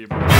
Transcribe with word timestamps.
feedback. 0.00 0.30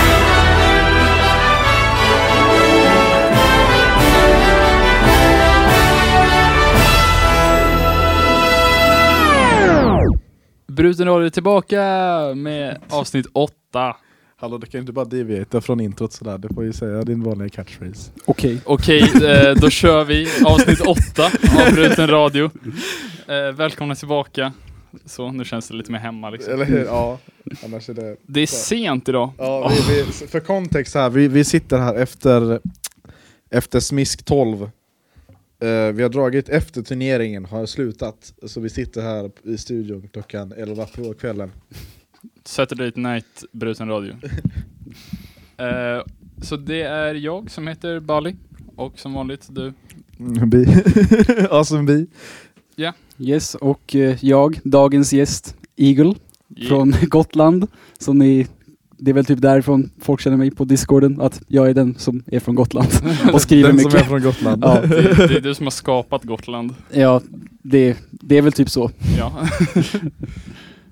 Bruten 10.67 11.07
Radio 11.07 11.27
är 11.27 11.31
tillbaka 11.31 11.83
med 12.37 12.79
avsnitt 12.89 13.27
åtta. 13.33 13.97
Hallå 14.37 14.59
du 14.59 14.67
kan 14.67 14.81
inte 14.81 14.93
bara 14.93 15.05
deviata 15.05 15.61
från 15.61 15.81
introt 15.81 16.13
sådär, 16.13 16.39
du 16.39 16.49
får 16.55 16.65
ju 16.65 16.73
säga 16.73 17.03
din 17.03 17.23
vanliga 17.23 17.49
catchphrase. 17.49 18.13
Okej. 18.25 18.61
Okej, 18.65 19.03
eh, 19.03 19.55
då 19.61 19.71
kör 19.71 20.05
vi 20.05 20.29
avsnitt 20.45 20.81
åtta 20.81 21.25
av 21.67 21.75
Bruten 21.75 22.09
Radio. 22.11 22.51
Eh, 23.29 23.53
välkomna 23.53 23.95
tillbaka. 23.95 24.53
Så, 25.05 25.33
nu 25.33 25.45
känns 25.45 25.69
det 25.69 25.75
lite 25.75 25.93
mer 25.93 25.99
hemma 25.99 26.31
liksom. 26.31 26.55
Eller 26.55 26.65
hur? 26.65 26.85
Ja, 26.85 27.19
annars 27.65 27.89
är 27.89 27.95
det... 27.95 28.17
Det 28.27 28.41
är 28.41 28.47
sent 28.47 29.09
idag. 29.09 29.33
Ja, 29.39 29.73
vi, 29.89 29.95
vi, 30.03 30.13
för 30.27 30.41
kontext 30.41 30.95
här, 30.95 31.11
vi, 31.11 31.29
vi 31.29 31.45
sitter 31.45 31.79
här 31.79 31.95
efter, 31.95 32.61
efter 33.51 33.81
Smisk 33.81 34.25
12. 34.25 34.63
Eh, 34.63 35.69
vi 35.93 36.03
har 36.03 36.09
dragit 36.09 36.49
efter 36.49 36.83
turneringen, 36.83 37.45
har 37.45 37.67
slutat. 37.67 38.35
Så 38.43 38.61
vi 38.61 38.69
sitter 38.69 39.03
här 39.03 39.31
i 39.43 39.59
studion 39.59 40.09
klockan 40.13 40.53
11 40.53 40.87
på 40.87 41.15
kvällen. 41.15 41.53
Saturday 42.45 42.93
Night 42.95 43.45
Bruten 43.53 43.89
Radio. 43.89 44.15
Eh, 45.57 46.03
så 46.43 46.57
det 46.57 46.83
är 46.83 47.15
jag 47.15 47.51
som 47.51 47.69
heter 47.69 48.01
Bali. 48.01 48.37
Och 48.77 48.99
som 48.99 49.15
vanligt 49.15 49.47
du. 49.51 49.73
Bi. 50.47 50.67
awesome 51.51 51.83
bi. 51.83 52.07
Yes, 53.21 53.55
och 53.55 53.95
eh, 53.97 54.17
jag, 54.25 54.61
dagens 54.65 55.13
gäst, 55.13 55.57
Eagle 55.77 56.15
från 56.69 56.95
Gotland. 57.03 57.67
Som 57.99 58.19
ni, 58.19 58.47
det 58.99 59.11
är 59.11 59.15
väl 59.15 59.25
typ 59.25 59.41
därifrån 59.41 59.91
folk 60.01 60.21
känner 60.21 60.37
mig 60.37 60.51
på 60.51 60.65
discorden, 60.65 61.21
att 61.21 61.43
jag 61.49 61.71
är 61.71 61.75
den 61.75 61.95
som 61.99 62.23
är 62.27 62.41
från 62.41 62.55
Gotland 62.55 62.89
och 63.33 63.43
skriver 63.43 63.69
Den 63.69 63.79
som 63.79 63.91
är 63.91 63.95
mycket. 63.95 64.09
från 64.09 64.23
Gotland. 64.23 64.65
Ja. 64.65 64.81
det, 64.87 65.27
det 65.29 65.37
är 65.37 65.41
du 65.41 65.55
som 65.55 65.67
har 65.67 65.71
skapat 65.71 66.25
Gotland. 66.25 66.75
Ja, 66.93 67.21
det, 67.63 67.97
det 68.11 68.39
är 68.39 68.43
väl 68.43 68.53
typ 68.53 68.71
så. 68.71 68.91
Ja. 69.19 69.33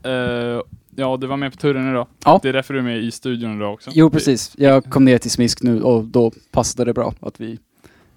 Eh, 0.03 0.61
ja, 0.97 1.17
du 1.21 1.27
var 1.27 1.37
med 1.37 1.53
på 1.53 1.59
turen 1.59 1.91
idag. 1.91 2.07
Ja. 2.25 2.41
Det 2.43 2.49
är 2.49 2.53
därför 2.53 2.75
du 2.75 2.81
är 2.81 2.85
med 2.85 2.99
i 3.05 3.11
studion 3.11 3.57
idag 3.57 3.75
också. 3.75 3.91
Jo, 3.95 4.11
precis. 4.11 4.53
Jag 4.57 4.85
kom 4.85 5.05
ner 5.05 5.19
till 5.19 5.31
Smisk 5.31 5.63
nu 5.63 5.83
och 5.83 6.05
då 6.05 6.33
passade 6.53 6.85
det 6.91 6.95
bra 6.95 7.15
att 7.21 7.41
vi 7.41 7.59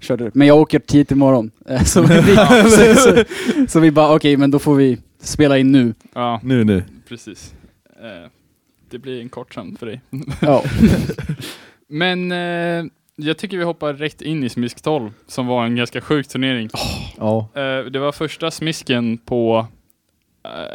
körde. 0.02 0.32
Men 0.34 0.48
jag 0.48 0.58
åker 0.58 0.80
tidigt 0.80 1.12
imorgon. 1.12 1.52
eh, 1.70 1.84
Så 1.84 2.02
vi, 2.02 2.36
så, 2.36 2.96
så, 2.96 3.24
så 3.68 3.80
vi 3.80 3.92
bara, 3.92 4.16
okej, 4.16 4.38
men 4.38 4.52
då 4.52 4.60
får 4.60 4.76
vi 4.76 4.98
spela 5.20 5.58
in 5.58 5.72
nu. 5.72 5.94
Ja, 6.14 6.40
Nu 6.44 6.64
nu. 6.64 6.84
precis. 7.10 7.54
Eh, 8.02 8.30
det 8.90 8.98
blir 9.00 9.22
en 9.22 9.30
kort 9.30 9.54
sömn 9.54 9.76
för 9.80 9.86
dig. 9.86 10.02
Ja, 10.42 10.64
Men 11.88 12.32
eh, 12.32 12.86
jag 13.16 13.38
tycker 13.38 13.58
vi 13.58 13.64
hoppar 13.64 13.94
rätt 13.94 14.22
in 14.22 14.44
i 14.44 14.50
Smisk 14.50 14.82
12, 14.82 15.12
som 15.28 15.48
var 15.48 15.66
en 15.66 15.76
ganska 15.76 16.02
sjuk 16.02 16.28
turnering. 16.28 16.70
Ja. 17.18 17.48
Eh, 17.56 17.86
det 17.86 18.00
var 18.00 18.12
första 18.12 18.52
smisken 18.52 19.18
på 19.18 19.68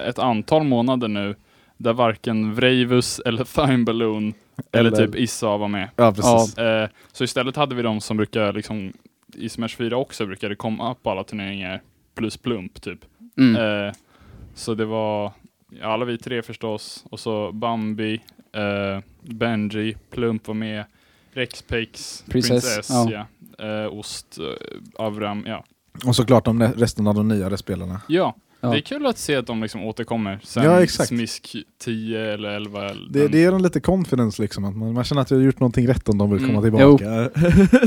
ett 0.08 0.18
antal 0.18 0.64
månader 0.64 1.08
nu, 1.08 1.34
där 1.76 1.92
varken 1.92 2.54
Vreivus 2.54 3.18
eller 3.18 3.44
Thime 3.44 3.84
Balloon 3.84 4.34
eller, 4.72 4.90
Eller- 4.92 5.06
typ 5.06 5.16
Issa 5.16 5.56
var 5.56 5.68
med. 5.68 5.88
Ja 5.96 6.12
precis. 6.12 6.58
Eh, 6.58 6.88
så 7.12 7.24
istället 7.24 7.56
hade 7.56 7.74
vi 7.74 7.82
de 7.82 8.00
som 8.00 8.16
brukar 8.16 8.52
liksom, 8.52 8.92
i 9.38 9.48
Smash 9.48 9.76
4 9.76 9.96
också 9.96 10.26
brukade 10.26 10.56
komma 10.56 10.94
på 10.94 11.10
alla 11.10 11.24
turneringar, 11.24 11.82
plus 12.14 12.36
Plump 12.36 12.80
typ. 12.82 12.98
mm. 13.38 13.56
Eh, 13.88 13.94
så 14.54 14.74
det 14.74 14.84
var 14.84 15.32
ja, 15.80 15.86
alla 15.86 16.04
vi 16.04 16.18
tre 16.18 16.42
förstås, 16.42 17.04
och 17.10 17.20
så 17.20 17.52
Bambi, 17.52 18.14
eh, 18.52 19.02
Benji, 19.22 19.96
Plump 20.10 20.46
var 20.48 20.54
med, 20.54 20.84
Rexpex, 21.32 22.24
Princess, 22.28 22.64
Princess, 22.64 22.90
ja. 22.90 23.26
ja. 23.58 23.84
Eh, 23.84 23.92
Ost, 23.98 24.38
eh, 24.38 24.44
Avram, 25.04 25.44
ja. 25.46 25.64
Och 26.06 26.16
såklart 26.16 26.44
de 26.44 26.62
re- 26.62 26.72
resten 26.76 27.06
av 27.06 27.14
de 27.14 27.28
nyare 27.28 27.56
spelarna. 27.56 28.00
Ja, 28.08 28.34
Ja. 28.66 28.72
det 28.72 28.78
är 28.78 28.82
kul 28.82 29.06
att 29.06 29.18
se 29.18 29.36
att 29.36 29.46
de 29.46 29.62
liksom 29.62 29.84
återkommer 29.84 30.40
sen 30.42 30.64
Ja, 30.64 30.82
exakt. 30.82 31.08
Smisk 31.08 31.56
10 31.78 32.32
eller 32.34 32.48
11. 32.48 32.84
eller 32.90 33.08
Det, 33.10 33.18
den- 33.22 33.30
det 33.30 33.38
ger 33.38 33.52
en 33.52 33.62
lite 33.62 33.80
confidence 33.80 34.42
liksom, 34.42 34.64
att 34.64 34.76
man, 34.76 34.92
man 34.92 35.04
känner 35.04 35.22
att 35.22 35.30
jag 35.30 35.38
har 35.38 35.44
gjort 35.44 35.60
någonting 35.60 35.88
rätt 35.88 36.08
om 36.08 36.18
de 36.18 36.30
vill 36.30 36.46
komma 36.46 36.58
Mm. 36.58 36.62
tillbaka. 36.62 37.30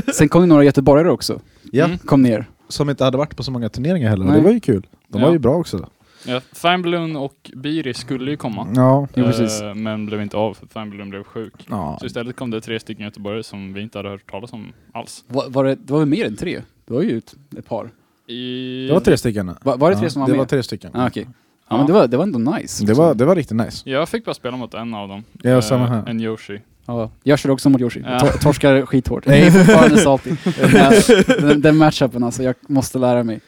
Sen 0.12 0.28
kom 0.28 0.40
det 0.40 0.46
några 0.46 0.64
göteborgare 0.64 1.10
också. 1.10 1.40
Ja, 1.72 1.84
Mm. 1.84 1.98
Kom 1.98 2.22
ner. 2.22 2.44
som 2.68 2.90
inte 2.90 3.04
hade 3.04 3.18
varit 3.18 3.36
på 3.36 3.42
så 3.42 3.50
många 3.52 3.68
turneringar 3.68 4.08
heller. 4.10 4.24
Nej. 4.24 4.36
Det 4.36 4.40
var 4.42 4.50
ju 4.50 4.60
kul. 4.60 4.86
De 5.08 5.18
Ja. 5.20 5.26
var 5.26 5.32
ju 5.32 5.38
bra 5.38 5.54
också. 5.54 5.88
Ja, 6.26 6.40
Thimballoon 6.62 7.16
och 7.16 7.50
Biri 7.56 7.94
skulle 7.94 8.30
ju 8.30 8.36
komma. 8.36 8.68
Ja. 8.76 9.08
Jo, 9.14 9.24
precis. 9.24 9.60
Eh, 9.60 9.74
men 9.74 10.06
blev 10.06 10.22
inte 10.22 10.36
av 10.36 10.54
för 10.54 10.66
Thimballoon 10.66 11.10
blev 11.10 11.24
sjuk. 11.24 11.52
ja. 11.70 11.96
Så 12.00 12.06
istället 12.06 12.36
kom 12.36 12.50
det 12.50 12.60
tre 12.60 12.80
stycken 12.80 13.04
göteborgare 13.04 13.42
som 13.42 13.72
vi 13.72 13.80
inte 13.82 13.98
hade 13.98 14.08
hört 14.08 14.30
talas 14.30 14.52
om 14.52 14.72
alls. 14.92 15.24
Var, 15.28 15.48
var 15.50 15.64
det, 15.64 15.74
det 15.74 15.92
var 15.92 15.98
väl 16.00 16.08
mer 16.08 16.26
än 16.26 16.36
tre? 16.36 16.60
Det 16.86 16.94
var 16.94 17.02
ju 17.02 17.18
ett, 17.18 17.34
ett 17.58 17.66
par. 17.68 17.90
I... 18.30 18.86
Det 18.88 18.92
var 18.94 19.00
tre 19.00 19.16
stycken. 19.16 19.54
Var, 19.62 19.76
var 19.76 19.90
det 19.90 19.96
tre 19.96 20.06
ja, 20.06 20.10
som 20.10 20.20
var 20.20 20.26
det 20.26 20.32
med? 20.32 20.38
var 20.38 20.46
tre 20.46 20.62
stycken. 20.62 20.90
Ah, 20.94 21.06
okej. 21.06 21.26
Ja, 21.28 21.32
Ja. 21.68 21.76
men 21.76 21.86
det 21.86 21.92
var, 21.92 22.06
det 22.06 22.16
var 22.16 22.24
ändå 22.24 22.38
nice. 22.38 22.84
Det, 22.86 22.94
var, 22.94 23.14
det 23.14 23.24
var 23.24 23.36
riktigt 23.36 23.56
nice. 23.56 23.90
Jag 23.90 24.08
fick 24.08 24.24
bara 24.24 24.34
spela 24.34 24.56
mot 24.56 24.74
en 24.74 24.94
av 24.94 25.08
dem. 25.08 25.24
Ja, 25.42 25.50
Eh, 25.50 25.60
samma 25.60 25.86
här. 25.86 26.08
En 26.08 26.20
Yoshi. 26.20 26.60
Ja, 26.86 27.10
jag 27.22 27.38
kör 27.38 27.50
också 27.50 27.70
mot 27.70 27.80
Yoshi. 27.80 28.02
Ja. 28.06 28.18
Tor- 28.20 28.38
torskar 28.42 28.86
skithårt. 28.86 29.26
Jag 29.26 29.38
är 29.38 29.50
fortfarande 29.50 29.96
salty. 29.98 30.30
Men 30.72 31.48
den, 31.48 31.60
den 31.60 31.76
matchupen 31.76 32.24
alltså, 32.24 32.42
jag 32.42 32.54
måste 32.68 32.98
lära 32.98 33.22
mig. 33.22 33.40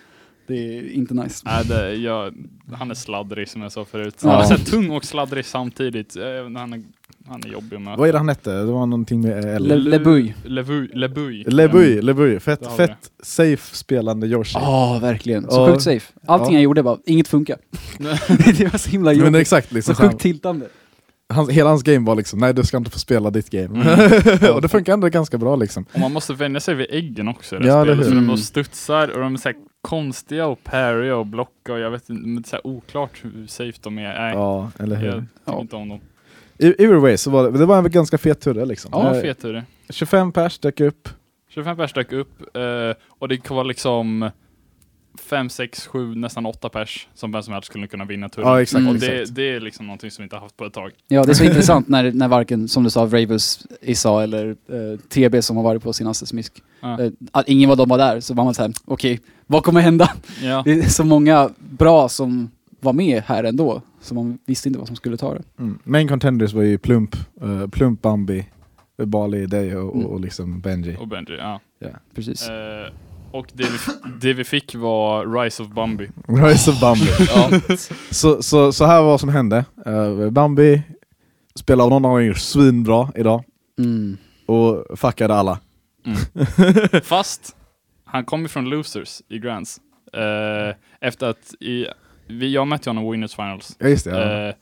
Det 0.46 0.54
är 0.78 0.92
inte 0.92 1.14
nice. 1.14 1.42
Nej, 1.46 1.64
det, 1.64 1.94
jag, 1.94 2.34
han 2.72 2.90
är 2.90 2.94
sladdrig 2.94 3.48
som 3.48 3.62
jag 3.62 3.72
sa 3.72 3.84
förut. 3.84 4.14
Ja. 4.22 4.30
Han 4.30 4.40
är 4.52 4.56
så 4.56 4.64
tung 4.70 4.90
och 4.90 5.04
sladdrig 5.04 5.44
samtidigt. 5.44 6.16
Eh, 6.16 6.22
Han 6.56 6.72
är, 6.72 6.82
han 7.28 7.40
är 7.44 7.48
jobbig 7.48 7.76
att 7.76 7.82
möta. 7.82 7.96
Vad 7.96 8.08
är 8.08 8.12
det 8.12 8.18
han 8.18 8.28
hette? 8.28 8.50
Det 8.52 8.64
var 8.64 8.86
någonting 8.86 9.20
med 9.20 9.44
L. 9.44 9.66
Le- 9.68 9.76
Lebuy. 9.76 10.34
Lebuy. 10.44 10.92
Lebuy. 10.94 11.44
Lebuy, 11.44 12.02
Lebuy. 12.02 12.40
Fett, 12.40 12.76
fett 12.76 13.10
safe 13.22 13.76
spelande 13.76 14.26
Yoshi. 14.26 14.58
Ja, 14.60 14.98
verkligen. 15.02 15.50
Så 15.50 15.66
sjukt 15.66 15.82
safe. 15.82 16.12
Allting 16.26 16.54
jag 16.54 16.62
gjorde 16.62 16.82
bara, 16.82 16.98
inget 17.06 17.28
funkar. 17.28 17.56
det 18.58 18.72
var 18.72 18.78
så 18.78 18.90
himla 18.90 19.10
Men 19.10 19.20
jobbigt. 19.20 19.40
exakt, 19.40 19.68
Så 19.68 19.74
liksom, 19.74 19.94
sjukt 19.94 20.18
tiltande. 20.18 20.66
han, 21.28 21.48
hela 21.48 21.68
hans 21.70 21.82
game 21.82 22.06
var 22.06 22.14
liksom, 22.14 22.38
nej 22.38 22.54
du 22.54 22.62
ska 22.64 22.76
inte 22.76 22.90
få 22.90 22.98
spela 22.98 23.30
ditt 23.30 23.50
game. 23.50 23.82
Mm. 23.82 24.54
och 24.54 24.62
det 24.62 24.68
funkar 24.68 24.92
ändå 24.92 25.08
ganska 25.08 25.38
bra 25.38 25.56
liksom. 25.56 25.84
Och 25.92 26.00
man 26.00 26.12
måste 26.12 26.32
vänja 26.34 26.60
sig 26.60 26.74
vid 26.74 26.86
äggen 26.90 27.28
också 27.28 27.56
i 27.56 27.58
det 27.58 27.66
Ja, 27.68 27.84
spelet. 27.84 28.06
För 28.06 28.14
de 28.14 28.18
Mm. 28.24 28.36
studsar 28.36 29.08
och 29.08 29.20
de 29.20 29.34
är 29.34 29.38
så 29.38 29.48
här 29.48 29.56
konstiga 29.82 30.46
och 30.46 30.64
parrya 30.64 31.16
och 31.16 31.26
blocka 31.26 31.72
och 31.72 31.78
jag 31.78 31.90
vet 31.90 32.10
inte, 32.10 32.22
men 32.26 32.34
det 32.42 32.46
är 32.46 32.48
så 32.48 32.56
här 32.56 32.66
oklart 32.66 33.10
hur 33.22 33.46
safe 33.46 33.78
de 33.82 33.98
är. 33.98 34.02
Nej, 34.20 34.34
Ja, 34.34 34.70
eller 34.78 34.96
hur. 34.96 35.06
jag 35.06 35.14
tycker 35.14 35.26
Ja. 35.44 35.60
inte 35.60 35.76
om 35.76 35.88
dem. 35.88 36.00
Way 37.00 37.16
så 37.16 37.30
var 37.30 37.50
det, 37.50 37.58
det 37.58 37.66
var 37.66 37.78
en 37.78 37.90
ganska 37.90 38.18
fet 38.18 38.40
turre 38.40 38.64
liksom. 38.64 38.90
Ja, 38.94 39.14
Eh, 39.14 39.20
fet 39.22 39.42
tur 39.42 39.52
det. 39.52 39.64
25 39.90 40.32
pers 40.32 40.58
dök 40.58 40.80
upp. 40.80 41.08
25 41.48 41.76
pers 41.76 41.92
dök 41.92 42.12
upp 42.12 42.56
eh, 42.56 42.62
och 43.08 43.28
det 43.28 43.50
var 43.50 43.64
liksom 43.64 44.30
5, 45.28 45.50
6, 45.50 45.86
7, 45.86 46.14
nästan 46.14 46.46
8 46.46 46.68
pers 46.68 47.08
som 47.14 47.32
vem 47.32 47.42
som 47.42 47.52
helst 47.54 47.66
skulle 47.66 47.86
kunna 47.86 48.04
vinna 48.04 48.28
turen. 48.28 48.48
Ja 48.48 48.62
exakt, 48.62 48.80
Mm. 48.80 48.88
och 48.90 48.94
exakt. 48.96 49.12
det, 49.34 49.42
det 49.42 49.56
är 49.56 49.60
liksom 49.60 49.86
någonting 49.86 50.10
som 50.10 50.22
vi 50.22 50.24
inte 50.24 50.36
har 50.36 50.40
haft 50.40 50.56
på 50.56 50.64
ett 50.64 50.72
tag. 50.72 50.90
Ja, 51.08 51.24
det 51.24 51.32
är 51.32 51.34
så 51.34 51.44
intressant 51.44 51.88
när, 51.88 52.12
när 52.12 52.28
varken, 52.28 52.68
som 52.68 52.84
du 52.84 52.90
sa, 52.90 53.04
Ravus, 53.06 53.66
Issa 53.80 54.22
eller 54.22 54.48
eh, 54.50 54.98
TB 55.08 55.42
som 55.42 55.56
har 55.56 55.64
varit 55.64 55.82
på 55.82 55.92
senaste 55.92 56.26
smisk, 56.26 56.62
Ja. 56.80 57.00
eh, 57.02 57.10
att 57.32 57.48
ingen 57.48 57.70
av 57.70 57.76
dem 57.76 57.88
var 57.88 57.98
där. 57.98 58.20
Så 58.20 58.34
var 58.34 58.44
man 58.44 58.54
såhär, 58.54 58.72
okej, 58.84 59.20
vad 59.46 59.64
kommer 59.64 59.80
hända? 59.80 60.10
Ja. 60.42 60.62
Det 60.64 60.72
är 60.72 60.82
så 60.88 61.04
många 61.04 61.50
bra 61.58 62.08
som 62.08 62.50
var 62.82 62.92
med 62.92 63.22
här 63.26 63.44
ändå, 63.44 63.82
så 64.00 64.14
man 64.14 64.38
visste 64.46 64.68
inte 64.68 64.78
vad 64.78 64.86
som 64.86 64.96
skulle 64.96 65.16
ta 65.16 65.34
det. 65.34 65.42
Mm. 65.58 65.78
Main 65.84 66.08
contenders 66.08 66.52
var 66.52 66.62
ju 66.62 66.78
Plump, 66.78 67.16
eh, 67.42 67.66
Plump 67.68 68.02
Bambi, 68.02 68.46
Bali, 69.04 69.46
dig 69.46 69.76
och, 69.76 69.94
Mm. 69.94 70.06
och, 70.06 70.12
och 70.12 70.20
liksom 70.20 70.60
Benji. 70.60 70.96
Och 71.00 71.08
Benji, 71.08 71.36
ja. 71.38 71.60
Precis. 72.14 72.48
Eh, 72.48 72.92
och 73.30 73.46
det 73.52 73.62
vi, 73.64 73.78
det 74.20 74.32
vi 74.32 74.44
fick 74.44 74.74
var 74.74 75.42
Rise 75.42 75.62
of 75.62 75.68
Bambi. 75.68 76.08
Rise 76.28 76.70
of 76.70 76.80
Bambi. 76.80 77.06
Ja. 77.34 77.60
så, 78.10 78.42
så, 78.42 78.72
så 78.72 78.84
här 78.84 79.00
var 79.02 79.08
vad 79.10 79.20
som 79.20 79.28
hände. 79.28 79.64
Eh, 79.86 80.30
Bambi 80.30 80.82
spelade 81.54 81.84
av 81.84 81.90
någon 81.90 82.04
anledning 82.12 82.34
svinbra 82.34 83.08
idag 83.16 83.44
Mm. 83.78 84.16
och 84.46 84.98
fuckade 84.98 85.34
alla. 85.34 85.58
Mm. 86.06 86.18
Fast 87.02 87.56
han 88.04 88.24
kom 88.24 88.44
ifrån 88.46 88.64
losers 88.70 89.22
i 89.28 89.38
Grands. 89.38 89.80
Eh, 90.12 90.76
efter 91.00 91.26
att 91.26 91.54
i, 91.60 91.86
vi, 92.38 92.52
jag 92.52 92.68
mötte 92.68 92.90
honom 92.90 93.04
i 93.04 93.10
Winners 93.10 93.34
Finals. 93.34 93.76
Ja 93.78 93.88
just 93.88 94.04
det. 94.04 94.10
Ja. 94.10 94.48
Eh, 94.48 94.54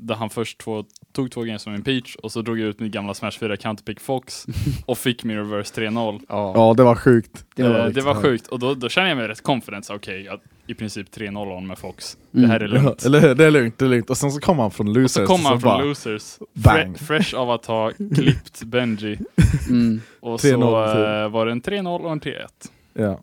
där 0.00 0.14
han 0.14 0.30
först 0.30 0.58
två, 0.58 0.84
tog 1.12 1.30
två 1.30 1.42
games 1.42 1.62
som 1.62 1.74
en 1.74 1.82
peach 1.82 2.16
och 2.16 2.32
så 2.32 2.42
drog 2.42 2.58
jag 2.58 2.68
ut 2.68 2.80
min 2.80 2.90
gamla 2.90 3.14
Smash 3.14 3.30
4 3.30 3.56
counterpick 3.56 4.00
Fox 4.00 4.46
och 4.86 4.98
fick 4.98 5.24
min 5.24 5.36
reverse 5.36 5.80
3-0. 5.80 6.20
Ja. 6.28 6.52
ja 6.56 6.74
det 6.76 6.82
var 6.82 6.94
sjukt. 6.94 7.44
Det 7.54 7.62
var 7.62 7.78
riktigt 7.78 7.94
det 7.94 8.00
var 8.00 8.14
sjukt 8.14 8.46
och 8.46 8.58
då, 8.58 8.74
då 8.74 8.88
känner 8.88 9.08
jag 9.08 9.16
mig 9.16 9.28
rätt 9.28 9.42
confident, 9.42 9.90
okej, 9.90 10.22
jag 10.22 10.40
i 10.66 10.74
princip 10.74 11.16
3-0 11.16 11.56
on 11.56 11.66
med 11.66 11.78
Fox. 11.78 12.16
Mm. 12.34 12.42
Det 12.42 12.52
här 12.52 12.60
är 12.60 12.68
lugnt. 12.68 13.04
eller 13.06 13.20
hur? 13.20 13.34
Det 13.34 13.44
är 13.44 13.50
lugnt, 13.50 13.78
det 13.78 13.84
är 13.84 13.88
lugnt. 13.88 14.10
Och 14.10 14.16
sen 14.16 14.30
så 14.30 14.40
kom 14.40 14.58
han 14.58 14.70
från 14.70 14.88
och 14.88 14.94
losers. 14.94 15.26
så 15.26 15.26
kom 15.26 15.44
han 15.44 15.60
från 15.60 15.70
bara, 15.70 15.84
losers, 15.84 16.38
bang. 16.52 16.98
fre, 16.98 17.06
fresh 17.06 17.36
av 17.36 17.50
att 17.50 17.66
ha 17.66 17.92
klippt 18.14 18.62
Benji. 18.62 19.18
Mm. 19.68 20.00
Och 20.20 20.38
3-0 20.38 20.92
så 20.92 21.24
eh, 21.24 21.28
var 21.28 21.46
det 21.46 21.52
en 21.52 21.62
3-0 21.62 22.00
och 22.00 22.12
en 22.12 22.20
3-1. 22.20 22.46
Ja. 22.92 23.20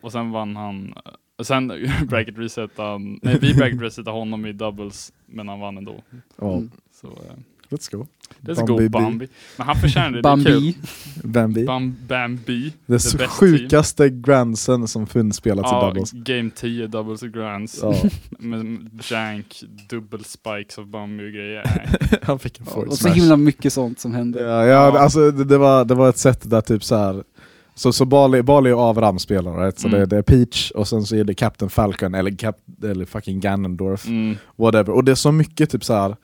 Och 0.00 0.12
sen 0.12 0.30
vann 0.30 0.56
han, 0.56 0.94
och 1.38 1.46
sen 1.46 1.72
bracket 2.08 2.38
resetade 2.38 2.88
han, 2.88 3.18
nej 3.22 3.38
vi 3.40 3.54
bracket 3.54 3.80
resetade 3.82 4.16
honom 4.16 4.46
i 4.46 4.52
doubles, 4.52 5.12
men 5.26 5.48
han 5.48 5.60
vann 5.60 5.76
ändå. 5.78 6.02
Ja. 6.40 6.52
Mm. 6.56 6.70
Så, 7.00 7.06
eh, 7.06 7.34
Let's 7.68 7.96
go. 7.96 8.06
Let's 8.40 8.66
go 8.66 8.88
Bambi. 8.88 9.28
Men 9.56 9.66
han 9.66 9.76
förtjänade 9.76 10.22
det, 10.22 10.36
det 10.36 10.50
är 10.50 10.60
kul. 10.60 10.74
Bambi. 11.22 11.24
Bambi. 11.24 11.64
Bam, 11.64 11.96
Bambi. 12.08 12.72
Det 12.86 12.98
the 12.98 13.26
sjukaste 13.28 14.08
grandsen 14.10 14.88
som 14.88 15.06
funnits 15.06 15.38
spelats 15.38 15.72
i 15.72 15.74
Ja, 15.74 15.86
doubles. 15.86 16.12
game 16.12 16.50
10 16.54 16.86
doubles 16.86 17.22
och 17.22 17.28
grands. 17.32 17.78
Ja, 17.82 17.94
Med 18.38 18.88
jank, 19.10 19.62
dubbel 19.88 20.24
spikes 20.24 20.78
av 20.78 20.86
Bambi 20.86 21.28
och 21.28 21.32
grejer. 21.32 21.62
Nej. 21.76 22.18
han 22.22 22.38
fick 22.38 22.58
en 22.58 22.64
Ja, 22.68 22.72
forward 22.72 22.88
och 22.88 22.94
så 22.98 23.02
smash. 23.04 23.14
himla 23.14 23.36
mycket 23.36 23.72
sånt 23.72 24.00
som 24.00 24.14
hände. 24.14 24.40
Ja, 24.42 24.66
ja, 24.66 24.66
Ja. 24.66 24.98
alltså 24.98 25.30
det, 25.30 25.44
det, 25.44 25.58
var, 25.58 25.84
det 25.84 25.94
var 25.94 26.08
ett 26.08 26.18
sätt 26.18 26.50
där 26.50 26.60
typ 26.60 26.84
så 26.84 26.96
här. 26.96 27.24
Så, 27.74 27.92
så 27.92 28.04
Bali, 28.04 28.42
Bali 28.42 28.72
och 28.72 28.80
Avram 28.80 29.18
spelar, 29.18 29.56
right? 29.64 29.78
så 29.78 29.88
Mm. 29.88 30.00
det, 30.00 30.06
det 30.06 30.16
är 30.16 30.22
Peach 30.22 30.70
och 30.70 30.88
sen 30.88 31.02
så 31.02 31.16
är 31.16 31.24
det 31.24 31.34
Captain 31.34 31.70
Falcon 31.70 32.14
eller, 32.14 32.30
Cap, 32.30 32.56
eller 32.84 33.04
fucking 33.04 33.40
Ganondorf, 33.40 34.06
Mm. 34.06 34.36
whatever. 34.56 34.90
Och 34.94 35.04
det 35.04 35.10
är 35.12 35.16
så 35.16 35.32
mycket 35.32 35.70
typ 35.70 35.84
så 35.84 35.94
här 35.94 36.16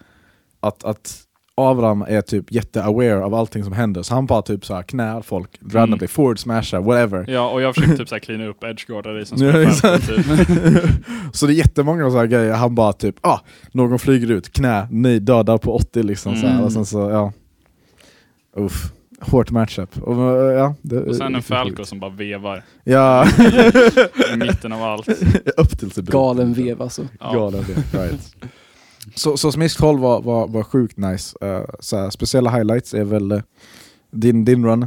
att, 0.61 0.85
att 0.85 1.17
Avram 1.55 2.03
är 2.09 2.21
typ 2.21 2.53
jätte-aware 2.53 3.25
av 3.25 3.35
allting 3.35 3.65
som 3.65 3.73
händer, 3.73 4.03
så 4.03 4.15
han 4.15 4.27
bara 4.27 4.43
typ 4.43 4.67
så 4.67 4.75
här 4.75 4.83
knär 4.83 5.23
folk, 5.23 5.51
randomly, 5.73 6.07
forward 6.07 6.39
smashar, 6.39 6.81
whatever. 6.81 7.25
Ja, 7.29 7.51
och 7.51 7.63
jag 7.63 7.75
försökte 7.75 7.97
typ 7.97 8.09
såhär 8.09 8.21
cleana 8.21 8.47
upp 8.47 8.65
edgeguardar 8.65 9.15
dig 9.15 9.27
som 9.27 9.39
spelar 9.39 9.99
typ. 9.99 10.87
så 11.37 11.47
det 11.47 11.53
är 11.53 11.55
jättemånga 11.55 12.11
så 12.11 12.17
här 12.19 12.27
grejer, 12.27 12.53
han 12.55 12.75
bara 12.75 12.93
typ 12.93 13.17
ah, 13.21 13.39
någon 13.73 13.99
flyger 13.99 14.31
ut, 14.31 14.53
knä, 14.53 14.87
nej, 14.91 15.21
dödar 15.21 15.59
på 15.59 15.75
80 15.75 16.03
liksom 16.03 16.37
så 16.37 16.47
här. 16.47 16.53
Mm. 16.55 16.65
och 16.65 16.73
sen 16.73 16.87
så 16.87 16.99
ja. 17.11 17.33
Uff. 18.57 18.93
Hårt 19.21 19.51
matchup. 19.51 19.99
Och, 20.03 20.17
ja, 20.53 20.75
det, 20.83 21.01
Och 21.01 21.17
sen 21.17 21.35
en 21.35 21.43
Falco 21.43 21.85
som 21.85 22.01
bara 22.01 22.11
vevar 22.11 22.63
Ja, 22.85 23.27
i 24.35 24.37
mitten 24.37 24.73
av 24.73 24.83
allt. 24.83 25.09
upp 25.57 25.79
till 25.79 25.91
sig. 25.91 26.05
Galen 26.05 26.53
vev 26.53 26.83
alltså. 26.83 27.03
Ja. 27.21 27.33
Galen 27.33 27.63
vev, 27.63 27.85
right. 28.03 28.35
Så, 29.15 29.37
så 29.37 29.53
Smisk 29.53 29.79
12 29.79 30.01
var, 30.01 30.23
var, 30.23 30.49
var 30.49 30.63
sjukt 30.63 30.97
nice. 30.97 31.37
Uh, 31.45 31.65
så 31.81 31.97
här, 31.97 32.11
speciella 32.11 32.51
highlights 32.51 32.95
är 32.95 33.05
väl 33.05 33.33
uh, 33.33 33.41
din, 34.11 34.45
din 34.45 34.65
run 34.67 34.87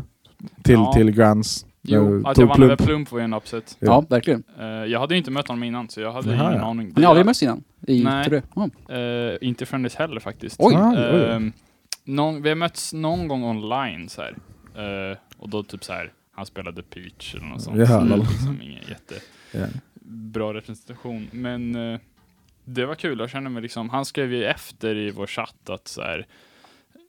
till, 0.63 0.73
Ja. 0.73 0.93
till 0.93 1.11
Grands. 1.11 1.65
Jo, 1.81 2.27
att 2.27 2.37
jag 2.37 2.47
vann 2.47 2.63
över 2.63 2.75
plump. 2.75 3.11
Var 3.11 3.19
ju 3.19 3.25
en 3.25 3.33
upset. 3.33 3.77
Ja. 3.79 3.87
Ja, 3.87 4.05
verkligen. 4.09 4.43
Eh, 4.59 4.65
jag 4.65 4.99
hade 4.99 5.13
ju 5.13 5.17
inte 5.17 5.31
mött 5.31 5.47
honom 5.47 5.63
innan, 5.63 5.89
så 5.89 6.01
jag 6.01 6.11
hade 6.11 6.33
Jaha, 6.35 6.49
ingen 6.49 6.61
ja. 6.61 6.69
aning. 6.69 6.93
Ni 6.95 7.03
har 7.03 7.09
aldrig 7.09 7.25
mötts 7.25 7.43
innan? 7.43 7.63
I 7.87 8.03
Nej. 8.03 8.41
Ja. 8.55 8.95
Eh, 8.95 9.37
inte 9.41 9.65
Friendlies 9.65 9.95
heller 9.95 10.19
faktiskt. 10.19 10.55
Oj. 10.59 10.75
Ah, 10.75 10.91
oj. 10.91 11.25
Ehm, 11.25 11.51
någon, 12.03 12.41
vi 12.41 12.49
har 12.49 12.55
mötts 12.55 12.93
någon 12.93 13.27
gång 13.27 13.43
online 13.43 14.09
så 14.09 14.21
här. 14.21 14.35
Eh, 15.11 15.17
och 15.37 15.49
då 15.49 15.63
typ 15.63 15.83
så 15.83 15.93
här, 15.93 16.13
han 16.31 16.45
spelade 16.45 16.83
Peach 16.83 17.35
eller 17.35 17.45
något 17.45 17.61
sånt. 17.61 17.87
Så 17.87 17.93
det 17.93 17.99
är 17.99 18.05
lol. 18.05 18.19
liksom 18.19 18.61
ingen 18.61 18.83
Ja. 18.87 18.89
jättebra 18.89 20.53
representation. 20.53 21.27
Men 21.31 21.75
eh, 21.75 21.99
det 22.65 22.85
var 22.85 22.95
kul, 22.95 23.19
jag 23.19 23.29
kände 23.29 23.49
mig 23.49 23.61
liksom, 23.61 23.89
han 23.89 24.05
skrev 24.05 24.33
ju 24.33 24.45
efter 24.45 24.95
i 24.95 25.11
vår 25.11 25.27
chatt 25.27 25.69
att 25.69 25.87
så 25.87 26.01
här, 26.01 26.25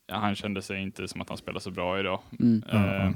ja, 0.06 0.16
han 0.16 0.34
kände 0.34 0.62
sig 0.62 0.82
inte 0.82 1.08
som 1.08 1.20
att 1.20 1.28
han 1.28 1.38
spelade 1.38 1.60
så 1.60 1.70
bra 1.70 2.00
idag. 2.00 2.20
Mm. 2.40 2.62
Ja, 2.72 2.94
ja. 2.96 3.12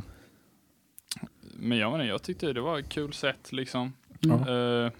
Men 1.60 1.78
jag, 1.78 1.92
menar, 1.92 2.04
jag 2.04 2.22
tyckte 2.22 2.52
det 2.52 2.60
var 2.60 2.78
ett 2.78 2.88
kul 2.88 3.12
sätt 3.12 3.52
liksom. 3.52 3.92
Ja. 4.20 4.90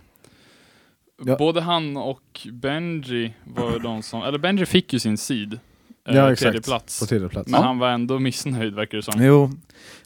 Både 1.39 1.61
han 1.61 1.97
och 1.97 2.47
Benji 2.53 3.35
var 3.45 3.79
de 3.79 4.03
som, 4.03 4.23
eller 4.23 4.39
Benji 4.39 4.67
fick 4.67 4.93
ju 4.93 4.99
sin 4.99 5.19
seed. 5.19 5.61
Eh, 6.09 6.17
Ja, 6.17 6.37
Tredje 6.37 6.49
exakt. 6.51 6.67
plats. 6.67 7.01
På 7.01 7.07
tredje 7.07 7.29
plats. 7.29 7.51
Men 7.51 7.63
han 7.63 7.79
var 7.79 7.89
ändå 7.91 8.19
missnöjd 8.19 8.75
verkar 8.75 8.97
det 8.97 9.03
som. 9.03 9.25
Jo, 9.25 9.51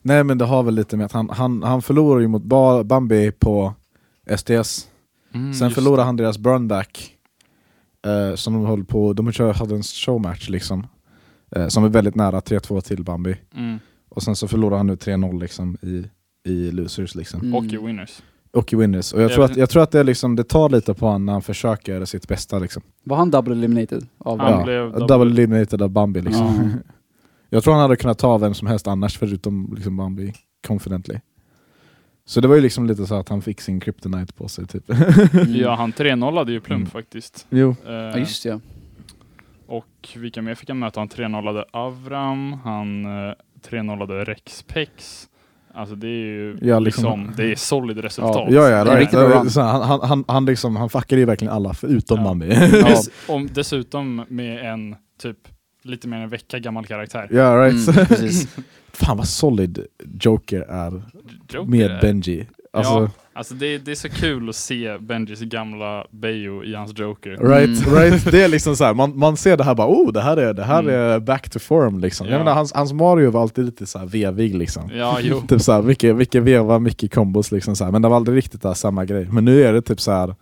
nej 0.03 0.25
men 0.25 0.39
det 0.39 0.45
har 0.45 0.63
väl 0.63 0.75
lite 0.75 0.97
med 0.97 1.07
att 1.07 1.13
han, 1.13 1.31
han, 1.31 1.63
han 1.63 1.83
förlorar 1.83 2.21
ju 2.21 2.29
mot 2.29 2.43
ba 2.43 2.85
Bambi 2.85 3.33
på 3.33 3.75
STS. 4.37 4.89
Mm, 5.35 5.55
Sen 5.55 5.71
förlorade 5.71 6.03
han 6.03 6.17
deras 6.17 6.39
burnback. 6.39 7.17
Eh, 8.07 8.35
som 8.35 8.53
de 8.53 8.67
höll 8.67 8.85
på, 8.85 9.13
de 9.13 9.33
kör- 9.33 9.53
hade 9.55 9.75
en 9.75 9.83
showmatch 9.83 10.49
liksom. 10.49 10.87
Eh, 11.57 11.69
som 11.69 11.85
är 11.85 11.89
väldigt 11.89 12.15
nära 12.15 12.41
3-2 12.41 12.81
till 12.81 13.05
Bambi. 13.05 13.37
Mm. 13.57 13.79
Och 14.09 14.23
sen 14.23 14.37
så 14.37 14.49
förlorar 14.49 14.77
han 14.77 14.87
nu 14.87 14.95
3-0 14.95 15.41
liksom 15.41 15.77
i, 15.83 16.05
i 16.51 16.71
losers 16.71 17.15
liksom. 17.15 17.41
Mm. 17.41 17.55
Och 17.55 17.65
i 17.65 17.77
winners. 17.77 18.23
Och 18.53 18.73
i 18.73 18.77
winners. 18.77 19.13
Och 19.13 19.23
jag 19.23 19.33
tror 19.33 19.45
att, 19.45 19.57
jag 19.57 19.71
tror 19.71 19.83
att 19.83 19.91
det, 19.91 20.03
liksom, 20.03 20.37
det 20.37 20.45
tar 20.45 20.69
lite 20.71 20.95
på 20.95 21.07
honom 21.07 21.27
när 21.27 21.33
han 21.33 21.43
försöker 21.43 21.93
göra 21.93 22.07
sitt 22.07 22.29
bästa 22.29 22.59
liksom. 22.59 22.83
Var 23.05 23.17
han 23.17 23.31
double 23.31 23.55
eliminated? 23.55 24.07
Av 24.19 24.39
Han 24.41 24.53
ja, 24.59 24.65
blev 24.65 24.93
double, 24.93 25.07
double- 25.07 25.31
eliminated 25.31 25.83
av 25.83 25.91
Bambi 25.91 26.21
liksom. 26.21 26.47
Ja. 26.47 26.93
Jag 27.51 27.65
tror 27.65 27.73
han 27.75 27.83
hade 27.83 27.97
kunnat 27.97 28.19
ta 28.19 28.39
vem 28.39 28.55
som 28.55 28.69
helst 28.69 28.87
annars 28.87 29.19
förutom 29.19 29.73
liksom 29.75 29.97
Bambi, 29.97 30.33
confidently. 30.67 31.15
Så 32.25 32.41
det 32.41 32.49
var 32.49 32.55
ju 32.55 32.61
liksom 32.61 32.87
lite 32.87 33.07
så 33.07 33.15
att 33.15 33.29
han 33.29 33.43
fick 33.43 33.61
sin 33.61 33.81
kryptonite 33.81 34.33
på 34.33 34.49
sig 34.49 34.67
typ. 34.67 34.91
Mm. 34.91 35.55
Ja, 35.55 35.75
han 35.75 35.93
3-0 35.97 36.37
hade 36.39 36.53
ju 36.53 36.61
Plump 36.61 36.79
Mm. 36.81 36.91
faktiskt. 36.91 37.47
jo. 37.51 37.77
Eh, 37.87 37.93
Ja, 37.93 38.19
just 38.19 38.43
det, 38.43 38.49
ja. 38.49 38.61
Och 39.67 40.09
vilka 40.17 40.43
mer 40.43 40.55
fick 40.55 40.69
han 40.69 40.79
möta? 40.79 41.01
Han 41.01 41.09
3-0 41.09 41.65
Avram, 41.73 42.53
han 42.65 43.05
eh, 43.05 43.35
3-0 43.69 44.25
Rexpex. 44.25 45.29
Alltså 45.75 45.95
det 45.95 46.07
är 46.07 46.11
ju 46.27 46.59
Ja, 46.63 46.79
liksom, 46.79 47.05
liksom- 47.05 47.33
det 47.37 47.53
är 47.53 47.57
solid 47.57 47.99
resultat. 47.99 48.49
Ja, 48.51 48.69
ja, 48.69 48.85
Det 48.85 48.91
är 48.91 48.97
right. 48.97 49.55
han, 49.57 49.83
han, 49.83 50.01
han, 50.03 50.25
han, 50.29 50.45
liksom, 50.47 50.77
han 50.77 50.89
fuckade 50.89 51.21
ju 51.21 51.25
verkligen 51.27 51.53
alla 51.55 51.75
förutom 51.75 52.19
Ja. 52.19 52.25
Bambi. 52.25 52.47
Dess, 52.47 53.11
om, 53.29 53.49
dessutom 53.55 54.25
med 54.29 54.73
en 54.73 54.97
typ 55.23 55.37
lite 55.83 56.09
mer 56.09 56.17
än 56.17 56.23
en 56.23 56.29
vecka 56.29 56.59
gammal 56.59 56.87
karaktär. 56.87 57.29
Ja, 57.31 57.57
right. 57.67 57.89
Mm, 57.89 58.07
precis. 58.07 58.57
Fan 58.93 59.17
vad 59.17 59.29
solid 59.29 59.87
Joker 60.21 60.61
är 60.61 61.03
Joker 61.53 61.71
med 61.71 61.91
är- 61.91 62.01
Benji. 62.01 62.47
Alltså, 62.75 62.93
Ja, 62.93 63.09
alltså 63.33 63.55
det, 63.55 63.79
det 63.79 63.91
är 63.91 63.95
så 63.95 64.09
kul 64.09 64.49
att 64.49 64.57
se 64.57 64.99
Benjis 64.99 65.41
gamla 65.41 66.07
Bayo 66.11 66.65
i 66.65 66.75
hans 66.75 66.99
Joker. 66.99 67.31
Right, 67.31 67.87
Mm. 67.87 67.95
right. 68.01 68.31
Det 68.31 68.43
är 68.43 68.49
liksom 68.49 68.77
så 68.77 68.85
här, 68.85 68.95
man, 68.95 69.19
man 69.19 69.37
ser 69.37 69.57
det 69.57 69.65
här 69.65 69.75
bara 69.75 69.89
oh, 69.89 70.13
det 70.13 70.21
här 70.21 70.37
är, 70.37 70.55
det 70.55 70.63
här 70.65 70.79
Mm. 70.83 70.95
är 70.95 71.19
back 71.21 71.51
to 71.51 71.59
form 71.59 71.99
liksom. 71.99 72.27
Ja. 72.27 72.33
Jag 72.33 72.39
menar, 72.39 72.55
hans, 72.55 72.73
hans 72.73 72.93
Mario 72.93 73.31
var 73.31 73.43
alltid 73.43 73.65
lite 73.65 73.87
så 73.87 73.99
här 73.99 74.07
vevig 74.07 74.55
liksom. 74.55 74.91
Ja, 74.95 75.19
jo. 75.21 75.41
Typ 75.49 75.61
så 75.63 75.73
här, 75.73 75.83
mycket, 75.83 76.17
mycket 76.17 76.43
veva, 76.43 76.79
mycket 76.79 77.15
kombos 77.15 77.53
liksom 77.53 77.77
så 77.77 77.85
här. 77.85 77.91
men 77.93 78.03
det 78.03 78.09
var 78.09 78.17
aldrig 78.17 78.37
riktigt 78.37 78.63
där, 78.63 78.75
samma 78.75 79.05
grej. 79.05 79.29
Men 79.31 79.45
nu 79.45 79.63
är 79.65 79.73
det 79.73 79.83
typ 79.83 80.01
så 80.01 80.13
här. 80.13 80.35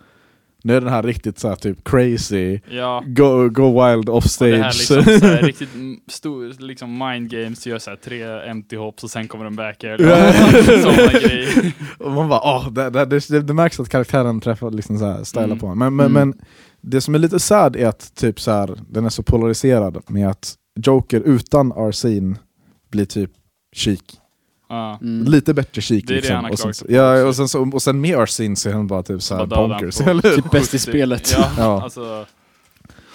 Nu 0.62 0.76
är 0.76 0.80
den 0.80 0.90
här 0.90 1.02
riktigt 1.02 1.38
så 1.38 1.48
här, 1.48 1.56
typ 1.56 1.84
crazy, 1.88 2.60
Ja, 2.70 3.02
go, 3.06 3.48
go 3.48 3.86
wild 3.86 4.08
off 4.08 4.24
och 4.24 4.30
stage. 4.30 4.50
det 4.50 4.56
här 4.62 4.72
liksom 4.72 5.02
såhär, 5.20 5.42
riktigt 5.42 5.68
stor, 6.08 6.62
liksom 6.62 6.98
mind 6.98 7.30
games, 7.30 7.66
gör 7.66 7.78
såhär 7.78 7.96
tre 7.96 8.22
empty 8.50 8.76
hops 8.76 9.04
och 9.04 9.10
sen 9.10 9.28
kommer 9.28 9.44
den 9.44 9.56
back 9.56 9.84
air. 9.84 10.00
Ja. 10.02 10.32
Sådana 10.82 11.12
grejer. 11.20 11.72
Och 11.98 12.10
man 12.12 12.28
bara 12.28 12.40
åh, 12.40 12.72
det, 12.72 12.90
det, 12.90 13.04
det, 13.28 13.40
det 13.40 13.54
märks 13.54 13.80
att 13.80 13.88
karaktären 13.88 14.40
träffar 14.40 14.70
liksom 14.70 14.98
så 14.98 15.04
här, 15.04 15.24
stylar 15.24 15.44
Mm. 15.44 15.58
på. 15.58 15.74
Men, 15.74 15.96
men, 15.96 16.06
Mm. 16.06 16.28
men 16.28 16.38
det 16.80 17.00
som 17.00 17.14
är 17.14 17.18
lite 17.18 17.38
sad 17.40 17.76
är 17.76 17.86
att 17.86 18.14
typ 18.14 18.40
så 18.40 18.50
här, 18.50 18.76
den 18.88 19.04
är 19.04 19.08
så 19.10 19.22
polariserad 19.22 20.02
med 20.08 20.28
att 20.28 20.54
Joker 20.82 21.20
utan 21.20 21.72
Arsene 21.76 22.36
blir 22.90 23.04
typ 23.04 23.31
chic. 23.76 24.00
Mm. 24.70 25.24
Lite 25.24 25.55
bättre 25.55 25.82
chic 25.82 26.05
Det 26.06 26.12
är 26.12 26.15
det 26.15 26.20
liksom. 26.20 26.34
han 26.36 26.44
har 26.44 26.53
och, 26.53 26.58
sen, 26.58 26.86
ja, 26.89 27.24
och, 27.27 27.36
sen 27.36 27.48
så, 27.48 27.70
och 27.72 27.82
sen 27.82 28.00
med 28.00 28.19
Arsene 28.19 28.56
så 28.56 28.69
är 28.69 28.72
han 28.72 28.86
bara 28.86 29.03
typ 29.03 29.22
såhär 29.22 29.46
bonkers. 29.46 29.96
Typ 30.34 30.50
bäst 30.50 30.74
i 30.74 30.79
spelet. 30.79 31.32
Ja, 31.36 31.50
Ja. 31.58 31.82
alltså. 31.82 32.27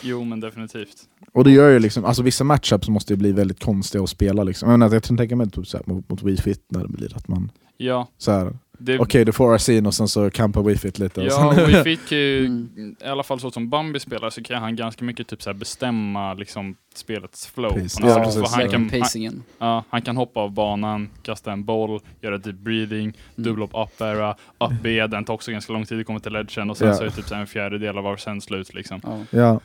Jo 0.01 0.23
men 0.23 0.39
definitivt. 0.39 0.95
Och 1.33 1.43
det 1.43 1.51
gör 1.51 1.69
ju 1.69 1.79
liksom, 1.79 2.05
alltså 2.05 2.23
vissa 2.23 2.43
matchups 2.43 2.89
måste 2.89 3.13
ju 3.13 3.17
bli 3.17 3.31
väldigt 3.31 3.63
konstiga 3.63 4.03
att 4.03 4.09
spela 4.09 4.43
liksom. 4.43 4.69
Jag, 4.69 4.79
menar, 4.79 4.93
jag 4.95 5.03
kan 5.03 5.17
tänka 5.17 5.35
mig 5.35 5.49
typ 5.49 5.67
så 5.67 5.77
här, 5.77 5.83
mot, 5.87 6.09
mot 6.09 6.23
Wii 6.23 6.37
Fit 6.37 6.65
när 6.69 6.81
det 6.81 6.87
blir 6.89 7.17
att 7.17 7.27
man 7.27 7.51
Ja. 7.77 8.07
så 8.17 8.31
här. 8.31 8.53
Okej 8.99 9.25
du 9.25 9.31
får 9.31 9.55
Arsene 9.55 9.87
och 9.87 9.93
sen 9.93 10.07
så 10.07 10.29
campar 10.29 10.63
Wii 10.63 10.77
Fit 10.77 10.99
lite. 10.99 11.21
Ja, 11.21 11.53
sen, 11.55 11.65
Wii 11.67 11.83
Fit 11.83 12.09
kan 12.09 12.17
ju, 12.17 12.45
Mm. 12.45 12.95
i 13.05 13.07
alla 13.07 13.23
fall 13.23 13.39
så 13.39 13.51
som 13.51 13.69
Bambi 13.69 13.99
spelar, 13.99 14.29
så 14.29 14.43
kan 14.43 14.61
han 14.61 14.75
ganska 14.75 15.05
mycket 15.05 15.27
typ 15.27 15.41
så 15.43 15.49
här 15.49 15.57
bestämma 15.57 16.33
liksom 16.33 16.75
spelets 16.95 17.47
flow. 17.47 17.71
Ja, 17.73 17.79
precis. 17.79 17.99
För 17.99 18.61
han, 18.61 18.69
kan, 18.69 18.87
Verkligen 18.87 19.33
han, 19.33 19.43
ja, 19.69 19.83
han 19.89 20.01
kan 20.01 20.17
hoppa 20.17 20.39
av 20.39 20.51
banan, 20.51 21.09
kasta 21.21 21.51
en 21.51 21.63
boll, 21.65 21.99
göra 22.21 22.37
deep 22.37 22.55
breathing, 22.55 23.03
Mm. 23.07 23.13
dubbla 23.35 23.65
upp 23.65 23.71
up 23.73 24.01
era, 24.01 24.31
up 24.31 24.71
B, 24.83 25.07
den 25.07 25.25
tar 25.25 25.33
också 25.33 25.51
ganska 25.51 25.73
lång 25.73 25.85
tid 25.85 25.99
att 25.99 26.05
komma 26.05 26.19
till 26.19 26.31
ledgen 26.33 26.69
och 26.69 26.77
sen 26.77 26.87
Ja. 26.87 26.93
så 26.93 27.01
är 27.01 27.05
det 27.05 27.11
typ 27.11 27.27
så 27.27 27.35
en 27.35 27.47
fjärdedel 27.47 27.97
av 27.97 28.03
var 28.03 28.17
sen 28.17 28.41
slut 28.41 28.73
liksom. 28.73 29.01
Ja. 29.03 29.19
ja, 29.29 29.59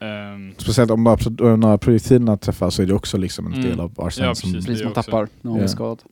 Ehm, 0.00 0.54
speciellt 0.56 0.90
om 0.90 1.04
bara 1.04 1.16
pro- 1.16 1.56
när 1.56 1.76
projektilerna 1.76 2.36
träffar 2.36 2.70
så 2.70 2.82
är 2.82 2.86
det 2.86 2.94
också 2.94 3.16
liksom 3.18 3.46
en 3.46 3.52
Mm. 3.52 3.64
del 3.66 3.80
av 3.80 3.92
Arsene 3.96 4.26
Ja, 4.26 4.34
som... 4.34 4.52
precis. 4.52 4.66
Precis, 4.66 4.78
det 4.82 4.84
man 4.84 4.94
tappar 4.94 5.28
när 5.42 5.50
man 5.50 5.60
Ja. 5.60 5.68
skadad. 5.68 6.02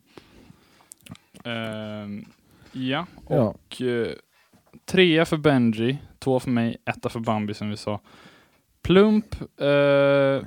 Ehm, 1.45 2.25
ja, 2.73 3.07
Ja. 3.29 3.37
och 3.39 3.83
eh, 3.83 4.09
trea 4.85 5.25
för 5.25 5.37
Benji, 5.37 5.99
två 6.19 6.41
för 6.41 6.51
mig, 6.51 6.77
etta 6.85 7.09
för 7.09 7.21
Bambi 7.21 7.55
som 7.55 7.71
vi 7.71 7.77
sa. 7.77 8.01
Plump, 8.83 9.35
eh, 9.61 10.47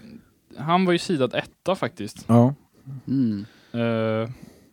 han 0.57 0.85
var 0.85 0.91
ju 0.91 0.97
sidad 0.99 1.33
etta 1.35 1.75
faktiskt. 1.75 2.25
Ja. 2.27 2.53
Mm. 3.07 3.45
Eh, 3.71 4.29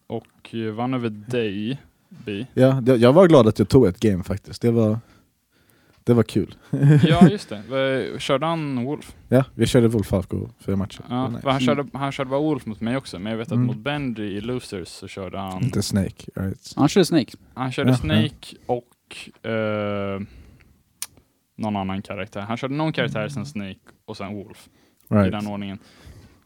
och 0.06 0.54
vann 0.74 0.94
över 0.94 1.08
dig, 1.08 1.80
Bi. 2.08 2.46
Ja, 2.54 2.82
jag, 2.86 2.98
jag 2.98 3.12
var 3.12 3.28
glad 3.28 3.48
att 3.48 3.58
jag 3.58 3.68
tog 3.68 3.86
ett 3.86 4.00
game 4.00 4.22
faktiskt. 4.24 4.62
Det 4.62 4.70
var, 4.70 4.98
det 6.04 6.14
var 6.14 6.22
kul. 6.22 6.54
Ja, 7.04 7.28
just 7.28 7.48
det. 7.48 8.20
Körde 8.20 8.46
han 8.46 8.84
Wolf? 8.84 9.14
Ja, 9.28 9.44
vi 9.54 9.66
körde 9.66 9.88
Wolf 9.88 10.06
Falco 10.06 10.48
fyra 10.60 10.76
matcher. 10.76 10.98
Det 11.08 11.14
Ja, 11.14 11.28
nice. 11.28 11.42
för 11.42 11.50
han, 11.50 11.60
körde, 11.60 11.86
han 11.92 12.12
körde 12.12 12.30
bara 12.30 12.40
Wolf 12.40 12.66
mot 12.66 12.80
mig 12.80 12.96
också, 12.96 13.18
men 13.18 13.30
jag 13.30 13.38
vet 13.38 13.48
att 13.48 13.52
Mm. 13.52 13.66
mot 13.66 13.76
Benji 13.76 14.24
i 14.24 14.40
Losers 14.40 14.88
så 14.88 15.08
körde 15.08 15.38
han... 15.38 15.62
Inte 15.64 15.82
Snake, 15.82 16.24
right? 16.34 16.72
Han 16.76 16.88
körde 16.88 17.04
Snake. 17.04 17.32
Han 17.54 17.72
körde 17.72 17.90
Ja, 17.90 17.96
Snake 17.96 18.56
och 18.66 19.46
eh, 19.50 20.20
någon 21.56 21.76
annan 21.76 22.02
karaktär. 22.02 22.40
Han 22.40 22.56
körde 22.56 22.74
någon 22.74 22.92
karaktär, 22.92 23.28
sen 23.28 23.46
Snake 23.46 23.78
och 24.04 24.16
sen 24.16 24.34
Wolf. 24.34 24.68
i 25.10 25.14
Right. 25.14 25.32
den 25.32 25.46
ordningen. 25.46 25.78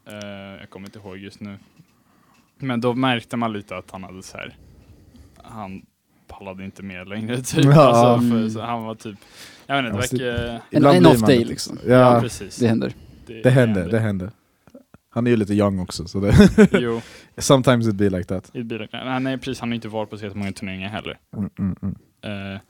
Eh, 0.07 0.15
jag 0.61 0.71
kommer 0.71 0.87
inte 0.89 0.99
ihåg 0.99 1.17
just 1.19 1.41
nu. 1.41 1.59
Men 2.59 2.81
då 2.81 2.95
märkte 2.95 3.37
man 3.37 3.53
lite 3.53 3.77
att 3.77 3.91
han 3.91 4.05
hade 4.05 4.23
så 4.23 4.37
här. 4.37 4.57
han 5.43 5.83
pallade 6.39 6.65
inte 6.65 6.83
med 6.83 7.09
längre 7.09 7.37
typ. 7.43 7.65
Ja. 7.65 7.81
Alltså, 7.81 8.31
för, 8.31 8.49
så 8.49 8.61
han 8.61 8.85
var 8.85 8.95
typ, 8.95 9.19
jag 9.67 9.83
vet 9.83 10.13
inte, 10.13 10.25
det 10.25 10.61
verkar... 10.71 10.97
En, 10.97 11.07
off 11.07 11.21
man 11.21 11.29
day 11.29 11.45
liksom. 11.45 11.79
Ja, 11.87 12.15
Ja, 12.15 12.21
precis. 12.21 12.57
Det 12.57 12.69
händer. 12.69 12.93
det 13.27 13.51
händer, 13.51 13.89
det 13.89 13.99
händer. 13.99 14.31
Han 15.11 15.27
är 15.27 15.31
ju 15.31 15.37
lite 15.37 15.55
young 15.55 15.79
också, 15.79 16.09
så 16.09 16.21
det... 16.21 16.51
Jo, 16.73 17.01
Sometimes 17.37 17.89
it 17.89 17.95
be 17.95 18.11
like 18.11 18.25
that. 18.25 18.51
i 18.55 18.63
bilen. 18.63 18.89
Nej, 18.93 19.21
nej, 19.21 19.39
precis. 19.39 19.61
Han 19.61 19.69
har 19.69 19.75
inte 19.75 19.89
varit 19.89 20.11
på 20.11 20.19
så 20.19 20.25
jättemånga 20.25 20.53
turneringar 20.53 20.89
heller. 20.89 21.19
Mm, 21.37 21.51
mm, 21.59 21.77
mm. 21.83 21.95
Eh, 22.23 22.61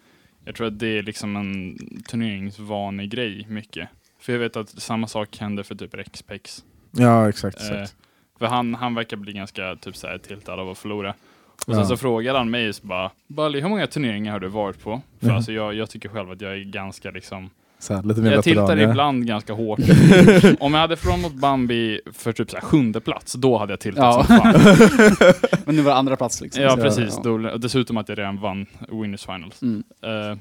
jag 0.44 0.54
tror 0.54 0.66
att 0.66 0.78
det 0.78 0.98
är 0.98 1.02
liksom 1.02 1.36
en 1.36 1.78
turneringsvanig 2.08 3.10
grej 3.10 3.46
mycket. 3.48 3.88
För 4.20 4.32
jag 4.32 4.40
vet 4.40 4.56
att 4.56 4.68
samma 4.68 5.06
sak 5.06 5.38
händer 5.38 5.62
för 5.62 5.74
typ 5.74 5.94
Rexpex. 5.94 6.64
Ja, 6.90 7.28
exakt. 7.28 7.60
Eh, 7.60 7.66
exakt. 7.66 7.96
för 8.38 8.46
han, 8.46 8.74
han 8.74 8.94
verkar 8.94 9.16
bli 9.16 9.32
ganska 9.32 9.76
typ 9.76 9.96
så 9.96 10.06
här 10.06 10.18
tiltad 10.18 10.60
av 10.60 10.70
att 10.70 10.78
förlora. 10.78 11.14
Och 11.66 11.74
Ja. 11.74 11.78
sen 11.78 11.86
så 11.86 11.96
frågade 11.96 12.38
han 12.38 12.50
mig 12.50 12.72
så 12.72 12.86
bara, 12.86 13.10
Bali, 13.26 13.60
hur 13.60 13.68
många 13.68 13.86
turneringar 13.86 14.32
har 14.32 14.40
du 14.40 14.48
varit 14.48 14.82
på? 14.84 15.00
För 15.20 15.28
Ja. 15.28 15.34
alltså 15.34 15.52
jag, 15.52 15.74
jag 15.74 15.90
tycker 15.90 16.08
själv 16.08 16.30
att 16.30 16.40
jag 16.40 16.52
är 16.52 16.64
ganska 16.64 17.10
liksom, 17.10 17.50
Så 17.78 17.94
här, 17.94 18.02
lite 18.02 18.20
mer 18.20 18.32
jag 18.32 18.44
tiltar 18.44 18.76
ja. 18.76 18.90
ibland 18.90 19.26
ganska 19.26 19.52
hårt. 19.52 19.78
Om 20.60 20.74
jag 20.74 20.80
hade 20.80 20.96
förlorat 20.96 21.20
mot 21.20 21.34
Bambi 21.34 22.00
för 22.12 22.32
typ 22.32 22.50
så 22.50 22.56
här 22.56 22.64
sjunde 22.64 23.00
plats, 23.00 23.32
då 23.32 23.58
hade 23.58 23.72
jag 23.72 23.80
tiltat 23.80 24.04
Ja. 24.04 24.24
som 24.24 24.36
fan. 24.38 24.54
Men 25.64 25.76
nu 25.76 25.82
var 25.82 25.90
det 25.92 25.96
andra 25.98 26.16
plats 26.16 26.40
liksom. 26.40 26.62
Ja 26.62 26.76
precis, 26.76 27.14
ja. 27.16 27.22
Då, 27.22 27.38
dessutom 27.56 27.96
att 27.96 28.08
jag 28.08 28.18
redan 28.18 28.40
vann 28.40 28.66
Winners 28.88 29.24
Finals. 29.26 29.62
Mm. 29.62 29.84
Eh, 30.02 30.38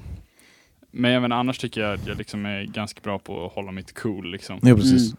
men 0.90 1.10
jag 1.10 1.22
menar, 1.22 1.36
annars 1.36 1.58
tycker 1.58 1.80
jag 1.80 1.94
att 1.94 2.06
jag 2.06 2.18
liksom 2.18 2.46
är 2.46 2.62
ganska 2.64 3.00
bra 3.02 3.18
på 3.18 3.46
att 3.46 3.52
hålla 3.52 3.72
mitt 3.72 3.94
cool 4.00 4.30
liksom. 4.30 4.58
Ja, 4.62 4.74
precis. 4.74 5.02
Mm. 5.12 5.16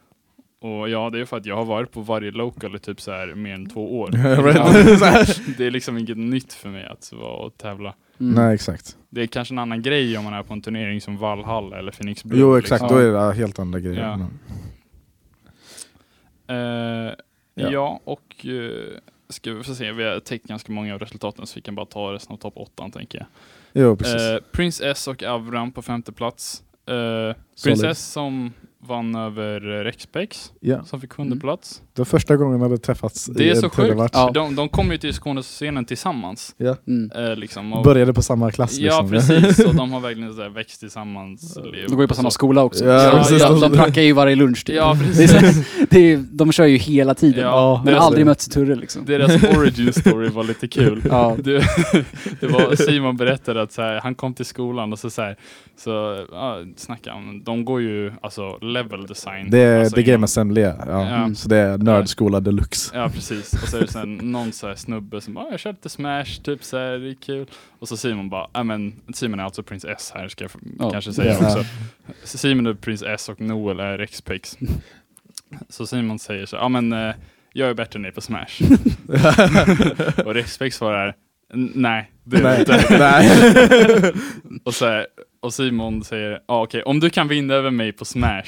Och 0.62 0.90
ja, 0.90 1.10
det 1.10 1.20
är 1.20 1.26
för 1.26 1.38
att 1.38 1.46
jag 1.46 1.56
har 1.56 1.66
varit 1.66 1.92
på 1.92 2.02
varje 2.02 2.32
local 2.32 2.76
i 2.76 2.80
typ 2.80 3.02
så 3.02 3.12
här 3.12 3.28
mer 3.36 3.54
än 3.54 3.70
två 3.70 4.00
år. 4.00 4.10
Det 5.58 5.66
är 5.66 5.72
liksom 5.72 5.98
inget 5.98 6.18
nytt 6.18 6.54
för 6.54 6.70
mig 6.70 6.86
att 6.86 7.14
vara 7.14 7.34
och 7.34 7.58
tävla. 7.58 7.96
Mm. 8.20 8.34
Nej, 8.34 8.56
exakt. 8.56 8.98
Det 9.10 9.22
är 9.22 9.28
kanske 9.28 9.54
en 9.54 9.60
annan 9.60 9.82
grej 9.82 10.18
om 10.18 10.24
man 10.24 10.34
är 10.34 10.44
på 10.44 10.54
en 10.54 10.62
turnering 10.62 11.02
som 11.02 11.18
Valhalla 11.18 11.80
eller 11.80 11.92
Phoenix 11.92 12.24
Blue. 12.24 12.40
Jo, 12.42 12.58
exakt. 12.58 12.82
Liksom. 12.82 12.98
Då 12.98 13.04
är 13.04 13.28
det 13.28 13.34
helt 13.34 13.60
andra 13.60 13.80
grejer. 13.80 14.02
Ja. 14.02 14.18
Men- 14.18 14.40
Eh, 16.48 17.14
Ja. 17.56 17.70
ja. 17.72 18.00
och 18.04 18.46
uh, 18.46 18.72
ska 19.30 19.54
vi 19.54 19.64
få 19.64 19.76
se, 19.76 19.92
vi 19.92 20.04
har 20.04 20.20
täckt 20.20 20.46
ganska 20.48 20.72
många 20.72 20.94
av 20.94 21.00
resultaten 21.00 21.48
så 21.48 21.56
vi 21.56 21.62
kan 21.62 21.76
bara 21.76 21.86
ta 21.86 22.14
resten 22.14 22.34
av 22.34 22.38
topp 22.38 22.54
8 22.58 22.90
tänker 22.94 23.18
jag. 23.18 23.28
Jo, 23.84 23.96
precis. 23.98 24.22
Eh, 24.22 24.40
Prince 24.52 24.90
S 24.90 25.08
och 25.08 25.24
Avram 25.24 25.72
på 25.72 25.82
femte 25.82 26.12
plats. 26.12 26.64
Uh, 26.90 26.96
Solid. 26.96 27.36
Prince 27.64 27.88
S 27.90 28.12
som 28.12 28.54
vann 28.80 29.16
över 29.16 29.70
eh, 29.80 29.84
Rexpex, 29.84 30.54
ja. 30.60 30.84
som 30.84 31.02
fick 31.02 31.14
sjunde 31.14 31.34
Mm. 31.34 31.40
plats. 31.40 31.82
Det 32.00 32.02
var 32.02 32.06
första 32.06 32.36
gången 32.36 32.60
de 32.60 32.62
hade 32.62 32.78
träffats 32.78 33.30
i 33.30 33.34
Det 33.34 33.50
är 33.50 33.56
en 33.56 33.62
så 33.62 33.70
sjukt. 33.70 34.10
Ja. 34.14 34.32
De, 34.34 34.56
de 34.56 34.70
kom 34.70 34.92
ju 34.92 34.98
till 34.98 35.14
Skånescenen 35.14 35.86
tillsammans. 35.86 36.56
Ja. 36.58 36.76
Mm. 36.88 37.12
eh, 37.16 37.36
liksom, 37.36 37.74
och, 37.74 37.84
Började 37.84 38.14
på 38.14 38.22
samma 38.22 38.52
klass 38.52 38.78
Ja, 38.78 39.02
liksom. 39.12 39.38
precis. 39.40 39.66
Och 39.66 39.76
de 39.76 39.92
har 39.92 40.00
verkligen 40.00 40.34
så 40.34 40.42
här 40.42 40.50
växt 40.50 40.80
tillsammans. 40.80 41.54
De 41.88 41.92
går 41.96 42.02
ju 42.02 42.08
på 42.08 42.14
samma 42.14 42.32
skola 42.32 42.64
också. 42.64 42.86
Ja, 42.86 43.12
Så 43.12 43.18
precis. 43.18 43.48
de, 43.48 43.60
de 43.60 43.72
prackar 43.72 44.02
ju 44.02 44.14
varje 44.14 44.36
lunch 44.36 44.66
typ. 44.66 44.76
Ja, 44.76 44.98
Det 45.16 45.24
är, 45.24 45.28
precis. 45.28 45.66
så- 45.80 45.86
det 45.90 46.00
är, 46.14 46.24
de 46.32 46.52
kör 46.52 46.66
ju 46.66 46.78
hela 46.78 47.14
tiden. 47.14 47.44
Ja, 47.44 47.82
men 47.86 47.94
det- 47.94 48.00
aldrig 48.00 48.26
mötts 48.26 48.48
i 48.48 48.52
Turre 48.52 48.76
liksom. 48.76 49.06
Deras 49.06 49.44
origin 49.58 49.94
story 49.94 50.30
var 50.30 50.44
lite 50.44 50.68
kul. 50.68 51.02
Ja. 51.10 51.36
Det, 51.40 51.64
det 52.40 52.48
var 52.48 52.76
Simon 52.76 53.18
berättade 53.18 53.62
att 53.62 53.72
så 53.72 53.82
här, 53.82 54.00
han 54.04 54.16
kom 54.16 54.34
till 54.34 54.46
skolan 54.46 54.94
och 54.94 55.00
så, 55.00 55.10
så, 55.10 55.22
här, 55.22 55.36
så 55.84 56.26
ja, 56.32 56.58
snackade 56.78 57.16
han, 57.16 57.44
de 57.44 57.66
går 57.66 57.82
ju 57.82 58.12
alltså 58.22 58.58
level 58.62 59.08
design. 59.08 59.50
Det 59.50 59.60
är 59.60 59.80
alltså, 59.80 59.96
The 59.96 60.02
Game 60.02 60.14
inom- 60.14 60.24
Assembly, 60.24 60.62
ja. 60.62 60.74
Ja. 60.88 61.30
Så 61.36 61.50
det 61.50 61.58
är 61.58 61.78
nördskola 61.94 62.40
deluxe. 62.40 62.92
Ja 62.98 63.10
precis, 63.10 63.54
och 63.54 63.70
så 63.70 63.78
är 63.78 63.82
det 63.82 63.88
sen 63.88 64.16
någon 64.18 64.52
så 64.52 64.68
här 64.68 64.76
snubbe 64.76 65.22
som 65.22 65.34
bara, 65.34 65.46
"Ah, 65.46 65.52
jag 65.52 65.60
kör 65.60 65.72
lite 65.72 65.90
smash, 65.90 66.26
typ 66.44 66.64
så 66.64 66.78
här, 66.78 66.98
det 66.98 67.10
är 67.10 67.14
kul. 67.14 67.48
Och 67.80 67.88
så 67.88 67.98
Simon 67.98 68.30
bara, 68.30 68.48
ja 68.54 68.64
men 68.64 68.94
Simon 69.14 69.40
är 69.40 69.44
alltså 69.44 69.64
Prince 69.64 69.90
S 69.92 70.12
här 70.16 70.28
ska 70.28 70.44
jag 70.44 70.52
Ja. 70.80 70.92
kanske 70.92 71.14
säga 71.14 71.38
Ja. 71.42 71.48
också. 71.48 72.38
Simon 72.38 72.66
är 72.68 72.74
Prince 72.74 73.08
S 73.14 73.30
och 73.30 73.42
Noel 73.42 73.80
är 73.80 74.00
X-Pex. 74.00 74.58
Så 75.70 75.88
Simon 75.88 76.20
säger 76.20 76.46
så, 76.46 76.56
ja 76.56 76.70
men 76.70 76.94
eh, 76.94 77.16
jag 77.54 77.70
är 77.70 77.74
bättre 77.74 77.98
än 77.98 78.04
dig 78.04 78.12
på 78.12 78.22
smash. 78.22 78.62
och 80.26 80.36
X-Pex 80.38 80.76
svarar, 80.78 81.16
"N- 81.54 81.72
nej 81.76 82.12
det 82.24 82.38
är 82.38 82.42
du 82.42 82.44
Nej. 82.48 82.60
inte. 82.60 82.98
Nej. 83.00 84.14
Och, 84.64 84.74
så 84.76 84.86
här, 84.86 85.08
och 85.42 85.54
Simon 85.54 86.04
säger, 86.04 86.40
ja 86.48 86.64
okej, 86.64 86.84
om 86.84 87.00
du 87.00 87.10
kan 87.10 87.28
vinna 87.28 87.54
över 87.54 87.72
mig 87.72 87.92
på 87.92 88.06
smash 88.06 88.44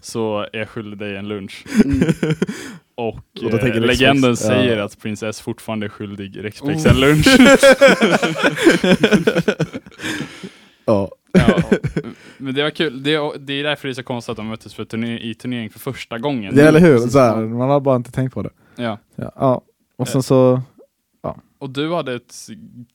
så 0.00 0.40
är 0.52 0.58
jag 0.58 0.68
skyldig 0.68 0.98
dig 0.98 1.16
en 1.16 1.28
lunch. 1.28 1.64
Mm. 1.84 2.00
Och, 2.96 3.14
Och 3.44 3.50
då 3.50 3.58
eh, 3.58 3.80
legenden 3.80 4.30
ja. 4.30 4.36
säger 4.36 4.78
att 4.78 4.98
Princess 4.98 5.40
fortfarande 5.40 5.86
är 5.86 5.88
skyldig 5.90 6.44
Rexpex 6.44 6.86
Oh. 6.86 6.90
en 6.92 7.00
lunch. 7.00 7.26
ja. 10.84 11.10
ja, 11.32 11.62
men 12.38 12.54
det 12.54 12.62
var 12.62 12.70
kul. 12.70 13.02
Det, 13.02 13.14
är- 13.14 13.38
det 13.38 13.52
är 13.52 13.64
därför 13.64 13.88
det 13.88 13.92
är 13.92 13.94
så 13.94 14.02
konstigt 14.02 14.30
att 14.30 14.36
de 14.36 14.46
möttes 14.46 14.74
för 14.74 14.84
turner 14.84 15.18
i 15.24 15.34
turnering 15.34 15.70
för 15.70 15.78
första 15.78 16.18
gången. 16.18 16.54
Det 16.54 16.68
eller 16.68 16.80
hur? 16.80 16.98
Så 16.98 17.18
här, 17.18 17.36
man 17.36 17.68
har 17.70 17.80
bara 17.80 17.96
inte 17.96 18.12
tänkt 18.12 18.34
på 18.34 18.42
det. 18.42 18.50
Ja. 18.76 18.98
Ja. 19.16 19.32
ja. 19.36 19.60
Och 19.96 20.08
sen 20.08 20.18
Eh. 20.18 20.22
så, 20.22 20.62
Och 21.58 21.70
du 21.70 21.94
hade 21.94 22.14
ett 22.14 22.34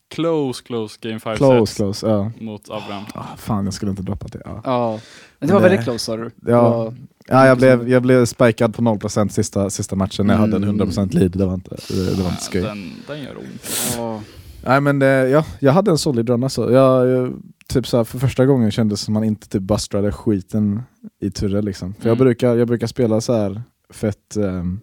close, 0.10 0.63
close 0.63 0.98
game 1.01 1.20
5 1.20 1.38
close, 1.38 1.65
set 1.74 1.75
close. 1.77 2.08
Ja. 2.08 2.32
mot 2.39 2.70
Abraham. 2.70 3.03
Ah, 3.13 3.24
fan, 3.38 3.65
jag 3.65 3.74
skulle 3.74 3.91
inte 3.91 4.03
droppat 4.03 4.34
det. 4.34 4.41
Ja, 4.46 4.62
Ja. 4.63 5.00
Men 5.39 5.48
det 5.48 5.53
var 5.53 5.62
väldigt 5.62 5.84
close 5.84 6.00
sa 6.06 6.18
du. 6.18 6.32
Ja. 6.46 6.94
Ja 7.29 7.48
jag, 7.48 7.57
blev, 7.57 7.89
jag 7.89 8.01
blev 8.01 8.25
spikad 8.25 8.75
på 8.75 8.81
0% 8.81 9.27
sista, 9.29 9.69
sista 9.69 9.95
matchen 9.95 10.27
när 10.27 10.33
jag 10.33 10.39
hade 10.41 10.55
en 10.55 10.63
Mm. 10.63 10.79
100% 10.89 11.13
lead. 11.13 11.31
Det 11.31 11.45
var 11.45 11.53
inte, 11.53 11.75
det, 11.89 12.15
det 12.15 12.21
var 12.24 12.29
inte 12.29 12.43
skoj. 12.43 12.62
Den, 12.62 12.91
den 13.07 13.21
gör 13.24 13.38
ont. 13.38 13.69
Ja. 13.98 14.21
Nej 14.65 14.81
men 14.81 15.00
det, 15.00 15.29
ja, 15.29 15.45
jag 15.59 15.71
hade 15.74 15.91
en 15.91 15.98
solid 15.98 16.29
run 16.29 16.43
alltså. 16.43 16.71
Jag, 16.71 17.07
jag, 17.07 17.33
typ 17.67 17.88
så 17.88 17.98
här, 17.98 18.03
för 18.03 18.19
första 18.19 18.45
gången 18.45 18.71
kändes 18.71 19.01
som 19.01 19.13
man 19.13 19.24
inte 19.24 19.50
typ 19.50 19.62
bustrade 19.62 20.12
skiten 20.12 20.81
i 21.21 21.31
Turre 21.31 21.62
liksom. 21.62 21.93
För 21.93 22.09
jag, 22.09 22.15
Mm. 22.15 22.25
brukar, 22.25 22.55
jag 22.55 22.67
brukar 22.67 22.88
spela 22.88 23.21
så 23.21 23.33
här 23.33 23.62
fett 23.89 24.38
um, 24.38 24.79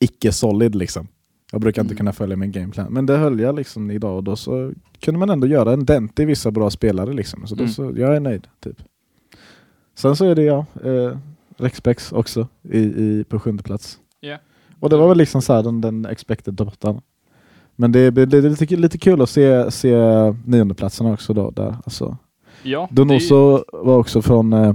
icke-solid 0.00 0.74
liksom. 0.74 1.08
Jag 1.52 1.60
brukar 1.60 1.82
inte 1.82 1.92
Mm. 1.92 1.98
kunna 1.98 2.12
följa 2.12 2.36
min 2.36 2.52
gameplan. 2.52 2.92
Men 2.92 3.06
det 3.06 3.16
höll 3.16 3.40
jag 3.40 3.54
liksom 3.54 3.90
idag 3.90 4.16
och 4.16 4.24
då 4.24 4.36
så 4.36 4.72
kunde 5.00 5.18
man 5.20 5.30
ändå 5.30 5.46
göra 5.46 5.72
en 5.72 5.84
dent 5.84 6.18
i 6.20 6.24
vissa 6.24 6.50
bra 6.50 6.70
spelare 6.70 7.12
liksom. 7.12 7.46
Så, 7.46 7.54
då, 7.54 7.62
Mm. 7.62 7.72
så 7.74 7.92
jag 7.96 8.16
är 8.16 8.20
nöjd 8.20 8.46
typ. 8.64 8.76
Sen 9.98 10.16
så 10.16 10.24
är 10.26 10.34
det 10.34 10.42
jag, 10.42 10.64
eh, 10.84 11.18
Rexpex 11.56 12.12
också 12.12 12.48
i, 12.62 12.78
i, 12.78 13.24
på 13.28 13.38
sjunde 13.40 13.62
plats. 13.62 13.98
Ja. 14.20 14.38
Och 14.80 14.90
det 14.90 14.96
var 14.96 15.08
väl 15.08 15.18
liksom 15.18 15.42
så 15.42 15.52
här 15.52 15.62
den, 15.62 15.80
den 15.80 16.06
expected 16.06 16.58
toppen. 16.58 17.00
Men 17.76 17.92
det, 17.92 18.10
det, 18.10 18.26
det 18.26 18.38
är 18.38 18.42
lite, 18.42 18.76
lite 18.76 18.98
kul 18.98 19.22
att 19.22 19.30
se, 19.30 19.70
se 19.70 19.94
niondeplatserna 20.44 21.12
också 21.12 21.34
då. 21.34 21.50
Där. 21.50 21.76
Alltså, 21.84 22.16
Ja, 22.62 22.88
det- 22.90 22.94
Donoso 22.96 23.64
var 23.72 23.98
också 23.98 24.22
från, 24.22 24.52
eh, 24.52 24.74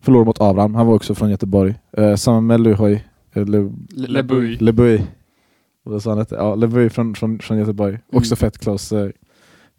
förlorade 0.00 0.26
mot 0.26 0.40
Avram, 0.40 0.74
han 0.74 0.86
var 0.86 0.94
också 0.94 1.14
från 1.14 1.30
Göteborg. 1.30 1.74
Eh, 1.92 2.14
samma 2.14 2.40
med 2.40 2.60
Luhoy, 2.60 3.02
eh, 3.32 3.46
Le, 3.46 3.70
Lebuy. 3.96 4.56
Lebuy. 4.60 5.02
Vad 5.82 6.02
sa 6.02 6.10
han 6.10 6.18
hette? 6.18 6.34
Ja, 6.34 6.54
Lebuy 6.54 6.88
från, 6.90 7.14
från, 7.14 7.38
från 7.38 7.58
Göteborg. 7.58 7.98
Också 8.12 8.32
Mm. 8.32 8.36
fett 8.36 8.58
close 8.58 9.00
eh, 9.04 9.10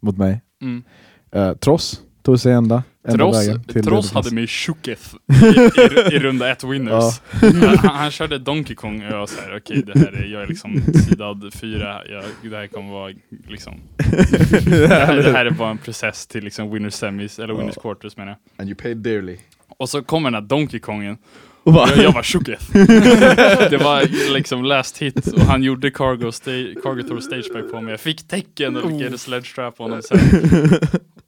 mot 0.00 0.16
mig. 0.18 0.42
Mm. 0.62 0.82
Eh, 1.30 1.52
Tross 1.54 2.00
tog 2.24 2.40
sig 2.40 2.52
ända, 2.52 2.82
ända 3.08 3.18
Tross, 3.18 3.48
vägen 3.48 3.64
till 3.64 3.84
Tross 3.84 4.12
hade 4.12 4.34
mig 4.34 4.46
Shuketh 4.48 5.14
i, 5.42 5.46
i, 5.46 6.14
i 6.16 6.18
runda 6.18 6.50
ett 6.52 6.64
winners. 6.64 7.20
Ja. 7.42 7.48
han, 7.76 7.76
han, 7.96 8.10
körde 8.10 8.38
Donkey 8.38 8.76
Kong 8.76 9.02
och 9.04 9.12
jag 9.12 9.18
var 9.18 9.26
såhär, 9.26 9.56
okej 9.56 9.82
det 9.86 9.98
här 9.98 10.12
är, 10.12 10.26
jag 10.32 10.42
är 10.42 10.46
liksom 10.46 10.82
sidad 11.08 11.50
fyra, 11.54 12.00
jag, 12.08 12.24
det 12.50 12.56
här 12.56 12.66
kommer 12.66 12.92
vara 12.92 13.12
liksom, 13.48 13.74
det 13.96 14.88
här, 14.88 15.16
det 15.16 15.32
här 15.32 15.46
är 15.46 15.50
bara 15.50 15.70
en 15.70 15.78
process 15.78 16.26
till 16.26 16.44
liksom 16.44 16.70
winners 16.72 16.94
semis, 16.94 17.38
eller 17.38 17.54
winners 17.54 17.74
Ja. 17.76 17.82
quarters 17.82 18.16
menar 18.16 18.30
jag. 18.30 18.60
And 18.62 18.68
you 18.68 18.76
paid 18.82 18.96
dearly. 18.96 19.36
Och 19.78 19.88
så 19.88 20.02
kommer 20.02 20.30
den 20.30 20.42
här 20.42 20.48
Donkey 20.48 20.80
Kongen, 20.80 21.16
Och 21.64 21.72
bara, 21.72 21.88
jag, 21.88 22.04
jag 22.04 22.12
var 22.12 22.22
Shuketh. 22.22 22.72
det 23.70 23.76
var 23.84 24.30
liksom 24.34 24.64
last 24.64 24.98
hit 24.98 25.26
och 25.26 25.40
han 25.40 25.62
gjorde 25.62 25.90
Cargo, 25.90 26.30
sta- 26.30 26.82
Cargo 26.82 27.02
Tour 27.02 27.20
stageback 27.20 27.72
på 27.72 27.80
mig, 27.80 27.90
jag 27.90 28.00
fick 28.00 28.28
tecken 28.28 28.76
och 28.76 28.90
fick 28.90 29.00
en 29.00 29.18
sledge 29.18 29.54
trap 29.54 29.76
på 29.76 29.82
honom 29.82 30.02
sen. 30.02 30.18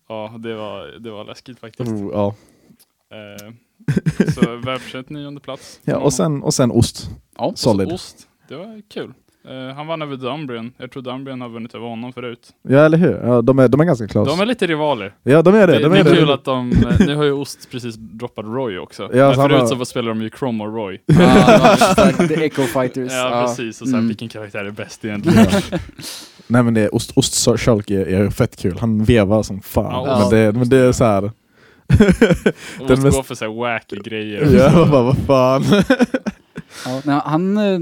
Ja, 0.09 0.35
det 0.39 0.55
var, 0.55 0.87
det 1.01 1.11
var 1.11 1.25
läskigt 1.25 1.59
faktiskt. 1.59 1.91
oh, 1.91 2.11
ja. 2.13 2.35
Eh, 3.17 3.53
så 4.35 4.57
välförtjänt 4.65 5.11
nionde 5.11 5.41
plats. 5.41 5.81
ja, 5.85 5.97
och 5.97 6.13
sen, 6.13 6.43
och 6.43 6.55
sen 6.55 6.71
ost. 6.71 7.11
Ja. 7.39 7.53
Solid. 7.57 7.93
Ost, 7.93 8.29
det 8.49 8.57
var 8.57 8.83
kul. 8.95 9.13
Eh, 9.49 9.75
han 9.77 9.87
vann 9.87 10.03
över 10.03 10.17
Dumbrian. 10.17 10.73
Jag 10.77 10.91
tror 10.91 11.03
Dumbrian 11.03 11.41
har 11.41 11.49
vunnit 11.49 11.75
över 11.75 11.87
honom 11.87 12.13
förut. 12.13 12.49
Ja, 12.63 12.79
eller 12.79 12.99
hur? 12.99 13.21
Ja, 13.25 13.43
de, 13.43 13.59
är, 13.59 13.69
de 13.69 13.81
är 13.81 13.85
ganska 13.85 14.07
close. 14.09 14.31
De 14.31 14.41
är 14.41 14.47
lite 14.47 14.67
rivaler. 14.67 15.15
ja, 15.23 15.43
de 15.43 15.55
är 15.55 15.67
det. 15.67 15.73
Det, 15.73 15.79
de 15.79 15.89
det 15.89 15.99
är 15.99 16.01
är 16.01 16.11
det. 16.11 16.17
kul 16.17 16.31
att 16.31 16.45
de, 16.45 16.73
eh, 16.73 17.07
nu 17.07 17.15
har 17.17 17.25
ju 17.25 17.33
Ost 17.33 17.71
precis 17.71 17.95
droppat 17.97 18.45
Roy 18.45 18.79
också. 18.79 19.11
Ja, 19.15 19.27
Men 19.27 19.35
förut 19.35 19.61
var- 19.61 19.67
så 19.67 19.85
spelar 19.85 20.09
de 20.09 20.23
ju 20.23 20.31
Chrome 20.31 20.65
och 20.65 20.75
Roy. 20.75 20.95
Exakt. 21.07 22.29
The 22.29 22.45
Echo 22.45 22.63
Fighters. 22.63 23.13
Ja, 23.13 23.45
precis. 23.47 23.81
Och 23.81 23.87
sen 23.89 23.95
Mm. 23.99 24.09
vilken 24.09 24.29
karaktär 24.29 24.65
är 24.65 24.71
bäst 24.71 25.05
egentligen? 25.05 25.47
Nej 26.47 26.62
men 26.62 26.75
det 26.75 26.81
är 26.81 26.95
ost, 26.95 27.12
ostskölk 27.17 27.91
är, 27.91 28.07
är 28.07 28.31
fett 28.31 28.57
kul. 28.57 28.76
Han 28.81 29.05
vevar 29.05 29.43
som 29.43 29.61
fan. 29.61 30.05
Ja, 30.07 30.19
men, 30.21 30.31
det, 30.41 30.53
men 30.59 30.69
det 30.69 30.76
är 30.79 30.93
så 30.93 31.05
här. 31.05 31.21
Den 31.99 32.88
måste 32.88 32.97
mest- 33.07 33.17
gå 33.17 33.23
för 33.23 33.35
så 33.35 33.45
här 33.45 33.53
wacky 33.53 33.97
grejer. 33.97 34.55
Ja, 34.57 34.88
bara, 34.91 35.03
vad 35.03 35.17
fan. 35.19 35.65
Ja, 36.87 37.00
nej, 37.05 37.21
han 37.25 37.57
eh, 37.59 37.79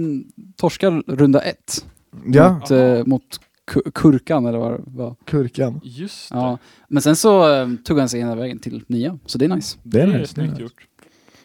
torskar 0.57 1.03
runda 1.17 1.41
ett 1.41 1.85
Ja, 2.27 2.53
mot, 2.53 2.71
eh, 2.71 3.05
mot 3.07 3.23
Ku- 3.71 3.91
Kurkan 3.95 4.47
eller 4.47 4.59
vad 4.59 4.73
det 4.73 4.83
var. 4.87 5.15
kurkan. 5.25 5.81
Just 5.85 6.33
det. 6.33 6.37
Ja. 6.39 6.59
Men 6.89 7.03
sen 7.03 7.17
så 7.17 7.55
eh, 7.55 7.69
tog 7.85 7.99
han 7.99 8.09
sig 8.09 8.21
hela 8.21 8.35
vägen 8.35 8.59
till 8.59 8.85
nia, 8.87 9.19
så 9.27 9.39
det 9.39 9.45
är 9.45 9.49
nice. 9.49 9.79
Det 9.83 10.01
är 10.01 10.07
det 10.07 10.13
är 10.15 10.19
nice, 10.19 10.33
snyggt 10.35 10.51
nice. 10.51 10.63
gjort. 10.63 10.87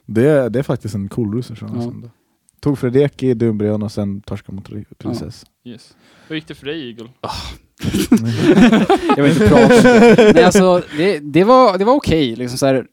Det, 0.06 0.30
är- 0.30 0.50
det 0.50 0.60
är 0.60 0.64
faktiskt 0.64 0.96
en 0.96 1.10
cool. 1.10 1.44
Så 1.44 1.54
Ja. 1.62 1.92
Tog 2.60 2.80
Fredeki, 2.80 3.34
Dumbrion 3.34 3.84
och 3.84 3.92
sen 3.92 4.22
torskade 4.22 4.56
mot 4.56 4.98
Princess. 4.98 5.46
Yes. 5.66 5.96
Hur 6.28 6.36
gick 6.36 6.48
det 6.48 6.56
för 6.56 6.66
dig 6.66 6.88
Eagle? 6.90 7.10
Jag 9.18 9.24
vill 9.24 9.32
inte 9.32 9.48
prata 9.48 9.64
om 9.64 9.70
det. 10.16 10.32
Nej, 10.36 10.44
alltså, 10.44 10.84
det, 10.98 11.20
det 11.20 11.44
var, 11.44 11.78
det 11.78 11.86
var 11.86 11.94
okej. 11.94 12.36
liksom 12.36 12.58
så 12.58 12.66
här, 12.66 12.86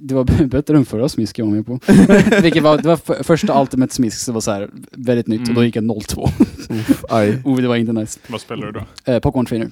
det 0.00 0.14
var 0.14 0.24
bättre 0.46 0.76
än 0.76 0.84
förra 0.84 1.08
smisk 1.08 1.38
jag 1.38 1.46
var 1.46 1.52
med 1.52 1.66
på. 1.66 1.78
Vilket 2.42 2.62
var, 2.62 2.76
det 2.78 2.88
var 2.88 2.96
för, 2.96 3.22
första 3.22 3.60
Ultimate 3.60 3.94
Smisk 3.94 4.18
som 4.20 4.34
var 4.34 4.40
så 4.40 4.50
här, 4.50 4.70
väldigt 4.92 5.26
nytt 5.26 5.40
och 5.40 5.46
då 5.46 5.52
Mm. 5.52 5.64
gick 5.64 5.76
jag 5.76 5.84
0-2. 5.84 6.28
Uff, 6.70 7.04
aj. 7.08 7.42
Oh, 7.44 7.60
det 7.60 7.68
var 7.68 7.76
inte 7.76 7.92
nice. 7.92 8.20
Vad 8.26 8.40
spelar 8.40 8.66
du 8.66 8.72
då? 8.72 9.12
Eh, 9.12 9.18
Pokémon 9.20 9.46
Trainer. 9.46 9.70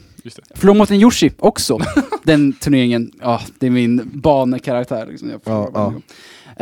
Förlorade 0.54 0.78
mot 0.78 0.90
en 0.90 1.00
Yoshi 1.00 1.30
också. 1.38 1.78
Den 2.22 2.52
turneringen, 2.52 3.12
ja, 3.20 3.40
det 3.58 3.66
är 3.66 3.70
min 3.70 4.10
banekaraktär. 4.14 5.06
Liksom. 5.06 5.30
Jag 5.30 5.40
Ja, 5.44 5.70
ja. 5.74 5.94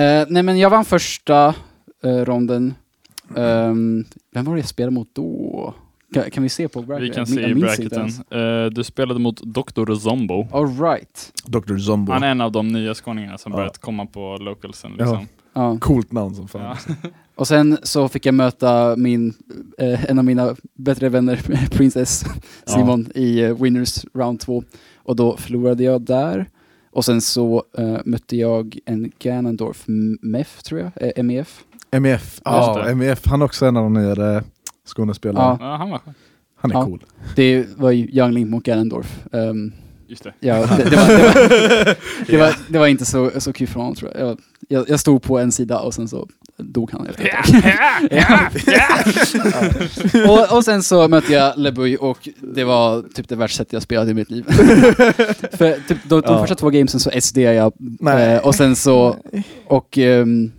Eh, 0.04 0.26
nej 0.28 0.42
men 0.42 0.58
jag 0.58 0.70
vann 0.70 0.84
första 0.84 1.54
eh, 2.04 2.10
ronden. 2.24 2.74
Ehm, 3.36 4.04
vem 4.32 4.44
var 4.44 4.54
det 4.54 4.60
jag 4.60 4.68
spelade 4.68 4.94
mot 4.94 5.08
då? 5.14 5.74
Kan, 6.14 6.30
kan 6.30 6.42
vi 6.42 6.48
se 6.48 6.68
på 6.68 6.82
bracket? 6.82 7.04
Vi 7.04 7.14
kan 7.14 7.26
se 7.26 7.34
min- 7.34 7.50
i 7.58 7.60
bracketen. 7.60 8.08
Eh, 8.30 8.66
du 8.70 8.84
spelade 8.84 9.20
mot 9.20 9.40
Dr. 9.42 9.94
Zombo. 9.94 10.46
All 10.52 10.78
right. 10.80 11.32
Dr. 11.44 11.78
Zombo. 11.78 12.12
Han 12.12 12.22
är 12.22 12.30
en 12.30 12.40
av 12.40 12.52
de 12.52 12.68
nya 12.68 12.94
skåningarna 12.94 13.38
som 13.38 13.52
Ja. 13.52 13.56
börjat 13.58 13.78
komma 13.78 14.06
på 14.06 14.36
localsen. 14.40 14.90
Liksom. 14.98 15.26
Ja. 15.52 15.78
Coolt 15.80 16.12
namn 16.12 16.34
som 16.34 16.48
fan. 16.48 16.76
Ja. 16.88 16.94
Och 17.34 17.48
sen 17.48 17.78
så 17.82 18.08
fick 18.08 18.26
jag 18.26 18.34
möta 18.34 18.96
min, 18.96 19.34
eh, 19.78 20.04
en 20.10 20.18
av 20.18 20.24
mina 20.24 20.56
bättre 20.74 21.08
vänner, 21.08 21.36
Princess 21.70 22.24
Ja. 22.66 22.72
Simon, 22.72 23.08
i 23.14 23.40
eh, 23.40 23.62
Winners 23.62 24.04
Round 24.14 24.40
2. 24.40 24.64
Och 24.96 25.16
då 25.16 25.36
förlorade 25.36 25.84
jag 25.84 26.02
där. 26.02 26.46
Och 26.90 27.04
sen 27.04 27.20
så 27.20 27.64
eh, 27.78 27.98
mötte 28.04 28.36
jag 28.36 28.78
en 28.86 29.12
Ganondorf 29.18 29.84
MEF, 30.22 30.62
tror 30.62 30.80
jag, 30.80 31.12
eh, 31.16 31.22
MEF. 31.22 31.64
MEF. 31.98 32.40
Ja, 32.44 32.82
det. 32.86 32.94
MEF. 32.94 33.26
Han 33.26 33.40
är 33.40 33.44
också 33.44 33.66
en 33.66 33.76
av 33.76 33.82
de 33.82 33.92
nyare 33.94 34.42
Skånespelare. 34.86 35.56
Ja. 35.60 35.66
Ja, 35.70 35.76
han 35.76 35.90
var 35.90 35.98
skön. 35.98 36.14
Han 36.60 36.70
är 36.70 36.74
Ja. 36.74 36.84
cool. 36.84 37.04
Det 37.36 37.66
var 37.76 37.90
ju 37.90 38.08
Young 38.10 38.32
Link 38.32 38.50
mot 38.50 38.64
Ganondorf. 38.64 39.24
Ehm, 39.32 39.72
Just 40.08 40.24
det. 40.24 40.32
ja, 40.40 40.54
det, 40.76 40.90
det, 40.90 40.96
var, 40.96 41.06
det, 41.08 41.22
var, 41.22 41.96
det, 42.26 42.36
var, 42.36 42.56
det 42.68 42.78
var 42.78 42.86
inte 42.86 43.04
så, 43.04 43.30
så 43.40 43.52
kul 43.52 43.66
för 43.66 43.80
honom 43.80 43.94
tror 43.94 44.10
jag. 44.14 44.28
jag. 44.28 44.38
Jag, 44.68 44.88
jag 44.88 45.00
stod 45.00 45.22
på 45.22 45.38
en 45.38 45.52
sida 45.52 45.78
och 45.80 45.94
sen 45.94 46.08
så 46.08 46.28
dog 46.56 46.90
han 46.92 47.06
efter 47.06 47.24
ett 47.24 47.46
tag. 50.12 50.30
och, 50.30 50.56
och 50.56 50.64
sen 50.64 50.82
så 50.82 51.08
mötte 51.08 51.32
jag 51.32 51.58
LeBuy 51.58 51.96
och 51.96 52.28
det 52.40 52.64
var 52.64 53.02
typ 53.14 53.28
det 53.28 53.36
värsta 53.36 53.56
sättet 53.56 53.72
jag 53.72 53.82
spelat 53.82 54.08
i 54.08 54.14
mitt 54.14 54.30
liv. 54.30 54.44
För 55.52 55.88
typ, 55.88 55.98
de, 56.04 56.20
de 56.20 56.22
Ja. 56.26 56.40
första 56.40 56.54
två 56.54 56.70
gamesen 56.70 57.00
så 57.00 57.10
SD 57.20 57.38
jag 57.38 57.72
Nej. 57.78 58.34
eh, 58.34 58.46
och 58.46 58.54
sen 58.54 58.76
så, 58.76 59.16
och 59.66 59.98
ä- 59.98 60.50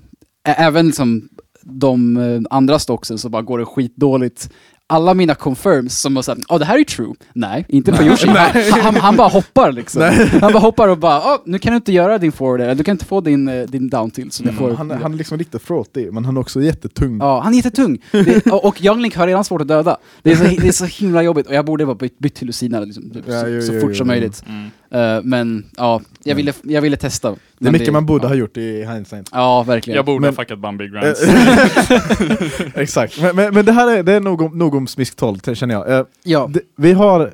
även 0.44 0.86
liksom 0.88 1.30
de 1.64 2.18
eh, 2.18 2.42
andra 2.50 2.80
stocksen 2.80 3.18
så 3.18 3.30
bara 3.30 3.42
går 3.42 3.60
det 3.60 3.66
skitdåligt. 3.66 4.50
Alla 4.88 5.14
mina 5.14 5.36
confirms 5.36 6.00
som 6.02 6.14
var 6.14 6.22
såhär, 6.22 6.42
ja 6.50 6.58
det 6.58 6.66
här 6.66 6.80
är 6.80 6.84
true. 6.84 7.14
Nej, 7.34 7.66
inte 7.70 7.92
på 7.92 8.04
Yoshi. 8.04 8.28
Han, 8.28 8.82
han, 8.82 8.96
han 8.96 9.16
bara 9.16 9.28
hoppar 9.28 9.72
liksom. 9.72 10.02
Han 10.42 10.54
bara 10.54 10.60
hoppar 10.60 10.88
och 10.88 10.98
bara, 10.98 11.20
oh, 11.20 11.38
nu 11.46 11.60
kan 11.60 11.72
du 11.72 11.76
inte 11.76 11.92
göra 11.92 12.18
din 12.18 12.32
forward, 12.32 12.62
eller 12.62 12.76
du 12.76 12.84
kan 12.84 12.92
inte 12.92 13.06
få 13.06 13.22
din, 13.22 13.48
eh, 13.48 13.62
din 13.68 13.90
down 13.90 14.12
till. 14.12 14.32
Så 14.32 14.44
Mm. 14.44 14.56
får, 14.56 14.72
Han, 14.72 14.92
han 14.92 15.14
är 15.14 15.18
liksom 15.18 15.38
lite 15.38 15.60
fraughty, 15.60 16.12
men 16.12 16.26
han 16.26 16.38
är 16.38 16.42
också 16.42 16.62
jättetung. 16.62 17.18
Ja, 17.20 17.42
han 17.42 17.54
är 17.54 17.58
jättetung. 17.58 17.98
Det, 18.12 18.46
och, 18.52 18.66
och 18.66 18.82
Young 18.86 19.02
Link 19.02 19.16
har 19.16 19.28
redan 19.28 19.44
svårt 19.44 19.62
att 19.62 19.68
döda. 19.68 19.98
Det 20.24 20.32
är 20.32 20.36
så, 20.36 20.44
det 20.44 20.68
är 20.68 20.72
så 20.72 20.86
himla 20.86 21.24
jobbigt 21.24 21.48
och 21.48 21.54
jag 21.54 21.66
borde 21.66 21.86
bara 21.86 21.96
bytt, 21.96 22.20
bytt 22.20 22.36
till 22.36 22.48
Lucina 22.48 22.80
liksom, 22.80 23.10
typ, 23.10 23.24
Ja, 23.28 23.42
så, 23.42 23.48
jo, 23.48 23.62
så 23.62 23.74
jo, 23.74 23.82
fort 23.82 23.90
jo, 23.90 23.96
som 23.96 24.08
möjligt. 24.08 24.44
Mm. 24.48 24.70
Eh, 24.94 25.20
men 25.24 25.66
ja, 25.78 26.02
jag 26.24 26.36
ville, 26.36 26.54
jag 26.64 26.82
ville 26.82 26.98
testa. 26.98 27.36
det 27.60 27.68
är 27.68 27.72
mycket 27.72 27.94
man 27.94 28.06
borde 28.06 28.24
ja. 28.24 28.28
ha 28.28 28.36
gjort 28.36 28.58
i 28.58 28.86
hindsight. 28.86 29.30
Ja, 29.32 29.64
verkligen. 29.64 29.96
Jag 29.96 30.06
borde 30.06 30.20
Men- 30.22 30.30
ha 30.36 30.44
fuckat 30.44 30.60
Bambi 30.60 30.88
Grants. 30.94 31.22
Exakt, 32.76 33.22
men, 33.22 33.36
men, 33.36 33.54
men 33.54 33.66
det 33.66 33.72
här 33.72 33.92
är, 33.98 34.04
det 34.04 34.14
är 34.14 34.20
nog 34.20 34.42
om, 34.42 34.58
nog 34.58 34.76
om 34.76 34.88
Smisk 34.88 35.16
12, 35.16 35.38
t- 35.38 35.56
känner 35.56 35.74
jag. 35.76 35.92
Eh, 36.00 36.06
ja. 36.24 36.50
det, 36.54 36.62
vi 36.78 36.94
har 36.94 37.34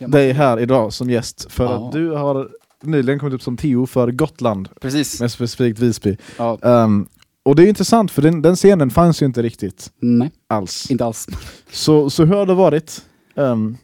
Ja, 0.00 0.08
dig 0.08 0.32
här 0.32 0.60
idag 0.60 0.92
som 0.92 1.10
gäst 1.10 1.52
för 1.52 1.64
Ja. 1.64 1.86
att 1.86 1.92
du 1.92 2.10
har 2.10 2.48
nyligen 2.82 3.18
kommit 3.18 3.34
upp 3.34 3.42
som 3.42 3.56
TO 3.56 3.86
för 3.86 4.10
Gotland, 4.10 4.68
Precis. 4.80 5.20
men 5.20 5.30
specifikt 5.30 5.78
Visby. 5.78 6.16
Ja. 6.36 6.58
Ehm, 6.62 7.06
och 7.42 7.56
det 7.56 7.62
är 7.62 7.66
intressant 7.66 8.10
för 8.10 8.22
den, 8.22 8.42
den 8.42 8.56
scenen 8.56 8.90
fanns 8.90 9.22
ju 9.22 9.26
inte 9.26 9.42
riktigt 9.42 9.90
Nej, 10.00 10.30
alls. 10.48 10.90
inte 10.90 11.04
alls. 11.04 11.26
Så, 11.70 12.10
så 12.10 12.24
hur 12.24 12.34
har 12.34 12.46
det 12.46 12.54
varit 12.54 13.02
um, 13.34 13.76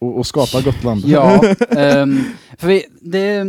att 0.00 0.18
att 0.18 0.26
skapa 0.26 0.60
Gotland? 0.60 1.02
Ja, 1.06 1.44
ehm, 1.70 2.20
för 2.58 2.68
vi, 2.68 2.84
det, 3.00 3.46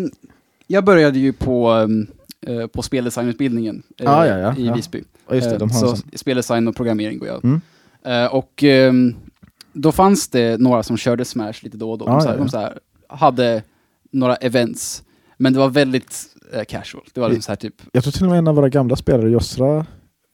jag 0.68 0.86
började 0.86 1.20
ju 1.20 1.34
på, 1.34 1.72
um, 1.72 2.08
uh, 2.50 2.68
på 2.68 2.82
speldesignutbildningen 2.82 3.84
Ah, 4.04 4.26
ja, 4.26 4.38
ja, 4.38 4.56
i 4.58 4.66
ja. 4.66 4.74
Visby. 4.74 5.04
Ja, 5.30 5.36
just 5.36 5.50
det, 5.50 5.58
de 5.58 5.70
Eh, 5.70 5.74
har 5.74 5.80
så 5.80 5.96
sån. 5.96 6.10
speldesign 6.14 6.68
och 6.68 6.76
programmering 6.76 7.20
går 7.20 7.28
jag. 7.28 7.44
Mm. 7.46 7.62
Eh, 8.06 8.34
och 8.34 8.64
ehm, 8.64 9.16
då 9.74 9.92
fanns 9.92 10.28
det 10.28 10.60
några 10.62 10.84
som 10.84 10.98
körde 10.98 11.26
Smash 11.26 11.54
lite 11.62 11.78
då 11.78 11.92
och 11.92 11.98
då. 11.98 12.06
Ah, 12.10 12.14
de, 12.14 12.22
så 12.22 12.28
här, 12.28 12.34
ja, 12.34 12.38
ja. 12.38 12.44
de 12.44 12.50
så 12.50 12.58
här, 12.58 12.80
hade 13.08 13.64
några 14.12 14.36
events, 14.36 15.04
men 15.38 15.54
det 15.54 15.60
var 15.60 15.70
väldigt 15.70 16.26
casual. 16.68 17.04
Det 17.14 17.22
var 17.22 17.30
liksom 17.30 17.42
så 17.42 17.52
här 17.52 17.56
typ... 17.56 17.76
Jag 17.92 18.04
tror 18.04 18.12
till 18.12 18.24
och 18.24 18.30
med 18.30 18.38
en 18.40 18.48
av 18.48 18.56
våra 18.56 18.70
gamla 18.70 18.96
spelare, 18.96 19.30
Josra, 19.30 19.86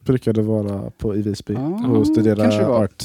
brukade 0.05 0.41
vara 0.41 0.91
på, 0.97 1.15
i 1.15 1.21
Visby 1.21 1.53
Ja, 1.53 1.87
och 1.87 2.07
studera 2.07 2.67
art. 2.67 3.03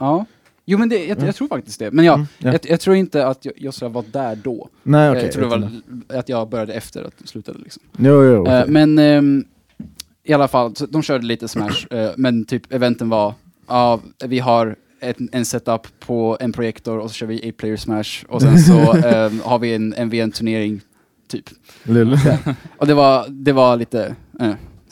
Ja. 0.00 0.26
Jo 0.64 0.78
men 0.78 0.88
det, 0.88 0.98
jag, 0.98 1.10
Mm. 1.16 1.26
jag 1.26 1.34
tror 1.36 1.48
faktiskt 1.48 1.78
det. 1.78 1.90
Men 1.90 2.04
ja, 2.04 2.14
Mm, 2.14 2.26
ja. 2.38 2.52
Jag, 2.52 2.60
jag 2.68 2.80
tror 2.80 2.96
inte 2.96 3.26
att 3.26 3.44
jag- 3.44 3.54
Joshua 3.56 3.88
var 3.88 4.04
där 4.12 4.36
då. 4.36 4.68
Nej 4.82 5.06
Eh, 5.06 5.10
okej. 5.12 5.22
jag 5.24 5.32
tror 5.32 5.42
det 5.42 5.48
var 6.08 6.18
att 6.18 6.28
jag 6.28 6.48
började 6.48 6.72
efter 6.72 7.04
att 7.04 7.14
det 7.18 7.26
slutade 7.26 7.58
liksom. 7.58 7.82
Jo, 7.98 8.22
jo. 8.24 8.46
Eh, 8.46 8.66
men 8.66 8.98
ehm, 8.98 9.44
i 10.24 10.32
alla 10.32 10.48
fall, 10.48 10.74
de 10.88 11.02
körde 11.02 11.26
lite 11.26 11.48
Smash, 11.48 11.86
eh, 11.90 12.10
men 12.16 12.44
typ 12.44 12.72
eventen 12.72 13.08
var, 13.08 13.34
ja, 13.68 14.00
vi 14.26 14.38
har 14.38 14.76
ett, 15.00 15.16
en 15.32 15.44
setup 15.44 15.86
på 16.00 16.36
en 16.40 16.52
projektor 16.52 16.98
och 16.98 17.10
så 17.10 17.14
kör 17.14 17.26
vi 17.26 17.38
8-player 17.52 17.76
Smash 17.76 18.24
och 18.28 18.42
sen 18.42 18.58
så 18.58 18.92
ehm, 19.06 19.40
har 19.44 19.58
vi 19.58 19.74
en 19.74 19.94
MVN-turnering, 20.06 20.80
typ. 21.28 21.44
Lill. 21.82 22.18
Och 22.78 22.86
det 22.86 22.94
var, 22.94 23.26
det 23.28 23.52
var 23.52 23.76
lite 23.76 24.14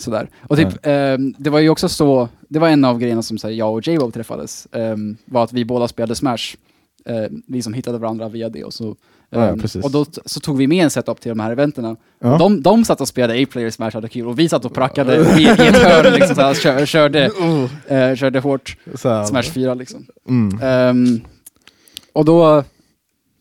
sådär. 0.02 0.28
Och 0.48 0.56
typ, 0.56 0.68
ehm, 0.82 1.34
det 1.38 1.50
var 1.50 1.58
ju 1.58 1.68
också 1.68 1.88
så, 1.88 2.28
det 2.48 2.58
var 2.58 2.68
en 2.68 2.84
av 2.84 2.98
grejerna 2.98 3.22
som 3.22 3.38
så 3.38 3.46
här, 3.46 3.54
jag 3.54 3.72
och 3.72 3.88
J-Bob 3.88 4.14
träffades, 4.14 4.68
ehm, 4.72 5.16
var 5.24 5.44
att 5.44 5.52
vi 5.52 5.64
båda 5.64 5.88
spelade 5.88 6.14
Smash. 6.14 6.56
Eh, 7.04 7.30
vi 7.46 7.62
som 7.62 7.74
hittade 7.74 7.98
varandra 7.98 8.28
via 8.28 8.48
det 8.48 8.64
och 8.64 8.74
så 8.74 8.96
Ja, 9.34 9.46
ja, 9.46 9.80
och 9.82 9.90
då 9.90 10.06
så 10.24 10.40
tog 10.40 10.56
vi 10.56 10.66
med 10.66 10.84
en 10.84 10.90
setup 10.90 11.20
till 11.20 11.28
de 11.28 11.40
här 11.40 11.50
eventerna. 11.50 11.96
Ja. 12.18 12.38
De, 12.38 12.62
de 12.62 12.84
satt 12.84 13.00
och 13.00 13.08
spelade 13.08 13.42
A-player 13.42 13.70
Smash 13.70 13.90
hade 13.90 14.08
kul 14.08 14.26
och 14.26 14.38
vi 14.38 14.48
satt 14.48 14.64
och 14.64 14.74
prackade 14.74 15.16
i, 15.16 15.42
i 15.42 15.46
ett 15.46 15.76
hörn 15.76 16.12
liksom, 16.18 16.34
såhär, 16.36 16.54
kör, 16.54 16.86
körde, 16.86 17.30
eh, 17.86 18.14
körde 18.14 18.40
hårt 18.40 18.76
Så 18.94 19.08
här. 19.08 19.24
Smash 19.24 19.42
4 19.42 19.74
liksom. 19.74 20.06
Mm. 20.28 20.58
Ehm, 20.62 21.20
och 22.12 22.24
då, 22.24 22.64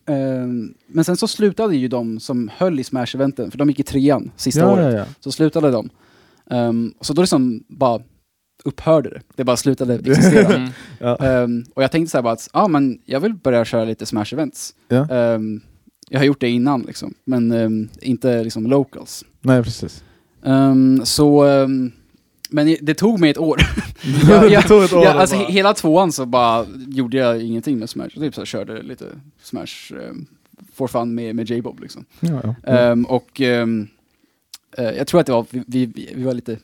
ehm, 0.06 0.74
men 0.86 1.04
sen 1.04 1.16
så 1.16 1.28
slutade 1.28 1.76
ju 1.76 1.88
de 1.88 2.20
som 2.20 2.50
höll 2.56 2.80
i 2.80 2.84
Smash-eventen, 2.84 3.50
för 3.50 3.58
de 3.58 3.68
gick 3.68 3.80
i 3.80 3.82
trean 3.82 4.30
sista 4.36 4.60
Ja, 4.60 4.72
året, 4.72 5.08
så 5.20 5.32
slutade 5.32 5.70
de. 5.70 5.90
Ehm, 6.50 6.94
så 7.00 7.12
då 7.12 7.22
liksom 7.22 7.64
bara 7.68 8.02
upphörde 8.64 9.10
det, 9.10 9.20
det 9.36 9.44
bara 9.44 9.56
slutade 9.56 9.94
existera. 10.10 10.54
Mm. 10.54 10.70
Ja. 10.98 11.16
Ehm, 11.16 11.64
och 11.74 11.82
jag 11.82 11.90
tänkte 11.92 12.10
så 12.10 12.16
här 12.18 12.22
bara 12.22 12.32
att, 12.32 12.48
ja 12.52 12.60
ah, 12.62 12.68
men 12.68 12.98
jag 13.04 13.20
vill 13.20 13.34
börja 13.34 13.64
köra 13.64 13.84
lite 13.84 14.04
Smash-events. 14.04 14.74
Ja. 14.88 15.08
Ehm, 15.08 15.60
jag 16.08 16.20
har 16.20 16.24
gjort 16.24 16.40
det 16.40 16.48
innan 16.48 16.82
liksom, 16.82 17.14
men 17.24 17.52
ehm, 17.52 17.88
inte 18.00 18.44
liksom 18.44 18.66
locals. 18.66 19.24
Nej 19.40 19.62
precis. 19.62 20.04
Så, 21.04 21.44
men 22.50 22.76
det 22.80 22.94
tog 22.94 23.20
mig 23.20 23.30
ett 23.30 23.38
år. 23.38 23.60
jag, 24.28 24.50
jag, 24.50 24.68
tog 24.68 24.84
ett 24.84 24.92
år 24.92 25.04
ja, 25.04 25.10
att 25.10 25.16
alltså, 25.16 25.36
bara- 25.36 25.48
hela 25.48 25.74
tvåan 25.74 26.12
så 26.12 26.26
bara 26.26 26.66
gjorde 26.88 27.16
jag 27.16 27.42
ingenting 27.42 27.78
med 27.78 27.90
Smash. 27.90 28.08
Typ 28.08 28.34
så 28.34 28.40
här, 28.40 28.46
körde 28.46 28.82
lite 28.82 29.04
Smash 29.42 29.92
um, 30.10 30.26
for 30.74 30.88
fun 30.88 31.14
med, 31.14 31.36
med 31.36 31.50
J-Bob 31.50 31.80
liksom. 31.80 32.04
Ja, 32.20 32.56
och 33.08 33.40
jag 34.76 35.06
tror 35.06 35.20
att 35.20 35.26
det 35.26 35.32
var, 35.32 35.46
vi, 35.50 35.62
vi, 35.66 36.12
vi 36.14 36.22
var 36.22 36.34
lite 36.34 36.56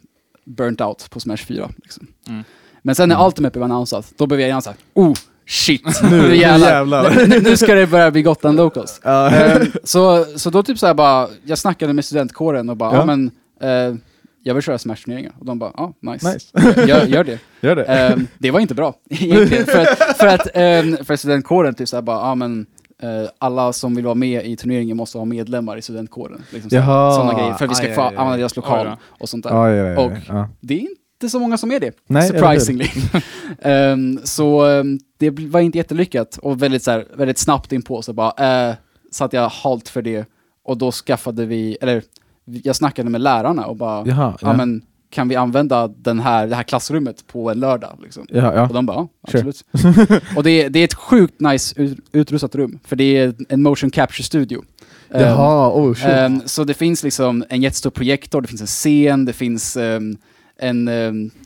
burnt 0.45 0.81
out 0.81 1.11
på 1.11 1.21
Smash 1.21 1.37
4. 1.37 1.71
Liksom. 1.83 2.07
Mm. 2.29 2.45
Men 2.83 2.95
sen 2.95 3.09
när 3.09 3.17
Mm. 3.17 3.27
Ultimate 3.27 3.53
blev 3.53 3.63
annonsat, 3.65 4.13
då 4.17 4.27
blev 4.27 4.41
jag 4.41 4.49
gärna 4.49 4.61
såhär, 4.61 4.79
oh 4.95 5.15
shit, 5.47 5.83
Nu- 6.11 6.37
jävlar. 6.37 6.69
jävlar. 6.69 7.27
Nu, 7.29 7.41
nu- 7.41 7.57
ska 7.57 7.75
det 7.75 7.87
börja 7.87 8.11
bli 8.11 8.23
Gotland 8.23 8.57
Locals. 8.57 9.01
Ja. 9.05 9.31
Ehm, 9.31 9.67
så, 9.85 10.25
så 10.25 10.51
då 10.51 10.63
typ 10.63 10.79
såhär 10.79 10.95
bara, 10.95 11.29
jag 11.45 11.59
snackade 11.59 11.93
med 11.93 12.05
studentkåren 12.05 12.69
och 12.71 12.77
bara, 12.77 12.93
ja 12.93 12.99
Ja. 12.99 13.05
men, 13.05 13.31
eh, 13.61 13.99
jag 14.43 14.55
vill 14.55 14.63
köra 14.63 14.79
Smash-turneringar. 14.79 15.33
Och 15.39 15.47
de 15.47 15.59
bara, 15.59 15.73
ja, 15.77 15.93
nice. 16.01 16.33
Nice. 16.33 16.87
Gör, 16.87 17.05
gör 17.07 17.25
det. 17.25 17.39
Gör 17.61 17.77
det. 17.77 17.85
Ehm, 17.89 18.27
det 18.39 18.51
var 18.51 18.61
inte 18.61 18.75
bra 18.75 18.95
egentligen. 19.11 19.67
För 19.67 19.79
att, 19.83 20.17
för 20.17 20.27
att, 20.27 20.49
ehm, 20.55 20.97
för 21.05 21.17
studentkåren 21.17 21.75
typ 21.75 21.89
såhär 21.89 22.03
bara, 22.03 22.17
ja 22.29 22.35
men, 22.35 22.67
eh, 23.03 23.29
alla 23.39 23.73
som 23.73 23.95
vill 23.95 24.05
vara 24.05 24.15
med 24.15 24.47
i 24.47 24.57
turneringen 24.57 24.97
måste 24.97 25.19
vara 25.19 25.25
medlemmar 25.25 25.77
i 25.77 25.83
studentkåren. 25.83 26.43
Liksom. 26.53 26.71
Sådana 26.71 27.35
grejer, 27.35 27.55
för 27.55 27.65
att 27.65 27.71
vi 27.71 27.75
ska 27.75 27.87
Aj, 27.87 27.95
få 27.95 28.01
aj, 28.01 28.09
aj. 28.09 28.17
använda 28.17 28.37
deras 28.37 28.57
lokal 28.57 28.87
Oj 28.87 28.97
och 29.21 29.29
sånt 29.29 29.45
där. 29.45 29.69
Ja, 29.69 30.01
Och-. 30.01 30.13
Det 30.61 30.75
är 30.75 30.81
inte 30.81 31.29
så 31.29 31.39
många 31.39 31.59
som 31.59 31.73
är 31.73 31.81
det, 31.81 31.93
Nej, 32.07 32.29
surprisingly. 32.29 32.89
Ehm, 33.63 34.21
så 34.25 34.65
ehm, 34.67 34.99
det 35.19 35.31
bl- 35.31 35.51
var 35.51 35.61
inte 35.61 35.79
jättelyckat 35.79 36.37
och 36.37 36.63
väldigt, 36.63 36.83
så 36.83 36.91
här, 36.91 37.07
väldigt 37.15 37.39
snabbt 37.39 37.73
inpå 37.73 38.03
så 38.03 38.13
bara, 38.13 38.69
uh, 38.71 38.75
satte 39.13 39.37
jag 39.37 39.49
halt 39.49 39.89
för 39.89 40.03
det 40.03 40.29
och 40.65 40.79
då 40.79 40.93
skaffade 40.93 41.47
vi, 41.47 41.77
eller 41.81 42.03
jag 42.45 42.77
snackade 42.77 43.11
med 43.11 43.21
lärarna 43.21 43.67
och 43.67 43.77
bara, 43.77 44.07
ja. 44.41 44.53
men 44.53 44.83
kan 45.11 45.29
vi 45.29 45.37
använda 45.37 45.89
den 45.89 46.21
här, 46.21 46.47
det 46.47 46.57
här 46.57 46.63
klassrummet 46.63 47.27
på 47.27 47.51
en 47.51 47.61
lördag? 47.61 47.99
Liksom? 48.03 48.27
Ja, 48.29 48.55
ja. 48.55 48.63
Och 48.69 48.75
de 48.75 48.87
bara, 48.87 48.97
ja, 48.97 49.09
Sure. 49.31 49.49
absolut. 49.49 50.23
och 50.37 50.43
det 50.43 50.51
är, 50.63 50.71
det 50.71 50.79
är 50.79 50.85
ett 50.85 50.95
sjukt 50.95 51.41
nice 51.41 51.83
ut, 51.83 51.99
utrustat 52.13 52.55
rum, 52.55 52.79
för 52.85 52.97
det 52.97 53.17
är 53.17 53.35
en 53.49 53.63
motion 53.63 53.91
capture 53.91 54.23
studio. 54.25 54.65
Ehm, 55.11 55.21
Jaha, 55.23 55.69
oh 55.75 55.95
shit. 55.95 56.05
ehm, 56.07 56.43
så 56.47 56.65
det 56.65 56.75
finns 56.75 57.03
liksom 57.03 57.45
en 57.49 57.63
jättestor 57.63 57.91
projektor, 57.91 58.41
det 58.41 58.49
finns 58.49 58.61
en 58.61 58.67
scen, 58.67 59.25
det 59.25 59.33
finns 59.33 59.77
ehm, 59.77 60.17
en, 60.61 60.85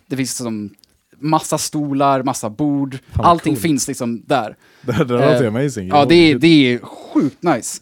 det 0.07 0.17
finns 0.17 0.37
som 0.37 0.71
massa 1.19 1.59
stolar, 1.59 2.23
massa 2.23 2.51
bord, 2.51 2.99
vad 3.15 3.27
allting 3.27 3.53
coolt. 3.55 3.63
finns 3.63 3.89
liksom 3.89 4.23
där. 4.27 4.57
det 4.83 4.93
det 4.93 5.05
låter 5.05 5.43
eh, 5.45 5.49
amazing. 5.49 5.89
Ja, 5.89 6.05
det 6.05 6.15
är, 6.15 6.39
det 6.39 6.47
är 6.75 6.79
sjukt 6.79 7.43
nice. 7.43 7.81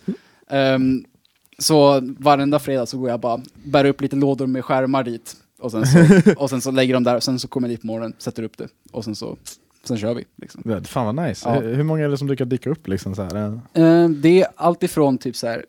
Så 1.59 2.01
varenda 2.19 2.59
fredag 2.59 2.87
så 2.87 2.99
går 2.99 3.11
jag 3.11 3.21
bara, 3.21 3.41
bär 3.65 3.85
upp 3.85 4.01
lite 4.01 4.17
lådor 4.17 4.47
med 4.47 4.65
skärmar 4.65 5.05
dit. 5.05 5.37
Och 5.61 5.71
sen 5.71 5.87
så, 5.87 5.99
och 6.37 6.51
sen 6.51 6.61
så 6.61 6.71
lägger 6.71 6.95
de 6.95 7.05
där, 7.05 7.17
och 7.17 7.23
sen 7.23 7.39
så 7.39 7.49
kommer 7.49 7.69
jag 7.69 7.73
dit 7.73 7.81
på 7.81 7.87
morgonen, 7.87 8.13
sätter 8.19 8.43
upp 8.43 8.59
det. 8.59 8.69
Och 8.93 9.05
sen 9.05 9.15
så, 9.15 9.37
sen 9.85 9.99
kör 9.99 10.15
vi. 10.15 10.25
Liksom. 10.37 10.85
Fan 10.85 11.17
vad 11.17 11.29
nice. 11.29 11.49
Ja. 11.49 11.61
Hur 11.61 11.83
många 11.83 12.05
är 12.05 12.09
det 12.09 12.19
som 12.19 12.27
brukar 12.27 12.45
dyka 12.45 12.71
upp 12.71 12.89
liksom 12.89 13.15
så 13.15 13.23
här? 13.23 13.37
Ja, 13.37 13.81
Ehm, 13.83 14.21
det 14.21 14.43
är 14.43 14.49
alltifrån 14.57 15.19
typ 15.19 15.37
så 15.37 15.47
här 15.47 15.65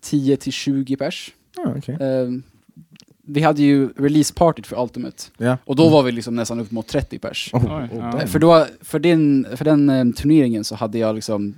10 0.00 0.36
till 0.36 0.52
20 0.52 0.96
pers. 0.96 1.34
Ja, 1.56 1.74
okej. 1.76 1.96
Ehm, 2.00 2.42
vi 3.30 3.40
hade 3.40 3.62
ju 3.62 3.88
releasepartyt 3.96 4.66
för 4.66 4.82
Ultimate. 4.82 5.22
Ja. 5.36 5.58
Och 5.64 5.76
då 5.76 5.88
var 5.88 6.02
vi 6.02 6.12
liksom 6.12 6.36
nästan 6.36 6.60
upp 6.60 6.70
mot 6.70 6.86
30 6.86 7.18
pers. 7.18 7.50
Oh, 7.52 7.64
oh, 7.64 7.86
damn. 7.90 8.28
För, 8.28 8.38
då, 8.38 8.66
för 8.80 8.98
den, 8.98 9.46
för 9.56 9.64
den 9.64 9.90
eh, 9.90 10.04
turneringen 10.16 10.64
så 10.64 10.74
hade 10.74 10.98
jag 10.98 11.14
liksom 11.14 11.54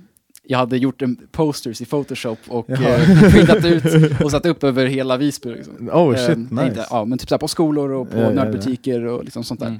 jag 0.47 0.57
hade 0.57 0.77
gjort 0.77 1.01
en 1.01 1.17
posters 1.31 1.81
i 1.81 1.85
Photoshop 1.85 2.39
och 2.47 2.69
eh, 2.69 3.29
printat 3.31 3.65
ut 3.65 4.21
och 4.21 4.31
satt 4.31 4.45
upp 4.45 4.63
över 4.63 4.85
hela 4.85 5.17
Visby. 5.17 5.49
Liksom. 5.55 5.89
Oh 5.89 6.15
shit, 6.15 6.29
Ehm, 6.29 6.47
nice. 6.51 6.65
inte, 6.67 6.85
ja, 6.89 7.05
men 7.05 7.17
typ 7.17 7.29
så 7.29 7.37
på 7.37 7.47
skolor 7.47 7.91
och 7.91 8.11
på 8.11 8.17
Ja, 8.17 8.29
nördbutiker 8.29 9.05
och 9.05 9.23
liksom 9.23 9.43
sånt 9.43 9.59
där. 9.59 9.67
Mm. 9.67 9.79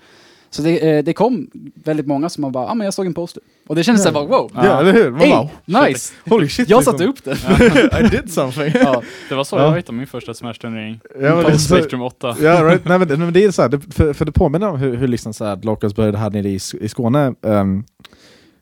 Så 0.54 0.62
det, 0.62 0.90
eh, 0.98 1.04
det 1.04 1.14
kom 1.14 1.50
väldigt 1.84 2.08
många 2.08 2.30
som 2.30 2.42
man 2.42 2.52
bara, 2.52 2.64
ja 2.66 2.72
ah, 2.72 2.76
men 2.76 2.86
jag 2.86 2.94
såg 2.94 3.06
en 3.06 3.14
poster. 3.14 3.44
Och 3.68 3.76
det 3.76 3.84
kändes 3.84 4.06
Ja. 4.06 4.12
såhär 4.12 4.28
wow, 4.28 4.52
Ja, 4.56 4.80
eller 4.80 4.94
hur? 4.94 5.12
Man 5.12 5.20
hey, 5.20 5.30
bara, 5.30 5.88
nice! 5.88 6.14
holy 6.30 6.50
shit. 6.50 6.70
Jag 6.70 6.78
liksom. 6.80 6.94
satte 6.94 7.06
upp 7.06 7.24
det. 7.24 7.32
I 8.02 8.10
did 8.10 8.32
something. 8.34 8.72
ja. 8.76 9.02
Det 9.30 9.36
var 9.36 9.44
så 9.44 9.56
Ja. 9.56 9.62
jag 9.64 9.76
hittade 9.76 9.98
min 9.98 10.08
första 10.08 10.34
Smash-turnering. 10.34 11.00
Ja, 11.16 11.36
men 11.36 11.44
på 11.44 11.50
det 11.50 11.56
är 11.56 11.58
så- 11.58 11.76
Spectrum 11.76 12.02
8. 12.02 12.36
Ja, 12.42 12.64
right. 12.64 12.86
Nej, 12.86 13.00
men, 13.00 13.08
det- 13.08 13.18
men 13.18 13.34
det 13.34 13.44
är 13.44 13.52
så 13.52 13.62
här, 13.62 13.70
det, 13.70 13.80
för, 13.94 14.14
för 14.14 14.26
det 14.26 14.32
påminner 14.32 14.70
om 14.70 14.80
hur, 14.80 14.96
hur 14.96 15.08
liksom 15.08 15.34
så 15.34 15.46
här, 15.46 15.56
började 15.96 16.18
här 16.18 16.30
nere 16.30 16.50
i, 16.50 16.60
i 16.82 16.90
Skåne. 16.90 17.34
Ehm, 17.46 17.84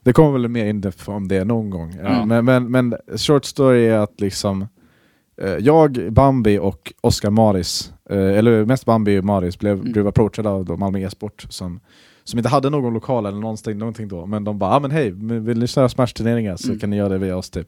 det 0.03 0.13
kommer 0.13 0.31
väl 0.31 0.47
mer 0.47 0.65
in 0.65 0.91
om 1.05 1.27
det 1.27 1.43
någon 1.45 1.69
gång. 1.69 1.93
Ja, 2.03 2.09
Ja. 2.09 2.25
Men, 2.25 2.45
men, 2.45 2.71
men 2.71 2.95
short 3.17 3.45
story 3.45 3.85
är 3.87 3.97
att 3.97 4.21
liksom 4.21 4.67
eh, 5.41 5.49
jag, 5.49 6.13
Bambi 6.13 6.59
och 6.59 6.93
Oscar 7.01 7.29
Maris, 7.29 7.93
eh, 8.09 8.17
eller 8.37 8.65
mest 8.65 8.85
Bambi 8.85 9.19
och 9.19 9.23
Maris, 9.25 9.59
blev, 9.59 9.79
Mm. 9.79 9.91
blev 9.91 10.07
approachade 10.07 10.49
av 10.49 10.65
då 10.65 10.77
Malmö 10.77 10.99
e-sport 10.99 11.45
som, 11.49 11.79
som 12.23 12.39
inte 12.39 12.49
hade 12.49 12.69
någon 12.69 12.93
lokal 12.93 13.25
eller 13.25 13.39
någonting, 13.39 13.77
någonting 13.77 14.07
då. 14.07 14.25
Men 14.25 14.43
de 14.43 14.59
bara, 14.59 14.75
ah, 14.75 14.79
men 14.79 14.91
hej, 14.91 15.11
vill 15.39 15.59
ni 15.59 15.67
köra 15.67 15.89
Smash-turneringar 15.89 16.55
så 16.55 16.67
Mm. 16.67 16.79
kan 16.79 16.89
ni 16.89 16.95
göra 16.97 17.09
det 17.09 17.17
via 17.17 17.37
oss 17.37 17.49
typ. 17.49 17.67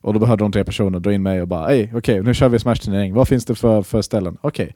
Och 0.00 0.14
då 0.14 0.20
behövde 0.20 0.44
de 0.44 0.52
tre 0.52 0.64
personer 0.64 1.00
dra 1.00 1.12
in 1.12 1.22
mig 1.22 1.42
och 1.42 1.48
bara, 1.48 1.66
hej, 1.68 1.92
okej, 1.96 2.22
nu 2.22 2.34
kör 2.34 2.48
vi 2.48 2.58
Smash-turnering. 2.58 3.14
Vad 3.14 3.28
finns 3.28 3.44
det 3.44 3.54
för, 3.54 3.82
för 3.82 4.02
ställen? 4.02 4.36
Okej. 4.40 4.74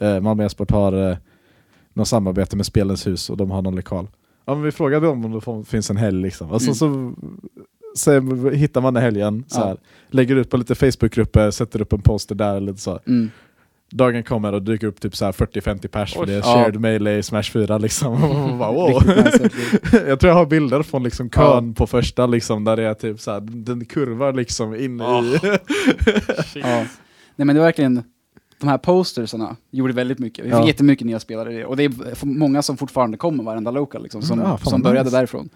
Eh, 0.00 0.20
Malmö 0.20 0.44
e-sport 0.44 0.70
har 0.70 1.10
eh, 1.10 1.16
något 1.92 2.08
samarbete 2.08 2.56
med 2.56 2.66
Spelens 2.66 3.06
hus 3.06 3.30
och 3.30 3.36
de 3.36 3.50
har 3.50 3.62
någon 3.62 3.76
lokal. 3.76 4.08
Ja, 4.46 4.54
men 4.54 4.62
vi 4.62 4.72
frågade 4.72 5.06
dem 5.06 5.24
om 5.24 5.32
det 5.64 5.64
finns 5.70 5.90
en 5.90 5.96
helg 5.96 6.22
liksom. 6.22 6.50
Och 6.50 6.62
så, 6.62 6.74
så, 6.74 7.12
så 7.94 8.20
hittar 8.50 8.80
man 8.80 8.96
en 8.96 9.02
helgen, 9.02 9.44
så 9.48 9.60
Ja. 9.60 9.66
här, 9.66 9.76
lägger 10.10 10.36
ut 10.36 10.50
på 10.50 10.56
lite 10.56 10.74
Facebookgrupper, 10.74 11.50
sätter 11.50 11.80
upp 11.80 11.92
en 11.92 12.00
poster 12.02 12.34
där 12.34 12.56
eller 12.56 12.66
lite 12.66 12.80
så. 12.80 12.98
Mm. 13.06 13.30
Dagen 13.92 14.22
kommer 14.22 14.52
och 14.52 14.62
dyker 14.62 14.86
upp 14.86 15.00
typ 15.00 15.16
så 15.16 15.24
här 15.24 15.32
40-50 15.32 15.88
pers 15.88 16.14
för 16.14 16.20
Oj. 16.20 16.26
det 16.26 16.32
är 16.32 16.36
Ja. 16.38 16.42
shared 16.42 16.80
melee 16.80 17.22
Smash 17.22 17.42
4 17.52 17.78
liksom. 17.78 18.20
Bara, 18.58 18.72
wow. 18.72 19.02
Jag 20.08 20.20
tror 20.20 20.28
jag 20.30 20.34
har 20.34 20.46
bilder 20.46 20.82
från 20.82 21.02
liksom 21.02 21.30
kön 21.30 21.74
på 21.74 21.86
första 21.86 22.26
liksom, 22.26 22.64
där 22.64 22.76
det 22.76 22.82
är 22.82 22.94
typ 22.94 23.20
så 23.20 23.30
här, 23.30 23.40
den 23.40 23.84
kurvar 23.84 24.32
liksom 24.32 24.74
in 24.74 25.00
Ah. 25.00 25.22
i... 25.22 25.38
Ja. 26.54 26.84
Nej 27.36 27.46
men 27.46 27.48
det 27.48 27.54
var 27.60 27.64
verkligen, 27.66 28.02
de 28.60 28.68
här 28.68 28.78
postersarna 28.78 29.56
gjorde 29.70 29.92
väldigt 29.92 30.18
mycket. 30.18 30.44
Vi 30.44 30.48
fick 30.50 30.58
Ja. 30.58 30.66
jättemycket 30.66 31.06
nya 31.06 31.20
spelare 31.20 31.52
i 31.52 31.56
det. 31.56 31.64
Och 31.64 31.76
det 31.76 31.84
är 31.84 32.24
många 32.26 32.62
som 32.62 32.76
fortfarande 32.76 33.16
kommer 33.16 33.44
varenda 33.44 33.70
local 33.70 34.02
liksom, 34.02 34.22
som, 34.22 34.38
Mm, 34.38 34.50
ja, 34.50 34.70
som 34.70 34.82
började 34.82 35.04
nice. 35.04 35.16
därifrån. 35.16 35.48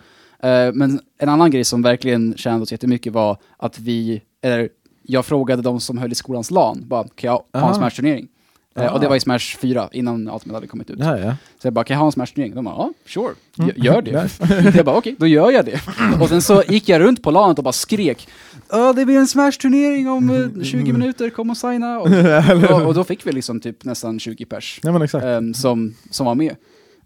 Eh, 0.43 0.73
men 0.75 1.01
en 1.19 1.29
annan 1.29 1.51
grej 1.51 1.65
som 1.65 1.83
verkligen 1.83 2.35
tjänade 2.37 2.63
oss 2.63 2.73
jättemycket 2.73 3.13
var 3.13 3.37
att 3.57 3.79
vi, 3.79 4.23
eller 4.43 4.69
jag 5.03 5.27
frågade 5.27 5.63
de 5.63 5.81
som 5.81 5.99
höll 5.99 6.13
i 6.13 6.15
skolans 6.15 6.51
LAN, 6.51 6.85
bara 6.87 7.05
kan 7.15 7.29
jag 7.53 7.61
ha 7.61 7.69
en 7.69 7.75
Smash-turnering? 7.75 8.29
Eh, 8.77 8.95
och 8.95 9.01
det 9.01 9.09
var 9.09 9.17
i 9.17 9.21
Smash 9.21 9.39
4, 9.59 9.89
innan 9.93 10.31
Ultimate 10.31 10.57
hade 10.57 10.67
kommit 10.67 10.91
ut. 10.91 10.99
ja, 11.01 11.19
ja. 11.19 11.37
Så 11.59 11.67
jag 11.67 11.73
bara, 11.75 11.85
kan 11.85 11.95
jag 11.95 11.99
ha 11.99 12.07
en 12.07 12.13
Smash-turnering? 12.13 12.55
De 12.55 12.65
bara, 12.65 12.75
ja, 12.75 12.93
sure, 13.07 13.35
Mm. 13.59 13.71
Gö- 13.71 13.85
gör 13.85 14.03
det. 14.03 14.31
Jag 14.77 14.85
bara, 14.87 14.97
okej, 14.97 15.17
då 15.19 15.27
gör 15.27 15.51
jag 15.51 15.65
det. 15.65 15.81
Och 16.21 16.29
sen 16.29 16.43
så 16.43 16.63
gick 16.69 16.89
jag 16.89 17.01
runt 17.01 17.23
på 17.23 17.31
LANet 17.31 17.59
och 17.59 17.65
bara 17.65 17.73
skrek, 17.73 18.29
"Ja, 18.73 18.93
det 18.93 19.05
blir 19.07 19.17
en 19.17 19.27
Smash-turnering 19.27 20.09
om 20.09 20.31
eh, 20.31 20.63
20 20.63 20.93
minuter, 20.93 21.31
kom 21.31 21.51
och 21.51 21.57
signa. 21.57 21.99
Och, 21.99 22.07
och, 22.71 22.87
och 22.87 22.95
då 22.95 23.05
fick 23.05 23.27
vi 23.27 23.33
liksom 23.33 23.61
typ 23.61 23.85
nästan 23.85 24.21
20 24.21 24.45
pers 24.45 24.81
Ja 24.83 24.93
men 24.93 25.03
exakt. 25.03 25.25
ehm, 25.25 25.55
som, 25.55 25.95
som 26.11 26.27
var 26.27 26.35
med. 26.35 26.57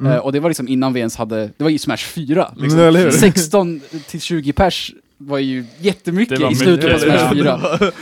Mm. 0.00 0.12
Eh, 0.12 0.18
och 0.18 0.32
det 0.32 0.40
var 0.40 0.50
liksom 0.50 0.68
innan 0.68 0.92
vi 0.92 1.00
ens 1.00 1.16
hade, 1.16 1.50
det 1.56 1.64
var 1.64 1.70
ju 1.70 1.78
Smash 1.78 1.96
4. 1.96 2.54
Mm? 2.56 2.94
Liksom. 2.94 3.20
16 3.20 3.80
till 4.06 4.20
20 4.20 4.52
pers 4.52 4.94
var 5.16 5.38
ju 5.38 5.64
jättemycket 5.78 6.40
var 6.40 6.52
i 6.52 6.54
slutet 6.54 6.92
på 6.92 6.98
Smash 6.98 7.34
ja. 7.34 7.78
4. 7.78 7.92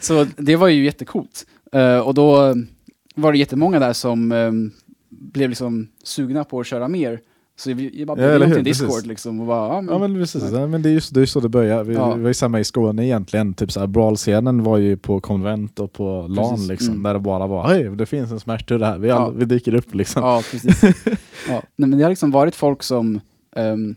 Så 0.00 0.26
det 0.36 0.56
var 0.56 0.68
ju 0.68 0.84
jättecoolt. 0.84 1.46
Eh, 1.72 1.98
och 1.98 2.14
då 2.14 2.54
var 3.14 3.32
det 3.32 3.38
jättemånga 3.38 3.78
där 3.78 3.92
som 3.92 4.32
ehm, 4.32 4.70
blev 5.08 5.48
liksom 5.48 5.88
sugna 6.04 6.44
på 6.44 6.60
att 6.60 6.66
köra 6.66 6.88
mer. 6.88 7.20
Så 7.56 7.74
vi, 7.74 8.04
bara 8.06 8.20
Ja, 8.20 8.26
började 8.26 8.46
hur? 8.46 8.54
till 8.54 8.64
Discord 8.64 8.88
Precis. 8.90 9.06
liksom 9.06 9.40
och 9.40 9.46
bara, 9.46 9.74
ja, 9.74 9.80
men, 9.80 9.92
Ja 9.94 9.98
men 9.98 10.14
precis, 10.14 10.44
ja, 10.52 10.66
men 10.66 10.82
det 10.82 10.88
är 10.88 10.92
ju 10.92 11.00
det 11.10 11.20
är 11.20 11.26
så 11.26 11.40
det 11.40 11.48
börjar. 11.48 11.84
Vi, 11.84 11.94
Ja. 11.94 12.14
vi 12.14 12.22
var 12.22 12.28
ju 12.28 12.34
samma 12.34 12.60
i 12.60 12.64
Skåne 12.64 13.04
egentligen, 13.06 13.54
typ 13.54 13.72
såhär 13.72 13.86
Brawl-scenen 13.86 14.62
var 14.62 14.78
ju 14.78 14.96
på 14.96 15.20
konvent 15.20 15.80
och 15.80 15.92
på 15.92 16.26
LAN 16.28 16.50
Precis, 16.50 16.68
liksom, 16.68 16.88
mm. 16.90 17.02
där 17.02 17.14
det 17.14 17.20
bara 17.20 17.46
var 17.46 17.68
hej, 17.68 17.84
det 17.84 18.06
finns 18.06 18.32
en 18.32 18.40
Smash-tur 18.40 18.80
här, 18.80 18.98
vi, 18.98 19.10
all, 19.10 19.22
Ja. 19.32 19.38
vi 19.38 19.44
dyker 19.44 19.74
upp 19.74 19.94
liksom. 19.94 20.22
Ja, 20.22 20.42
precis. 20.50 20.82
ja. 21.48 21.62
Nej, 21.76 21.88
men 21.88 21.98
det 21.98 22.02
har 22.02 22.10
liksom 22.10 22.30
varit 22.30 22.54
folk 22.54 22.82
som, 22.82 23.20
ehm, 23.56 23.94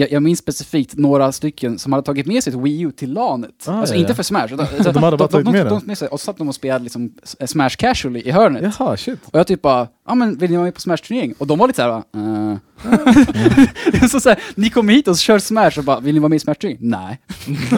jag, 0.00 0.12
jag 0.12 0.22
minns 0.22 0.38
specifikt 0.38 0.96
några 0.96 1.32
stycken 1.32 1.78
som 1.78 1.92
hade 1.92 2.04
tagit 2.04 2.26
med 2.26 2.42
sig 2.44 2.52
ett 2.52 2.58
Wii 2.58 2.80
U 2.80 2.92
till 2.92 3.12
LANet. 3.12 3.64
Ah, 3.66 3.72
alltså 3.72 3.94
ja, 3.94 4.00
inte 4.00 4.12
ja. 4.12 4.16
för 4.16 4.22
Smash. 4.22 4.46
Utan, 4.52 4.66
De 4.92 5.02
hade 5.02 5.16
bara 5.16 5.28
tagit 5.28 5.46
de, 5.46 5.52
med 5.52 5.66
de, 5.66 5.68
den? 5.68 5.80
de, 5.80 5.86
med 5.86 5.98
sig, 5.98 6.08
och 6.08 6.20
så 6.20 6.24
satt 6.24 6.38
de 6.38 6.48
och 6.48 6.54
spelade 6.54 6.84
liksom 6.84 7.12
Smash 7.46 7.68
casually 7.68 8.20
i 8.20 8.30
hörnet. 8.30 8.74
Jaha, 8.78 8.96
shit. 8.96 9.18
Och 9.24 9.38
jag 9.38 9.46
typ 9.46 9.62
bara, 9.62 9.88
ja 10.06 10.14
men 10.14 10.36
vill 10.38 10.50
ni 10.50 10.56
vara 10.56 10.64
med 10.64 10.74
på 10.74 10.80
Smash-turnering? 10.80 11.34
Och 11.38 11.46
de 11.46 11.58
var 11.58 11.66
lite 11.66 11.76
såhär 11.76 12.02
uh. 12.16 12.56
så 14.08 14.20
såhär, 14.20 14.38
ni 14.54 14.70
kommer 14.70 14.92
hit 14.92 15.08
och 15.08 15.16
kör 15.16 15.38
Smash 15.38 15.78
och 15.78 15.84
bara, 15.84 16.00
vill 16.00 16.14
ni 16.14 16.20
vara 16.20 16.28
med 16.28 16.36
i 16.36 16.40
Smash-turnering? 16.40 16.78
Nej. 16.80 17.20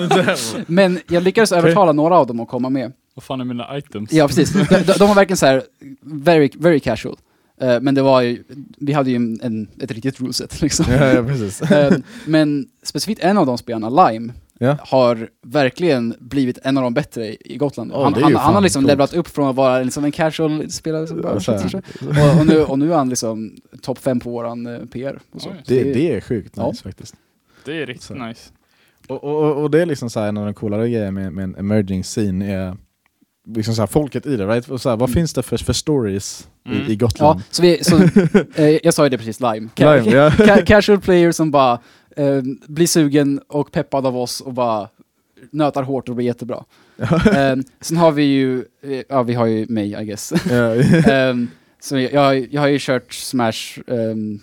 men 0.66 1.00
jag 1.08 1.22
lyckades 1.22 1.52
övertala 1.52 1.92
några 1.92 2.18
av 2.18 2.26
dem 2.26 2.40
att 2.40 2.48
komma 2.48 2.70
med. 2.70 2.92
Vad 3.14 3.22
fan 3.24 3.40
är 3.40 3.44
mina 3.44 3.78
items? 3.78 4.12
Ja 4.12 4.28
precis, 4.28 4.52
de, 4.52 4.64
de, 4.68 4.92
de 4.98 5.08
var 5.08 5.14
verkligen 5.14 5.36
så 5.36 5.46
här 5.46 5.62
very, 6.02 6.50
very 6.54 6.80
casual. 6.80 7.16
Eh, 7.60 7.80
men 7.80 7.94
det 7.94 8.02
var 8.02 8.20
ju, 8.22 8.44
vi 8.78 8.92
hade 8.92 9.10
ju 9.10 9.16
en, 9.16 9.40
en, 9.42 9.68
ett 9.80 9.90
riktigt 9.90 10.20
ruleset 10.20 10.62
liksom. 10.62 10.86
ja, 10.88 11.06
ja, 11.12 11.22
precis. 11.24 11.62
Eh, 11.70 11.92
men 12.26 12.66
specifikt 12.82 13.22
en 13.24 13.38
av 13.38 13.46
de 13.46 13.58
spelarna, 13.58 14.08
Lime, 14.08 14.32
Ja. 14.62 14.76
har 14.80 15.28
verkligen 15.46 16.14
blivit 16.20 16.58
en 16.62 16.78
av 16.78 16.84
de 16.84 16.94
bättre 16.94 17.26
i, 17.26 17.56
Gotland. 17.56 17.92
Åh, 17.94 18.04
han, 18.04 18.12
det 18.12 18.22
han, 18.22 18.36
han 18.36 18.54
har 18.54 18.60
liksom 18.60 18.86
levlat 18.86 19.14
upp 19.14 19.28
från 19.28 19.48
att 19.48 19.56
vara 19.56 19.82
liksom 19.82 20.04
en 20.04 20.12
casual 20.12 20.70
spelare 20.70 21.06
som 21.06 21.20
bara 21.22 21.34
Ja, 21.34 21.40
så 21.40 21.78
och, 21.78 22.40
och, 22.40 22.46
nu, 22.46 22.62
och 22.62 22.78
nu 22.78 22.92
är 22.92 22.96
han 22.96 23.08
liksom 23.08 23.56
topp 23.82 23.98
fem 23.98 24.20
på 24.20 24.30
våran 24.30 24.66
eh, 24.66 24.78
PR. 24.92 25.18
Och 25.32 25.42
så. 25.42 25.48
Oj. 25.50 25.56
Så 25.64 25.72
Det, 25.74 25.82
det 25.82 26.14
är 26.16 26.20
sjukt 26.20 26.54
Ja. 26.56 26.68
nice 26.68 26.82
faktiskt. 26.82 27.14
Det 27.64 27.82
är 27.82 27.86
riktigt 27.86 28.06
Så. 28.06 28.14
nice. 28.14 28.50
Och, 29.08 29.24
och, 29.24 29.62
och 29.62 29.70
det 29.70 29.82
är 29.82 29.86
liksom 29.86 30.10
så 30.10 30.20
här, 30.20 30.28
en 30.28 30.36
av 30.36 30.44
de 30.44 30.54
coolare 30.54 30.88
grejerna 30.90 31.10
med, 31.10 31.32
med 31.32 31.42
en 31.44 31.54
emerging 31.58 32.02
scene 32.02 32.52
är 32.54 32.76
liksom 33.56 33.74
så 33.74 33.82
här, 33.82 33.86
folket 33.86 34.26
i 34.26 34.36
det, 34.36 34.46
right? 34.46 34.68
Och 34.68 34.80
så 34.80 34.88
här, 34.88 34.96
vad 34.96 35.08
Mm. 35.08 35.14
finns 35.14 35.32
det 35.34 35.42
för, 35.42 35.56
för 35.56 35.72
stories 35.72 36.48
Mm. 36.66 36.78
i, 36.78 36.80
i 36.80 36.94
Ja, 36.94 36.94
Gotland? 36.98 37.42
så 37.50 37.62
vi, 37.62 37.84
så, 37.84 37.96
eh, 38.54 38.68
jag 38.82 38.94
sa 38.94 39.04
ju 39.04 39.08
det 39.10 39.18
precis, 39.18 39.40
Lime. 39.40 39.68
Ca- 39.76 39.96
Lime, 40.04 40.16
ja. 40.16 40.30
ca- 40.38 40.64
casual 40.66 41.00
player 41.00 41.32
som 41.32 41.50
bara 41.50 41.72
eh, 42.16 42.42
blir 42.66 42.86
sugen 42.86 43.40
och 43.48 43.72
peppad 43.72 44.06
av 44.06 44.16
oss 44.16 44.40
och 44.40 44.52
bara 44.54 44.88
nötar 45.52 45.82
hårt 45.82 46.08
och 46.08 46.14
blir 46.16 46.26
jättebra. 46.26 46.64
eh, 46.98 47.56
sen 47.80 47.96
har 47.96 48.12
vi 48.12 48.22
ju, 48.22 48.64
eh, 48.82 49.02
ja 49.08 49.22
vi 49.22 49.34
har 49.34 49.46
ju 49.46 49.66
mig 49.68 49.96
I 50.02 50.04
guess. 50.04 50.32
Ja, 50.50 50.74
eh, 51.12 51.34
så 51.80 51.98
jag, 51.98 52.52
jag 52.54 52.60
har 52.60 52.68
ju 52.68 52.78
kört 52.80 53.12
Smash 53.12 53.78
um, 53.86 54.40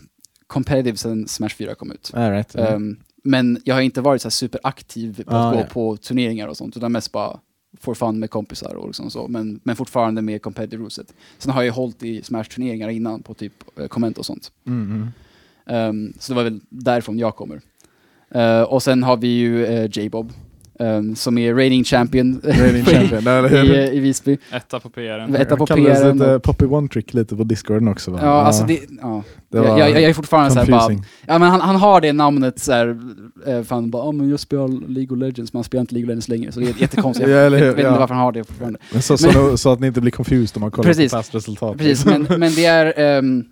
competitive 0.47 0.97
sen 0.97 1.27
Smash 1.27 1.49
4 1.57 1.75
kom 1.75 1.91
ut. 1.91 2.11
All 2.13 2.31
right. 2.31 2.55
Eh, 2.55 2.79
men 3.23 3.61
jag 3.63 3.75
har 3.75 3.81
inte 3.81 4.01
varit 4.01 4.21
så 4.21 4.25
här 4.25 4.31
superaktiv 4.31 5.23
på 5.23 5.35
Ah, 5.35 5.47
att 5.49 5.53
gå 5.53 5.59
ja. 5.59 5.65
på 5.73 5.97
turneringar 5.97 6.47
och 6.47 6.57
sånt, 6.57 6.77
utan 6.77 6.91
mest 6.91 7.11
bara 7.11 7.39
for 7.79 7.93
fun 7.93 8.19
med 8.19 8.29
kompisar 8.29 8.75
och 8.75 8.87
liksom 8.87 9.11
så, 9.11 9.27
men, 9.27 9.59
men 9.63 9.75
fortfarande 9.75 10.21
med 10.21 10.41
competitive 10.41 10.81
ruleset. 10.81 11.13
Sen 11.37 11.51
har 11.51 11.63
jag 11.63 11.73
hållit 11.73 12.03
i 12.03 12.21
Smash-turneringar 12.23 12.89
innan 12.89 13.23
på 13.23 13.33
typ 13.33 13.53
eh, 13.79 13.87
komment 13.87 14.17
och 14.17 14.25
sånt. 14.25 14.51
Mm, 14.65 14.91
mm. 14.91 15.07
Ehm, 15.65 16.13
så 16.19 16.33
det 16.33 16.35
var 16.35 16.43
väl 16.43 16.59
därifrån 16.69 17.19
jag 17.19 17.35
kommer. 17.35 17.61
Eh, 18.29 18.61
och 18.61 18.83
sen 18.83 19.03
har 19.03 19.17
vi 19.17 19.27
ju 19.27 19.65
uh, 19.65 19.89
J-Bob, 19.91 20.33
ehm, 20.79 21.15
som 21.15 21.37
är 21.37 21.53
reigning 21.55 21.83
champion 21.83 22.41
Reigning 22.43 22.85
champion, 23.09 23.45
hur? 23.49 23.75
i, 23.75 23.95
i 23.97 23.99
Visby. 23.99 24.37
Etta 24.51 24.79
på 24.79 24.89
PR. 24.89 25.35
Etta 25.35 25.57
på 25.57 25.65
Kallades 25.65 25.99
PR'n 26.03 26.13
lite 26.13 26.35
och- 26.35 26.43
Poppy 26.43 26.65
One 26.65 26.87
Trick 26.87 27.13
lite 27.13 27.35
på 27.35 27.43
discorden 27.43 27.87
också 27.87 28.11
va? 28.11 28.19
Ja, 28.21 28.27
alltså 28.41 28.63
det, 28.63 28.79
ja. 29.01 29.23
det 29.51 29.57
Jag, 29.57 29.63
var 29.63 29.79
jag, 29.79 29.89
jag 29.89 30.01
är 30.03 30.13
fortfarande 30.13 30.51
såhär 30.51 30.65
bara, 30.71 30.91
ja 31.27 31.37
men 31.39 31.49
han, 31.49 31.61
han 31.61 31.75
har 31.75 32.01
det 32.01 32.13
namnet 32.13 32.59
såhär, 32.59 32.87
eh, 33.47 33.63
för 33.63 33.75
han 33.75 33.91
bara, 33.91 34.05
ja 34.05 34.11
men 34.11 34.29
jag 34.29 34.39
spelar 34.39 34.67
League 34.89 35.15
of 35.17 35.19
Legends, 35.21 35.53
men 35.53 35.57
han 35.57 35.63
spelar 35.63 35.81
inte 35.81 35.93
League 35.95 36.05
of 36.05 36.09
Legends 36.09 36.27
längre, 36.27 36.51
så 36.51 36.59
det 36.59 36.65
är 36.69 36.81
jättekonstigt. 36.81 37.29
Ja, 37.29 37.35
Jag 37.35 37.45
eller 37.45 37.59
vet, 37.59 37.75
vet 37.77 37.83
Ja. 37.83 37.89
inte 37.89 37.99
varför 37.99 38.13
han 38.15 38.23
har 38.23 38.31
det 38.31 38.43
fortfarande. 38.43 38.79
Men 38.91 39.01
så, 39.01 39.17
så, 39.17 39.57
så 39.57 39.71
att 39.71 39.79
ni 39.79 39.87
inte 39.87 40.01
blir 40.01 40.11
confused 40.11 40.57
om 40.57 40.61
man 40.61 40.71
kollar 40.71 40.89
Precis. 40.89 41.11
på 41.11 41.17
fast 41.17 41.35
resultat. 41.35 41.77
Precis, 41.77 42.05
men, 42.05 42.21
men 42.39 42.51
det 42.55 42.65
är 42.65 42.93
ehm, 43.17 43.45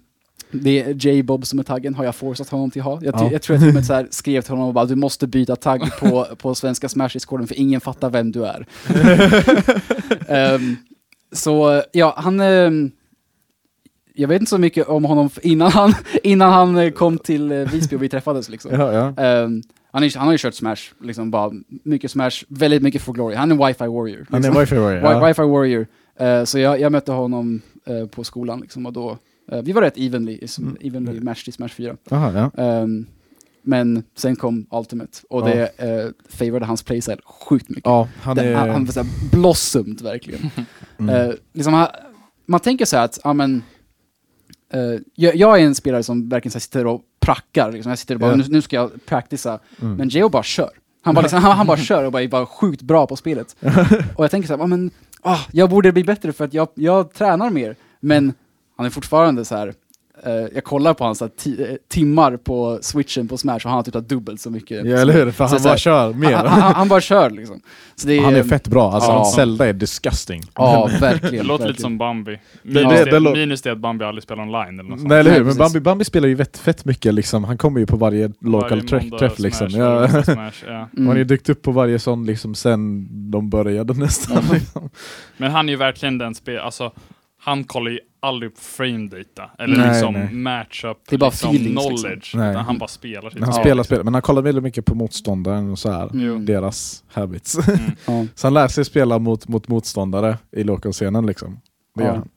det 0.63 0.81
är 0.81 0.93
J-Bob 0.93 1.45
som 1.45 1.59
är 1.59 1.63
taggen, 1.63 1.95
har 1.95 2.05
jag 2.05 2.15
forcat 2.15 2.49
honom 2.49 2.71
till 2.71 2.81
att 2.81 2.85
ha. 2.85 2.99
Jag, 3.01 3.15
Ja. 3.15 3.29
jag 3.31 3.41
tror 3.41 3.55
jag 3.55 3.61
till 3.61 3.77
och 3.91 3.99
med 3.99 4.07
skrev 4.13 4.41
till 4.41 4.51
honom 4.51 4.67
och 4.67 4.73
bara 4.73 4.85
du 4.85 4.95
måste 4.95 5.27
byta 5.27 5.55
tagg 5.55 5.81
på, 5.99 6.25
på 6.37 6.55
svenska 6.55 6.87
Smash-discorden 6.89 7.47
för 7.47 7.59
ingen 7.59 7.81
fattar 7.81 8.09
vem 8.09 8.31
du 8.31 8.45
är. 8.45 8.65
Ehm, 10.27 10.75
så 11.31 11.83
ja, 11.91 12.13
han... 12.17 12.39
ehm, 12.39 12.91
jag 14.17 14.27
vet 14.27 14.39
inte 14.41 14.49
så 14.49 14.57
mycket 14.57 14.87
om 14.87 15.05
honom 15.05 15.29
innan 15.41 15.71
han, 15.71 15.93
innan 16.23 16.51
han 16.53 16.77
eh, 16.77 16.91
kom 16.91 17.17
till 17.17 17.51
eh, 17.51 17.57
Visby 17.57 17.95
och 17.95 18.03
vi 18.03 18.09
träffades 18.09 18.49
liksom. 18.49 18.71
Ja, 18.71 18.93
ja. 18.93 19.23
Ehm, 19.23 19.61
han, 19.91 20.03
är, 20.03 20.17
han 20.17 20.27
har 20.27 20.31
ju 20.31 20.37
kört 20.37 20.53
Smash, 20.53 20.77
liksom 21.01 21.31
bara 21.31 21.51
mycket 21.83 22.11
Smash, 22.11 22.31
väldigt 22.47 22.81
mycket 22.81 23.01
for 23.01 23.13
glory. 23.13 23.35
Han 23.35 23.51
är 23.51 23.67
wifi 23.67 23.87
warrior. 23.87 24.25
Han 24.29 24.43
är 24.43 24.47
liksom. 24.49 24.59
wifi 24.61 24.75
warrior. 24.75 25.01
Wi-. 25.01 25.21
Wi-Fi 25.33 25.51
Warrior. 25.51 25.87
Eh, 26.19 26.43
så 26.43 26.59
jag, 26.59 26.79
jag 26.79 26.91
mötte 26.91 27.11
honom 27.11 27.61
eh, 27.85 28.07
på 28.07 28.23
skolan 28.23 28.59
liksom, 28.59 28.85
och 28.85 28.93
då, 28.93 29.17
eh, 29.51 29.61
vi 29.61 29.71
var 29.71 29.81
rätt 29.81 29.97
evenly, 29.97 30.39
Mm. 30.59 30.77
evenly 30.81 31.19
matched 31.21 31.47
i 31.47 31.51
Smash 31.51 31.69
4. 31.69 31.95
Aha, 32.11 32.31
ja. 32.55 32.63
Ehm, 32.63 33.05
men 33.67 34.03
sen 34.15 34.35
kom 34.35 34.65
Ultimate 34.71 35.11
och 35.29 35.49
Ja. 35.49 35.53
det 35.77 36.03
uh, 36.05 36.11
favorade 36.29 36.65
hans 36.65 36.83
playstyle 36.83 37.21
sjukt 37.25 37.69
mycket. 37.69 37.85
ja, 37.85 38.07
han 38.21 38.35
Den- 38.35 38.47
är... 38.47 38.53
han, 38.55 38.69
han 38.69 38.85
var 38.85 38.91
såhär 38.93 39.09
blossomed 39.31 40.01
verkligen. 40.01 40.49
mm. 40.97 41.15
Eh, 41.29 41.33
liksom, 41.53 41.73
han, 41.73 41.87
man 42.45 42.59
tänker 42.59 42.85
så 42.85 42.97
här 42.97 43.05
att, 43.05 43.19
ja 43.23 43.33
men, 43.33 43.63
eh, 44.73 44.81
jag, 45.15 45.35
jag 45.35 45.59
är 45.61 45.65
en 45.65 45.75
spelare 45.75 46.03
som 46.03 46.29
verkligen 46.29 46.51
så 46.51 46.55
här 46.55 46.61
sitter 46.61 46.87
och 46.87 47.01
prackar, 47.19 47.71
liksom. 47.71 47.89
jag 47.89 47.99
sitter 47.99 48.15
och 48.15 48.21
bara, 48.21 48.31
Ja. 48.31 48.35
nu, 48.37 48.43
nu 48.49 48.61
ska 48.61 48.75
jag 48.75 49.05
practica, 49.05 49.59
mm. 49.81 49.95
men 49.95 50.09
Geo 50.09 50.29
bara 50.29 50.43
kör. 50.43 50.69
Han 51.01 51.15
bara, 51.15 51.21
liksom, 51.21 51.39
han, 51.43 51.57
han 51.57 51.67
bara 51.67 51.77
kör 51.77 52.03
och 52.03 52.11
bara 52.11 52.23
är 52.23 52.27
bara 52.27 52.45
sjukt 52.45 52.81
bra 52.81 53.07
på 53.07 53.15
spelet. 53.15 53.55
och 54.15 54.23
jag 54.23 54.31
tänker 54.31 54.47
så 54.47 54.53
här, 54.53 54.59
"Ja, 54.59 54.67
men, 54.67 54.91
ah, 55.21 55.39
jag 55.51 55.69
borde 55.69 55.91
bli 55.91 56.03
bättre 56.03 56.33
för 56.33 56.45
att 56.45 56.53
jag, 56.53 56.67
jag 56.75 57.13
tränar 57.13 57.49
mer. 57.49 57.75
Men 57.99 58.33
han 58.77 58.85
är 58.85 58.89
fortfarande 58.89 59.45
så 59.45 59.55
här. 59.55 59.73
eh, 60.25 60.31
jag 60.33 60.63
kollar 60.63 60.93
på 60.93 61.03
hans 61.03 61.21
eh, 61.21 61.27
timmar 61.87 62.37
på 62.37 62.79
switchen 62.81 63.27
på 63.27 63.37
Smash 63.37 63.55
och 63.55 63.61
han 63.63 63.73
har 63.73 63.83
typ 63.83 63.93
dubbelt 64.09 64.41
så 64.41 64.49
mycket. 64.49 64.85
Ja, 64.85 64.97
eller 64.97 65.13
hur? 65.13 65.31
För 65.31 65.47
Så 65.47 65.53
han 65.53 65.59
så 65.59 65.63
bara 65.63 65.69
här- 65.69 65.77
kör 65.77 66.13
mer. 66.13 66.33
Han, 66.35 66.47
han, 66.61 66.73
han 66.73 66.87
bara 66.87 67.01
kör 67.01 67.29
liksom. 67.29 67.61
Så 67.95 68.07
det 68.07 68.19
Han 68.19 68.35
är 68.35 68.43
fett 68.43 68.67
bra, 68.67 68.91
alltså 68.91 69.09
Ja. 69.11 69.31
Zelda 69.35 69.67
är 69.67 69.73
disgusting. 69.73 70.41
Ja, 70.55 70.89
Det 70.93 70.99
verkligen. 71.01 71.47
låter 71.47 71.63
lite 71.63 71.67
verkligen. 71.67 71.81
som 71.81 71.97
Bambi. 71.97 72.31
Det- 72.31 72.39
Minus 72.63 72.93
det- 72.93 73.05
det, 73.05 73.19
det 73.19 73.33
minus 73.33 73.61
det 73.61 73.71
att 73.71 73.77
Bambi 73.77 74.05
aldrig 74.05 74.23
spelar 74.23 74.43
online 74.43 74.79
eller 74.79 74.89
något 74.89 74.99
sånt. 74.99 75.09
Nej 75.09 75.19
eller 75.19 75.31
hur, 75.31 75.37
Nej, 75.37 75.45
men. 75.47 75.57
Bambi, 75.57 75.79
Bambi 75.79 76.05
spelar 76.05 76.27
ju 76.27 76.35
vet, 76.35 76.57
fett 76.57 76.85
mycket 76.85 77.13
liksom, 77.13 77.43
han 77.43 77.57
kommer 77.57 77.79
ju 77.79 77.85
på 77.85 77.97
varje 77.97 78.31
local 78.41 78.81
Varje 78.91 79.09
träff, 79.19 79.39
liksom. 79.39 79.69
Smash, 79.71 79.79
Ja. 79.81 80.23
Smash, 80.23 80.51
ja. 80.67 80.89
Mm. 80.93 81.07
Han 81.07 81.09
är 81.09 81.15
ju 81.17 81.23
dykt 81.23 81.49
upp 81.49 81.61
på 81.61 81.71
varje 81.71 81.99
sån 81.99 82.25
liksom 82.25 82.55
sen 82.55 83.07
de 83.31 83.49
började 83.49 83.93
nästan. 83.93 84.43
liksom. 84.53 84.89
Men 85.37 85.51
han 85.51 85.69
är 85.69 85.73
ju 85.73 85.77
verkligen 85.77 86.17
den 86.17 86.35
spel, 86.35 86.59
alltså 86.59 86.91
han 87.39 87.63
kollar 87.63 87.91
ju 87.91 87.99
aldrig 88.27 88.55
på 88.55 88.61
frame 88.61 89.07
data, 89.09 89.51
eller 89.59 89.77
Nej, 89.77 89.87
liksom 89.89 90.13
nej. 90.13 90.33
matchup, 90.33 90.97
Det 91.09 91.15
är 91.15 91.19
bara 91.19 91.29
liksom 91.29 91.49
feelings, 91.49 91.81
knowledge, 91.85 92.15
liksom. 92.15 92.39
Nej. 92.39 92.51
utan 92.51 92.65
han 92.65 92.77
bara 92.77 92.87
spelar 92.87 93.29
sitt 93.29 93.39
han 93.39 93.53
spel, 93.53 93.61
spelar 93.63 93.75
liksom. 93.75 93.95
spel, 93.95 94.03
men 94.03 94.13
han 94.13 94.21
kollar 94.21 94.41
väldigt 94.41 94.63
mycket 94.63 94.85
på 94.85 94.95
motståndaren 94.95 95.71
och 95.71 95.79
så 95.79 95.91
här. 95.91 96.09
Mm. 96.13 96.45
deras 96.45 97.03
habits. 97.13 97.57
Mm. 98.07 98.27
Så 98.35 98.47
han 98.47 98.53
lär 98.53 98.67
sig 98.67 98.85
spela 98.85 99.19
mot, 99.19 99.47
mot 99.47 99.67
motståndare 99.67 100.37
i 100.51 100.63
local-scenen 100.63 101.25
liksom. 101.25 101.59
Det 101.95 102.01
Ja. 102.03 102.07
gör 102.07 102.15
han. 102.15 102.29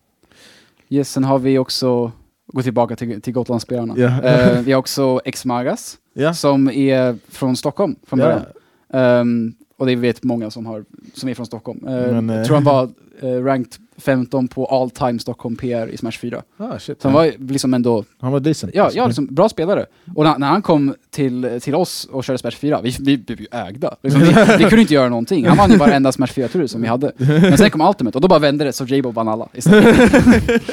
Yes, 0.91 1.11
sen 1.13 1.25
har 1.25 1.39
vi 1.39 1.59
också, 1.59 2.13
gå 2.53 2.63
tillbaka 2.63 2.97
till, 2.97 3.23
till 3.23 3.33
Gotlandsspelarna. 3.33 3.95
Ja. 3.97 4.23
Eh, 4.23 4.61
vi 4.61 4.73
har 4.73 4.79
också 4.79 5.21
X-Magas, 5.25 5.99
Ja. 6.15 6.35
som 6.35 6.71
är 6.71 7.19
från 7.29 7.57
Stockholm 7.57 7.97
från 8.07 8.19
Ja. 8.19 8.25
början. 8.27 8.45
Ehm, 8.93 9.55
och 9.77 9.87
det 9.87 9.97
vet 9.97 10.23
många 10.25 10.51
som, 10.51 10.67
har, 10.67 10.85
som 11.15 11.29
är 11.29 11.35
från 11.35 11.47
Stockholm. 11.47 11.87
Eh, 11.87 11.95
Men, 12.13 12.31
eh, 12.31 12.37
jag 12.37 12.47
tror 12.47 12.55
han 12.57 12.65
var 12.65 12.89
uh, 13.25 13.45
ranked 13.45 13.73
15 13.99 14.49
på 14.49 14.67
all 14.67 14.91
time 14.91 15.19
Stockholm 15.19 15.57
PR 15.57 15.87
i 15.87 15.97
Smash 15.97 16.13
4. 16.13 16.43
Ah, 16.57 16.79
shit. 16.79 17.03
Så 17.03 17.09
han 17.09 17.15
var 17.15 17.33
liksom 17.53 17.75
ändå, 17.75 18.05
han 18.21 18.33
var 18.33 18.41
decent. 18.41 18.75
ja, 18.75 18.91
ja 18.95 19.07
liksom, 19.07 19.27
bra 19.27 19.49
spelare. 19.49 19.87
Och 20.15 20.25
när, 20.25 20.39
när 20.39 20.47
han 20.47 20.63
kom 20.63 20.95
till, 21.11 21.61
till 21.63 21.75
oss 21.75 22.05
och 22.05 22.25
körde 22.25 22.39
Smash 22.39 22.51
4, 22.51 22.81
vi, 22.81 22.97
vi 23.01 23.19
blev 23.19 23.41
ju 23.41 23.47
ägda. 23.51 23.97
Liksom, 24.03 24.21
vi, 24.21 24.29
vi 24.59 24.65
kunde 24.65 24.81
inte 24.81 24.95
göra 24.95 25.09
någonting. 25.09 25.47
Han 25.47 25.57
vann 25.57 25.71
ju 25.71 25.77
varenda 25.77 26.13
Smash 26.13 26.27
4-tur 26.27 26.67
som 26.67 26.83
vi 26.83 26.89
hade. 26.89 27.13
Men 27.17 27.59
sen 27.59 27.71
kom 27.71 27.81
Ultimate 27.81 28.19
och 28.19 28.23
då 28.23 28.29
bara 28.29 28.39
vände 28.39 28.65
det 28.65 28.73
så 28.73 28.85
J-Bob 28.85 29.15
vann 29.15 29.29
alla 29.29 29.49
istället. 29.53 30.11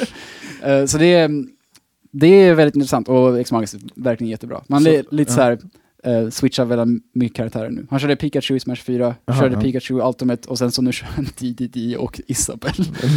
Eh, 0.62 0.84
så 0.84 0.98
det 0.98 1.14
är, 1.14 1.30
det 2.12 2.26
är 2.26 2.54
väldigt 2.54 2.74
intressant 2.74 3.08
och 3.08 3.40
X-Magus 3.40 3.74
är 3.74 3.80
verkligen 3.94 4.30
jättebra. 4.30 4.62
Man 4.66 4.86
är 4.86 5.04
lite 5.10 5.32
ja. 5.32 5.34
så 5.34 5.40
här 5.40 5.58
uh, 6.06 6.30
switchar 6.30 6.64
väldigt 6.64 7.04
mycket 7.12 7.36
karaktärer 7.36 7.70
nu. 7.70 7.86
Han 7.90 7.98
körde 8.00 8.16
Pikachu 8.16 8.56
i 8.56 8.60
Smash 8.60 8.76
4, 8.82 9.14
Aha, 9.26 9.40
körde 9.40 9.54
ja. 9.54 9.60
Pikachu 9.60 9.98
i 9.98 10.02
Ultimate 10.02 10.48
och 10.48 10.58
sen 10.58 10.72
så 10.72 10.82
nu 10.82 10.92
kör 10.92 11.06
han 11.06 11.24
DDD 11.38 11.96
och 11.98 12.20
Isabel. 12.26 12.72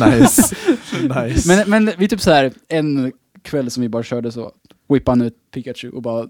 nice. 0.09 0.55
nice. 1.23 1.47
men, 1.47 1.69
men 1.69 1.91
vi 1.97 2.07
typ 2.07 2.21
så 2.21 2.31
här 2.31 2.51
en 2.67 3.11
kväll 3.41 3.71
som 3.71 3.81
vi 3.81 3.89
bara 3.89 4.03
körde 4.03 4.31
så 4.31 4.51
whippade 4.89 5.17
han 5.17 5.27
ut 5.27 5.35
Pikachu 5.51 5.89
och 5.89 6.01
bara 6.01 6.27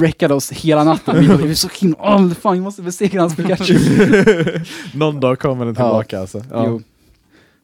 räckade 0.00 0.34
oss 0.34 0.52
hela 0.52 0.84
natten. 0.84 1.20
Vi 1.20 1.26
var, 1.26 1.54
så 1.54 1.68
himla, 1.80 1.96
åh 2.00 2.30
fan 2.32 2.52
vi 2.54 2.60
måste 2.60 2.82
besegra 2.82 3.20
hans 3.20 3.36
Pikachu. 3.36 3.78
Någon 4.94 5.20
dag 5.20 5.38
kommer 5.38 5.64
den 5.64 5.74
tillbaka 5.74 6.20
alltså. 6.20 6.44
Ja. 6.50 6.66
Jo. 6.66 6.82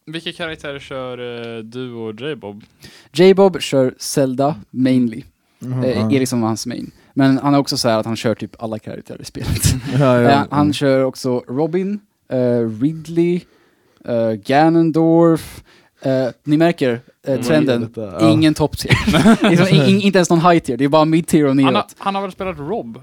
Vilka 0.07 0.33
karaktärer 0.33 0.79
kör 0.79 1.19
eh, 1.59 1.63
du 1.63 1.93
och 1.93 2.21
J-Bob? 2.21 2.65
J-Bob 3.13 3.61
kör 3.61 3.95
Zelda 3.99 4.57
mainly. 4.71 5.23
Mhm, 5.59 5.85
Eh, 5.85 5.91
ja. 5.91 6.07
är 6.13 6.21
liksom 6.21 6.43
hans 6.43 6.67
main. 6.67 6.91
Men 7.14 7.38
han 7.38 7.55
är 7.55 7.59
också 7.59 7.77
så 7.77 7.88
här 7.88 7.98
att 7.98 8.07
han 8.07 8.16
kör 8.16 8.35
typ 8.35 8.62
alla 8.62 8.79
karaktärer 8.79 9.20
i 9.20 9.25
spelet. 9.25 9.75
Ja, 9.98 10.20
ja. 10.20 10.31
Eh, 10.31 10.44
han 10.51 10.72
kör 10.72 11.05
också 11.05 11.38
Robin, 11.48 12.01
eh, 12.29 12.81
Ridley, 12.81 13.40
uh, 14.09 14.33
Ganondorf. 14.33 15.62
Eh, 16.03 16.29
ni 16.44 16.57
märker 16.57 17.01
Mm. 17.27 17.42
trenden, 17.42 17.92
ja. 17.96 18.31
ingen 18.33 18.55
top 18.55 18.79
tier. 18.79 19.48
liksom, 19.51 19.68
in, 19.68 19.83
in, 19.83 20.01
inte 20.01 20.18
ens 20.18 20.31
någon 20.31 20.40
high 20.40 20.59
tier, 20.59 20.77
det 20.77 20.85
är 20.85 20.88
bara 20.88 21.05
mid 21.05 21.27
tier 21.27 21.44
och 21.44 21.48
Han 21.48 21.57
neråt. 21.57 21.75
har, 21.75 21.85
han 21.98 22.14
har 22.14 22.22
väl 22.22 22.33
spelat 22.33 22.59
Rob? 22.59 23.01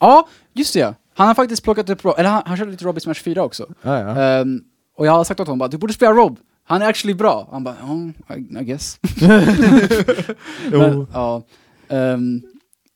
Ja, 0.00 0.28
just 0.52 0.74
det 0.74 0.80
ja. 0.80 0.94
Han 1.14 1.26
har 1.26 1.34
faktiskt 1.34 1.62
plockat 1.64 1.90
upp 1.90 2.04
Rob, 2.04 2.14
eller 2.18 2.30
han, 2.30 2.42
han 2.46 2.56
körde 2.56 2.70
lite 2.70 2.84
Rob 2.84 2.96
i 2.98 3.00
Smash 3.00 3.14
4 3.14 3.42
också. 3.42 3.66
Ja, 3.82 4.00
ja. 4.00 4.22
Ehm, 4.22 4.60
och 4.96 5.06
jag 5.06 5.12
har 5.12 5.24
sagt 5.24 5.40
åt 5.40 5.46
honom 5.46 5.58
bara, 5.58 5.68
du 5.68 5.78
borde 5.78 5.92
spela 5.92 6.12
Rob. 6.12 6.38
Han 6.64 6.82
är 6.82 6.88
actually 6.88 7.14
bra. 7.14 7.48
Han 7.52 7.64
bara, 7.64 7.74
oh, 7.74 8.08
I, 8.38 8.60
I 8.60 8.64
guess. 8.64 8.98
Men, 9.20 10.92
Jo. 10.92 11.06
ja. 11.12 11.42
Ehm, 11.88 12.42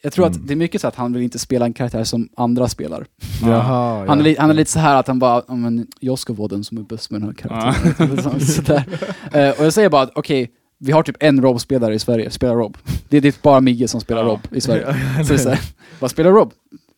jag 0.03 0.12
tror 0.12 0.27
Mm. 0.27 0.41
att 0.41 0.47
det 0.49 0.55
är 0.55 0.57
mycket 0.57 0.81
så 0.81 0.88
att 0.88 0.95
han 0.95 1.12
vill 1.12 1.23
inte 1.23 1.38
spela 1.38 1.65
en 1.65 1.73
karaktär 1.73 2.05
som 2.05 2.29
andra 2.37 2.69
spelar. 2.69 3.07
Jaha, 3.43 4.07
Han, 4.07 4.21
är, 4.21 4.27
ja. 4.31 4.35
han 4.38 4.51
är 4.51 4.55
lite 4.55 4.71
så 4.71 4.79
här 4.79 4.97
att 4.97 5.07
han 5.07 5.19
bara, 5.19 5.55
men 5.57 5.87
jag 6.01 6.19
ska 6.19 6.33
vara 6.33 6.49
den 6.49 6.65
som 6.65 6.79
är 6.79 6.83
bäst 6.83 7.11
med 7.11 7.21
den 7.21 7.29
här 7.29 7.35
karaktären. 7.35 8.23
Så- 8.41 8.47
Sådär. 8.53 8.85
Eh, 9.33 9.51
och 9.61 9.65
jag 9.67 9.73
säger 9.73 9.88
bara, 9.88 10.03
att, 10.03 10.11
okej, 10.15 10.51
vi 10.79 10.93
har 10.93 11.03
typ 11.03 11.17
en 11.21 11.43
Rob-spelare 11.43 11.95
i 11.95 11.99
Sverige, 11.99 12.31
spela 12.31 12.55
Rob. 12.55 12.77
Det 13.09 13.17
är 13.17 13.21
typ 13.21 13.43
bara 13.43 13.61
Migge 13.61 13.88
som 13.88 14.01
spelar 14.01 14.23
Ja. 14.23 14.29
Rob 14.29 14.41
i 14.51 14.61
Sverige. 14.61 14.87
Så 15.25 15.33
det 15.33 15.35
är 15.35 15.38
så 15.38 15.49
här, 15.49 15.61
bara 16.01 16.09
spela 16.09 16.31
Rob, 16.31 16.53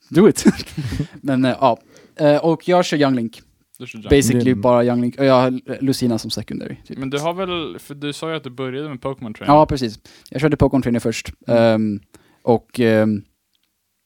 do 0.09 0.29
it. 0.29 0.45
men 1.21 1.45
eh, 1.45 1.57
ja, 1.61 1.79
Eh, 2.17 2.37
och 2.37 2.69
jag 2.69 2.85
kör 2.85 2.97
Young 2.97 3.15
Link. 3.15 3.41
Du 3.79 3.87
kör 3.87 3.99
Jump. 3.99 4.11
Basically 4.11 4.45
Din- 4.45 4.61
bara 4.61 4.85
Young 4.85 5.01
Link, 5.01 5.19
och 5.19 5.25
jag 5.25 5.35
har 5.41 5.83
Lucina 5.85 6.19
som 6.19 6.31
secondary. 6.31 6.77
Typ. 6.87 6.99
Men 6.99 7.11
du 7.11 7.19
har 7.19 7.35
väl, 7.35 7.79
för 7.79 7.95
du 7.95 8.13
sa 8.13 8.31
ju 8.31 8.37
att 8.37 8.45
du 8.45 8.51
började 8.51 8.89
med 8.89 9.01
Pokémon 9.01 9.35
Training? 9.35 9.57
Ja, 9.57 9.67
precis. 9.67 9.99
Jag 10.31 10.41
körde 10.41 10.57
Pokémon 10.57 10.83
Trainer 10.83 11.01
först. 11.01 11.33
Ehm, 11.47 12.01
och 12.45 12.81
ehm, 12.81 13.23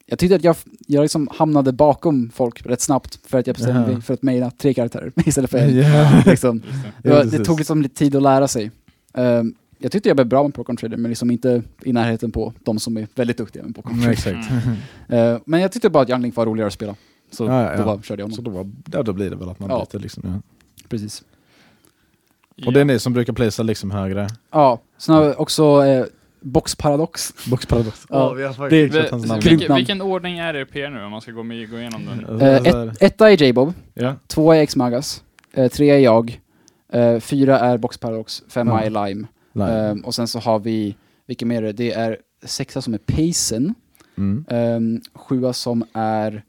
jag 0.07 0.19
tyckte 0.19 0.37
att 0.37 0.45
jag, 0.45 0.57
jag 0.87 1.03
liksom 1.03 1.29
hamnade 1.33 1.73
bakom 1.73 2.31
folk 2.31 2.67
rätt 2.67 2.81
snabbt 2.81 3.19
för 3.27 3.39
att 3.39 3.47
jag 3.47 3.57
bestämde 3.57 3.93
mig 3.93 4.01
för 4.03 4.15
att 4.15 4.23
mejla 4.23 4.51
tre 4.51 4.75
karaktärer 4.75 5.13
istället 5.27 5.51
för 5.51 5.59
en. 5.59 5.77
Ja. 5.79 6.23
liksom. 6.27 6.59
Det. 7.03 7.09
det, 7.09 7.15
var, 7.15 7.25
det 7.25 7.45
tog 7.45 7.59
liksom 7.59 7.83
lite 7.83 7.95
tid 7.95 8.17
att 8.17 8.23
lära 8.23 8.49
sig. 8.49 8.71
Ehm, 9.15 9.55
jag 9.79 9.93
tyckte 9.93 10.09
jag 10.09 10.17
blev 10.17 10.27
bra 10.27 10.43
med 10.43 10.55
Pokémon 10.55 10.77
Trader, 10.77 10.97
men 10.97 11.11
liksom 11.11 11.31
inte 11.31 11.63
i 11.83 11.93
närheten 11.93 12.33
på 12.33 12.53
de 12.65 12.79
som 12.79 12.97
är 12.97 13.07
väldigt 13.15 13.37
duktiga 13.37 13.63
med 13.63 13.75
Pokémon 13.75 14.03
Mm, 14.03 14.17
Trader. 14.17 14.39
exakt. 14.39 14.55
Ehm, 15.09 15.41
men 15.47 15.61
jag 15.61 15.73
tyckte 15.73 15.91
bara 15.91 16.03
att 16.03 16.11
Young 16.11 16.23
Link 16.23 16.37
var 16.37 16.47
roligare 16.47 16.67
att 16.67 16.73
spela. 16.73 16.95
Så 17.31 17.45
Ja, 17.45 17.63
ja, 17.63 17.77
då 17.77 17.83
ja. 17.83 17.85
bara 17.85 18.03
körde 18.03 18.23
jag 18.23 18.33
Så 18.33 18.43
honom. 18.43 18.53
då, 18.55 18.59
var, 18.59 18.99
ja, 18.99 19.03
då 19.03 19.13
blir 19.13 19.31
det 19.31 19.37
väl 19.37 19.49
att 19.49 19.59
man 19.61 19.71
Ja. 19.71 19.87
byter 19.93 20.01
liksom. 20.03 20.23
Ja. 20.27 20.41
Precis. 20.89 21.23
Och 22.67 22.73
det 22.73 22.81
är 22.81 22.85
ni 22.85 22.99
som 22.99 23.13
brukar 23.13 23.33
placea 23.33 23.63
liksom 23.63 23.91
högre? 23.91 24.29
Ja, 24.51 24.81
sen 24.99 25.15
har 25.15 25.25
vi 25.29 25.35
också 25.35 25.85
eh, 25.85 26.05
Boxparadox. 26.41 27.35
Boxparadox. 27.51 28.07
Ja, 28.09 28.33
vi 28.33 28.43
har 28.43 28.49
det- 28.51 28.55
faktiskt 28.55 28.95
kört 28.95 29.11
hans 29.11 29.27
namn. 29.27 29.41
Vilken, 29.41 29.75
vilken 29.77 30.03
ordning 30.03 30.39
är 30.39 30.53
det 30.53 30.67
PR 30.67 30.91
nu 30.91 31.05
om 31.05 31.11
man 31.11 31.21
ska 31.21 31.31
gå 31.33 31.43
med, 31.43 31.71
gå 31.71 31.79
igenom 31.79 32.07
den? 32.07 32.41
Eh, 32.41 32.55
ett, 32.57 33.03
etta 33.03 33.31
är 33.31 33.43
J-Bob, 33.43 33.73
Ja. 33.95 34.15
två 34.27 34.53
är 34.53 34.63
X-Magas, 34.63 35.23
eh, 35.55 35.69
tre 35.71 35.91
är 35.91 35.99
jag, 35.99 36.41
eh, 36.93 37.21
fyra 37.21 37.59
är 37.59 37.79
Boxparadox, 37.79 38.43
femma 38.49 38.71
Ja. 38.85 38.87
är 39.03 39.07
Lime. 39.07 39.27
Nej. 39.53 39.91
Ehm, 39.91 40.01
och 40.05 40.15
sen 40.15 40.29
så 40.29 40.39
har 40.39 40.59
vi, 40.59 40.97
vilka 41.27 41.47
mer 41.47 41.63
är 41.63 41.67
det? 41.67 41.73
Det 41.73 41.93
är 41.93 42.17
sexa 42.45 42.83
som 42.83 42.95
är 42.95 42.99
Payson, 42.99 43.75
Mm. 44.19 44.45
um, 44.51 45.01
sjua 45.15 45.53
som 45.53 45.85
är 45.93 46.45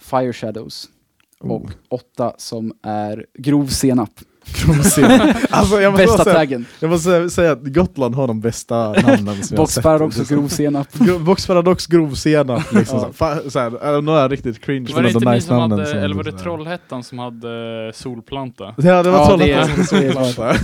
Fire 0.00 0.32
Shadows 0.32 0.88
Oh. 1.40 1.50
och 1.52 1.70
åtta 1.88 2.32
som 2.38 2.72
är 2.82 3.26
Grov 3.34 3.66
Senap. 3.66 4.10
alltså, 5.50 5.80
jag 5.80 5.92
måste 5.92 6.06
Bästa 6.06 6.24
säga, 6.24 6.36
taggen. 6.36 6.66
jag 6.80 6.90
måste 6.90 7.30
säga 7.30 7.52
att 7.52 7.62
Gotland 7.62 8.14
har 8.14 8.26
de 8.28 8.40
bästa 8.40 8.92
namnen 8.92 9.18
som 9.18 9.26
jag 9.26 9.34
har 9.34 9.42
sett. 9.42 9.56
Boxparadox 11.24 11.86
grovsenap 11.86 12.64
liksom. 12.72 13.12
Ja. 13.18 13.38
såhär, 13.50 14.00
några 14.02 14.28
riktigt 14.28 14.60
cringe 14.60 14.92
Var 14.94 15.02
det 15.02 15.10
inte 15.10 15.30
nice 15.30 15.46
som 15.46 15.56
namnen 15.56 15.78
hade, 15.78 15.90
som- 15.90 15.98
eller 15.98 16.14
var 16.14 16.24
det. 16.24 16.32
Trollhättan 16.32 17.02
som 17.02 17.18
hade 17.18 17.92
solplanta? 17.94 18.74
Ja 18.78 19.02
det 19.02 19.10
var 19.10 19.18
Ja, 19.18 19.26
Trollhättan 19.28 19.76
det 19.90 20.32
som. 20.34 20.54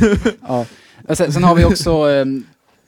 Ja. 0.49 0.67
Och 1.09 1.17
Sen, 1.17 1.33
sen 1.33 1.45
har 1.45 1.55
vi 1.55 1.65
också 1.65 2.07
um, 2.07 2.45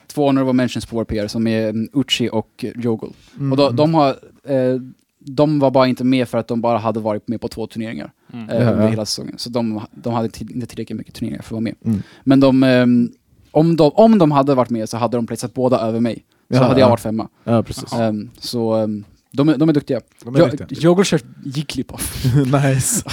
två 0.07 0.27
honorable 0.27 0.53
mentions 0.53 0.87
på 0.87 0.97
vår 0.97 1.05
PR 1.05 1.27
som 1.27 1.47
är 1.47 1.69
um, 1.69 1.89
Uchi 1.95 2.29
och 2.33 2.65
Jogel. 2.75 3.11
Mm. 3.39 3.53
Och 3.53 3.59
då, 3.59 3.71
de, 3.71 3.95
har, 3.95 4.09
eh, 4.49 4.77
de 5.19 5.59
var 5.59 5.71
bara 5.71 5.87
inte 5.87 6.05
med 6.05 6.29
för 6.29 6.39
att 6.39 6.49
de 6.49 6.61
bara 6.61 6.79
hade 6.79 7.01
varit 7.01 7.29
med 7.29 7.41
på 7.41 7.49
två 7.49 7.67
turneringar 7.67 8.11
Mm. 8.33 8.49
eh, 8.49 8.73
under 8.73 8.89
hela 8.89 9.07
säsongen. 9.07 9.35
Så 9.39 9.51
de, 9.51 9.81
de 9.91 10.13
hade 10.15 10.29
till, 10.29 10.51
inte 10.53 10.67
tillräckligt 10.67 10.97
mycket 10.99 11.15
turneringar 11.15 11.43
för 11.43 11.49
att 11.49 11.53
vara 11.53 11.61
med. 11.61 11.75
Mm. 11.85 12.03
Men 12.25 12.41
de, 12.41 12.63
ehm, 12.63 13.13
om, 13.51 13.77
de, 13.77 13.91
om 13.95 14.19
de 14.19 14.31
hade 14.33 14.55
varit 14.55 14.71
med 14.71 14.89
så 14.89 14.97
hade 14.97 15.17
de 15.17 15.27
placerat 15.27 15.55
båda 15.55 15.81
över 15.81 16.01
mig. 16.01 16.25
Så 16.51 16.55
Ja, 16.57 16.63
hade 16.63 16.81
jag 16.81 16.87
ja. 16.87 16.91
varit 16.91 17.01
femma. 17.01 17.29
Ja 17.45 17.63
precis. 17.63 17.93
Ehm, 17.93 18.31
så 18.39 18.73
ehm, 18.75 19.05
de, 19.31 19.49
är- 19.49 19.57
de 19.57 19.69
är 19.69 19.73
duktiga. 19.73 20.01
De 20.25 20.37
är 20.37 20.39
duktiga. 20.51 20.67
Jogel 20.81 21.05
kör 21.05 21.21
Jigglypuff. 21.45 22.25
nice. 22.35 23.05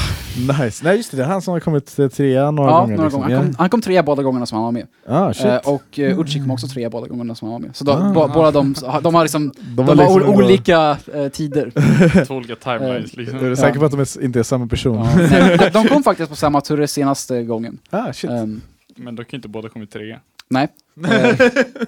nice. 0.62 0.84
Nej 0.86 0.98
just 0.98 1.12
det, 1.12 1.18
det 1.18 1.24
är 1.24 1.28
han 1.28 1.42
som 1.42 1.52
har 1.52 1.60
kommit 1.60 1.86
till 1.86 2.10
trea 2.10 2.52
några 2.52 2.70
Ja, 2.72 2.80
gånger. 2.80 2.96
några 2.96 3.04
liksom. 3.08 3.22
gånger. 3.22 3.36
Han, 3.36 3.46
kom, 3.46 3.56
han 3.58 3.70
kom 3.70 3.82
trea 3.82 4.04
båda 4.04 4.24
gångerna 4.24 4.46
som 4.46 4.56
han 4.56 4.66
var 4.66 4.72
med. 4.72 4.88
Ah, 5.08 5.34
shit. 5.34 5.46
Eh, 5.46 5.56
och 5.58 6.00
uh, 6.00 6.20
Uchi 6.20 6.40
kom 6.40 6.52
också 6.52 6.68
trea 6.68 6.90
båda 6.90 7.08
gångerna 7.08 7.36
som 7.36 7.46
han 7.46 7.54
var 7.54 7.60
med. 7.68 7.76
Så 7.76 7.84
de, 7.84 7.92
Ah. 8.02 8.14
bo, 8.14 8.28
båda 8.34 8.52
de, 8.52 8.76
de 9.04 9.16
har 9.16 9.24
liksom, 9.24 9.52
de, 9.76 9.86
var 9.86 9.96
har 9.96 10.04
liksom 10.04 10.22
ändå- 10.22 10.44
olika 10.44 10.98
eh, 11.14 11.28
tider. 11.28 12.26
Två 12.26 12.36
olika 12.36 12.56
timelines 12.56 13.14
liksom. 13.16 13.40
Är 13.40 13.50
du 13.50 13.56
säker 13.56 13.80
på 13.80 13.86
att 13.86 13.92
de 13.92 14.00
är, 14.00 14.24
inte 14.24 14.40
är 14.40 14.44
samma 14.44 14.68
person? 14.68 14.96
Ja. 14.98 15.16
Nej, 15.16 15.58
de, 15.58 15.70
de 15.70 15.88
kom 15.88 16.04
faktiskt 16.04 16.30
på 16.30 16.36
samma 16.36 16.62
tur 16.62 16.86
senaste 16.86 17.44
gången. 17.44 17.78
Ah, 17.90 18.14
shit. 18.14 18.30
Ehm, 18.32 18.62
Men 18.96 19.16
då 19.16 19.24
kan 19.24 19.38
inte 19.38 19.48
båda 19.48 19.70
kommit 19.70 19.92
trea. 19.92 20.20
Nej, 20.50 20.68
Eh, 21.10 21.36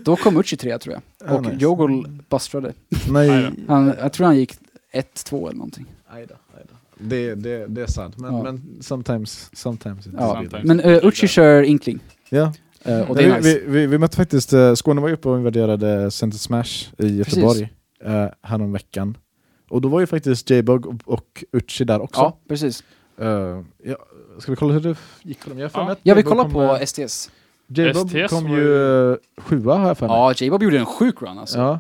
då 0.02 0.16
kom 0.16 0.38
Uchi 0.38 0.58
trea 0.58 0.80
tror 0.80 0.94
jag. 0.96 1.30
Ah, 1.30 1.36
Och 1.36 1.42
nice. 1.44 1.56
Jogel 1.60 2.22
bustrade. 2.30 2.74
Nej. 3.10 3.52
Han, 3.68 3.94
jag 4.00 4.14
tror 4.14 4.26
han 4.26 4.38
gick 4.38 4.54
1-2 4.94 5.48
eller 5.48 5.58
någonting. 5.58 5.86
Aj 6.08 6.26
då, 6.30 6.36
aj 6.58 6.64
då. 6.70 6.76
Det, 7.00 7.36
det, 7.36 7.68
det 7.68 7.82
är 7.82 7.88
sant, 7.88 8.18
men, 8.18 8.34
Ja. 8.36 8.44
men 8.44 8.78
sometimes, 8.82 9.50
sometimes. 9.54 10.08
Ja. 10.18 10.34
Sometimes. 10.34 10.64
Men 10.66 10.80
uh, 10.82 11.06
Uchi 11.06 11.28
kör 11.28 11.62
Inkling. 11.64 12.00
Ja. 12.30 12.54
Eh, 12.84 13.10
och 13.10 13.16
det 13.16 13.24
är 13.24 13.30
Nej, 13.30 13.38
nice. 13.38 13.60
vi, 13.60 13.72
vi, 13.80 13.88
vi 13.88 13.98
mötte 13.98 14.18
faktiskt, 14.18 14.54
uh, 14.54 14.74
Skåne 14.74 15.02
var 15.02 15.08
ju 15.08 15.14
uppe 15.14 15.30
och 15.30 15.38
invaderade 15.38 16.12
Center 16.12 16.38
Smash 16.38 16.88
i 16.98 17.08
Göteborg 17.18 17.62
uh, 18.06 18.26
häromveckan. 18.42 19.18
Och 19.70 19.82
då 19.82 19.88
var 19.90 20.00
ju 20.00 20.06
faktiskt 20.08 20.50
J-Bug 20.50 20.86
och, 20.86 20.96
och 21.06 21.44
Uchi 21.54 21.84
där 21.84 22.02
också. 22.02 22.22
Ja, 22.22 22.40
precis. 22.50 22.84
Eh, 23.20 23.28
ja, 23.84 23.96
ska 24.40 24.52
vi 24.52 24.56
kolla 24.56 24.74
hur 24.74 24.80
det 24.80 24.96
gick 25.24 25.42
för 25.42 25.50
dem? 25.50 25.60
Jag 25.60 25.66
har 25.66 25.70
för 25.70 25.80
Ja. 25.80 25.92
att 25.92 26.00
vi 26.04 26.10
J-Bug 26.10 26.26
kollar 26.26 26.44
kom, 26.44 26.54
på 26.54 26.62
eh, 26.76 26.86
STS. 26.86 27.32
STS 27.76 28.30
kom 28.30 28.50
ju 28.52 28.58
ju- 28.58 29.18
sjua 29.38 29.76
har 29.78 29.88
jag 29.88 29.98
för 29.98 30.08
mig. 30.08 30.16
Ja, 30.18 30.34
J-Bob 30.34 30.64
gjorde 30.64 30.80
en 30.80 30.86
sjuk 30.86 31.22
run 31.22 31.38
alltså. 31.38 31.58
Ja, 31.58 31.80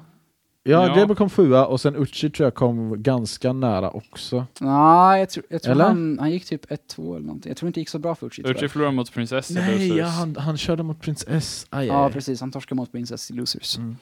ja, 0.63 0.88
Ja. 0.88 1.00
J-Bug 1.00 1.17
kom 1.17 1.30
sjua 1.30 1.65
och 1.65 1.82
sen 1.82 1.95
Uchi 1.95 2.30
tror 2.30 2.45
jag 2.45 2.54
kom 2.56 3.04
ganska 3.04 3.54
nära 3.54 3.89
också. 3.89 4.45
Nej, 4.62 5.19
jag 5.19 5.30
tror, 5.30 5.45
jag 5.50 5.62
tror 5.62 5.71
Eller? 5.71 5.86
han, 5.86 6.17
han 6.19 6.32
gick 6.32 6.45
typ 6.45 6.65
1-2 6.71 7.15
eller 7.15 7.26
någonting. 7.26 7.50
Jag 7.50 7.58
tror 7.58 7.67
inte 7.67 7.78
det 7.78 7.82
gick 7.82 7.89
så 7.89 8.00
bra 8.00 8.15
för 8.15 8.28
Uchi 8.28 8.43
Uchi 8.45 8.67
förlorade 8.67 8.95
mot 8.95 9.13
Princess 9.13 9.52
i 9.52 9.54
Nej, 9.54 9.80
Losers. 9.89 9.97
ja, 9.97 10.06
han, 10.06 10.36
han 10.36 10.58
körde 10.58 10.84
mot 10.84 11.02
Prince 11.02 11.26
S. 11.30 11.67
Aj, 11.69 11.88
Ja, 11.88 12.06
aj. 12.06 12.13
precis. 12.13 12.41
Han 12.41 12.52
torskade 12.52 12.76
mot 12.78 12.91
Princess 12.91 13.32
i 13.32 13.34
Losers. 13.34 13.78
Mm. 13.78 13.95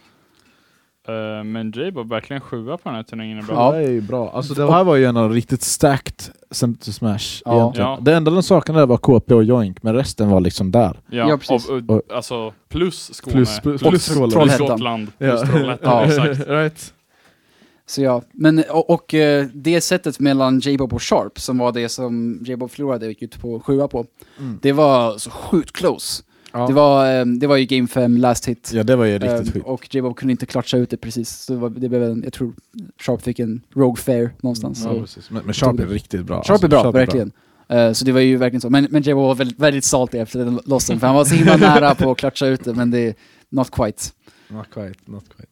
Eh, 1.08 1.44
men 1.44 1.72
J-Bob 1.76 2.10
verkligen 2.10 2.42
sjua 2.42 2.78
på 2.78 2.90
den 2.90 2.96
här 2.96 3.04
turneringen 3.04 3.46
bra. 3.46 3.56
Ja. 3.56 3.72
Det 3.72 3.84
är 3.88 3.92
ju 3.92 4.02
bra. 4.02 4.32
Alltså 4.34 4.54
det 4.54 4.72
här 4.72 4.84
var 4.84 4.96
ju 4.96 5.06
en 5.06 5.18
av 5.18 5.30
de 5.30 5.36
riktigt 5.36 5.62
stacked 5.62 6.22
Center 6.52 6.92
Smash 6.92 7.42
Ja. 7.46 7.56
egentligen. 7.62 7.90
Ja. 7.90 8.00
Det 8.02 8.14
enda 8.16 8.32
de 8.32 8.44
saknade 8.44 8.86
var 8.86 8.98
KP 8.98 9.34
och 9.34 9.44
Joink, 9.44 9.84
men 9.84 9.94
resten 9.96 10.30
var 10.30 10.40
liksom 10.42 10.72
där. 10.72 11.00
Ja, 11.10 11.30
Ja, 11.30 11.38
precis. 11.38 11.70
Och, 11.70 11.90
och, 11.90 12.02
alltså 12.14 12.54
plus 12.70 13.14
Skåne, 13.14 13.34
Plus- 13.36 13.60
plus- 13.60 13.82
plus, 13.82 14.08
plus. 14.10 14.34
Trollhättan. 14.34 14.68
Gotland, 14.68 15.12
plus 15.18 15.42
Trollhättan. 15.42 15.78
Ja. 15.94 16.06
Exakt. 16.06 16.40
right. 16.50 16.94
Så 17.88 18.02
ja, 18.02 18.22
men 18.32 18.64
och, 18.70 18.90
och 18.90 19.14
eh, 19.14 19.46
det 19.54 19.82
sättet 19.82 20.20
mellan 20.20 20.60
J-Bob 20.60 20.94
och 20.94 21.04
Sharp, 21.04 21.40
som 21.40 21.58
var 21.58 21.72
det 21.72 21.90
som 21.90 22.40
J-Bob 22.46 22.72
förlorade 22.72 23.06
och 23.06 23.10
gick 23.12 23.22
ut 23.22 23.42
på 23.42 23.60
sjua 23.60 23.88
på, 23.88 24.06
Mm. 24.40 24.60
det 24.62 24.72
var 24.72 25.18
så 25.18 25.30
sjukt 25.30 25.72
close. 25.72 26.24
Ja. 26.58 26.68
Det, 26.68 26.74
var, 26.74 27.20
eh, 27.20 27.26
det 27.26 27.48
var 27.48 27.56
ju 27.58 27.66
game 27.66 27.88
5, 27.88 28.18
last 28.18 28.46
hit. 28.48 28.72
ja, 28.74 28.84
det 28.84 28.96
var 28.96 29.06
ju 29.06 29.14
riktigt 29.20 29.48
Eh, 29.48 29.54
skit. 29.54 29.64
och 29.66 29.96
J-Bob 29.96 30.16
kunde 30.16 30.32
inte 30.32 30.46
klatscha 30.46 30.78
ut 30.78 30.90
det 30.90 30.98
precis. 30.98 31.30
Så 31.30 31.54
det, 31.54 31.60
var, 31.60 31.70
det 31.70 31.90
blev 31.90 32.04
en, 32.04 32.22
jag 32.24 32.34
tror 32.34 32.54
Sharp 33.02 33.22
fick 33.22 33.40
en 33.40 33.62
Rogue 33.76 34.02
Fair 34.02 34.30
någonstans. 34.42 34.82
Ja, 34.84 34.90
och 34.90 35.02
precis. 35.02 35.30
Men, 35.32 35.46
men 35.46 35.54
Sharp 35.54 35.80
är 35.80 35.86
riktigt 35.88 36.26
bra. 36.26 36.36
Sharp 36.44 36.50
är 36.50 36.54
Alltså, 36.54 36.68
bra, 36.68 36.92
verkligen. 36.92 37.32
Eh, 37.68 37.92
så 37.92 38.06
det 38.06 38.12
var 38.12 38.20
ju 38.20 38.38
verkligen 38.38 38.62
så. 38.62 38.70
Men, 38.70 38.88
men 38.92 39.02
J-Bob 39.02 39.24
var 39.28 39.36
väldigt, 39.36 39.60
väldigt 39.60 39.84
salty 39.86 40.18
efter 40.18 40.40
den 40.40 40.60
lossen, 40.66 41.00
för 41.00 41.08
han 41.08 41.16
var 41.16 41.26
så 41.26 41.36
himla 41.36 41.58
nära 41.58 41.96
på 41.96 42.12
att 42.12 42.18
klatscha 42.18 42.46
ut 42.48 42.64
det, 42.64 42.74
men 42.74 42.92
det 42.92 43.00
är 43.00 43.14
not 43.50 43.72
quite. 43.72 44.04
Not 44.48 44.66
quite, 44.74 45.00
not 45.06 45.24
quite. 45.38 45.52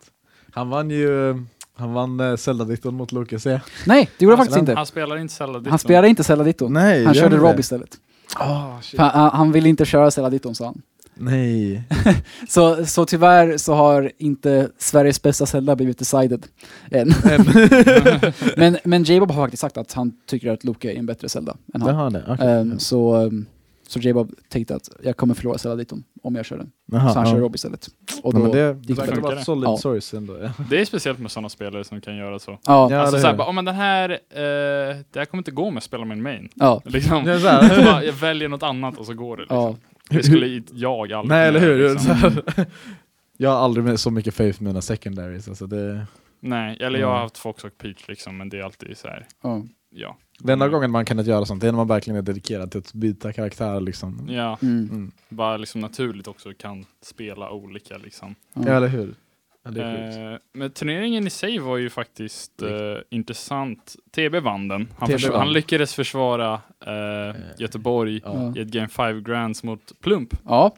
Han 0.52 0.70
vann 0.70 0.90
ju, 0.90 1.36
han 1.76 1.94
vann 1.94 2.20
uh, 2.20 2.36
Zelda-ditton 2.36 2.94
mot 2.94 3.12
Lucas 3.12 3.46
ja. 3.46 3.60
Nej, 3.86 4.10
det 4.18 4.26
gjorde 4.26 4.32
han 4.36 4.40
Han- 4.40 4.46
faktiskt 4.48 4.60
inte. 4.60 4.74
Han 4.76 4.86
spelar 4.86 5.18
inte 5.18 5.34
Zelda 5.34 5.70
Han 5.70 5.80
spelade 5.80 6.08
inte 6.10 6.24
Celadito. 6.24 6.68
Nej, 6.70 7.06
Han 7.06 7.14
körde? 7.14 7.38
Rob 7.38 7.60
istället. 7.60 7.90
Ah, 8.36 8.82
shit. 8.82 9.00
För 9.00 9.04
Han, 9.04 9.30
han 9.34 9.52
ville 9.52 9.70
inte 9.70 9.86
köra 9.86 10.12
Celadito 10.12 10.54
sa 10.54 10.66
han. 10.66 10.82
Nej. 11.16 11.84
Så, 12.50 12.86
så 12.86 13.06
tyvärr 13.06 13.58
så 13.58 13.74
har 13.74 14.12
inte 14.18 14.70
Sveriges 14.78 15.22
bästa 15.22 15.46
Zelda 15.46 15.76
blivit 15.76 15.98
decided 16.00 16.46
än. 16.92 17.08
men 18.58 18.78
men 18.84 19.04
J-Bob 19.04 19.32
har 19.32 19.44
faktiskt 19.44 19.62
sagt 19.62 19.78
att 19.78 19.94
han 19.94 20.12
tycker 20.28 20.52
att 20.52 20.64
Luke 20.64 20.92
är 20.92 20.96
en 20.98 21.06
bättre 21.06 21.30
Zelda 21.30 21.58
än 21.74 21.82
han. 21.82 22.14
det? 22.14 22.24
Okej. 22.28 22.48
Ehm, 22.48 22.80
så 22.80 23.16
um, 23.16 23.46
så 23.88 24.00
J-Bob 24.00 24.32
tänkte 24.50 24.76
att 24.76 24.90
jag 25.04 25.18
kommer 25.18 25.34
förlora 25.34 25.58
Celaditon 25.58 26.04
om 26.24 26.36
jag 26.36 26.46
kör 26.46 26.58
den. 26.58 26.72
Jaha, 26.92 27.14
så 27.14 27.20
han 27.20 27.28
ja. 27.28 27.34
kör 27.34 27.40
Rob 27.42 27.56
istället. 27.56 27.88
Och 28.24 28.34
Ja, 28.34 28.38
då, 28.38 28.44
men 28.44 28.52
det, 28.52 28.78
gick 28.82 28.98
det 28.98 29.34
ett 29.34 29.44
solid 29.46 29.64
Ja. 29.70 29.78
source 29.78 30.18
ändå. 30.18 30.38
Ja. 30.42 30.50
Det 30.70 30.82
är 30.82 30.86
speciellt 30.86 31.20
med 31.20 31.32
sådana 31.32 31.50
spelare 31.50 31.84
som 31.84 32.02
kan 32.02 32.16
göra 32.16 32.40
så. 32.40 32.52
ja, 32.52 32.92
Ja, 32.92 33.00
alltså 33.00 33.16
det 33.16 33.22
såhär, 33.22 33.34
är- 33.34 33.38
bara, 33.38 33.50
oh, 33.50 33.54
men 33.54 33.66
den 33.66 33.76
här, 33.76 34.10
eh, 34.10 34.18
det 35.12 35.20
här 35.20 35.26
kommer 35.26 35.40
inte 35.40 35.52
gå 35.52 35.66
om 35.66 35.74
jag 35.74 35.84
spelar 35.84 36.06
min 36.06 36.22
main. 36.22 36.50
ja, 36.56 36.82
Liksom. 36.86 37.26
Ja, 37.28 37.40
så 37.40 37.48
här. 37.48 37.86
bara, 37.92 38.04
jag 38.04 38.14
väljer 38.14 38.50
något 38.50 38.64
annat 38.64 38.98
och 38.98 39.06
så 39.06 39.14
går 39.14 39.38
det. 39.38 39.44
Liksom. 39.44 39.58
ja. 39.58 39.76
Det 40.10 40.24
skulle 40.24 40.64
jag 40.74 41.12
aldrig 41.14 41.26
Nej 41.30 41.48
eller 41.48 41.60
hur? 41.60 41.90
liksom. 41.94 42.12
Här. 42.16 42.66
Jag 43.38 43.50
har 43.50 43.58
aldrig 43.58 44.00
så 44.00 44.12
mycket 44.12 44.34
faith 44.34 44.62
med 44.62 44.70
mina 44.70 44.82
secondaries. 44.82 45.48
Alltså 45.48 45.68
det, 45.68 46.08
Nej, 46.40 46.78
eller 46.80 47.00
jag 47.00 47.08
har 47.08 47.18
haft 47.20 47.38
Fox 47.38 47.64
och 47.64 47.78
Peach 47.78 48.08
liksom, 48.08 48.38
men 48.38 48.50
det 48.50 48.60
är 48.60 48.64
alltid 48.64 48.98
så 48.98 49.08
här. 49.08 49.28
ja. 49.42 49.64
ja. 49.90 50.18
den 50.40 50.50
enda 50.54 50.68
gången 50.68 50.92
man 50.92 51.06
kan 51.06 51.20
inte 51.20 51.32
göra 51.32 51.46
sånt, 51.46 51.62
det 51.62 51.68
är 51.68 51.72
när 51.72 51.78
man 51.78 51.88
verkligen 51.88 52.18
är 52.18 52.22
dedikerad 52.22 52.72
till 52.72 52.80
att 52.80 52.94
byta 52.94 53.34
karaktär. 53.34 53.80
Liksom. 53.80 54.28
Ja, 54.30 54.58
Mm. 54.62 54.90
Mm. 54.92 55.12
bara 55.30 55.58
liksom 55.58 55.82
naturligt 55.82 56.28
också 56.28 56.54
kan 56.58 56.86
spela 57.02 57.52
olika 57.52 57.98
liksom. 57.98 58.36
Ja, 58.54 58.62
ja. 58.66 58.74
eller 58.74 58.88
hur? 58.88 59.16
Ja, 59.66 59.72
det. 59.72 59.84
Eh, 60.34 60.38
men 60.54 60.72
turneringen 60.72 61.28
i 61.28 61.30
sig 61.30 61.60
var 61.60 61.78
ju 61.78 61.90
faktiskt 61.90 62.62
eh, 62.62 62.70
intressant. 63.10 63.96
TB 64.16 64.36
vann 64.44 64.68
den. 64.68 64.88
Han, 64.98 65.10
TB 65.10 65.30
vann. 65.30 65.40
han 65.40 65.54
lyckades 65.54 65.94
försvara 65.96 66.54
eh, 66.86 67.36
Göteborg 67.58 68.22
Ja. 68.26 68.54
i 68.56 68.60
ett 68.62 68.68
Game 68.68 68.88
5 68.88 69.24
Grands 69.24 69.64
mot 69.64 69.92
Plump. 70.02 70.34
ja. 70.46 70.76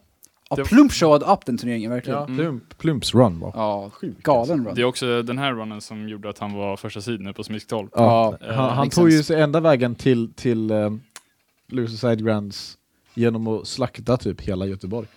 ja 0.50 0.56
Det- 0.56 0.63
Plump 0.63 0.91
showed 0.91 1.24
up 1.30 1.45
den 1.45 1.58
turneringen 1.58 1.91
verkligen. 1.91 2.19
Ja, 2.19 2.26
Ja, 2.30 2.36
Plump, 2.36 2.78
Plumps 2.78 3.13
run 3.15 3.39
var 3.39 3.91
galen 4.24 4.63
Det 4.63 4.69
run. 4.69 4.78
är 4.78 4.84
också 4.84 5.21
den 5.21 5.38
här 5.38 5.54
runnen 5.54 5.82
som 5.82 6.10
gjorde 6.10 6.30
att 6.30 6.39
han 6.39 6.54
var 6.54 6.78
första 6.78 7.02
sidan 7.02 7.34
på 7.34 7.43
Smisk 7.43 7.67
12. 7.67 7.89
Ja, 7.95 8.38
Ja, 8.41 8.48
han, 8.54 8.69
han 8.69 8.78
makes 8.78 8.95
tog 8.95 9.10
ju 9.12 9.24
sig 9.24 9.41
enda 9.41 9.60
vägen 9.60 9.95
till, 9.95 10.34
till 10.34 10.71
um, 10.71 11.02
Loser 11.67 11.98
Side 11.98 12.26
Grands 12.26 12.78
genom 13.13 13.47
att 13.47 13.68
slakta 13.68 14.18
typ 14.18 14.41
hela 14.41 14.66
Göteborg. 14.66 15.07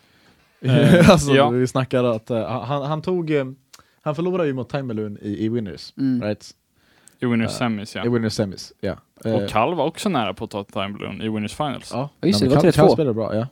Eh, 0.61 1.11
alltså, 1.11 1.33
ja. 1.35 1.51
vi 1.51 1.67
snackar 1.67 2.05
att 2.05 2.31
uh, 2.31 2.39
han, 2.47 2.83
han 2.83 3.03
tog, 3.03 3.31
han 4.09 4.15
förlorade 4.15 4.47
ju 4.49 4.55
mot 4.55 4.69
Time 4.69 4.83
Balloon 4.83 5.19
i, 5.23 5.45
i 5.45 5.49
Winners, 5.49 5.93
Mm. 5.97 6.23
right? 6.23 6.55
I 7.21 7.27
Winners 7.27 7.51
Eh, 7.53 7.57
Semis 7.59 7.95
ja. 7.97 8.05
I 8.07 8.09
Winners 8.09 8.33
Semis, 8.33 8.73
ja. 8.81 8.97
Eh, 9.25 9.35
Och 9.35 9.49
Kall 9.49 9.75
var 9.75 9.85
också 9.87 10.09
nära 10.09 10.35
på 10.35 10.45
att 10.45 10.51
ta 10.51 10.65
Time 10.65 10.89
Balloon 10.89 11.23
i 11.23 11.29
Winners 11.29 11.55
Finals. 11.55 11.91
ja, 11.93 12.09
Ja, 12.21 12.27
just 12.29 12.41
det, 12.41 12.47
det 12.49 12.55
var 12.55 12.63
Kall- 12.63 12.69
3-2. 12.71 12.73
Kall 12.73 12.91
spelade 12.91 13.15
bra, 13.15 13.35
ja. 13.35 13.47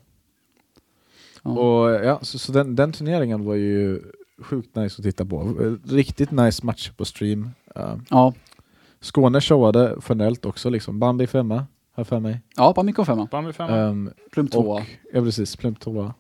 Ja. 1.43 1.51
Och 1.51 1.91
ja, 2.05 2.19
så, 2.23 2.39
så 2.39 2.53
den, 2.53 2.77
den 2.77 2.93
turneringen 2.93 3.45
var 3.45 3.55
ju 3.55 4.03
sjukt 4.39 4.77
nice 4.77 4.95
att 5.01 5.05
titta 5.05 5.25
på. 5.25 5.41
Eh, 5.61 5.91
Riktigt 5.95 6.31
nice 6.31 6.67
match 6.67 6.91
på 6.91 7.05
stream. 7.05 7.51
Uh, 7.79 7.97
Ja, 8.11 8.33
Skåne 9.01 9.41
showade 9.41 9.97
generellt 10.09 10.45
också 10.45 10.71
liksom. 10.71 10.99
Bambi 10.99 11.27
femma, 11.27 11.55
har 11.55 11.65
jag 11.95 12.07
för 12.07 12.21
mig. 12.21 12.41
ja 12.57 12.73
Bambi 12.77 12.93
kom 12.93 13.07
femma. 13.07 13.29
Bambi 13.31 13.53
femma. 13.53 13.79
Um, 13.83 14.11
Plump 14.33 14.51
tvåa. 14.53 14.83
ja 15.13 15.21
precis, 15.21 15.57
Plump 15.57 15.81
tvåa. 15.81 16.15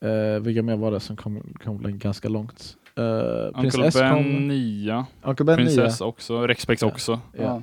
Eh, 0.00 0.40
vilka 0.42 0.62
mer 0.62 0.76
var 0.76 0.90
det 0.90 1.00
som 1.00 1.16
kom, 1.16 1.54
kom 1.64 1.98
ganska 1.98 2.28
långt? 2.28 2.76
Uh, 3.00 3.50
Uncle 3.64 3.86
S 3.86 3.94
Ben 3.94 4.14
kom, 4.14 4.48
9, 4.48 5.04
Uncle 5.22 5.44
Ben 5.44 5.56
9. 5.56 5.64
Princess 5.66 6.00
också, 6.00 6.46
Rexpex 6.46 6.82
Ja. 6.82 6.88
också. 6.88 7.20
Ja. 7.32 7.42
Ja. 7.42 7.62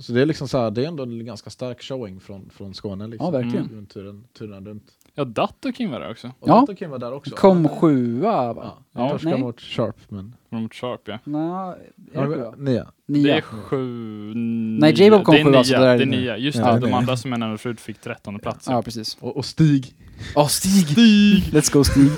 Så 0.00 0.12
det 0.12 0.22
är 0.22 0.26
liksom 0.26 0.48
så 0.48 0.58
här, 0.58 0.70
det 0.70 0.84
är 0.84 0.88
ändå 0.88 1.02
en 1.02 1.24
ganska 1.24 1.50
stark 1.50 1.82
showing 1.82 2.20
från, 2.20 2.50
från 2.50 2.74
Skåne 2.74 3.06
liksom. 3.06 3.24
Ja, 3.26 3.30
verkligen. 3.40 3.66
Mm. 3.66 3.86
Turen, 3.86 4.24
turen 4.38 4.66
runt. 4.66 4.92
Ja, 5.14 5.24
Datto 5.24 5.72
King 5.72 5.90
var 5.90 6.00
där 6.00 6.10
också. 6.10 6.26
Och 6.40 6.48
Ja. 6.48 6.64
Dr. 6.68 6.74
Kim 6.74 6.90
var 6.90 6.98
där 6.98 7.12
också. 7.12 7.34
Kom 7.36 7.64
Ja, 7.64 7.68
sjua 7.80 8.52
va? 8.52 8.72
Ja, 8.92 9.18
Ja, 9.22 9.30
nej. 9.30 9.40
mot 9.40 9.60
Sharp 9.60 9.96
men... 10.08 10.34
Mot 10.48 10.74
Sharp 10.74 11.00
ja. 11.04 11.18
Nej, 11.24 11.76
är 12.12 12.20
det 12.22 12.26
sjua? 12.26 12.54
Nia. 12.56 12.86
Det 13.06 13.30
är 13.30 13.40
sju... 13.40 14.32
Nej, 14.80 14.92
J-Bob 14.96 15.24
kom 15.24 15.34
sjua, 15.34 15.62
det 15.62 16.02
är 16.02 16.06
nia. 16.06 16.36
Just 16.36 16.58
Ja, 16.58 16.72
det, 16.72 16.80
de 16.80 16.94
andra 16.94 17.16
som 17.16 17.32
är 17.32 17.36
nära 17.38 17.58
slut 17.58 17.80
fick 17.80 17.98
trettonde 18.00 18.40
plats. 18.40 18.66
Ja, 18.70 18.82
precis. 18.82 19.16
Och, 19.20 19.36
och 19.36 19.44
Stig. 19.44 19.94
Ja, 20.34 20.48
Stig! 20.48 20.86
Stig! 20.88 21.44
Let's 21.54 21.72
go 21.72 21.84
Stig. 21.84 22.10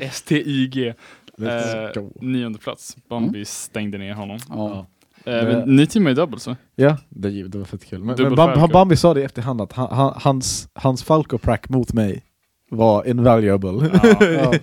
STIG. 0.12 0.94
Let's 1.38 1.74
Eh, 1.96 2.02
go. 2.02 2.10
nionde 2.20 2.58
plats. 2.58 2.96
Bambi 3.08 3.44
stängde 3.44 3.98
ner 3.98 4.14
honom. 4.14 4.38
Ja. 4.48 4.86
Det- 5.24 5.42
men 5.64 5.76
ni 5.76 5.86
teamade 5.86 6.10
ju 6.10 6.14
doubles 6.14 6.46
va? 6.46 6.56
Ja, 6.74 6.96
det, 7.08 7.48
det 7.48 7.58
var 7.58 7.64
fett 7.64 7.84
kul. 7.84 7.98
Men, 8.04 8.16
men 8.22 8.34
Bam, 8.34 8.36
Falco. 8.48 8.60
han- 8.60 8.70
Bambi 8.70 8.96
sa 8.96 9.14
det 9.14 9.20
i 9.20 9.24
efterhand 9.24 9.60
att 9.60 9.72
han, 9.72 9.88
han, 9.96 10.12
hans, 10.16 10.68
hans 10.74 11.02
Falco 11.02 11.38
prack 11.38 11.68
mot 11.68 11.92
mig 11.92 12.24
var 12.70 13.08
invaluable. 13.08 13.90
Ja. 14.02 14.24
Ja. 14.26 14.52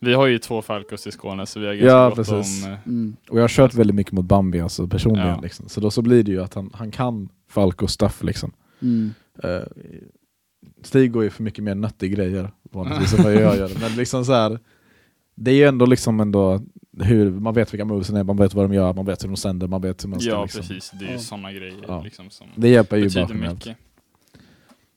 Vi 0.00 0.14
har 0.14 0.26
ju 0.26 0.38
två 0.38 0.62
Falcos 0.62 1.06
i 1.06 1.10
Skåne 1.12 1.46
så 1.46 1.60
vi 1.60 1.66
har 1.66 1.74
ganska 1.74 1.86
Ja, 1.88 2.08
gott 2.08 2.16
precis. 2.16 2.64
om... 2.66 2.72
eh, 2.72 2.78
Mm. 2.86 3.16
Och 3.30 3.38
jag 3.38 3.42
har 3.42 3.48
kört 3.48 3.74
väldigt 3.74 3.96
mycket 3.96 4.12
mot 4.12 4.24
Bambi 4.24 4.60
alltså 4.60 4.86
personligen. 4.88 5.28
Ja. 5.28 5.40
Liksom. 5.42 5.68
Så 5.68 5.80
då 5.80 5.90
så 5.90 6.02
blir 6.02 6.22
det 6.22 6.30
ju 6.30 6.42
att 6.42 6.54
han, 6.54 6.70
han 6.74 6.90
kan 6.90 7.28
Falco 7.50 7.86
stuff 7.86 8.22
liksom. 8.22 8.52
Mm. 8.82 9.14
Uh, 9.44 9.50
Stig 10.84 11.12
går 11.12 11.24
ju 11.24 11.30
för 11.30 11.42
mycket 11.42 11.64
mer 11.64 11.74
nöttig 11.74 12.12
grejer 12.14 12.50
vanligtvis 12.62 13.14
än 13.14 13.22
vad 13.24 13.32
jag 13.34 13.56
gör. 13.56 13.70
Men 13.80 13.96
liksom 13.96 14.24
så 14.24 14.32
här, 14.32 14.58
det 15.34 15.50
är 15.50 15.54
ju 15.54 15.64
ändå 15.64 15.86
liksom 15.86 16.20
ändå 16.20 16.60
hur, 17.00 17.30
man 17.30 17.54
vet 17.54 17.72
vilka 17.74 17.84
movesen 17.84 18.16
är, 18.16 18.24
man 18.24 18.36
vet 18.36 18.54
vad 18.54 18.64
de 18.70 18.74
gör, 18.74 18.92
man 18.92 19.06
vet 19.06 19.24
hur 19.24 19.28
de 19.28 19.36
sänder, 19.36 19.66
man 19.66 19.80
vet 19.82 20.04
hur 20.04 20.08
man 20.08 20.20
ska 20.20 20.30
Ja 20.30 20.42
liksom. 20.42 20.60
precis, 20.60 20.90
det 20.90 21.04
är 21.04 21.08
ju 21.08 21.14
Ja. 21.14 21.18
sådana 21.20 21.52
grejer 21.52 21.84
Ja. 21.88 22.02
liksom, 22.02 22.30
som 22.30 22.46
Det 22.56 22.68
hjälper 22.68 22.96
ju 22.96 23.04
betyder 23.04 23.34
mycket. 23.34 23.76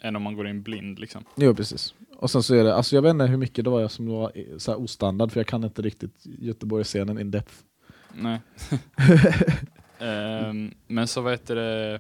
Än 0.02 0.16
om 0.16 0.22
man 0.22 0.36
går 0.36 0.48
in 0.48 0.62
blind 0.62 1.00
liksom. 1.00 1.24
Jo 1.36 1.56
precis. 1.56 1.94
Och 2.18 2.32
sen 2.32 2.44
så 2.44 2.56
är 2.56 2.64
det, 2.64 2.76
alltså 2.76 2.96
jag 2.96 3.02
vet 3.02 3.10
inte 3.10 3.26
hur 3.26 3.38
mycket 3.38 3.64
det 3.66 3.72
var 3.72 3.82
jag 3.82 3.92
som 3.92 4.08
var 4.08 4.32
så 4.58 4.72
här 4.72 4.80
ostandard 4.82 5.32
för 5.32 5.40
jag 5.40 5.48
kan 5.48 5.64
inte 5.64 5.82
riktigt 5.82 6.14
Göteborgsscenen 6.24 7.20
in 7.20 7.32
depth. 7.32 7.54
Nej. 8.14 8.40
Ehm, 10.00 10.72
men 10.88 11.08
så 11.08 11.22
vad 11.22 11.34
heter 11.34 11.56
det... 11.56 12.00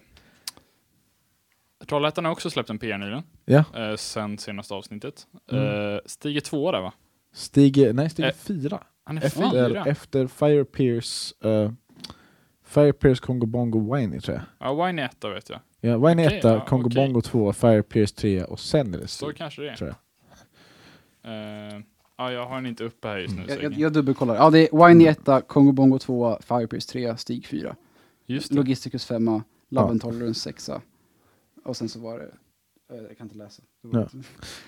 Trollhättan 1.89 2.25
har 2.25 2.31
också 2.31 2.49
släppt 2.49 2.69
en 2.69 2.79
PR 2.79 2.97
nyligen, 2.97 3.23
Ja. 3.45 3.63
uh, 3.89 3.95
sen 3.95 4.37
senaste 4.37 4.73
avsnittet. 4.73 5.27
Mm. 5.51 5.63
Uh, 5.63 5.99
Stig 6.05 6.37
är 6.37 6.41
tvåa 6.41 6.71
där 6.71 6.81
va? 6.81 6.93
Stig, 7.33 7.77
är- 7.77 7.93
nej 7.93 8.09
Stig 8.09 8.25
är 8.25 8.29
Eh, 8.29 8.35
fyra. 8.35 8.83
Han 9.03 9.17
är 9.17 9.25
Efter, 9.25 9.51
fyra. 9.69 9.85
efter 9.85 10.27
Fire 10.27 10.65
Pierce, 10.65 11.33
uh, 11.45 11.71
Fire 12.65 12.93
Pierce 12.93 13.19
Congo 13.25 13.45
Bongo 13.45 13.95
Winey 13.95 14.19
tror 14.19 14.35
jag. 14.37 14.43
Ja, 14.69 14.85
Wine 14.85 15.01
är 15.01 15.05
etta 15.05 15.29
vet 15.29 15.49
jag. 15.49 15.59
Ja, 15.81 15.97
Winey 15.97 16.25
Okej, 16.27 16.37
etta, 16.37 16.49
ja, 16.53 16.65
Congo 16.65 16.87
okej. 16.87 16.95
Bongo 16.95 17.21
två, 17.21 17.53
Fire 17.53 17.83
Pierce 17.83 18.15
tre 18.15 18.43
och 18.43 18.59
sen 18.59 18.93
är 18.93 18.97
det 18.97 19.07
Så 19.07 19.25
Stig. 19.25 19.37
kanske 19.37 19.61
det 19.61 19.69
är. 19.69 19.75
Tror 19.75 19.89
jag. 19.89 19.97
Eh, 21.23 21.79
ja, 22.17 22.31
jag 22.31 22.45
har 22.47 22.55
den 22.55 22.65
inte 22.65 22.83
uppe 22.83 23.07
här 23.07 23.17
just 23.17 23.35
nu. 23.35 23.43
så 23.47 23.53
Jag, 23.53 23.63
jag, 23.63 23.73
jag 23.73 23.93
dubbelkollar. 23.93 24.35
Ja, 24.35 24.49
det 24.49 24.59
är 24.73 24.87
Winey 24.87 25.07
1, 25.07 25.47
Kongo 25.47 25.71
Bongo 25.71 25.99
2, 25.99 26.37
Firepriest 26.41 26.89
3, 26.89 27.17
Stig 27.17 27.45
4. 27.47 27.75
Just 28.25 28.49
det. 28.49 28.55
Logisticus 28.55 29.05
5, 29.05 29.25
Love 29.25 29.43
Ja. 29.69 29.89
and 29.89 30.01
Tolerance 30.01 30.39
6. 30.39 30.69
Och 31.67 31.77
sen 31.77 31.89
så 31.89 31.99
var 31.99 32.19
det, 32.19 32.25
eh, 32.95 33.01
jag 33.07 33.17
kan 33.17 33.25
inte 33.27 33.37
läsa. 33.37 33.61
Det 33.83 33.97
Ja. 33.99 34.07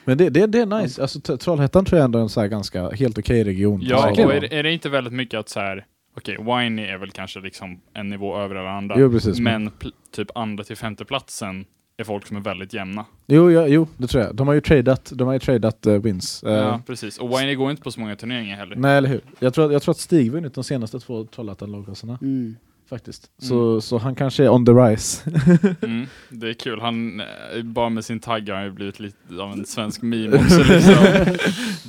Men 0.06 0.18
det, 0.18 0.30
det, 0.30 0.48
det 0.48 0.60
är 0.60 0.82
nice, 0.82 1.02
alltså 1.02 1.38
Trollhättan 1.38 1.86
tror 1.86 1.98
jag 1.98 2.06
ändå 2.06 2.20
är 2.20 2.24
en 2.24 2.30
så 2.30 2.40
här 2.42 2.48
ganska 2.48 2.90
helt 2.90 3.18
okej 3.18 3.44
region. 3.44 3.82
Ja, 3.84 4.12
och 4.12 4.20
är, 4.34 4.42
det- 4.42 4.60
är 4.60 4.64
det 4.64 4.72
inte 4.74 4.90
väldigt 4.90 5.14
mycket 5.14 5.40
att 5.40 5.50
så 5.50 5.60
här, 5.60 5.86
okej, 6.18 6.38
Winey 6.40 6.86
är 6.86 6.98
väl 6.98 7.12
kanske 7.12 7.40
liksom 7.40 7.82
en 7.94 8.10
nivå 8.10 8.38
över 8.38 8.56
alla 8.56 8.72
andra. 8.72 8.96
Jo 9.00 9.12
precis. 9.12 9.40
Men, 9.40 9.72
typ 10.12 10.28
andra 10.36 10.64
till 10.64 10.76
femte 10.76 11.06
platsen 11.06 11.66
är 11.98 12.04
folk 12.04 12.28
som 12.28 12.38
är 12.38 12.42
väldigt 12.42 12.74
jämna. 12.74 13.06
jo, 13.28 13.52
ja, 13.52 13.68
jo, 13.68 13.88
det 13.98 14.08
tror 14.08 14.24
jag. 14.24 14.36
De 14.36 14.48
har 14.48 14.54
ju 14.56 14.62
tradat, 14.62 15.12
de 15.16 15.28
har 15.28 15.34
ju 15.34 15.40
tradat 15.40 15.88
uh, 15.88 15.94
wins. 16.02 16.44
Eh, 16.44 16.52
Ja, 16.54 16.82
precis. 16.88 17.18
Och 17.18 17.30
Winey 17.40 17.56
går 17.56 17.72
inte 17.72 17.84
på 17.84 17.92
så 17.92 18.00
många 18.00 18.16
turneringar 18.16 18.56
heller. 18.58 18.76
Nej 18.76 18.98
eller 18.98 19.10
hur? 19.10 19.22
Jag 19.40 19.54
tror, 19.54 19.74
jag 19.74 19.82
tror 19.82 19.92
att 19.92 19.98
Stig 19.98 20.32
vunnit 20.32 20.54
de 20.54 20.64
senaste 20.64 21.00
två 21.00 21.26
Trollhättan 21.26 21.72
loggaserna 21.72 22.18
Mm. 22.22 22.56
Faktiskt. 22.90 23.30
Mm. 23.42 23.50
Så, 23.50 23.82
så 23.82 23.98
han 23.98 24.16
kanske 24.16 24.44
är 24.44 24.50
on 24.50 24.66
the 24.66 24.72
rise. 24.72 25.32
Mm, 25.82 26.08
det 26.30 26.50
är 26.50 26.54
kul. 26.54 26.82
Han, 26.82 27.20
eh, 27.20 27.64
bara 27.64 27.90
med 27.90 28.06
sin 28.06 28.20
tagg 28.20 28.50
har 28.50 28.56
han 28.56 28.66
ju 28.66 28.72
blivit 28.72 29.00
lite 29.00 29.18
av 29.42 29.52
en 29.52 29.66
svensk 29.66 30.02
meme 30.02 30.38
också 30.44 30.64
liksom. 30.64 30.96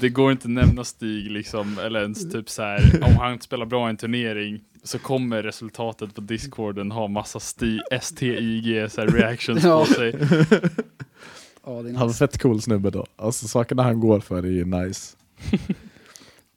Det 0.01 0.09
går 0.09 0.33
inte 0.33 0.45
att 0.45 0.51
nämna 0.51 0.85
Stig 0.85 1.31
liksom, 1.31 1.79
eller 1.79 2.03
ens 2.03 2.33
typ 2.33 2.49
så 2.51 2.63
här. 2.63 3.01
om 3.03 3.17
han 3.17 3.41
spelar 3.41 3.67
bra 3.67 3.87
i 3.87 3.91
en 3.91 3.97
turnering 3.97 4.61
så 4.83 4.99
kommer 4.99 5.43
resultatet 5.43 6.15
på 6.15 6.21
discorden 6.21 6.91
ha 6.91 7.09
massa 7.09 7.41
sti, 7.41 7.81
STIG 8.01 8.91
så 8.91 9.01
här, 9.01 9.09
reactions 9.09 9.65
Ja. 9.65 9.79
på 9.85 9.93
sig. 9.93 10.15
Ja, 11.67 11.83
det 11.83 11.91
är 11.91 11.95
Han 11.95 12.07
nice. 12.07 12.19
fett 12.19 12.43
cool 12.43 12.63
snubbe 12.63 12.91
då. 12.91 13.07
Alltså 13.17 13.49
sakerna 13.49 13.83
han 13.83 14.01
går 14.01 14.21
för 14.21 14.39
är 14.43 14.51
ju 14.51 14.65
nice. 14.65 15.17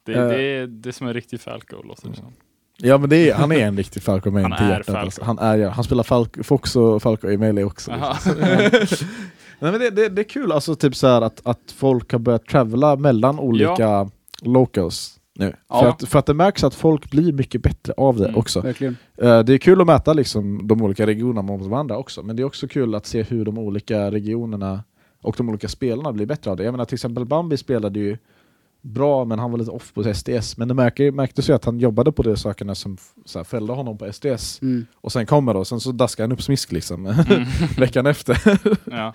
Det, 0.06 0.14
Eh. 0.14 0.28
det, 0.28 0.42
är, 0.44 0.68
det 0.68 0.90
är 0.90 0.94
som 0.94 1.08
en 1.08 1.14
riktig 1.14 1.42
Falco 1.42 1.82
låter 1.84 2.10
det 2.10 2.16
som. 2.16 2.34
Ja 2.78 2.98
men 2.98 3.10
det 3.10 3.30
är, 3.30 3.34
han 3.34 3.52
är 3.52 3.56
en 3.68 3.78
riktig 3.78 4.04
Falco 4.04 4.32
main 4.32 4.46
Han 4.46 4.58
till 4.58 4.68
är 4.68 4.72
hjärtat. 4.72 4.96
Alltså. 4.96 5.24
Han, 5.24 5.40
är, 5.40 5.58
ja, 5.58 5.70
han 5.70 5.84
spelar 5.84 6.04
Falco, 6.04 6.44
Fox 6.44 6.76
och 6.76 7.02
Falco 7.02 7.30
i 7.30 7.38
Melee 7.38 7.64
också. 7.64 7.92
Liksom. 7.92 8.34
Nej, 9.60 9.72
men 9.72 9.80
det, 9.80 9.90
det, 9.90 10.10
det 10.10 10.22
är 10.22 10.30
kul 10.30 10.52
alltså 10.52 10.76
typ 10.76 10.96
så 10.96 11.08
här 11.08 11.22
att, 11.22 11.42
att 11.44 11.74
folk 11.76 12.12
har 12.12 12.20
börjat 12.20 12.46
travela 12.46 12.96
mellan 12.96 13.40
olika 13.40 14.10
locals 14.42 15.20
nu. 15.36 15.56
Ja. 15.70 15.80
För, 15.80 15.90
att, 15.90 16.10
för 16.10 16.20
att 16.20 16.26
det 16.26 16.34
märks 16.34 16.64
att 16.64 16.76
folk 16.76 17.12
blir 17.12 17.34
mycket 17.34 17.62
bättre 17.64 17.94
av 17.98 18.18
det 18.18 18.26
Mm. 18.28 18.38
också. 18.38 18.62
Verkligen. 18.62 18.98
Eh, 19.18 19.40
det 19.40 19.54
är 19.54 19.58
kul 19.58 19.82
att 19.82 19.88
mäta 19.88 20.14
liksom, 20.14 20.68
de 20.68 20.82
olika 20.82 21.08
regionerna 21.08 21.42
mot 21.42 21.62
varandra 21.68 21.98
också, 21.98 22.24
men 22.24 22.36
det 22.36 22.42
är 22.42 22.46
också 22.46 22.68
kul 22.68 22.96
att 22.96 23.06
se 23.06 23.24
hur 23.24 23.46
de 23.46 23.58
olika 23.58 24.12
regionerna 24.12 24.84
och 25.22 25.36
de 25.38 25.50
olika 25.50 25.68
spelarna 25.68 26.12
blir 26.14 26.26
bättre 26.26 26.52
av 26.52 26.58
det. 26.58 26.64
Jag 26.64 26.72
menar 26.72 26.86
till 26.86 26.96
exempel 26.96 27.26
Bambi 27.26 27.58
spelade 27.58 28.00
ju 28.00 28.18
bra, 28.84 29.26
men 29.26 29.40
han 29.40 29.52
var 29.52 29.58
lite 29.58 29.72
off 29.72 29.94
på 29.94 30.14
SDS. 30.14 30.58
Men 30.58 30.68
det 30.68 30.74
märker, 30.74 31.12
märktes 31.12 31.50
ju 31.50 31.54
att 31.54 31.66
han 31.66 31.80
jobbade 31.80 32.12
på 32.12 32.24
de 32.24 32.38
sakerna 32.38 32.76
som 32.76 32.98
så 33.26 33.40
här, 33.40 33.44
fällde 33.44 33.74
honom 33.74 33.98
på 33.98 34.14
SDS. 34.14 34.62
Mm. 34.62 34.86
Och 34.96 35.12
sen 35.12 35.26
kommer 35.26 35.54
då, 35.54 35.66
sen 35.66 35.80
så 35.80 35.92
daskar 35.92 36.24
han 36.24 36.32
upp 36.32 36.42
smisk 36.42 36.72
liksom 36.72 37.06
Mm. 37.30 37.44
veckan 37.78 38.06
efter. 38.06 38.60
Ja. 38.92 39.14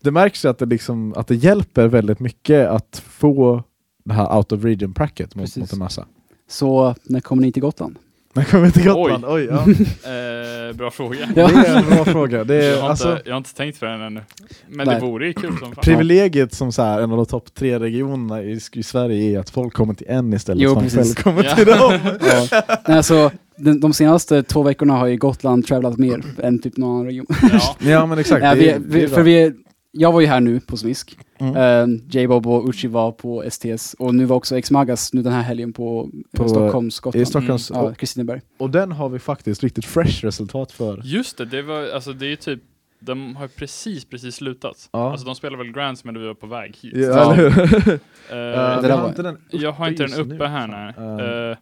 det 0.00 0.10
märks 0.10 0.44
ju 0.44 0.48
att 0.48 0.58
det, 0.58 0.66
liksom, 0.66 1.14
att 1.16 1.26
det 1.26 1.34
hjälper 1.34 1.88
väldigt 1.88 2.20
mycket 2.20 2.68
att 2.68 3.02
få 3.06 3.62
det 4.04 4.14
här 4.14 4.36
out 4.36 4.52
of 4.52 4.64
region 4.64 4.94
pracket 4.94 5.34
mot, 5.34 5.42
Precis. 5.44 5.60
mot 5.60 5.72
en 5.72 5.78
massa. 5.78 6.06
Så 6.48 6.94
när 7.04 7.20
kommer 7.20 7.42
ni 7.42 7.52
till 7.52 7.62
Gotland? 7.62 7.96
Men 8.34 8.44
kommer 8.44 8.70
till 8.70 8.84
Gotland? 8.84 9.24
Oj, 9.28 9.44
ja. 9.50 9.64
Eh, 10.12 10.76
bra 10.76 10.90
fråga. 10.90 11.18
Ja. 11.36 11.48
Det 11.48 11.54
är 11.68 11.76
en 11.78 11.86
bra 11.90 12.04
fråga. 12.04 12.44
Det 12.44 12.54
jag, 12.54 12.64
är, 12.78 12.80
har 12.82 12.90
alltså, 12.90 13.10
inte, 13.12 13.22
jag 13.24 13.32
har 13.32 13.38
inte 13.38 13.54
tänkt 13.54 13.80
på 13.80 13.86
den 13.86 14.00
ännu. 14.02 14.20
Men 14.68 14.86
Nej. 14.86 15.00
det 15.00 15.06
vore 15.06 15.26
ju 15.26 15.32
kul 15.32 15.50
som 15.58 15.58
fan. 15.58 15.74
privilegiet 15.82 16.54
som 16.54 16.72
så 16.72 16.82
här, 16.82 17.00
en 17.00 17.10
av 17.10 17.16
de 17.16 17.26
topp 17.26 17.54
tre 17.54 17.78
regionerna 17.78 18.42
i, 18.42 18.60
i 18.72 18.82
Sverige 18.82 19.36
är 19.36 19.40
att 19.40 19.50
folk 19.50 19.72
kommer 19.74 19.94
till 19.94 20.06
en 20.10 20.32
istället 20.32 20.62
Jo, 20.62 20.70
för 20.74 20.86
att 20.86 20.94
man 20.94 21.04
själv 21.04 21.14
kommer 21.14 21.44
Ja. 21.44 21.54
till 21.54 21.66
dem. 21.66 21.98
Ja. 22.50 22.62
Nej, 22.88 22.96
alltså, 22.96 23.30
den, 23.56 23.80
de 23.80 23.92
senaste 23.92 24.42
två 24.42 24.62
veckorna 24.62 24.94
har 24.96 25.06
ju 25.06 25.16
Gotland 25.16 25.66
travlat 25.66 25.98
mer 25.98 26.22
än 26.42 26.58
typ 26.58 26.76
någon 26.76 26.90
annan 26.94 27.06
region. 27.06 27.26
Ja. 27.52 27.76
ja 27.90 28.06
men 28.06 28.18
exakt. 28.18 28.44
Ja, 28.44 28.54
det 28.54 28.60
vi, 28.60 28.68
är- 28.70 28.78
det 28.78 28.84
vi, 28.86 29.02
är 29.04 29.08
för 29.08 29.22
vi, 29.22 29.52
jag 29.92 30.12
var 30.12 30.20
ju 30.20 30.26
här 30.26 30.40
nu 30.40 30.60
på 30.60 30.76
Smisk. 30.76 31.18
Mm. 31.38 31.56
Uh, 31.90 32.00
J-Bob 32.10 32.46
och 32.46 32.68
Uchi 32.68 32.88
var 32.88 33.12
på 33.12 33.44
STS 33.50 33.94
och 33.98 34.14
nu 34.14 34.24
var 34.24 34.36
också 34.36 34.56
X-Magas 34.58 35.12
nu 35.12 35.22
den 35.22 35.32
här 35.32 35.42
helgen 35.42 35.72
på, 35.72 36.10
På- 36.36 36.48
Stockholms 36.48 36.98
I 36.98 37.00
Gotland. 37.02 37.28
Stockholms, 37.28 37.70
Ja, 37.74 37.80
och, 37.82 37.96
Kristineberg. 37.96 38.40
och 38.58 38.70
den 38.70 38.92
har 38.92 39.08
vi 39.08 39.18
faktiskt 39.18 39.62
riktigt 39.62 39.84
fresh 39.84 40.24
resultat 40.24 40.72
för. 40.72 41.00
Just 41.04 41.38
det, 41.38 41.44
det 41.44 41.62
var, 41.62 41.90
alltså 41.94 42.12
det 42.12 42.26
är 42.26 42.30
ju 42.30 42.36
typ, 42.36 42.60
de 43.00 43.36
har 43.36 43.48
precis, 43.48 44.04
precis 44.04 44.34
slutat. 44.34 44.88
Ja. 44.92 45.10
Alltså 45.10 45.26
de 45.26 45.34
spelar 45.34 45.58
väl 45.58 45.72
Grands 45.72 46.04
men 46.04 46.20
vi 46.20 46.26
var 46.26 46.34
på 46.34 46.46
väg 46.46 46.76
hit. 46.82 46.92
Ja, 46.96 47.00
Ja. 47.02 47.34
eller 47.34 47.50
hur? 47.50 47.88
Eh, 47.92 47.98
Eh, 48.38 48.80
vi 48.82 48.88
där 48.88 48.96
har 48.96 49.08
inte 49.08 49.22
den 49.22 49.38
jag 49.50 49.72
har 49.72 49.88
inte 49.88 50.06
den 50.06 50.20
uppe 50.20 50.46
här 50.46 50.66
nu. 50.66 51.50
Eh, 51.50 51.56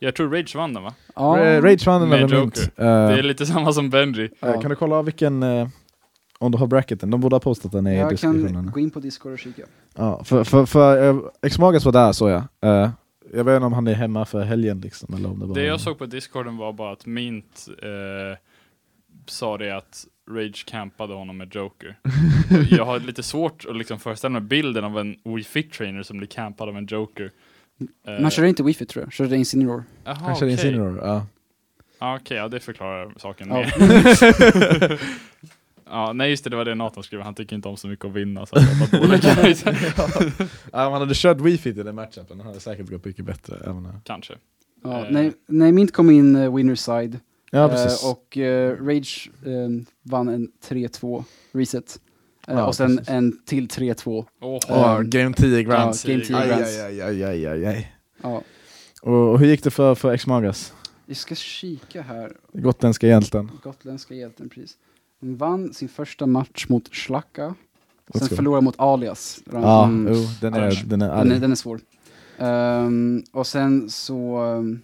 jag 0.00 0.14
tror 0.14 0.30
Rage 0.30 0.56
vann 0.56 0.74
den 0.74 0.82
va? 0.82 0.94
Ja. 1.16 1.22
Ra- 1.22 1.60
Rage 1.62 1.86
vann 1.86 2.00
den 2.00 2.10
Med 2.10 2.20
Joker. 2.20 2.36
Mint. 2.40 2.70
Det 2.76 2.82
är 2.84 3.16
Uh, 3.18 3.22
lite 3.22 3.46
samma 3.46 3.72
som 3.72 3.90
Benji. 3.90 4.28
Ja. 4.40 4.60
Kan 4.60 4.70
du 4.70 4.76
kolla 4.76 5.02
vilken, 5.02 5.42
eh, 5.42 5.68
om 6.38 6.52
du 6.52 6.58
har 6.58 6.66
bracketen, 6.66 7.10
de 7.10 7.20
borde 7.20 7.34
ha 7.36 7.40
postat 7.40 7.72
den 7.72 7.86
i 7.86 7.96
jag 7.96 8.10
diskussionen. 8.10 8.54
kan 8.54 8.70
gå 8.70 8.80
in 8.80 8.90
på 8.90 9.00
Discord 9.00 9.32
och 9.32 9.38
kika. 9.38 9.62
Ja, 9.94 10.24
för, 10.24 10.44
för, 10.44 10.66
för 10.66 11.08
uh, 11.14 11.20
X-Magas 11.42 11.84
var 11.84 11.92
där 11.92 12.12
så 12.12 12.28
jag. 12.28 12.42
Eh, 12.60 12.90
jag 13.32 13.44
vet 13.44 13.54
inte 13.56 13.66
om 13.66 13.72
han 13.72 13.86
är 13.86 13.94
hemma 13.94 14.24
för 14.24 14.42
helgen 14.44 14.80
liksom, 14.80 15.14
eller 15.14 15.28
om 15.30 15.38
det 15.38 15.46
var... 15.46 15.54
Det 15.54 15.64
jag 15.64 15.80
såg 15.80 15.98
på 15.98 16.06
discorden 16.06 16.56
var 16.56 16.72
bara 16.72 16.92
att 16.92 17.06
Mint 17.06 17.68
eh, 17.82 18.38
sa 19.26 19.58
det 19.58 19.76
att 19.76 20.04
Rage 20.30 20.66
campade 20.66 21.14
honom 21.14 21.36
med 21.36 21.54
Joker. 21.54 21.98
Jag 22.70 22.84
har 22.84 23.00
lite 23.00 23.22
svårt 23.22 23.64
att 23.68 23.76
liksom 23.76 23.98
föreställa 23.98 24.32
mig 24.32 24.42
bilden 24.42 24.84
av 24.84 24.98
en 24.98 25.16
Wii 25.24 25.44
Fit 25.44 25.72
trainer 25.72 26.02
som 26.02 26.18
blir 26.18 26.28
campad 26.28 26.68
av 26.68 26.76
en 26.76 26.86
Joker. 26.86 27.30
Eh, 28.06 28.20
Man 28.20 28.30
körde 28.30 28.48
inte 28.48 28.62
wifi 28.62 28.86
tror 28.86 29.04
jag, 29.04 29.12
körde 29.12 29.36
Incineroar. 29.36 29.84
Kanske 30.04 30.24
det 30.24 30.30
är 30.30 30.34
okej. 30.34 30.50
Incineroar, 30.50 31.06
ja. 31.06 31.26
Ja, 31.98 32.16
Okej, 32.20 32.36
ja 32.36 32.48
det 32.48 32.60
förklarar 32.60 33.12
saken 33.16 33.48
Ja. 33.48 33.64
Ja, 35.90 36.12
nej 36.12 36.30
just 36.30 36.44
det, 36.44 36.50
det 36.50 36.56
var 36.56 36.64
det 36.64 36.74
Nathan 36.74 37.02
skrev. 37.02 37.20
Han 37.20 37.34
tycker 37.34 37.56
inte 37.56 37.68
om 37.68 37.76
så 37.76 37.88
mycket 37.88 38.04
att 38.04 38.12
vinna. 38.12 38.46
Så 38.46 38.54
det. 38.58 38.66
Ja, 40.72 40.86
om 40.86 40.92
han 40.92 41.00
hade 41.02 41.14
kört 41.14 41.40
Wii 41.40 41.58
Fit 41.58 41.76
i 41.76 41.82
den 41.82 41.94
matchupen, 41.94 42.38
han 42.38 42.46
hade 42.46 42.60
säkert 42.60 42.90
gått 42.90 43.04
mycket 43.04 43.24
bättre. 43.24 43.56
Även 43.64 43.86
här. 43.86 44.00
Kanske. 44.04 44.34
Ja, 44.84 45.04
Eh. 45.06 45.10
nej, 45.12 45.32
nej, 45.46 45.72
Mint 45.72 45.92
kom 45.92 46.10
in 46.10 46.36
uh, 46.36 46.54
winner's 46.54 47.00
side. 47.00 47.20
Ja, 47.50 47.68
precis. 47.68 48.04
Eh, 48.04 48.10
och 48.10 48.36
eh, 48.38 48.76
Rage 48.86 49.30
eh, 49.46 49.68
vann 50.02 50.28
en 50.28 50.48
3-2 50.68 51.24
reset. 51.52 52.00
Eh, 52.48 52.54
Ja, 52.54 52.66
och 52.66 52.74
sen 52.74 52.96
precis. 52.96 53.10
en 53.14 53.38
till 53.46 53.68
3-2. 53.68 54.24
Åh, 54.40 54.58
Ja, 54.68 54.94
eh, 54.98 55.02
Game 55.02 55.34
10 55.34 55.56
Ja, 55.56 55.62
Grands. 55.62 56.04
Game 56.04 56.20
10 56.24 56.36
aj, 56.36 56.48
Grands. 56.48 56.78
aj, 56.78 57.00
aj, 57.02 57.22
aj, 57.24 57.46
aj, 57.46 57.66
aj. 57.66 57.92
Ja. 58.22 58.42
Och, 59.02 59.12
och 59.32 59.38
hur 59.40 59.46
gick 59.46 59.64
det 59.64 59.70
för, 59.70 59.94
för 59.94 60.12
X-Magas? 60.12 60.72
Vi 61.06 61.14
ska 61.14 61.34
kika 61.34 62.02
här. 62.02 62.32
Gotländska 62.52 63.06
hjälten. 63.06 63.50
Gotländska 63.62 64.14
hjälten 64.14 64.48
pris. 64.48 64.74
Han 65.20 65.36
vann 65.36 65.72
sin 65.74 65.88
första 65.88 66.26
match 66.26 66.66
mot 66.68 66.94
Schlacka. 66.94 67.54
Let's 68.06 68.18
Sen 68.18 68.28
go. 68.28 68.36
förlorade 68.36 68.64
mot 68.64 68.74
Alias. 68.80 69.40
Ja, 69.52 69.84
Mm. 69.84 70.14
jo, 70.14 70.20
den 70.40 70.54
är, 70.54 70.82
den 70.86 71.02
är 71.02 71.16
Den 71.24 71.32
är, 71.32 71.38
den 71.40 71.50
är 71.52 71.56
svår. 71.56 71.80
Ehm, 72.38 73.22
och 73.32 73.46
sen 73.46 73.90
så... 73.90 74.42
Um, 74.42 74.82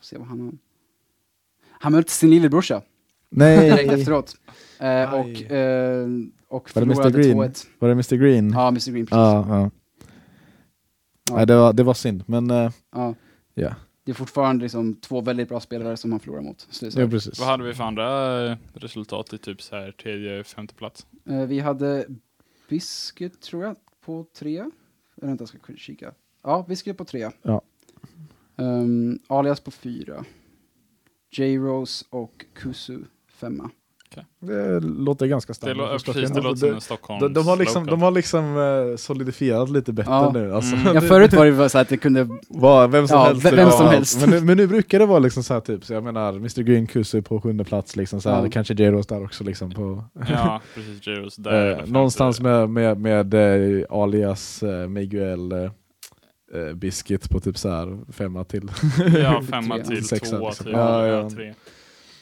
se 0.00 0.18
vad 0.18 0.26
han 0.28 0.40
har. 0.40 0.52
Han 1.70 1.92
mötte 1.92 2.12
sin 2.12 2.30
lillebrorsa 2.30 2.74
direkt 3.30 3.86
Nej! 3.86 4.00
efteråt. 4.00 4.36
Eh, 4.78 4.86
Aj. 4.86 5.06
och 5.20 5.52
eh, 5.52 6.08
och 6.48 6.70
förlorade 6.70 7.10
Green? 7.22 7.36
2-1. 7.38 7.66
Var 7.78 7.88
det 7.88 7.92
Mr 7.92 8.16
Green? 8.16 8.50
Ja, 8.50 8.68
Mr 8.68 8.90
Green 8.90 9.06
precis. 9.06 9.10
ja. 9.16 9.46
ja. 9.48 9.70
Ja. 11.30 11.36
Nej, 11.36 11.46
det, 11.46 11.56
var, 11.56 11.72
det 11.72 11.82
var 11.82 11.94
synd, 11.94 12.22
men 12.26 12.50
eh, 12.50 12.70
Ja. 12.94 13.14
ja. 13.54 13.74
Det 14.08 14.12
är 14.12 14.14
fortfarande 14.14 14.62
liksom 14.62 14.94
två 14.94 15.20
väldigt 15.20 15.48
bra 15.48 15.60
spelare 15.60 15.96
som 15.96 16.12
han 16.12 16.20
förlorar 16.20 16.42
mot. 16.42 16.68
Ja, 16.96 17.08
precis. 17.08 17.38
Vad 17.38 17.48
hade 17.48 17.64
vi 17.64 17.74
för 17.74 17.84
andra 17.84 18.58
resultat 18.74 19.32
i 19.32 19.38
typ 19.38 19.62
så 19.62 19.76
här 19.76 19.92
tredje, 19.92 20.44
femte 20.44 20.74
plats? 20.74 21.06
Eh, 21.24 21.46
vi 21.46 21.60
hade 21.60 22.06
Biscuit 22.68 23.40
tror 23.40 23.64
jag 23.64 23.76
på 24.04 24.26
tre. 24.38 24.58
Eller 24.58 25.26
vänta, 25.28 25.42
jag 25.42 25.48
ska 25.48 25.76
kika. 25.76 26.14
Ja, 26.42 26.64
Biscuit 26.68 26.98
på 26.98 27.04
tre. 27.04 27.30
Ja. 27.42 27.62
Ehm, 28.56 29.18
Alias 29.26 29.60
på 29.60 29.70
fyra. 29.70 30.24
J-Rose 31.30 32.04
och 32.10 32.44
Kusu 32.52 32.98
femma. 33.28 33.70
Det 34.40 34.80
låter 34.80 35.26
ganska 35.26 35.54
standard. 35.54 35.88
precis, 36.04 36.14
det 36.14 36.28
som 36.28 36.46
Alltså, 36.46 36.66
en 37.08 37.18
de, 37.20 37.32
de 37.32 37.46
har 37.46 37.56
liksom, 37.56 37.82
local. 37.82 37.98
de 37.98 38.02
har 38.02 38.10
liksom 38.10 38.44
eh, 38.90 38.96
solidifierat 38.96 39.70
lite 39.70 39.92
bättre 39.92 40.12
Ja. 40.12 40.30
nu. 40.34 40.54
Alltså, 40.54 40.76
Mm. 40.76 40.94
Ja, 40.94 41.00
förut 41.00 41.32
var 41.32 41.46
det 41.46 41.68
så 41.68 41.78
att 41.78 41.88
det 41.88 41.96
kunde... 41.96 42.28
Var, 42.48 42.88
vem 42.88 43.08
som 43.08 43.18
Ja, 43.18 43.24
helst. 43.24 43.44
vem 43.44 43.56
det 43.56 43.64
var 43.64 43.70
som 43.72 43.86
helst. 43.86 44.20
Men, 44.20 44.30
nu- 44.30 44.40
men 44.40 44.56
nu 44.56 44.66
brukar 44.66 44.98
det 44.98 45.06
vara 45.06 45.18
liksom 45.18 45.42
så 45.42 45.54
här 45.54 45.60
typ, 45.60 45.84
så 45.84 45.92
jag 45.92 46.04
menar 46.04 46.32
Mr 46.32 46.62
Green 46.62 46.86
Kusu 46.86 47.22
på 47.22 47.40
sjunde 47.40 47.64
plats, 47.64 47.96
liksom 47.96 48.20
så 48.20 48.30
här, 48.30 48.42
Ja. 48.44 48.50
kanske 48.50 48.74
J-Rose 48.74 49.14
där 49.14 49.24
också 49.24 49.44
liksom 49.44 49.70
på, 49.70 50.04
Ja, 50.28 50.60
precis. 50.74 51.06
Jaros 51.06 51.36
där. 51.36 51.70
eh, 51.80 51.86
någonstans 51.86 52.40
med, 52.40 52.68
med, 52.70 53.00
med 53.00 53.34
eh, 53.34 53.84
alias 53.90 54.62
eh, 54.62 54.88
Miguel 54.88 55.52
eh, 55.52 55.58
eh, 55.58 56.74
Biscuit 56.74 57.30
på 57.30 57.40
typ 57.40 57.58
så 57.58 57.68
här 57.70 58.12
femma 58.12 58.44
till. 58.44 58.70
Ja, 59.22 59.42
femma 59.50 59.74
Tre. 59.76 59.84
till 59.84 60.08
Sexa, 60.08 60.36
tvåa 60.36 60.48
liksom. 60.48 60.64
till 60.64 60.72
Ja, 60.72 61.06
ja, 61.06 61.12
ja. 61.22 61.30
tre. 61.30 61.54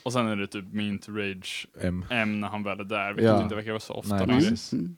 Och 0.06 0.12
sen 0.12 0.26
är 0.26 0.36
det 0.36 0.46
typ 0.46 0.72
Mint 0.72 1.08
Rage 1.08 1.66
M. 1.80 2.04
M 2.10 2.40
när 2.40 2.48
han 2.48 2.62
väl 2.62 2.80
är 2.80 2.84
där, 2.84 3.08
vilket 3.08 3.24
Ja. 3.24 3.42
inte 3.42 3.54
verkar 3.54 3.70
vara 3.70 3.80
så 3.80 3.94
ofta 3.94 4.16
Nej, 4.16 4.26
längre. 4.26 4.40
precis. 4.40 4.72
Mm. 4.72 4.96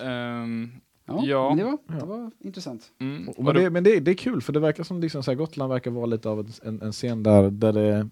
Ehm, 0.00 0.70
Ja, 1.08 1.22
Ja. 1.24 1.48
Men 1.48 1.58
det, 1.58 1.64
var, 1.64 1.78
Ja. 1.88 1.94
det 1.94 2.04
var 2.06 2.30
intressant. 2.40 2.82
mm, 3.00 3.28
Och- 3.28 3.44
Men, 3.44 3.54
det, 3.54 3.70
men 3.70 3.84
det, 3.84 4.00
det 4.00 4.10
är 4.10 4.14
kul 4.14 4.42
för 4.42 4.52
det 4.52 4.60
verkar 4.60 4.84
som 4.84 5.00
liksom 5.00 5.22
så 5.22 5.30
här, 5.30 5.36
Gotland 5.36 5.72
verkar 5.72 5.90
vara 5.90 6.06
lite 6.06 6.28
av 6.28 6.38
en, 6.40 6.46
en, 6.62 6.82
en 6.82 6.92
scen 6.92 7.22
där, 7.22 7.50
där 7.50 7.72
det 7.72 8.08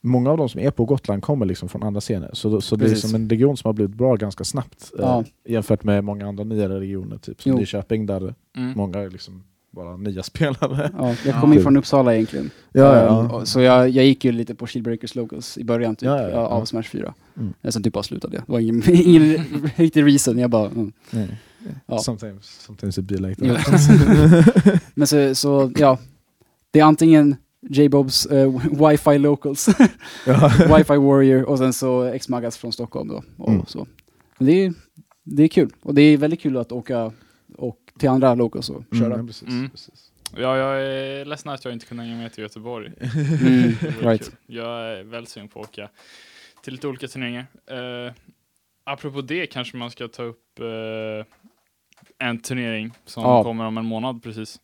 Många 0.00 0.30
av 0.30 0.36
de 0.38 0.48
som 0.48 0.60
är 0.60 0.70
på 0.70 0.84
Gotland 0.84 1.22
kommer 1.22 1.46
liksom 1.46 1.68
från 1.68 1.82
andra 1.82 2.00
scener, 2.00 2.30
så, 2.32 2.60
så 2.60 2.76
det 2.76 2.90
är 2.90 2.94
som 2.94 3.14
en 3.14 3.30
region 3.30 3.56
som 3.56 3.68
har 3.68 3.72
blivit 3.72 3.94
bra 3.96 4.16
ganska 4.16 4.44
snabbt 4.44 4.92
Ja. 4.98 5.20
eh, 5.20 5.52
jämfört 5.52 5.84
med 5.84 6.04
många 6.04 6.26
andra 6.28 6.44
nyare 6.44 6.80
regioner, 6.80 7.18
typ 7.18 7.42
som 7.42 7.52
Jo. 7.52 7.58
Nyköping 7.58 8.06
där 8.06 8.34
Mm. 8.56 8.72
många 8.76 8.98
är 8.98 9.10
liksom 9.10 9.44
bara 9.76 9.96
nya 9.96 10.22
spelare. 10.32 10.90
Ja, 10.98 11.08
jag 11.08 11.16
Ja. 11.34 11.40
kom 11.40 11.52
in 11.52 11.56
Kul. 11.58 11.62
från 11.62 11.76
Uppsala 11.76 12.14
egentligen. 12.14 12.50
Ja, 12.72 12.94
Ehm, 12.96 13.04
ja. 13.06 13.34
och- 13.36 13.48
Så 13.48 13.60
jag, 13.60 13.88
jag 13.88 14.04
gick 14.04 14.24
ju 14.24 14.32
lite 14.32 14.54
på 14.54 14.66
Shieldbreakers 14.66 15.14
Locals 15.14 15.58
i 15.58 15.64
början 15.64 15.96
typ, 15.96 16.06
Ja, 16.06 16.22
ja, 16.22 16.28
ja. 16.28 16.36
av 16.38 16.64
Smash 16.64 16.82
4. 16.82 17.14
Mm. 17.36 17.52
Mm. 17.62 17.72
Sen 17.72 17.82
typ 17.82 17.92
bara 17.92 18.02
slutade 18.02 18.36
jag. 18.36 18.44
Det 18.46 18.52
var 18.52 18.60
ingen, 18.60 18.82
ingen 18.90 19.44
riktig 19.76 20.06
reason. 20.06 20.38
Jag 20.38 20.50
bara... 20.50 20.70
Mm. 20.70 20.92
Ja. 21.86 21.98
Sometimes, 21.98 22.46
sometimes 22.66 22.98
it 22.98 23.04
be 23.04 23.16
like 23.16 23.48
that. 23.54 24.80
Men 24.94 25.06
så, 25.06 25.34
så, 25.34 25.72
ja. 25.78 25.98
Det 26.70 26.80
är 26.80 26.84
antingen 26.84 27.36
J-Bobs 27.70 28.26
eh, 28.26 28.48
Wi-Fi 28.70 29.18
Locals, 29.18 29.68
ja. 30.26 30.48
Wi-Fi 30.68 30.96
Warrior 30.96 31.42
och 31.42 31.58
sen 31.58 31.72
så 31.72 32.02
X-Magas 32.04 32.56
från 32.56 32.72
Stockholm 32.72 33.08
då. 33.08 33.22
Och 33.38 33.52
Mm. 33.52 33.66
så. 33.66 33.86
Men 34.38 34.46
det 34.46 34.52
är, 34.66 34.72
det 35.24 35.42
är 35.42 35.48
kul. 35.48 35.70
Och 35.82 35.94
det 35.94 36.02
är 36.02 36.16
väldigt 36.16 36.40
kul 36.40 36.56
att 36.56 36.72
åka 36.72 37.12
till 37.98 38.08
andra 38.08 38.34
locals 38.34 38.70
och 38.70 38.82
köra. 38.98 39.14
Mm, 39.14 39.26
precis, 39.26 39.48
Mm. 39.48 39.70
precis. 39.70 40.12
Ja, 40.36 40.56
jag 40.58 40.82
är 40.82 41.24
ledsen 41.24 41.52
att 41.52 41.64
jag 41.64 41.72
inte 41.74 41.86
kunde 41.86 42.02
hänga 42.02 42.16
med 42.16 42.32
till 42.32 42.42
Göteborg. 42.42 42.92
Mm, 43.40 43.72
right. 44.00 44.30
Jag 44.46 44.80
är 44.98 45.02
väl 45.02 45.26
sugen 45.26 45.48
på 45.48 45.60
att 45.60 45.66
åka 45.68 45.88
till 46.62 46.72
lite 46.72 46.88
olika 46.88 47.08
turneringar. 47.08 47.46
Uh, 48.06 48.12
apropå 48.84 49.20
det 49.20 49.46
kanske 49.46 49.76
man 49.76 49.90
ska 49.90 50.08
ta 50.08 50.22
upp 50.22 50.60
eh, 50.60 51.26
en 52.18 52.38
turnering 52.40 52.92
som 53.04 53.22
Ja. 53.22 53.42
kommer 53.42 53.64
om 53.64 53.78
en 53.78 53.84
månad 53.86 54.22
precis. 54.22 54.60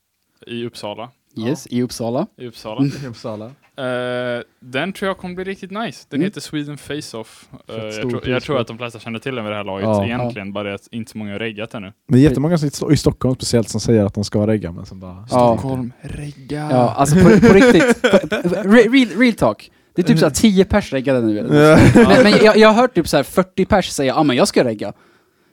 I 0.47 0.65
Uppsala. 0.67 1.11
Yes, 1.37 1.67
i 1.71 1.83
Uppsala. 1.83 2.27
I 2.39 2.47
Uppsala. 2.47 2.81
Mm. 2.81 2.93
I 3.05 3.07
Uppsala. 3.07 3.45
Eh, 3.77 4.43
den 4.61 4.93
tror 4.93 5.07
jag 5.09 5.19
kommer 5.19 5.35
bli 5.35 5.45
riktigt 5.45 5.71
nice. 5.71 6.07
Den 6.09 6.21
Mm. 6.21 6.25
heter 6.25 6.41
Sweden 6.41 6.79
Face-Off. 6.79 7.49
Eh, 7.53 7.75
Fett 7.75 7.95
jag, 7.97 8.11
tror, 8.11 8.29
jag 8.29 8.43
tror 8.43 8.61
att 8.61 8.67
de 8.67 8.79
flesta 8.79 8.99
känner 8.99 9.19
till 9.19 9.35
den 9.35 9.45
vid 9.45 9.53
det 9.53 9.57
här 9.57 9.65
laget 9.65 9.85
Ja. 9.87 10.05
egentligen, 10.05 10.53
bara 10.53 10.75
att 10.75 10.89
inte 10.91 11.11
så 11.13 11.19
många 11.19 11.33
har 11.33 11.39
reggat 11.39 11.75
ännu. 11.75 11.93
Det 12.09 12.19
är 12.19 12.23
jättemånga 12.23 12.59
som 12.59 12.93
i 12.93 12.97
Stockholm 12.97 13.35
speciellt 13.35 13.69
som 13.69 13.81
säger 13.81 14.05
att 14.05 14.15
de 14.15 14.25
ska 14.25 14.47
regga 14.47 14.73
men 14.73 14.87
som 14.87 15.01
bara 15.01 15.27
Ja. 15.31 15.57
Stockholm, 15.57 15.93
regga! 16.01 16.69
Ja, 16.71 16.95
alltså 16.97 17.17
på, 17.17 17.23
på 17.23 17.55
riktigt. 17.55 18.03
Re- 18.03 18.93
Real, 18.93 19.09
real 19.21 19.35
talk. 19.35 19.71
Det 19.95 20.03
är 20.03 20.07
typ 20.07 20.19
såhär 20.19 20.33
10 20.33 20.65
pers 20.65 20.93
reggade 20.93 21.21
nu. 21.21 21.37
Ja. 21.37 21.79
Men, 21.95 22.23
men 22.23 22.33
jag, 22.45 22.57
jag 22.57 22.69
har 22.69 22.75
hört 22.75 22.95
typ 22.95 23.09
såhär 23.09 23.25
40 23.25 23.65
pers 23.65 23.89
säga 23.89 24.13
ja 24.15 24.21
ah, 24.21 24.23
men 24.23 24.37
jag 24.37 24.49
ska 24.49 24.65
regga. 24.65 24.93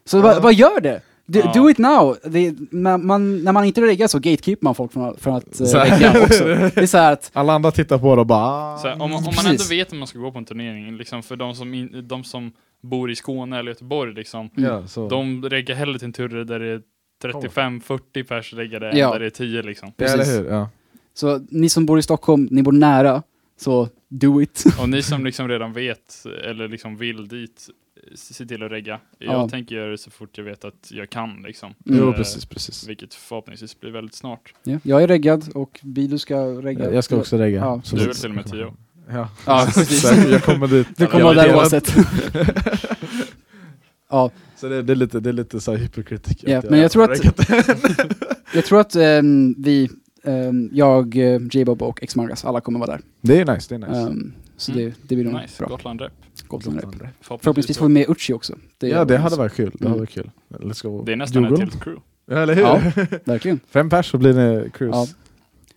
Så 0.05 0.17
Ja. 0.17 0.21
vad, 0.21 0.41
vad 0.43 0.53
gör 0.53 0.81
det? 0.81 1.01
Do, 1.29 1.39
Ja. 1.43 1.51
do 1.53 1.69
it 1.69 1.77
now! 1.77 2.15
Det, 2.23 2.55
man, 2.71 3.05
man, 3.05 3.43
när 3.43 3.51
man 3.51 3.65
inte 3.65 3.81
reggar 3.81 4.07
så 4.07 4.17
gatekeeper 4.19 4.63
man 4.63 4.75
folk 4.75 4.93
från, 4.93 5.17
från 5.17 5.35
att 5.35 5.61
uh, 5.61 5.67
Så 5.67 5.77
här. 5.77 5.99
regga 5.99 6.23
också. 6.23 6.43
Det 6.45 6.77
är 6.77 6.85
såhär 6.85 7.13
att, 7.13 7.31
Alla 7.33 7.53
andra 7.53 7.71
tittar 7.71 7.97
på 7.97 8.15
det 8.15 8.21
och 8.21 8.27
bara. 8.27 8.77
Så 8.77 8.87
här, 8.87 8.93
om, 8.93 8.99
man- 8.99 9.11
om 9.17 9.23
man 9.23 9.33
Precis. 9.33 9.49
ändå 9.49 9.63
vet 9.69 9.87
att 9.87 9.97
man 9.99 10.07
ska 10.07 10.19
gå 10.19 10.31
på 10.31 10.37
en 10.37 10.45
turnering, 10.45 10.97
liksom 10.97 11.23
för 11.23 11.35
de 11.35 11.55
som, 11.55 11.73
in, 11.73 12.07
de 12.07 12.23
som 12.23 12.51
bor 12.83 13.11
i 13.11 13.15
Skåne 13.15 13.59
eller 13.59 13.71
Göteborg, 13.71 14.13
liksom, 14.13 14.49
ja, 14.55 14.87
så. 14.87 15.09
de 15.09 15.43
reggar 15.49 15.75
hellre 15.75 15.99
till 15.99 16.05
en 16.05 16.13
turre 16.13 16.43
där 16.43 16.59
det 16.59 16.67
är 16.67 16.81
35-40 17.23 18.23
pers 18.23 18.53
reggade 18.53 18.97
Ja. 18.97 19.05
än 19.05 19.11
där 19.11 19.19
det 19.19 19.25
är 19.25 19.29
10 19.29 19.61
liksom. 19.61 19.91
ja, 19.97 20.05
eller 20.05 20.17
precis. 20.17 20.39
hur? 20.39 20.45
Ja. 20.49 20.69
så 21.13 21.39
ni 21.49 21.69
som 21.69 21.85
bor 21.85 21.99
i 21.99 22.01
Stockholm, 22.01 22.47
ni 22.51 22.63
bor 22.63 22.71
nära, 22.71 23.23
så 23.59 23.87
do 24.09 24.41
it. 24.41 24.63
Och 24.81 24.89
ni 24.89 25.01
som 25.03 25.25
liksom 25.25 25.47
redan 25.47 25.73
vet, 25.73 26.25
eller 26.49 26.67
liksom 26.67 26.97
vill 26.97 27.27
dit, 27.27 27.67
se 28.15 28.45
till 28.45 28.63
att 28.63 28.71
regga. 28.71 28.99
Jag 29.19 29.33
Ja. 29.33 29.49
tänker 29.49 29.75
göra 29.75 29.91
det 29.91 29.97
så 29.97 30.11
fort 30.11 30.37
jag 30.37 30.45
vet 30.45 30.65
att 30.65 30.87
jag 30.91 31.09
kan 31.09 31.41
liksom. 31.41 31.73
Mm. 31.85 31.99
Jo, 31.99 32.09
Eh, 32.09 32.15
precis, 32.15 32.45
precis. 32.45 32.87
Vilket 32.87 33.13
förhoppningsvis 33.13 33.79
blir 33.79 33.91
väldigt 33.91 34.15
snart. 34.15 34.53
Ja, 34.63 34.79
jag 34.83 35.03
är 35.03 35.07
reggad 35.07 35.49
och 35.55 35.79
Bidu 35.83 36.17
ska 36.17 36.35
regga. 36.41 36.93
Jag 36.93 37.03
ska 37.03 37.15
också 37.17 37.37
regga. 37.37 37.59
Ja. 37.59 37.81
Så 37.83 37.95
Du 37.95 38.01
är 38.01 38.05
väl 38.07 38.15
till 38.15 38.29
och 38.29 38.35
med 38.35 38.51
tio? 38.51 38.73
Ja, 39.11 39.29
Ja, 39.45 39.67
precis. 39.73 40.01
Så 40.01 40.29
jag 40.31 40.43
kommer 40.43 40.67
dit. 40.67 40.87
Du 40.97 41.07
kommer 41.07 41.33
där 41.35 41.55
oavsett. 41.55 41.95
ja, 44.09 44.31
Så 44.55 44.69
det, 44.69 44.81
det 44.83 44.93
är 44.93 44.95
lite, 44.95 45.19
det 45.19 45.29
är 45.29 45.33
lite 45.33 45.59
så 45.59 45.71
här 45.71 45.77
hypokritik. 45.77 46.43
Ja, 46.47 46.57
att 46.57 46.69
men 46.69 46.79
jag 46.79 46.91
tror 46.91 47.07
har 47.07 47.13
att- 47.13 48.29
jag 48.55 48.65
tror 48.65 48.79
att 48.79 48.95
ehm, 48.95 49.55
vi, 49.57 49.89
ehm, 50.23 50.69
jag, 50.73 51.15
eh, 51.17 51.39
J-Bob 51.51 51.81
och 51.81 52.03
X-Margas, 52.03 52.45
alla 52.45 52.61
kommer 52.61 52.79
vara 52.79 52.91
där. 52.91 53.01
Det 53.21 53.39
är 53.39 53.45
nice, 53.53 53.77
det 53.77 53.85
är 53.85 53.89
nice. 53.89 54.01
Ehm, 54.01 54.33
så 54.57 54.71
Mm. 54.71 54.85
det, 54.85 54.95
det 55.07 55.15
blir 55.15 55.25
nog 55.31 55.41
Nice, 55.41 55.55
bra. 55.59 55.67
Gotland 55.67 56.01
rep. 56.01 56.11
Gotland 56.49 56.77
rep. 56.79 56.85
Gotland. 56.85 57.11
Förhoppningsvis 57.21 57.77
får 57.77 57.85
vi 57.87 57.93
med 57.93 58.09
Uchi 58.09 58.33
också. 58.33 58.53
ja, 58.79 59.05
det 59.05 59.17
hade 59.17 59.35
varit 59.35 59.53
kul. 59.55 59.71
Det 59.73 59.85
Mm. 59.85 59.91
hade 59.91 59.99
varit 59.99 60.09
kul. 60.09 60.31
Let's 60.49 60.83
go. 60.83 61.03
Det 61.05 61.11
är 61.11 61.15
nästan 61.15 61.45
ett 61.45 61.49
Djurgården. 61.51 61.69
helt 61.69 61.83
crew. 61.83 62.01
Ja, 62.31 62.37
eller 62.37 62.53
hur? 62.55 62.61
Ja. 62.61 62.81
Verkligen. 63.25 63.59
Fem 63.69 63.89
pers 63.89 64.11
så 64.11 64.17
blir 64.17 64.33
det 64.33 64.69
cruise. 64.73 64.97
Ja. 64.97 65.07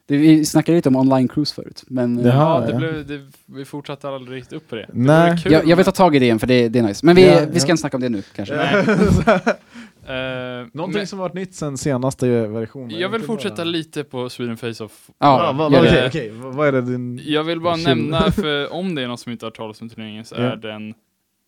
Det, 0.06 0.16
vi 0.16 0.44
snackade 0.44 0.76
lite 0.78 0.88
om 0.88 0.96
online 0.96 1.28
cruise 1.28 1.54
förut, 1.54 1.84
men 1.86 2.18
Jaha. 2.24 2.60
Ja, 2.60 2.66
det 2.66 2.72
ja. 2.72 2.78
blev, 2.78 3.06
det, 3.06 3.20
vi 3.46 3.64
fortsatte 3.64 4.08
aldrig 4.08 4.36
riktigt 4.38 4.52
upp 4.52 4.68
på 4.68 4.74
det. 4.76 4.82
det 4.82 4.88
Nej. 4.92 5.38
kul, 5.42 5.52
jag, 5.52 5.66
jag 5.66 5.76
vill 5.76 5.84
ta 5.84 5.90
tag 5.92 6.16
i 6.16 6.18
det 6.18 6.24
igen 6.24 6.38
för 6.38 6.46
det, 6.46 6.68
det 6.68 6.78
är 6.78 6.82
nice. 6.82 7.06
Men 7.06 7.16
vi, 7.16 7.26
Ja, 7.26 7.40
vi 7.50 7.60
ska 7.60 7.68
ja. 7.68 7.72
inte 7.72 7.80
snacka 7.80 7.96
om 7.96 8.00
det 8.00 8.08
nu 8.08 8.22
kanske. 8.36 8.54
Eh, 10.06 10.66
Någonting 10.72 10.98
men 10.98 11.06
som 11.06 11.18
varit 11.18 11.34
nytt 11.34 11.54
sen 11.54 11.78
senaste 11.78 12.46
versionen. 12.48 12.98
jag 12.98 13.08
vill 13.08 13.22
fortsätta 13.22 13.56
bara- 13.56 13.64
lite 13.64 14.04
på 14.04 14.28
Sweden 14.28 14.56
Face-Off. 14.56 15.10
Ja, 15.18 15.44
Ja, 15.46 15.52
vad, 15.52 15.72
det. 15.72 15.78
okej, 15.80 16.06
okej. 16.06 16.30
Vad- 16.30 16.68
är 16.68 16.72
det 16.72 16.80
din... 16.82 17.20
Jag 17.24 17.44
vill 17.44 17.60
bara 17.60 17.76
nämna, 17.76 18.30
för 18.32 18.72
om 18.72 18.94
det 18.94 19.02
är 19.02 19.08
någon 19.08 19.18
som 19.18 19.32
inte 19.32 19.46
har 19.46 19.50
talas 19.50 19.80
om 19.82 19.88
turneringen 19.88 20.24
så 20.24 20.34
Ja. 20.34 20.42
är 20.42 20.56
den 20.56 20.88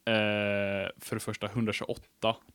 eh, 0.07 0.89
för 1.01 1.17
det 1.17 1.21
första 1.21 1.47
128 1.47 2.01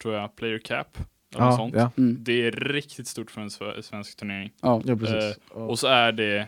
tror 0.02 0.14
jag, 0.14 0.36
player 0.36 0.58
cap. 0.60 0.98
Eller 1.36 1.46
Ja, 1.46 1.58
sånt. 1.58 1.76
ja. 1.76 1.92
Mm. 1.98 2.18
Det 2.20 2.48
är 2.48 2.52
riktigt 2.52 3.08
stort 3.08 3.32
för 3.32 3.42
en 3.42 3.50
sve- 3.50 3.82
svensk 3.82 4.18
turnering. 4.18 4.52
Ja. 4.62 4.82
ja, 4.86 4.96
precis. 4.96 5.38
Eh, 5.56 5.62
Och 5.62 5.80
så 5.80 5.88
är 5.88 6.12
det 6.12 6.48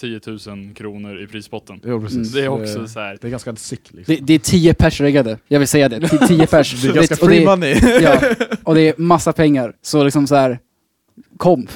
10 0.00 0.20
000 0.26 0.38
kronor 0.74 1.22
i 1.22 1.26
prispotten. 1.26 1.80
Jo, 1.84 2.00
precis. 2.02 2.32
Det 2.32 2.40
är 2.44 2.48
också 2.48 2.88
så 2.88 3.00
här. 3.00 3.18
det 3.20 3.26
är 3.28 3.30
ganska 3.30 3.56
sick 3.56 3.92
liksom. 3.92 4.14
Det, 4.14 4.20
det 4.22 4.34
är 4.34 4.38
10 4.38 4.74
pers 4.74 5.00
reggade, 5.00 5.38
jag 5.48 5.58
vill 5.58 5.68
säga 5.68 5.88
det. 5.88 5.98
Ti- 5.98 6.26
10 6.26 6.46
pers. 6.50 6.82
Det 6.82 6.88
är 6.88 6.92
ganska 6.92 7.16
free 7.16 7.38
det, 7.40 7.44
money. 7.46 7.74
ja, 8.02 8.20
och 8.64 8.74
det 8.74 8.80
är 8.88 8.94
massa 8.96 9.32
pengar. 9.32 9.72
Så 9.82 10.04
liksom 10.04 10.26
så 10.26 10.34
här. 10.34 10.58
kom. 11.36 11.66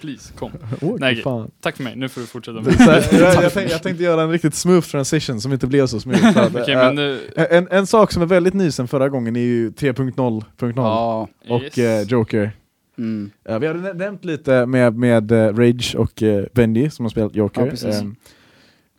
Please, 0.00 0.32
kom. 0.38 0.50
Åh, 0.80 0.96
Nej, 0.98 1.16
fan. 1.16 1.50
Tack 1.60 1.76
för 1.76 1.82
mig, 1.82 1.96
nu 1.96 2.08
får 2.08 2.20
du 2.20 2.26
fortsätta. 2.26 2.60
Det 2.60 2.70
här, 2.78 3.04
jag, 3.12 3.20
jag, 3.44 3.52
tänkte, 3.52 3.72
jag 3.72 3.82
tänkte 3.82 4.04
göra 4.04 4.22
en 4.22 4.30
riktigt 4.30 4.54
smooth 4.54 4.86
transition 4.86 5.40
som 5.40 5.52
inte 5.52 5.66
blev 5.66 5.86
så 5.86 6.00
smooth. 6.00 6.38
att, 6.38 6.54
Okej, 6.56 6.74
eh, 6.74 6.78
men 6.84 6.94
nu... 6.94 7.20
en, 7.36 7.68
en 7.70 7.86
sak 7.86 8.12
som 8.12 8.22
är 8.22 8.26
väldigt 8.26 8.54
ny 8.54 8.70
sen 8.70 8.88
förra 8.88 9.08
gången 9.08 9.36
är 9.36 9.40
ju 9.40 9.70
3.0.0 9.70 10.72
Ja. 10.76 11.28
och 11.48 11.62
yes. 11.62 11.78
eh, 11.78 12.02
Joker. 12.02 12.52
Mm. 12.96 13.30
Ja, 13.44 13.58
vi 13.58 13.66
hade 13.66 13.80
nä- 13.80 13.92
nämnt 13.92 14.24
lite 14.24 14.66
med, 14.66 14.96
med 14.98 15.32
eh, 15.32 15.54
Rage 15.56 15.94
och 15.98 16.22
uh, 16.22 16.44
Bendy 16.52 16.90
som 16.90 17.04
har 17.04 17.10
spelat 17.10 17.34
Joker. 17.34 17.72
Ja. 17.82 17.88
Ehm, 17.88 18.16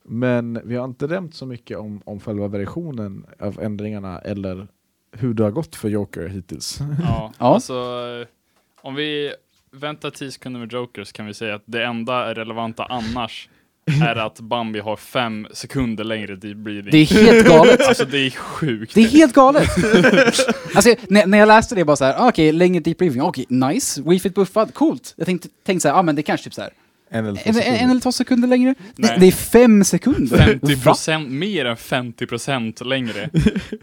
men 0.04 0.60
vi 0.64 0.76
har 0.76 0.86
inte 0.86 1.08
nämnt 1.08 1.36
så 1.36 1.46
mycket 1.46 1.78
om, 1.78 2.02
om 2.06 2.20
själva 2.20 2.48
versionen 2.48 3.26
av 3.39 3.60
ändringarna 3.62 4.20
eller 4.20 4.68
hur 5.12 5.34
det 5.34 5.43
har 5.43 5.52
gått 5.52 5.76
för 5.76 5.89
Joker 5.89 6.28
hittills. 6.28 6.80
Ja, 6.80 6.88
Ja. 7.39 7.54
alltså 7.54 7.74
eh, 7.74 8.28
om 8.82 8.96
vi 8.96 9.34
väntar 9.72 10.10
10 10.10 10.32
sekunder 10.32 10.60
med 10.60 10.74
Jokers 10.74 11.12
kan 11.12 11.26
vi 11.26 11.34
säga 11.34 11.56
att 11.56 11.64
det 11.66 11.84
enda 11.84 12.34
relevanta 12.36 12.86
annars 12.86 13.50
är 14.01 14.15
att 14.15 14.39
Bambi 14.39 14.79
har 14.79 14.95
fem 14.95 15.47
sekunder 15.53 16.03
längre 16.03 16.36
deep 16.36 16.57
breathing. 16.57 16.91
Det 16.91 16.97
är 16.97 17.05
helt 17.05 17.47
galet. 17.47 17.88
Alltså 17.88 18.05
det 18.05 18.17
är 18.25 18.29
sjukt. 18.31 18.93
Det 18.95 19.01
är 19.01 19.07
helt 19.07 19.33
galet! 19.33 19.69
alltså, 20.75 20.95
när, 21.09 21.25
när 21.25 21.38
jag 21.38 21.47
läste 21.47 21.75
det 21.75 21.86
bara 21.86 21.95
såhär, 21.95 22.13
ah, 22.17 22.29
okej, 22.29 22.51
längre 22.51 22.79
deep 22.79 22.97
briefing, 22.97 23.21
okej, 23.21 23.45
nice, 23.49 24.01
Wii 24.05 24.19
Fit 24.19 24.36
buffad, 24.36 24.73
coolt. 24.73 25.13
Jag 25.17 25.25
tänkte, 25.25 25.47
tänkte 25.65 25.81
såhär, 25.81 25.95
ah 25.99 26.03
men 26.03 26.15
det 26.15 26.23
kanske 26.23 26.43
typ 26.43 26.53
såhär, 26.53 26.69
En 27.09 27.25
eller 27.25 27.41
två 27.43 27.49
en, 27.49 27.75
en, 27.75 27.89
eller 27.89 28.01
två 28.01 28.11
sekunder 28.11 28.47
längre? 28.47 28.75
Nej. 28.95 29.11
Det, 29.11 29.19
det 29.19 29.27
är 29.27 29.31
fem 29.31 29.83
sekunder! 29.83 30.38
50 30.38 30.75
Va? 30.75 30.81
procent, 30.83 31.29
mer 31.29 31.65
än 31.65 31.77
50 31.77 32.25
procent 32.25 32.86
längre. 32.86 33.29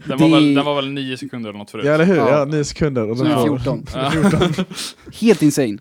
Den 0.05 0.17
var, 0.17 0.27
Det- 0.27 0.33
väl, 0.33 0.53
den 0.53 0.65
var 0.65 0.75
väl 0.75 0.91
9 0.91 1.17
sekunder 1.17 1.49
eller 1.49 1.59
något 1.59 1.71
förut. 1.71 1.85
Ja 1.85 1.93
eller 1.93 2.05
hur? 2.05 2.15
Ja. 2.15 2.29
Ja, 2.39 2.45
nio 2.45 2.63
sekunder. 2.63 3.09
Och 3.09 3.17
Så 3.17 3.23
den 3.23 3.35
var- 3.35 3.43
14. 3.43 3.85
Ja. 3.93 4.11
Helt 5.21 5.41
insane. 5.41 5.77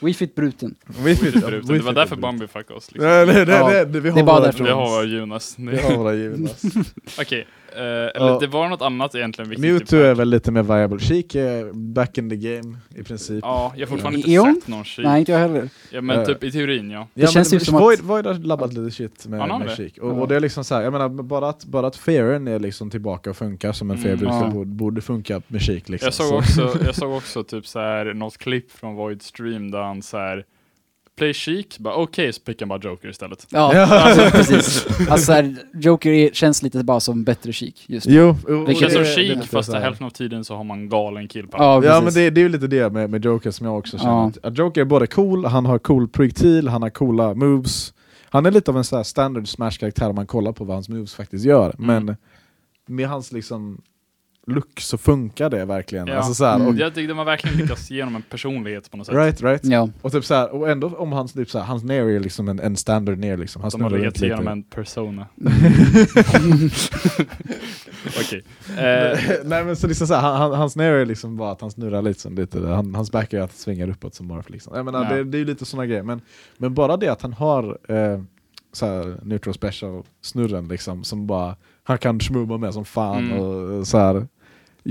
Wii 0.00 0.14
Fit 0.14 0.34
bruten. 0.34 0.74
Wii 0.86 1.16
Fit, 1.16 1.34
ja, 1.34 1.40
Förut. 1.40 1.64
Wii 1.70 1.78
Det 1.78 1.84
var 1.84 1.92
därför 1.92 2.16
är 2.16 2.20
Bambi 2.20 2.46
fuckade 2.46 2.74
oss. 2.74 2.92
Liksom. 2.92 3.10
det, 3.26 3.52
Ja, 3.52 3.68
det, 3.70 3.84
det, 3.84 4.00
vi 4.00 4.08
har 4.08 4.16
det 4.16 4.22
är 4.22 4.24
bara 4.24 4.52
våra 4.90 5.04
Jonas. 5.04 5.54
Vi 5.58 5.64
Nej. 5.64 5.82
har 5.82 5.96
våra 5.96 6.14
Jonas. 6.14 6.62
Okej, 7.20 7.46
eh, 7.72 7.80
eller 7.82 8.10
Ja. 8.14 8.38
det 8.40 8.46
var 8.46 8.68
något 8.68 8.82
annat 8.82 9.14
egentligen 9.14 9.50
viktigt. 9.50 9.70
Mewtwo 9.72 9.86
typ. 9.86 9.92
är 10.00 10.14
väl 10.14 10.28
lite 10.28 10.52
mer 10.52 10.62
viable. 10.62 10.98
Sheik 10.98 11.34
är 11.34 11.72
back 11.72 12.18
in 12.18 12.30
the 12.30 12.36
game 12.36 12.76
i 12.96 13.02
princip. 13.02 13.38
Ja, 13.42 13.72
jag 13.76 13.86
har 13.86 13.90
fortfarande 13.90 14.30
Eon? 14.30 14.48
inte 14.48 14.60
sett 14.60 14.68
någon 14.68 14.84
shit. 14.84 15.04
Nej, 15.04 15.20
inte 15.20 15.32
jag 15.32 15.38
heller. 15.38 15.68
Ja, 15.90 16.00
men 16.00 16.18
Eh. 16.20 16.24
typ 16.26 16.44
i 16.44 16.52
teorin 16.52 16.90
ja. 16.90 17.08
Det 17.14 17.26
känns 17.26 17.52
men 17.52 17.58
ju 17.58 17.64
som 17.64 17.74
att- 17.74 17.82
Void, 17.82 18.00
Void 18.00 18.26
har 18.26 18.34
labbat 18.34 18.72
lite 18.72 18.90
shit 18.96 19.26
med, 19.26 19.40
Han 19.40 19.50
har 19.50 19.58
med 19.58 19.68
det? 19.68 19.76
Sheik. 19.76 19.98
Och, 19.98 20.08
Ja. 20.08 20.12
och 20.12 20.28
det 20.28 20.36
är 20.36 20.40
liksom 20.40 20.64
så 20.64 20.74
här, 20.74 20.82
jag 20.82 20.92
menar 20.92 21.08
bara 21.08 21.48
att, 21.48 21.64
bara 21.64 21.86
att 21.86 21.96
Fairen 21.96 22.48
är 22.48 22.58
liksom 22.58 22.90
tillbaka 22.90 23.30
och 23.30 23.36
funkar 23.36 23.72
som 23.72 23.90
en 23.90 23.96
Mm. 23.98 24.18
Fair 24.18 24.28
Ja. 24.28 24.50
borde, 24.52 24.66
borde 24.70 25.00
funka 25.00 25.42
med 25.48 25.62
Sheik 25.62 25.88
liksom. 25.88 26.06
Jag 26.06 26.14
såg, 26.14 26.26
Så- 26.44 26.64
också, 26.64 26.84
jag 26.84 26.94
såg 26.94 27.12
också 27.16 27.44
typ 27.44 27.66
så 27.66 27.78
här 27.78 28.14
något 28.14 28.38
klipp 28.38 28.72
från 28.72 28.94
Void 28.94 29.22
Stream 29.22 29.70
där 29.70 29.82
han 29.82 30.02
så 30.02 30.16
här 30.18 30.44
Play 31.18 31.34
Chic, 31.34 31.78
bara 31.78 31.94
okej 31.94 32.32
så 32.32 32.40
pickar 32.40 32.66
bara 32.66 32.80
Joker 32.82 33.08
istället. 33.08 33.46
Ja, 33.50 33.86
alltså, 33.86 34.30
precis. 34.36 34.86
Alltså 35.10 35.26
så 35.26 35.32
här, 35.32 35.56
Joker 35.74 36.10
är, 36.10 36.30
känns 36.30 36.62
lite 36.62 36.84
bara 36.84 37.00
som 37.00 37.24
bättre 37.24 37.52
chic 37.52 37.84
just 37.86 38.06
nu. 38.06 38.14
Jo, 38.14 38.28
och- 38.60 38.66
Det 38.68 38.74
känns 38.74 38.92
som 38.92 39.04
Chic 39.04 39.46
fast 39.46 39.72
hälften 39.72 40.06
av 40.06 40.10
tiden 40.10 40.44
så 40.44 40.54
har 40.56 40.64
man 40.64 40.88
galen 40.88 41.28
kill. 41.28 41.46
Ja, 41.52 41.84
Ja 41.84 42.00
men 42.00 42.12
det, 42.14 42.30
det 42.30 42.40
är 42.40 42.42
ju 42.42 42.48
lite 42.48 42.66
det 42.66 42.90
med, 42.92 43.10
med 43.10 43.24
Joker 43.24 43.50
som 43.50 43.66
jag 43.66 43.78
också 43.78 43.98
känner. 43.98 44.12
Ja. 44.12 44.32
Att, 44.42 44.58
Joker 44.58 44.80
är 44.80 44.84
både 44.84 45.06
cool, 45.06 45.44
han 45.44 45.66
har 45.66 45.78
cool 45.78 46.08
projektil, 46.08 46.68
han 46.68 46.82
har 46.82 46.90
coola 46.90 47.34
moves. 47.34 47.94
Han 48.30 48.46
är 48.46 48.50
lite 48.50 48.70
av 48.70 48.76
en 48.76 48.84
så 48.84 48.96
här 48.96 49.02
standard 49.02 49.48
Smash-karaktär 49.48 50.08
om 50.08 50.14
man 50.14 50.26
kollar 50.26 50.52
på 50.52 50.64
vad 50.64 50.76
hans 50.76 50.88
moves 50.88 51.14
faktiskt 51.14 51.44
gör. 51.44 51.74
Mm. 51.78 52.04
Men 52.04 52.16
med 52.86 53.08
hans 53.08 53.32
liksom 53.32 53.80
look 54.48 54.80
så 54.80 54.98
funkar 54.98 55.50
det 55.50 55.64
verkligen. 55.64 56.06
Ja. 56.06 56.14
Alltså 56.16 56.34
så 56.34 56.44
här, 56.44 56.54
och, 56.56 56.60
Mm. 56.62 56.78
Jag 56.78 56.94
tyckte 56.94 57.14
man 57.14 57.26
verkligen 57.26 57.56
lyckas 57.58 57.90
ge 57.90 58.02
honom 58.02 58.16
en 58.16 58.22
personlighet 58.22 58.90
på 58.90 58.96
något 58.96 59.06
sätt. 59.06 59.14
Right, 59.16 59.42
right. 59.42 59.64
Ja. 59.64 59.88
Och 60.02 60.12
typ 60.12 60.24
så 60.24 60.34
här, 60.34 60.50
och 60.54 60.70
ändå 60.70 60.88
om 60.96 61.12
hans, 61.12 61.32
typ 61.32 61.50
så 61.50 61.58
här, 61.58 61.66
hans 61.66 61.84
nair 61.84 62.04
är 62.08 62.20
liksom 62.20 62.48
en, 62.48 62.60
en 62.60 62.76
standard 62.76 63.18
nair 63.18 63.36
liksom. 63.36 63.62
Han 63.62 63.70
De 63.70 63.82
har 63.82 63.90
snurrar 63.90 64.02
lyckats 64.02 64.20
ge 64.20 64.26
lite. 64.26 64.36
honom 64.36 64.52
en 64.52 64.62
persona. 64.62 65.26
Mm. 66.34 66.70
Okej. 68.06 68.44
Eh, 68.78 69.18
Nej 69.44 69.64
men 69.64 69.76
så 69.76 69.86
liksom 69.86 70.06
så 70.06 70.14
här, 70.14 70.20
han, 70.20 70.36
han, 70.40 70.52
hans 70.52 70.76
nair 70.76 70.92
är 70.92 71.06
liksom 71.06 71.36
bara 71.36 71.52
att 71.52 71.60
han 71.60 71.70
snurrar 71.70 72.02
lite, 72.02 72.20
som 72.20 72.34
lite 72.34 72.66
han, 72.66 72.94
hans 72.94 73.12
back 73.12 73.32
är 73.32 73.40
att 73.40 73.52
svinga 73.56 73.86
uppåt 73.90 74.14
som 74.14 74.28
bara 74.28 74.42
för 74.42 74.52
liksom. 74.52 74.76
Jag 74.76 74.84
menar, 74.84 75.04
Ja. 75.04 75.16
det, 75.16 75.24
det 75.24 75.36
är 75.36 75.40
ju 75.40 75.44
lite 75.44 75.64
såna 75.64 75.86
grejer, 75.86 76.02
men, 76.02 76.20
men 76.58 76.74
bara 76.74 76.96
det 76.96 77.08
att 77.08 77.22
han 77.22 77.32
har 77.32 77.78
eh, 77.88 78.20
så 78.72 78.86
här, 78.86 79.16
neutral 79.22 79.54
special 79.54 80.02
snurren 80.20 80.68
liksom, 80.68 81.04
som 81.04 81.26
bara 81.26 81.56
han 81.82 81.98
kan 81.98 82.20
schmumma 82.20 82.58
med 82.58 82.74
som 82.74 82.84
fan 82.84 83.18
Mm. 83.30 83.38
och 83.38 83.86
så 83.86 83.98
här 83.98 84.26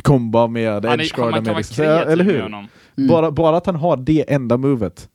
komba 0.04 0.48
med 0.48 0.86
han 0.86 1.00
edgeguarda 1.00 1.32
kan 1.32 1.44
med 1.44 1.52
vara 1.52 1.58
liksom. 1.58 1.86
Ja, 1.86 1.92
kreativ 1.92 2.12
eller 2.12 2.24
med 2.24 2.34
hur? 2.34 2.42
honom. 2.42 2.68
Mm. 2.98 3.08
Bara, 3.08 3.32
bara 3.32 3.58
att 3.58 3.66
han 3.66 3.76
har 3.76 3.98
det 3.98 4.34
enda 4.34 4.58
movet 4.58 5.10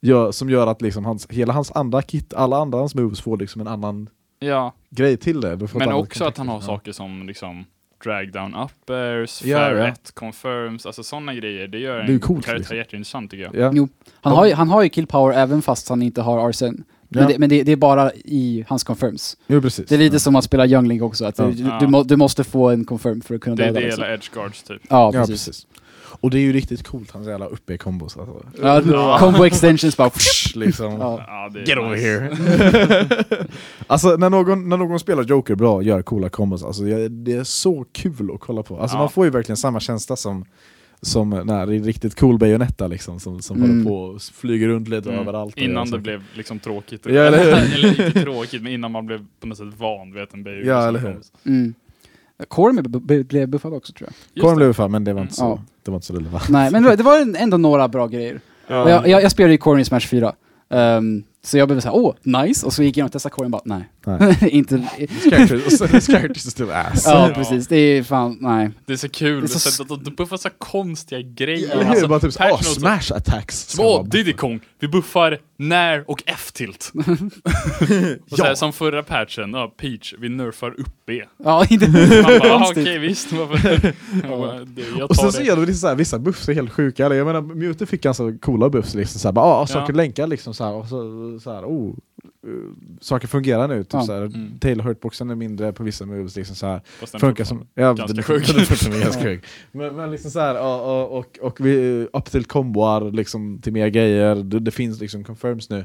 gör, 0.00 0.32
som 0.32 0.50
gör 0.50 0.66
att 0.66 0.82
liksom 0.82 1.04
hans, 1.04 1.26
hela 1.30 1.52
hans 1.52 1.72
andra 1.72 2.02
kit, 2.02 2.34
alla 2.34 2.56
andra 2.56 2.78
hans 2.78 2.94
moves 2.94 3.20
får 3.20 3.36
liksom 3.36 3.60
en 3.60 3.68
annan 3.68 4.08
Ja, 4.40 4.72
grej 4.90 5.16
till 5.16 5.40
det. 5.40 5.58
Men 5.74 5.92
också 5.92 6.24
att 6.24 6.38
han 6.38 6.48
har 6.48 6.60
saker 6.60 6.92
som 6.92 7.26
liksom 7.26 7.64
drag 8.04 8.32
down 8.32 8.54
uppers, 8.54 9.42
Ja, 9.44 9.58
fair 9.58 9.76
ja. 9.76 9.94
confirms, 10.14 10.86
alltså 10.86 11.02
sådana 11.02 11.34
grejer. 11.34 11.68
Det 11.68 11.78
gör 11.78 12.02
Det 12.02 12.12
en 12.12 12.20
coolt, 12.20 12.44
karaktär 12.44 12.58
liksom. 12.58 12.76
jätteintressant 12.76 13.30
tycker 13.30 13.44
jag. 13.44 13.54
Ja. 13.54 13.70
Jo. 13.74 13.88
Han, 14.20 14.32
har 14.32 14.46
ju, 14.46 14.54
han 14.54 14.68
har 14.68 14.82
ju 14.82 14.88
kill 14.88 15.06
power 15.06 15.34
även 15.36 15.62
fast 15.62 15.88
han 15.88 16.02
inte 16.02 16.22
har 16.22 16.48
arsen. 16.48 16.84
Men, 17.08 17.22
Ja. 17.22 17.28
det, 17.28 17.38
men 17.38 17.48
det, 17.48 17.62
det 17.62 17.72
är 17.72 17.76
bara 17.76 18.12
i 18.14 18.64
hans 18.68 18.84
confirms. 18.84 19.36
Jo 19.46 19.60
precis. 19.60 19.88
Det 19.88 19.94
är 19.94 19.98
lite 19.98 20.14
Ja. 20.14 20.20
som 20.20 20.36
att 20.36 20.44
spela 20.44 20.66
Young 20.66 20.88
Link 20.88 21.02
också, 21.02 21.24
att 21.24 21.38
Ja. 21.38 21.44
du, 21.46 21.52
du, 21.52 21.62
Ja. 21.62 21.78
du, 21.80 21.86
må, 21.86 22.02
du 22.02 22.16
måste 22.16 22.44
få 22.44 22.68
en 22.70 22.84
confirm 22.84 23.20
för 23.20 23.34
att 23.34 23.40
kunna 23.40 23.56
Det 23.56 23.62
är 23.62 23.66
döda 23.66 23.80
det 23.80 23.86
liksom. 23.86 24.04
eller 24.04 24.14
edge 24.14 24.30
guards 24.34 24.62
typ. 24.62 24.82
Ja, 24.90 25.10
Ja, 25.14 25.20
precis. 25.26 25.46
precis. 25.46 25.66
Och 26.20 26.30
det 26.30 26.38
är 26.38 26.40
ju 26.40 26.52
riktigt 26.52 26.82
coolt, 26.86 27.10
hans 27.10 27.26
jävla 27.28 27.46
uppe-kombos 27.46 28.16
alltså. 28.16 28.42
Ja, 28.62 28.82
Ja. 28.92 29.16
combo 29.20 29.44
extensions 29.44 29.96
bara... 29.96 30.10
liksom. 30.54 30.98
Det 30.98 31.60
är 31.60 31.66
Get 31.68 31.78
over 31.78 31.90
nice. 31.90 32.06
here! 32.08 33.46
alltså 33.86 34.08
när 34.16 34.30
någon, 34.30 34.68
när 34.68 34.76
någon 34.76 35.00
spelar 35.00 35.22
Joker 35.24 35.54
bra, 35.54 35.82
gör 35.82 36.02
coola 36.02 36.28
kombos, 36.28 36.64
alltså, 36.64 36.82
det 37.08 37.32
är 37.32 37.44
så 37.44 37.84
kul 37.92 38.30
att 38.34 38.40
kolla 38.40 38.62
på. 38.62 38.80
Alltså, 38.80 38.96
Ja. 38.96 39.00
Man 39.00 39.10
får 39.10 39.24
ju 39.24 39.30
verkligen 39.30 39.56
samma 39.56 39.80
känsla 39.80 40.16
som 40.16 40.44
som 41.02 41.30
när 41.30 41.66
det 41.66 41.74
är 41.76 41.80
riktigt 41.80 42.14
cool 42.20 42.38
Bayonetta 42.38 42.86
liksom, 42.86 43.20
som, 43.20 43.42
som 43.42 43.56
Mm. 43.56 43.70
håller 43.70 43.84
på 43.90 43.96
och 44.14 44.22
flyger 44.22 44.68
runt 44.68 44.88
lite 44.88 45.08
Mm. 45.08 45.20
överallt. 45.20 45.58
Innan 45.58 45.90
det 45.90 45.98
blev 45.98 46.22
liksom 46.34 46.58
tråkigt. 46.58 47.06
Ja, 47.06 47.12
eller 47.12 47.38
hur? 47.44 47.52
eller 47.74 48.06
inte 48.06 48.20
tråkigt, 48.22 48.62
men 48.62 48.72
innan 48.72 48.92
man 48.92 49.06
blev 49.06 49.26
på 49.40 49.46
något 49.46 49.58
sätt 49.58 49.66
van 49.78 50.12
vid 50.12 50.22
att 50.22 50.34
en 50.34 50.42
baby 50.44 50.66
Ja, 50.66 50.88
eller 50.88 50.98
hur? 51.00 51.16
Mm. 51.46 51.74
Blev- 53.26 53.48
buffad 53.48 53.72
också 53.74 53.92
tror 53.92 54.10
jag. 54.34 54.50
Det. 54.52 54.56
blev 54.56 54.72
fan, 54.72 54.90
men 54.90 55.04
det 55.04 55.12
var 55.12 55.22
inte 55.22 55.34
så, 55.34 55.42
Ja. 55.44 55.62
det 55.82 55.90
var 55.90 55.96
inte 55.96 56.06
så 56.06 56.14
relevant. 56.14 56.48
Nej, 56.48 56.70
men 56.70 56.82
det 56.82 57.02
var- 57.02 57.20
en- 57.20 57.36
ändå 57.36 57.56
några 57.56 57.88
bra 57.88 58.06
grejer. 58.06 58.40
Ja. 58.66 58.90
Jag, 58.90 59.08
jag, 59.08 59.22
jag 59.22 59.30
spelade 59.32 59.52
ju 59.52 59.58
Corey 59.58 59.82
i 59.82 59.84
Smash 59.84 60.00
4. 60.00 60.32
Ehm, 60.70 61.22
så 61.50 61.58
jag 61.58 61.68
blev 61.68 61.80
såhär, 61.80 61.96
åh, 61.96 62.14
nice! 62.22 62.66
Och 62.66 62.72
så 62.72 62.82
gick 62.82 62.96
jag 62.96 63.04
och 63.06 63.12
testade 63.12 63.32
Corey 63.34 63.46
och 63.46 63.50
bara, 63.50 63.62
nej. 63.64 63.88
Nej. 64.06 64.36
inte... 64.50 64.88
This 64.98 65.22
character, 65.30 65.86
this 65.88 66.06
character 66.06 66.36
is 66.36 66.50
still 66.50 66.70
ass. 66.70 67.02
Ja, 67.06 67.28
Ja. 67.28 67.34
precis. 67.34 67.68
Det 67.68 67.76
är 67.76 68.02
fan, 68.02 68.38
nej. 68.40 68.70
Det 68.86 68.92
är 68.92 68.96
så 68.96 69.08
kul, 69.08 69.40
Det 69.40 69.54
är 69.54 69.58
så 69.58 69.82
att 69.82 70.04
de 70.04 70.14
buffar 70.14 70.36
så 70.36 70.48
konstiga 70.58 71.20
grejer. 71.20 71.78
Hur? 71.78 71.84
Alltså, 71.90 72.08
bara 72.08 72.20
typ 72.20 72.32
så, 72.32 72.38
notes- 72.42 72.62
smash 72.62 73.16
attacks! 73.16 73.68
Som 73.68 73.84
åh, 73.84 74.04
Diddy 74.08 74.32
Kong, 74.32 74.60
vi 74.80 74.88
buffar 74.88 75.38
när 75.56 76.10
och 76.10 76.22
F-tilt. 76.26 76.92
och 78.30 78.36
så 78.38 78.42
här, 78.42 78.50
Ja. 78.50 78.56
som 78.56 78.72
förra 78.72 79.02
patchen, 79.02 79.50
ja, 79.52 79.72
Peach, 79.80 80.14
vi 80.18 80.28
nerfar 80.28 80.80
upp 80.80 80.90
B. 81.06 81.22
Ja, 81.44 81.64
inte... 81.70 81.88
Man 81.88 82.38
bara, 82.38 82.54
ah, 82.54 82.66
okej 82.70 82.98
visst, 82.98 83.32
varför? 83.32 83.92
Ja, 84.30 84.58
det- 84.66 84.82
jag 84.98 85.10
Och 85.10 85.16
tar 85.16 85.22
sen 85.22 85.32
så 85.32 85.38
det. 85.38 85.44
gör 85.44 85.56
de 85.56 85.62
lite 85.66 85.78
så 85.78 85.88
här, 85.88 85.94
vissa 85.94 86.18
buffs 86.18 86.48
är 86.48 86.54
helt 86.54 86.72
sjuka, 86.72 87.06
eller 87.06 87.16
jag 87.16 87.26
menar 87.26 87.40
Mewtwo 87.40 87.86
fick 87.86 88.02
ganska 88.02 88.24
coola 88.40 88.68
buffs 88.70 88.94
liksom 88.94 89.20
såhär, 89.20 89.32
bara 89.32 89.44
ah, 89.44 89.66
saker 89.66 89.92
Ja. 89.92 89.96
länkar 89.96 90.26
liksom 90.26 90.54
såhär, 90.54 90.72
och 90.72 90.86
så, 90.88 91.37
så 91.40 91.52
här, 91.52 91.64
oh, 91.64 91.94
eh, 92.46 92.50
saker 93.00 93.28
fungerar 93.28 93.68
nu, 93.68 93.84
typ 93.84 93.92
Ja. 93.92 94.02
såhär, 94.02 94.22
Mm. 94.22 94.58
tail 94.58 94.80
hurtboxen 94.80 95.30
är 95.30 95.34
mindre 95.34 95.72
på 95.72 95.82
vissa 95.82 96.06
moves 96.06 96.36
liksom 96.36 96.56
Fast 97.00 97.12
den 97.12 97.20
funkar 97.20 97.44
som, 97.44 97.66
ja, 97.74 97.92
ganska 97.92 98.06
den- 98.14 98.22
sjuk. 98.22 98.48
är 98.92 99.00
ganska 99.00 99.22
sjuk. 99.22 99.44
Men, 99.72 99.96
men 99.96 100.10
liksom 100.10 100.30
såhär, 100.30 100.60
och, 100.62 101.00
och, 101.02 101.18
och, 101.18 101.38
och 101.42 101.66
vi 101.66 102.06
upp 102.12 102.24
till 102.24 102.44
komboar 102.44 103.10
liksom 103.12 103.58
till 103.62 103.72
mer 103.72 103.88
grejer, 103.88 104.34
det, 104.36 104.58
det 104.60 104.70
finns 104.70 105.00
liksom 105.00 105.24
confirms 105.24 105.70
nu. 105.70 105.84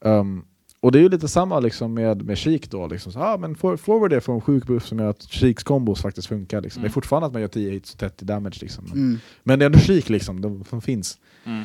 Um, 0.00 0.44
och 0.80 0.92
det 0.92 0.98
är 0.98 1.00
ju 1.02 1.08
lite 1.08 1.28
samma 1.28 1.60
liksom 1.60 1.94
med, 1.94 2.22
med 2.22 2.38
Sheik 2.38 2.70
då, 2.70 2.86
liksom. 2.86 3.12
så, 3.12 3.20
ah, 3.20 3.36
men 3.38 3.54
vi 4.00 4.08
det 4.08 4.20
från 4.20 4.34
en 4.34 4.40
sjuk 4.40 4.66
buff 4.66 4.86
som 4.86 4.98
gör 4.98 5.10
att 5.10 5.22
Sheiks 5.22 5.62
kombos 5.62 6.02
faktiskt 6.02 6.28
funkar. 6.28 6.60
Liksom. 6.60 6.82
Det 6.82 6.86
är 6.86 6.88
Mm. 6.88 6.92
fortfarande 6.92 7.26
att 7.26 7.32
man 7.32 7.42
gör 7.42 7.48
10 7.48 7.70
hits 7.70 7.92
och 7.92 7.98
30 8.00 8.24
damage. 8.24 8.58
Liksom. 8.60 8.84
Mm. 8.86 9.18
Men 9.42 9.58
det 9.58 9.64
är 9.64 9.66
ändå 9.66 9.78
Sheik 9.78 10.08
liksom, 10.08 10.40
de 10.40 10.64
som 10.64 10.80
finns. 10.82 11.18
Mm. 11.44 11.64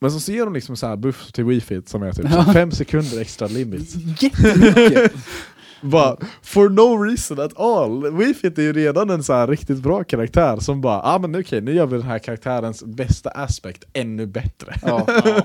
Men 0.00 0.10
så 0.10 0.20
ser 0.20 0.44
de 0.44 0.54
liksom 0.54 0.76
så 0.76 0.86
här 0.86 0.96
buff 0.96 1.32
till 1.32 1.44
Wii 1.44 1.60
Fit 1.60 1.88
som 1.88 2.02
är 2.02 2.12
typ 2.12 2.26
Ja. 2.30 2.44
5 2.52 2.70
sekunder 2.70 3.20
extra 3.20 3.46
limit. 3.46 3.94
Jättemycket! 4.22 5.12
Bara, 5.82 6.16
for 6.42 6.68
no 6.68 7.02
reason 7.04 7.40
at 7.40 7.60
all. 7.60 8.12
Wii 8.16 8.34
Fit 8.34 8.58
är 8.58 8.62
ju 8.62 8.72
redan 8.72 9.10
en 9.10 9.22
så 9.22 9.32
här 9.32 9.46
riktigt 9.46 9.78
bra 9.78 10.04
karaktär 10.04 10.56
som 10.56 10.80
bara, 10.80 11.00
ah 11.02 11.18
men 11.18 11.40
okej 11.40 11.60
nu 11.60 11.74
gör 11.74 11.86
vi 11.86 11.96
den 11.96 12.06
här 12.06 12.18
karaktärens 12.18 12.84
bästa 12.84 13.30
aspekt 13.30 13.84
ännu 13.92 14.26
bättre. 14.26 14.74
ja. 14.82 15.04
Ja. 15.24 15.42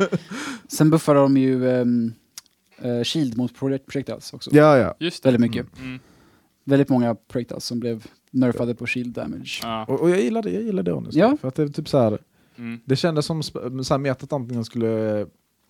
Sen 0.67 0.89
buffade 0.89 1.19
de 1.19 1.37
ju... 1.37 1.69
ehm, 1.69 2.13
eh, 2.81 3.03
shield 3.03 3.37
mot 3.37 3.51
project- 3.59 3.85
projectiles 3.87 4.33
också. 4.33 4.49
Ja, 4.53 4.77
ja. 4.77 4.95
Just 4.99 5.23
det. 5.23 5.27
Väldigt 5.31 5.51
mycket. 5.51 5.79
Mm. 5.79 5.99
Väldigt 6.63 6.89
många 6.89 7.15
projectiles 7.15 7.65
som 7.65 7.79
blev 7.79 8.05
nerfade 8.31 8.75
på 8.75 8.87
shield 8.87 9.13
damage. 9.13 9.59
Ja. 9.63 9.85
Och, 9.87 10.01
och 10.01 10.09
jag 10.09 10.21
gillade, 10.21 10.49
jag 10.49 10.63
gillade 10.63 10.91
det 10.91 10.95
honestly. 10.95 11.21
Ja. 11.21 11.37
För 11.41 11.47
att 11.47 11.55
det 11.55 11.63
är 11.63 11.67
typ 11.67 11.89
så 11.89 11.97
här, 11.99 12.19
Mm. 12.57 12.79
det 12.85 12.95
kändes 12.95 13.25
som 13.25 13.43
så 13.43 13.59
här, 13.89 13.97
metat 13.97 14.33
antingen 14.33 14.65
skulle 14.65 15.25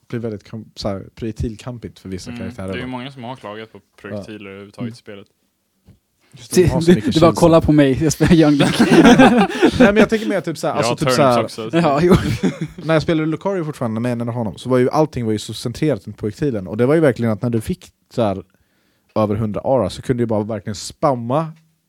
bli 0.10 0.20
väldigt 0.20 0.52
så 0.76 0.88
här, 0.88 1.06
projektilkampigt 1.16 2.00
för 2.00 2.10
vissa 2.10 2.32
Mm. 2.32 2.40
Det 2.40 2.44
karaktärer. 2.56 2.78
är 2.78 2.82
ju 2.82 2.88
många 2.88 3.12
som 3.12 3.24
har 3.24 3.36
klagat 3.36 3.72
på 3.72 3.80
projektiler 4.02 4.50
överhuvudtaget 4.50 4.94
i 4.94 4.98
spelet. 4.98 5.28
Just 6.32 6.56
det, 6.56 6.62
Det, 6.64 6.70
det 6.70 6.96
bara 6.96 7.12
känsla. 7.12 7.32
kolla 7.36 7.62
på 7.62 7.72
mig, 7.72 8.04
jag 8.04 8.14
spelar 8.14 8.34
Young 8.34 8.52
Link. 8.54 8.80
Nej 8.80 9.48
men 9.80 9.98
jag 9.98 10.10
tänker 10.10 10.28
mer 10.30 10.42
typ 10.42 10.58
såhär, 10.58 10.76
Jag 10.76 10.84
har 10.84 10.90
alltså, 10.92 11.06
typ 11.06 11.16
turns 11.16 11.54
såhär 11.54 11.66
också. 11.66 11.78
ja, 11.78 12.00
jo. 12.02 12.14
när 12.86 12.94
jag 12.94 13.04
spelade 13.04 13.26
Lucario 13.28 13.64
fortfarande 13.64 14.00
med 14.02 14.12
en 14.12 14.22
av 14.22 14.28
honom, 14.36 14.58
så 14.58 14.70
var 14.70 14.78
ju 14.78 14.90
allting 14.90 15.26
var 15.26 15.32
ju 15.32 15.40
så 15.40 15.54
centrerat 15.54 16.08
runt 16.08 16.18
projektilen, 16.18 16.68
och 16.68 16.78
det 16.78 16.86
var 16.86 16.96
ju 16.96 17.02
verkligen 17.02 17.32
att 17.32 17.42
när 17.42 17.50
du 17.50 17.62
fick 17.62 17.92
så 18.14 18.22
här, 18.22 18.44
över 19.16 19.36
100 19.36 19.62
ara 19.64 19.90
så 19.90 20.02
kunde 20.02 20.24
du 20.24 20.28
bara 20.28 20.44
verkligen 20.44 20.76
spamma 20.76 21.42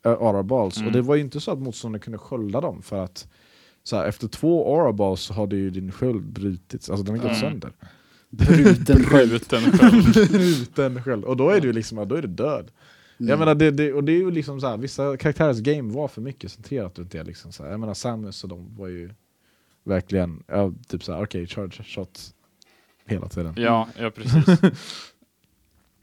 uh, 0.07 0.13
ara 0.13 0.43
balls, 0.43 0.77
Mm. 0.77 0.87
och 0.87 0.93
det 0.93 1.03
var 1.03 1.15
ju 1.15 1.21
inte 1.21 1.41
så 1.41 1.51
att 1.51 1.59
motståndaren 1.59 2.01
kunde 2.01 2.19
skölda 2.19 2.61
dem, 2.61 2.83
för 2.83 3.05
att 3.05 3.29
så 3.87 3.97
här, 3.97 4.05
efter 4.09 4.29
två 4.29 4.93
balls 4.93 5.21
så 5.21 5.35
hade 5.35 5.57
ju 5.57 5.71
din 5.71 5.93
sköld 5.93 6.23
brutits, 6.33 6.91
alltså 6.91 7.05
den 7.05 7.15
har 7.19 7.23
gått 7.29 7.37
Mm. 7.43 7.51
sönder. 7.51 7.73
Bruten 8.31 9.05
sköld. 9.05 9.31
Bruten 10.31 11.03
sköld, 11.03 11.25
och 11.25 11.37
då 11.37 11.51
är 11.51 11.61
du 11.61 11.73
liksom, 11.73 12.09
då 12.09 12.15
är 12.15 12.23
du 12.23 12.29
död. 12.29 12.71
Mm. 13.21 13.31
Jag 13.31 13.39
menar, 13.39 13.55
det, 13.55 13.71
det, 13.71 13.93
och 13.93 14.05
det 14.05 14.13
är 14.13 14.17
ju 14.17 14.31
liksom 14.31 14.61
så 14.61 14.67
här, 14.67 14.77
vissa 14.77 15.17
karaktärers 15.17 15.59
game 15.59 15.93
var 15.93 16.09
för 16.09 16.21
mycket 16.21 16.53
centrerat 16.53 16.99
runt 16.99 17.11
det. 17.13 17.25
Liksom 17.25 17.53
så 17.53 17.63
här. 17.65 17.71
Jag 17.71 17.81
menar 17.81 17.95
Samus 17.95 18.43
och 18.45 18.49
de 18.51 18.77
var 18.77 18.89
ju 18.89 19.11
verkligen, 19.85 20.43
ja, 20.47 20.73
typ 20.89 21.05
såhär, 21.05 21.23
okej, 21.25 21.47
charge 21.47 21.83
shot 21.85 22.21
hela 23.07 23.29
tiden. 23.29 23.55
Ja, 23.57 23.89
ja 23.99 24.11
precis. 24.11 24.61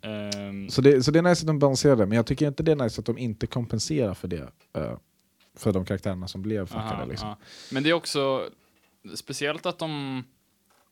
Ehm, 0.02 0.70
Så, 0.70 0.82
det, 0.82 1.04
så 1.04 1.12
det 1.12 1.20
är 1.20 1.24
nice 1.24 1.42
att 1.44 1.48
de 1.48 1.60
balanserar 1.60 1.96
det, 1.96 2.06
men 2.06 2.16
jag 2.16 2.26
tycker 2.26 2.48
inte 2.48 2.64
det 2.64 2.72
är 2.72 2.76
nice 2.76 3.00
att 3.00 3.06
de 3.06 3.18
inte 3.18 3.48
kompenserar 3.48 4.14
för 4.14 4.28
det. 4.28 4.50
eh, 4.74 4.98
för 5.56 5.72
de 5.72 5.86
karaktärerna 5.86 6.28
som 6.28 6.42
blev 6.42 6.66
fuckade. 6.66 6.84
aha, 6.86 7.06
Liksom. 7.06 7.28
aha. 7.28 7.38
Men 7.72 7.84
det 7.84 7.90
är 7.90 7.94
också 7.94 8.50
speciellt 9.16 9.66
att 9.66 9.80
de 9.80 10.24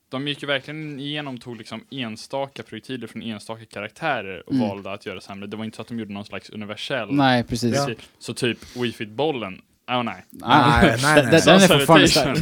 de 0.10 0.28
gick 0.28 0.42
ju 0.42 0.48
verkligen 0.48 1.00
igenom 1.00 1.38
tog 1.38 1.58
liksom 1.58 1.86
enstaka 1.92 2.64
projektiler 2.64 3.08
från 3.08 3.22
enstaka 3.24 3.66
karaktärer 3.66 4.44
och 4.50 4.54
Mm. 4.54 4.68
valde 4.68 4.92
att 4.92 5.06
göra 5.06 5.22
sämre. 5.22 5.48
Det 5.48 5.58
var 5.58 5.66
inte 5.66 5.76
så 5.76 5.82
att 5.82 5.88
de 5.88 6.00
gjorde 6.00 6.14
någon 6.14 6.26
slags 6.26 6.50
universell. 6.50 7.14
Nej, 7.14 7.44
precis. 7.44 7.76
Ja. 7.76 7.90
Så 8.20 8.34
typ 8.34 8.76
Wii 8.76 8.92
Fit-bollen. 8.92 9.62
Åh 9.92 10.04
nej. 10.04 10.26
Nej, 10.30 10.98
nej, 11.04 11.26
nej. 11.32 11.42
Den 11.46 11.56
är 11.62 11.68
fortfarande 11.68 12.08
stark. 12.08 12.38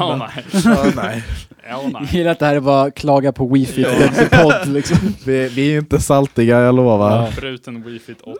Åh 0.00 0.16
nej. 0.18 0.44
Ja, 0.64 0.92
nej. 0.96 1.24
Åh 1.64 1.70
Jag 1.84 1.92
nej. 1.92 2.08
gillar 2.10 2.30
att 2.30 2.38
det 2.38 2.46
här 2.46 2.56
är 2.56 2.60
bara 2.60 2.90
klaga 2.90 3.32
på 3.32 3.48
Wi-Fi 3.54 3.82
Ja. 3.82 4.08
ja. 4.30 4.42
podd 4.42 4.68
liksom. 4.68 4.96
Vi, 5.26 5.48
vi 5.48 5.74
är 5.74 5.78
inte 5.78 6.00
saltiga, 6.00 6.60
jag 6.60 6.74
lovar. 6.74 7.32
Bruten 7.36 7.82
Wii 7.82 7.98
Fit 7.98 8.20
8. 8.20 8.38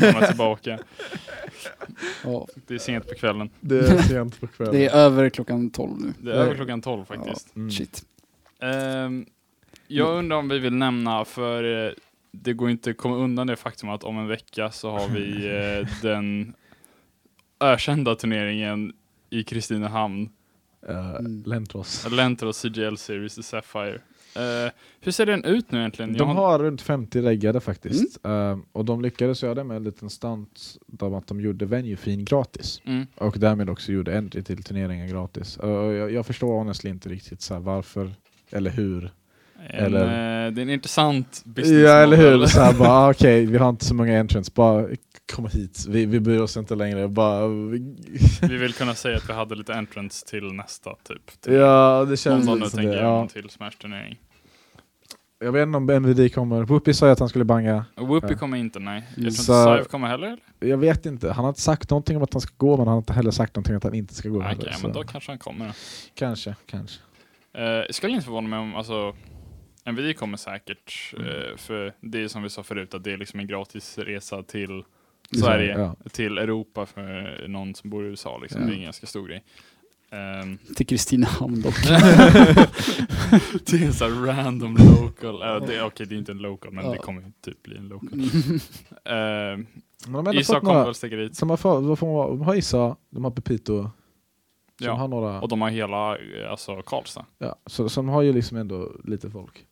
Kommer 0.00 0.26
tillbaka. 0.26 0.78
Ja, 2.24 2.46
Det 2.66 2.74
är 2.74 2.78
sent 2.78 3.08
på 3.08 3.14
kvällen. 3.14 3.50
Det 3.60 3.78
är 3.78 3.98
sent 4.02 4.40
på 4.40 4.46
kvällen. 4.46 4.74
det 4.74 4.86
är 4.86 4.94
över 4.96 5.28
klockan 5.30 5.70
12 5.70 5.90
nu. 6.00 6.12
Det 6.18 6.30
är 6.30 6.34
över 6.36 6.54
klockan 6.54 6.82
12 6.82 7.04
faktiskt. 7.04 7.56
Mm. 7.56 7.70
Shit. 7.70 8.02
Ehm, 8.62 9.26
jag 9.88 10.18
undrar 10.18 10.36
om 10.36 10.48
vi 10.48 10.58
vill 10.58 10.74
nämna, 10.74 11.24
för 11.24 11.86
eh, 11.86 11.92
det 12.32 12.52
går 12.52 12.70
inte 12.70 12.90
att 12.90 12.96
komma 12.96 13.16
undan 13.16 13.46
det 13.46 13.56
faktum 13.56 13.88
att 13.88 14.04
om 14.04 14.18
en 14.18 14.28
vecka 14.28 14.70
så 14.70 14.90
har 14.90 15.08
vi 15.08 15.46
eh, 15.46 15.88
den 16.02 16.54
ökända 17.62 18.14
turneringen 18.14 18.92
i 19.30 19.42
Kristinehamn, 19.44 20.28
Eh, 20.88 21.14
Mm. 21.16 21.42
Lentros. 21.46 22.06
Lentros 22.10 22.56
CGL 22.56 22.96
Series 22.96 23.38
i 23.38 23.42
Sapphire. 23.42 23.94
Eh, 24.36 24.72
hur 25.00 25.12
ser 25.12 25.26
den 25.26 25.44
ut 25.44 25.70
nu 25.70 25.78
egentligen? 25.78 26.12
De 26.12 26.18
Jag 26.28 26.34
har 26.34 26.58
runt 26.58 26.82
50 26.82 27.22
reggade 27.22 27.60
faktiskt. 27.60 28.26
Eh, 28.26 28.58
och 28.72 28.84
de 28.84 29.02
lyckades 29.02 29.42
göra 29.42 29.54
det 29.54 29.64
med 29.64 29.76
en 29.76 29.84
liten 29.84 30.10
stunt 30.10 30.76
där 30.86 31.18
att 31.18 31.26
de 31.26 31.40
gjorde 31.40 31.66
venue 31.66 31.96
fin 31.96 32.24
gratis. 32.24 32.80
Mm. 32.84 33.06
Och 33.14 33.38
därmed 33.38 33.70
också 33.70 33.92
gjorde 33.92 34.18
entry 34.18 34.42
till 34.42 34.62
turneringen 34.62 35.08
gratis. 35.08 35.56
Och 35.56 35.68
jag, 35.70 36.12
jag 36.12 36.26
förstår 36.26 36.52
honestly 36.58 36.90
inte 36.90 37.08
riktigt 37.08 37.40
så 37.42 37.54
här, 37.54 37.60
varför 37.60 38.12
eller 38.50 38.70
hur. 38.70 39.10
En, 39.70 39.84
Eller- 39.84 40.46
eh, 40.46 40.52
det 40.52 40.60
är 40.60 40.62
en 40.62 40.70
intressant 40.70 41.42
business 41.44 41.82
Ja 41.82 41.90
eller 41.96 42.16
hur, 42.16 42.46
så 42.46 42.60
här, 42.60 42.72
bara 42.78 43.10
okej 43.10 43.46
vi 43.46 43.58
har 43.58 43.68
inte 43.68 43.84
så 43.84 43.94
många 43.94 44.20
entrants, 44.20 44.54
bara 44.54 44.86
kom 45.34 45.46
hit, 45.46 45.84
vi, 45.88 46.06
vi 46.06 46.20
bryr 46.20 46.38
oss 46.40 46.56
inte 46.56 46.74
längre. 46.74 47.08
Bara, 47.08 47.48
Vi 48.42 48.56
vill 48.56 48.72
kunna 48.74 48.94
säga 48.94 49.16
att 49.16 49.28
vi 49.28 49.32
hade 49.32 49.54
lite 49.54 49.74
entrance 49.74 50.26
till 50.26 50.52
nästa 50.52 50.90
typ. 51.08 51.40
Till, 51.40 51.52
ja 51.52 52.04
det 52.10 52.16
känns 52.16 52.48
lite 52.54 52.70
som 52.70 52.84
det. 52.84 52.96
Ja. 52.96 53.28
till 53.28 53.48
Smash-turnering. 53.50 54.18
Jag 55.44 55.52
vet 55.52 55.62
inte 55.66 55.76
om 55.76 55.86
NVD 55.86 56.34
kommer, 56.34 56.62
Whoopi 56.62 56.94
sa 56.94 57.06
ju 57.06 57.12
att 57.12 57.18
han 57.18 57.28
skulle 57.28 57.44
banga. 57.44 57.84
Whoopi 57.96 58.26
Ja. 58.30 58.36
kommer 58.38 58.56
inte, 58.56 58.78
nej. 58.78 59.02
Jag 59.08 59.14
tror 59.14 59.26
inte 59.26 59.76
Sive 59.78 59.84
kommer 59.90 60.08
heller. 60.08 60.38
Jag 60.60 60.78
vet 60.78 61.06
inte, 61.06 61.32
han 61.32 61.44
har 61.44 61.48
inte 61.48 61.60
sagt 61.60 61.90
någonting 61.90 62.16
om 62.16 62.22
att 62.22 62.32
han 62.34 62.40
ska 62.40 62.54
gå 62.56 62.70
men 62.76 62.78
han 62.78 62.88
har 62.88 62.98
inte 62.98 63.12
heller 63.12 63.30
sagt 63.30 63.56
någonting 63.56 63.74
om 63.74 63.76
att 63.76 63.84
han 63.84 63.94
inte 63.94 64.14
ska 64.14 64.28
gå. 64.28 64.36
Okej, 64.38 64.48
heller, 64.48 64.74
men 64.82 64.92
då 64.92 65.02
kanske 65.02 65.30
han 65.32 65.38
kommer. 65.38 65.72
Kanske, 66.14 66.54
kanske. 66.66 67.00
Eh, 67.54 67.84
skulle 67.90 68.12
inte 68.12 68.24
förvåna 68.24 68.48
mig 68.48 68.58
om, 68.58 68.74
alltså, 68.74 69.14
NVD 69.84 70.16
kommer 70.16 70.36
säkert, 70.36 71.14
Mm. 71.16 71.28
eh, 71.28 71.56
för 71.56 71.92
det 72.00 72.22
är 72.22 72.28
som 72.28 72.42
vi 72.42 72.50
sa 72.50 72.62
förut, 72.62 72.94
att 72.94 73.04
det 73.04 73.12
är 73.12 73.16
liksom 73.16 73.40
en 73.40 73.46
gratis 73.46 73.98
resa 73.98 74.42
till 74.42 74.84
I 75.30 75.36
Sverige, 75.36 75.78
Ja. 75.78 75.96
till 76.10 76.38
Europa 76.38 76.86
för 76.86 77.44
någon 77.48 77.74
som 77.74 77.90
bor 77.90 78.04
i 78.04 78.08
USA. 78.08 78.38
Liksom. 78.38 78.60
Ja. 78.60 78.66
Det 78.66 78.72
är 78.72 78.76
en 78.76 78.82
ganska 78.82 79.06
stor 79.06 79.28
grej. 79.28 79.44
Um, 80.42 80.58
Till 80.76 80.86
Kristinehamn 80.86 81.60
dock. 81.62 81.74
det 81.86 83.72
är 83.72 83.86
en 83.86 83.92
sån 83.92 84.12
här 84.12 84.26
random 84.26 84.76
local, 84.76 85.34
uh, 85.42 85.66
det, 85.66 85.82
okej 85.82 86.06
det 86.06 86.14
är 86.14 86.18
inte 86.18 86.32
en 86.32 86.38
local, 86.38 86.72
men 86.72 86.84
Ja. 86.84 86.90
det 86.92 86.98
kommer 86.98 87.32
typ 87.44 87.62
bli 87.62 87.76
en 87.76 87.88
local. 87.88 88.18
Uh, 88.20 89.64
Men 90.08 90.34
Isa 90.38 90.60
kommer 90.60 90.84
väl 90.84 90.94
sticka 90.94 91.16
dit. 91.16 91.36
som 91.36 91.50
har, 91.50 91.56
fått- 91.56 91.84
vad 91.84 91.98
får 91.98 92.06
man- 92.28 92.38
de 92.38 92.44
har 92.46 92.54
Isa, 92.54 92.96
de 93.10 93.24
har 93.24 93.30
Pepito, 93.30 93.82
som 93.82 93.90
Ja. 94.86 94.92
har 94.92 95.08
några, 95.08 95.40
Och 95.40 95.48
de 95.48 95.62
har 95.62 95.70
hela, 95.70 96.16
eh, 96.18 96.50
alltså 96.50 96.82
Karlstad. 96.82 97.26
ja, 97.38 97.56
så, 97.66 97.88
som 97.88 98.08
har 98.08 98.22
ju 98.22 98.32
liksom 98.32 98.56
ändå 98.56 98.92
lite 99.04 99.30
folk. 99.30 99.66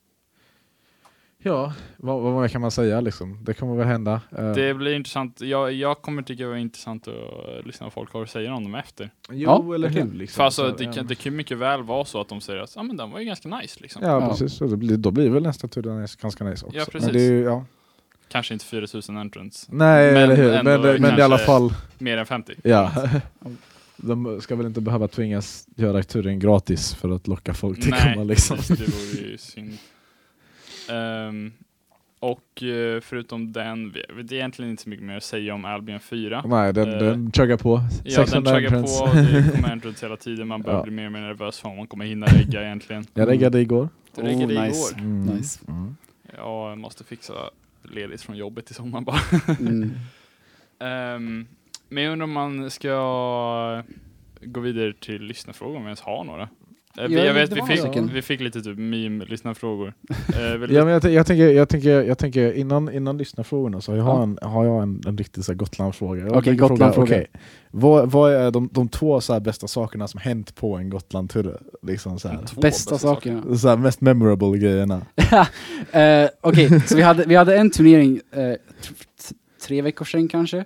Ja, 1.43 1.73
vad, 1.97 2.21
vad 2.23 2.51
kan 2.51 2.61
man 2.61 2.71
säga 2.71 3.01
liksom? 3.01 3.39
Det 3.45 3.55
kommer 3.55 3.77
väl 3.77 3.87
hända. 3.87 4.21
Eh, 4.39 4.53
Det 4.53 4.75
blir 4.75 4.95
intressant, 4.95 5.41
jag, 5.41 5.73
jag 5.73 6.03
kommer 6.03 6.23
tycka 6.23 6.43
det 6.43 6.49
var 6.49 6.57
intressant 6.57 7.09
att 7.09 7.67
lyssna 7.67 7.85
på 7.85 7.85
vad 7.85 7.93
folk 7.93 8.13
har 8.13 8.23
att 8.23 8.31
säga 8.31 8.55
om 8.55 8.65
dem 8.65 8.75
efter. 8.75 9.11
jo, 9.31 9.65
Ja, 9.69 9.75
eller 9.75 9.89
hur? 9.89 10.13
Liksom. 10.13 10.37
För 10.37 10.45
alltså, 10.45 10.71
Så, 10.71 10.77
det, 10.77 10.93
kan, 10.93 11.07
det 11.07 11.15
kan 11.15 11.37
mycket 11.37 11.59
väl 11.59 11.83
vara 11.83 12.05
så 12.05 12.21
att 12.21 12.29
de 12.29 12.41
säger 12.41 12.61
att 12.61 12.77
ah, 12.77 12.83
men 12.83 12.97
den 12.97 13.11
var 13.11 13.19
ju 13.19 13.25
ganska 13.25 13.49
nice 13.49 13.81
liksom. 13.81 14.03
Ja, 14.03 14.21
Ja. 14.21 14.29
precis. 14.29 14.59
Det 14.59 14.77
blir, 14.77 14.97
då 14.97 15.11
blir 15.11 15.31
väl 15.31 15.43
nästa 15.43 15.69
tur 15.69 15.83
den 15.83 15.93
är 15.99 16.23
ganska 16.23 16.45
nice 16.45 16.67
också. 16.67 16.79
Ja, 16.79 16.85
Men 16.93 16.93
precis. 16.93 17.13
det 17.13 17.21
är 17.27 17.33
ju, 17.33 17.43
ja. 17.43 17.65
Kanske 18.29 18.55
inte 18.55 18.65
4000 18.67 19.17
entrants. 19.17 19.67
Nej, 19.71 20.13
Men 20.13 20.23
eller 20.23 20.37
hur. 20.37 20.63
Men, 20.63 20.81
men, 20.83 21.03
men 21.03 21.19
i 21.19 21.23
alla 21.23 21.39
fall, 21.39 21.73
Mer 21.99 22.17
än 22.17 22.27
50. 22.27 22.55
ja. 22.63 22.93
De 24.03 24.41
ska 24.41 24.57
väl 24.57 24.67
inte 24.67 24.81
behöva 24.81 25.09
tvingas 25.09 25.67
göra 25.77 26.03
turen 26.03 26.39
gratis 26.39 26.95
för 26.95 27.11
att 27.15 27.27
locka 27.29 27.55
folk 27.55 27.81
till 27.81 27.91
Nej, 27.91 28.15
komma 28.15 28.25
liksom. 28.25 28.57
det 28.69 28.81
vore 28.81 29.31
ju 29.31 29.39
synd. 29.39 29.79
Ehm, 30.91 31.53
och 32.21 32.63
eh, 32.63 33.01
förutom 33.01 33.53
den, 33.53 33.93
det 33.93 34.01
är 34.33 34.33
egentligen 34.33 34.71
inte 34.71 34.83
så 34.83 34.89
mycket 34.89 35.05
mer 35.07 35.17
att 35.17 35.23
säga 35.23 35.55
om 35.55 35.65
Albion 35.65 36.01
4. 36.01 36.43
Nej, 36.47 36.73
den, 36.73 36.89
Eh, 36.89 36.99
den 36.99 37.33
chuggar 37.33 37.57
på. 37.57 37.81
Ja, 38.05 38.17
den 38.19 38.27
600 38.27 38.55
chuggar 38.55 38.67
entrants. 38.67 39.01
på, 39.01 39.07
det 39.07 39.51
kommer 39.55 39.73
entrants 39.73 40.03
hela 40.03 40.17
tiden, 40.17 40.49
man 40.49 40.63
börjar 40.63 40.79
Ja. 40.79 40.83
bli 40.83 40.93
mer 40.93 41.07
och 41.07 41.13
mer 41.13 41.21
nervös 41.21 41.61
för 41.61 41.69
om 41.69 41.77
man 41.77 41.87
kommer 41.87 42.05
hinna 42.05 42.27
regga 42.27 42.63
egentligen. 42.65 43.07
Jag 43.15 43.29
reggade 43.29 43.61
igår. 43.61 43.89
Det 44.15 44.23
reggade 44.23 44.55
Oh, 44.57 44.63
nice. 44.65 44.93
igår. 44.95 45.01
Mm. 45.05 45.27
Nice. 45.37 45.61
Mm. 45.69 45.97
Jag 46.37 46.79
måste 46.79 47.05
fixa 47.05 47.35
ledigt 47.83 48.23
från 48.23 48.37
jobbet 48.37 48.71
i 48.71 48.75
sommar 48.75 49.01
bara. 49.01 49.21
Mm. 49.61 49.91
Ehm, 50.79 51.47
men 51.89 52.03
jag 52.05 52.13
undrar 52.13 52.25
om 52.25 52.33
man 52.33 52.71
ska 52.71 53.83
gå 54.43 54.61
vidare 54.61 54.93
till 55.01 55.23
lyssnarfrågor 55.23 55.77
om 55.77 55.83
vi 55.83 55.87
ens 55.89 56.01
har 56.01 56.25
några. 56.25 56.49
Eh, 56.99 57.09
vi, 57.09 57.15
Ja, 57.15 57.25
jag 57.25 57.35
vet, 57.35 57.53
vi 57.53 57.63
fick, 57.63 57.97
vi 58.13 58.23
fick 58.23 58.41
lite 58.41 58.61
typ 58.63 58.79
meme-lyssnarfrågor. 58.79 59.87
Uh, 60.53 60.59
vill 60.59 60.71
Ja, 60.75 60.85
men 60.85 60.93
jag, 60.95 61.05
jag, 61.13 61.27
tänker, 61.27 61.49
jag, 61.49 61.69
tänker, 61.69 62.03
jag 62.03 62.19
tänker 62.19 62.53
innan, 62.53 62.93
innan 62.93 63.19
lyssnarfrågorna 63.19 63.81
så 63.81 63.93
har 63.93 63.99
jag, 63.99 64.07
Ja. 64.07 64.23
en, 64.23 64.39
har 64.43 64.65
jag 64.65 64.83
en, 64.83 65.03
en 65.07 65.19
riktig 65.19 65.45
så 65.45 65.53
här 65.53 65.57
Gotlandfråga. 65.57 66.27
Okej, 66.29 66.43
fråga, 66.43 66.69
Gotlandfråga. 66.69 67.05
okej, 67.17 67.27
vad, 67.71 68.11
vad 68.11 68.33
är 68.33 68.51
de, 68.51 68.69
de 68.73 68.89
två 68.89 69.21
så 69.21 69.33
här 69.33 69.41
bästa 69.41 69.69
sakerna 69.69 70.09
som 70.09 70.21
hänt 70.21 70.55
på 70.55 70.77
en 70.77 70.91
Gotlandtur? 70.91 71.57
Liksom 71.83 72.19
så 72.19 72.29
här. 72.29 72.39
Två 72.47 72.61
Bästa 72.61 72.99
sakerna. 72.99 73.57
Så 73.57 73.69
här, 73.69 73.77
mest 73.77 74.01
memorable 74.01 74.59
grejerna. 74.59 75.07
Eh, 75.93 76.29
Okej, 76.41 76.81
så 76.81 76.97
vi 76.97 77.03
hade, 77.03 77.25
vi 77.25 77.35
hade 77.35 77.57
en 77.57 77.71
turnering, 77.71 78.21
eh, 78.33 78.39
t- 78.53 79.35
tre 79.67 79.83
veckor 79.83 80.05
sedan 80.05 80.29
kanske, 80.29 80.65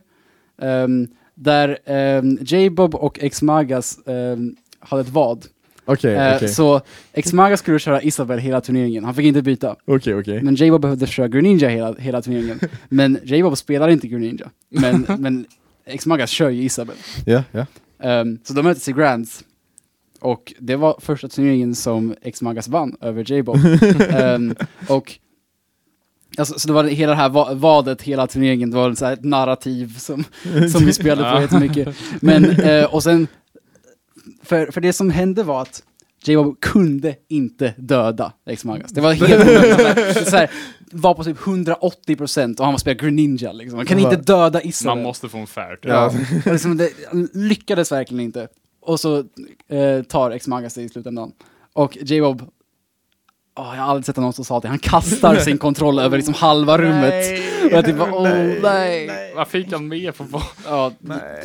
ehm, 0.63 1.09
där 1.35 1.79
um, 2.19 2.39
J-Bob 2.41 2.95
och 2.95 3.19
X-Magas 3.23 3.99
ehm, 4.07 4.57
hade 4.79 5.01
ett 5.03 5.09
vad. 5.09 5.47
Okej, 5.85 6.15
Eh, 6.15 6.37
okej. 6.37 6.49
Så 6.49 6.81
X-Magas 7.13 7.61
skulle 7.61 7.79
köra 7.79 8.03
Isabel 8.03 8.39
hela 8.39 8.61
turneringen, 8.61 9.05
han 9.05 9.15
fick 9.15 9.25
inte 9.27 9.43
byta. 9.43 9.77
Okej, 9.85 10.15
okej. 10.15 10.43
Men 10.43 10.55
J-Bob 10.55 10.81
behövde 10.83 11.07
köra 11.07 11.29
Greninja 11.29 11.69
hela, 11.69 11.95
hela 11.95 12.23
turneringen. 12.23 12.61
Men 12.89 13.19
J-Bob 13.25 13.59
spelar 13.59 13.89
inte 13.89 14.09
Greninja. 14.09 14.51
Men, 14.69 15.07
men 15.19 15.47
X-Magas 15.87 16.31
kör 16.31 16.51
ju 16.51 16.63
Isabel. 16.63 16.97
Ja, 17.27 17.43
ja. 17.53 17.67
Ehm, 18.03 18.39
så 18.45 18.53
de 18.53 18.63
möttes 18.63 18.89
i 18.89 18.93
Grands. 18.93 19.45
Och 20.21 20.53
det 20.59 20.77
var 20.77 20.97
första 21.01 21.29
turneringen 21.29 21.75
som 21.75 22.15
X-Magas 22.23 22.69
vann 22.69 22.97
över 23.01 23.33
J-Bob. 23.33 23.57
Ehm, 24.11 24.55
och 24.89 25.19
Alltså, 26.39 26.59
så 26.59 26.69
det 26.69 26.75
var 26.75 26.85
hela 26.85 27.11
det 27.13 27.17
här 27.19 27.29
va- 27.29 27.55
vadet, 27.55 28.03
hela 28.03 28.27
turneringen, 28.27 28.71
det 28.71 28.77
var 28.77 28.95
så 28.95 29.07
ett 29.07 29.25
narrativ 29.25 29.99
som, 29.99 30.25
som 30.73 30.87
vi 30.87 30.93
spelade 30.93 31.37
på 31.37 31.41
jättemycket. 31.43 31.97
Men, 32.21 32.45
eh, 32.51 32.85
och 32.85 33.03
sen, 33.03 33.27
för, 34.43 34.67
för 34.67 34.81
det 34.81 34.93
som 34.93 35.11
hände 35.11 35.43
var 35.43 35.63
att 35.63 35.83
J-Bob 36.25 36.61
kunde 36.61 37.17
inte 37.29 37.75
döda 37.77 38.33
Lex 38.47 38.65
Magas. 38.65 38.93
Det 38.93 39.01
var 39.01 39.13
helt 39.27 39.43
omöjligt. 39.43 40.29
Så 40.29 40.37
här, 40.37 40.51
var 40.93 41.15
på 41.15 41.25
typ 41.25 41.39
180% 41.39 42.59
och 42.59 42.65
han 42.65 42.75
var 42.75 42.79
spelat 42.79 43.01
Greninja 43.01 43.53
liksom. 43.53 43.79
Han 43.79 43.87
kan 43.87 43.99
inte 43.99 44.17
döda 44.17 44.63
Isabel. 44.63 44.97
Man 44.97 45.03
måste 45.03 45.29
få 45.29 45.39
en 45.39 45.47
fair. 45.47 45.79
Ja. 45.83 46.13
Liksom 46.47 46.77
det, 46.77 46.91
han 47.09 47.29
lyckades 47.33 47.93
verkligen 47.93 48.25
inte. 48.25 48.49
Och 48.81 49.01
så 49.01 49.19
eh, 49.69 50.03
tar 50.09 50.31
X-Magas 50.31 50.75
det 50.75 50.83
i 50.83 50.89
slutändan. 50.89 51.33
Och 51.73 51.97
J-Bob, 52.01 52.43
åh, 53.57 53.73
jag 53.77 53.83
har 53.83 53.91
aldrig 53.91 54.05
sett 54.05 54.17
någon 54.17 54.33
som 54.33 54.45
sa 54.45 54.61
det, 54.61 54.69
han 54.69 54.79
kastar 54.79 55.37
sin 55.37 55.59
kontroll 55.59 55.99
över 55.99 56.17
liksom 56.17 56.35
halva 56.35 56.79
rummet. 56.79 57.41
Och 57.65 57.73
jag 57.73 57.85
typ 57.85 57.99
bara, 57.99 58.13
åh 58.15 58.29
nej. 58.63 59.11
Varför 59.37 59.59
gick 59.59 59.73
han 59.73 59.89
med 59.89 60.17
på 60.17 60.25
vad? 60.25 60.43
Ja, 60.67 60.93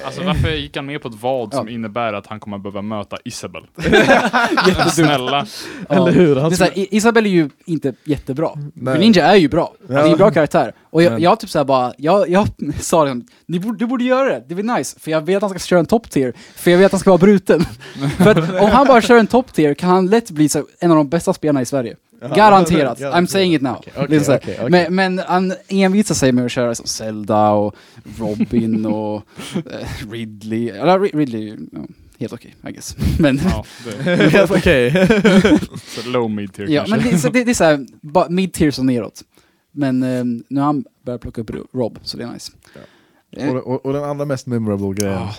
Alltså 0.05 0.23
varför 0.23 0.49
gick 0.49 0.75
han 0.75 0.85
med 0.85 1.01
på 1.01 1.07
ett 1.07 1.13
vad 1.21 1.53
som 1.53 1.67
Ja. 1.67 1.73
innebär 1.73 2.13
att 2.13 2.27
han 2.27 2.39
kommer 2.39 2.57
behöva 2.57 2.81
möta 2.81 3.17
Isabel? 3.25 3.63
Snälla. 4.91 5.45
Ja. 5.89 5.95
Eller 5.95 6.11
hur? 6.11 6.35
Det 6.35 6.41
Han 6.41 6.51
är 6.51 6.55
så 6.55 6.63
här, 6.63 6.73
Isabel 6.95 7.25
är 7.25 7.29
ju 7.29 7.49
inte 7.65 7.93
jättebra. 8.03 8.49
Nej. 8.73 8.93
För 8.95 9.01
Ninja 9.01 9.25
är 9.25 9.35
ju 9.35 9.49
bra. 9.49 9.73
Han 9.87 9.97
är 9.97 10.03
ju 10.03 10.09
Ja. 10.09 10.17
bra 10.17 10.31
karaktär. 10.31 10.73
Och 10.91 11.03
jag, 11.03 11.11
Men- 11.13 11.21
jag 11.21 11.39
typ 11.39 11.49
såhär 11.49 11.65
bara, 11.65 11.93
jag, 11.97 12.29
jag 12.29 12.47
sa 12.79 13.05
det, 13.05 13.21
Ni 13.45 13.59
borde, 13.59 13.77
du 13.77 13.85
borde 13.87 14.03
göra 14.03 14.29
det, 14.29 14.43
det 14.47 14.55
blir 14.55 14.77
nice. 14.77 14.99
För 14.99 15.11
jag 15.11 15.21
vet 15.25 15.35
att 15.35 15.41
han 15.41 15.49
ska 15.49 15.59
köra 15.59 15.79
en 15.79 15.85
top 15.85 16.09
tier, 16.09 16.33
för 16.55 16.71
jag 16.71 16.77
vet 16.77 16.85
att 16.85 16.91
han 16.91 16.99
ska 16.99 17.09
vara 17.09 17.17
bruten. 17.17 17.65
för 18.17 18.29
att 18.29 18.61
om 18.61 18.69
han 18.71 18.87
bara 18.87 19.01
kör 19.01 19.17
en 19.17 19.27
top 19.27 19.53
tier 19.53 19.73
kan 19.73 19.89
han 19.89 20.07
lätt 20.07 20.31
bli 20.31 20.49
så, 20.49 20.65
en 20.79 20.91
av 20.91 20.97
de 20.97 21.09
bästa 21.09 21.33
spelarna 21.33 21.61
i 21.61 21.65
Sverige. 21.65 21.95
Garanterat, 22.35 22.99
I'm 22.99 23.25
saying 23.25 23.55
it 23.55 23.61
now. 23.61 23.83
Liksom 24.09 24.25
så 24.25 24.31
här. 24.31 24.39
okej, 24.39 24.55
okej. 24.61 24.69
Men, 24.69 24.95
men 24.95 25.21
han 25.27 25.53
envisar 25.67 26.15
sig 26.15 26.31
med 26.31 26.45
att 26.45 26.51
köra 26.51 26.75
som 26.75 26.85
Zelda 26.87 27.49
och 27.51 27.75
Robin 28.19 28.85
och 28.95 29.15
eh, 29.55 30.11
Ridley. 30.11 30.69
Eller 30.69 30.99
Ri- 30.99 31.17
Ridley, 31.17 31.57
ja, 31.71 31.79
helt 32.19 32.33
okej, 32.33 32.55
I 32.67 32.71
guess. 32.71 32.95
Men, 33.19 33.41
Ja, 33.49 33.65
det 34.05 34.15
Helt 34.31 34.51
okej. 34.51 35.07
så 35.87 36.09
low 36.09 36.29
mid 36.31 36.53
tier 36.53 36.67
Ja, 36.67 36.85
kanske. 36.85 36.95
men 37.05 37.13
det, 37.15 37.19
så 37.21 37.29
det, 37.29 37.43
det 37.43 37.51
är 37.51 37.55
såhär, 37.55 37.85
mid-tiers 38.29 38.79
och 38.79 38.85
neråt. 38.85 39.23
Men 39.71 40.03
eh, 40.03 40.23
nu 40.47 40.59
har 40.59 40.65
han 40.65 40.85
börjat 41.01 41.21
plocka 41.21 41.41
upp 41.41 41.51
Rob, 41.73 41.99
så 42.01 42.17
det 42.17 42.23
är 42.23 42.27
nice. 42.33 42.51
Eh, 43.31 43.49
och, 43.55 43.67
och, 43.67 43.85
och 43.85 43.93
den 43.93 44.03
andra 44.03 44.25
mest 44.25 44.47
memorable 44.47 44.93
grejen. 44.93 45.17
ah, 45.21 45.33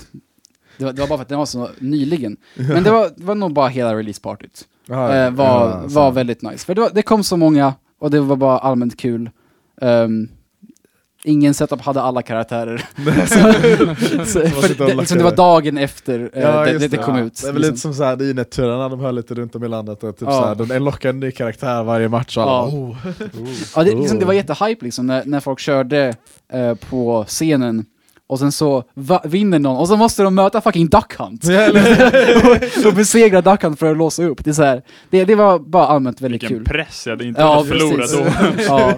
det, 0.79 0.85
var, 0.85 0.93
det 0.93 1.01
var 1.01 1.09
bara 1.09 1.19
för 1.19 1.23
att 1.23 1.29
den 1.29 1.39
var 1.39 1.47
så 1.47 1.69
nyligen. 1.79 2.37
Men 2.55 2.83
det 2.85 2.91
var, 2.91 3.11
det 3.17 3.25
var 3.25 3.35
nog 3.35 3.53
bara 3.53 3.69
hela 3.69 3.95
releasepartyt. 3.97 4.69
Ah, 4.89 5.15
Eh, 5.15 5.31
var, 5.31 5.71
ja, 5.71 5.83
var 5.87 6.13
väldigt 6.13 6.43
nice. 6.43 6.67
För 6.67 6.75
det, 6.75 6.81
var, 6.81 6.91
det 6.95 7.03
kom 7.03 7.25
så 7.25 7.37
många, 7.37 7.75
och 7.99 8.11
det 8.11 8.21
var 8.21 8.37
bara 8.37 8.59
allmänt 8.59 8.97
kul. 8.97 9.31
Ehm, 9.81 10.29
ingen 11.25 11.55
setup 11.55 11.81
hade 11.81 12.01
alla 12.03 12.23
karaktärer. 12.23 12.85
så, 14.27 14.39
det, 14.85 14.95
liksom, 14.95 15.19
det 15.19 15.25
var 15.25 15.37
dagen 15.37 15.79
efter 15.79 16.31
eh, 16.35 16.43
Ja, 16.43 16.65
det, 16.65 16.79
det, 16.79 16.89
det 16.89 16.97
kom 16.97 17.19
Ja. 17.19 17.25
ut. 17.25 17.41
Det 17.43 17.49
är 17.49 17.53
väl 17.53 17.63
liksom. 17.63 17.73
lite 17.73 17.81
som 17.81 17.95
såhär 17.95 18.17
Dynet-turarna 18.17 18.89
de 18.89 19.01
hör 19.01 19.13
lite 19.13 19.35
runt 19.35 19.55
om 19.55 19.65
i 19.65 19.69
landet, 19.69 20.05
och 20.05 20.17
typ 20.19 20.29
Ja. 20.29 20.55
såhär, 20.55 20.55
de 20.79 20.79
lockar 20.85 21.09
en 21.09 21.21
ny 21.21 21.31
karaktär 21.31 21.83
varje 21.83 22.09
match 22.09 22.37
och 22.37 22.43
alla 22.43 22.63
oh. 22.69 22.97
Ja, 23.77 23.83
det, 23.85 23.95
liksom, 23.95 24.19
det 24.19 24.25
var 24.25 24.33
jättehype 24.35 24.85
liksom 24.85 25.07
när, 25.07 25.23
när 25.25 25.41
folk 25.41 25.59
körde 25.61 26.15
eh, 26.53 26.75
på 26.75 27.25
scenen 27.29 27.85
och 28.27 28.39
sen 28.39 28.53
så 28.53 28.85
vinner 29.25 29.59
någon 29.59 29.77
och 29.77 29.89
så 29.89 29.97
måste 29.97 30.23
de 30.23 30.35
möta 30.35 30.61
fucking 30.61 30.89
Duck 30.89 31.15
Hunt. 31.19 31.45
och, 31.45 32.87
och 32.87 32.95
besegra 32.95 33.41
Duck 33.41 33.63
Hunt 33.63 33.79
för 33.79 33.91
att 33.91 33.97
låsa 33.97 34.23
upp. 34.25 34.45
Det, 34.45 34.51
är 34.51 34.55
så 34.55 34.63
här, 34.63 34.83
det, 35.11 35.25
det 35.25 35.35
var 35.35 35.59
bara 35.59 35.87
allmänt 35.87 36.21
väldigt 36.21 36.43
Vilken 36.43 36.59
kul. 36.59 36.67
press 36.67 37.07
jag 37.07 37.13
hade 37.13 37.25
inte 37.25 37.41
Ja, 37.41 37.63
velat 37.63 37.69
förlora 37.69 37.97
precis. 37.97 38.19
då. 38.19 38.63
ja, 38.67 38.95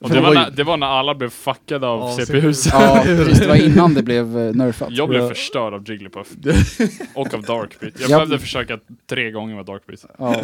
Och 0.00 0.08
det, 0.10 0.14
det 0.14 0.20
var 0.20 0.34
när, 0.34 0.50
det 0.50 0.64
var 0.64 0.76
när 0.76 0.86
alla 0.86 1.14
blev 1.14 1.30
fuckade 1.30 1.86
av 1.86 2.00
Ja, 2.00 2.16
CPU-huset. 2.16 2.72
ja, 2.72 3.00
precis. 3.04 3.38
Det 3.38 3.46
var 3.48 3.54
innan 3.54 3.94
det 3.94 4.02
blev 4.02 4.38
eh, 4.38 4.54
nerfat. 4.54 4.88
Jag 4.90 5.08
blev 5.08 5.28
förstörd 5.28 5.74
av 5.74 5.90
Jigglypuff. 5.90 6.28
och 7.14 7.34
av 7.34 7.42
Darkbit. 7.42 8.00
Jag 8.00 8.10
Ja. 8.10 8.16
behövde 8.16 8.38
försöka 8.38 8.78
tre 9.10 9.30
gånger 9.30 9.56
med 9.56 9.64
Darkbit. 9.66 10.04
Ja. 10.18 10.36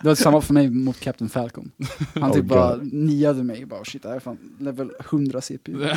Det 0.00 0.08
var 0.08 0.14
samma 0.14 0.40
för 0.40 0.54
mig 0.54 0.70
mot 0.70 1.00
Captain 1.00 1.28
Falcon. 1.28 1.70
Han 2.14 2.32
typ 2.32 2.42
Oh, 2.42 2.48
bara 2.48 2.76
niade 2.82 3.42
mig. 3.42 3.64
Bara, 3.66 3.84
shit, 3.84 4.02
det 4.02 4.08
här 4.08 4.16
är 4.16 4.20
fan 4.20 4.38
level 4.60 4.90
100 5.10 5.40
CPU. 5.40 5.72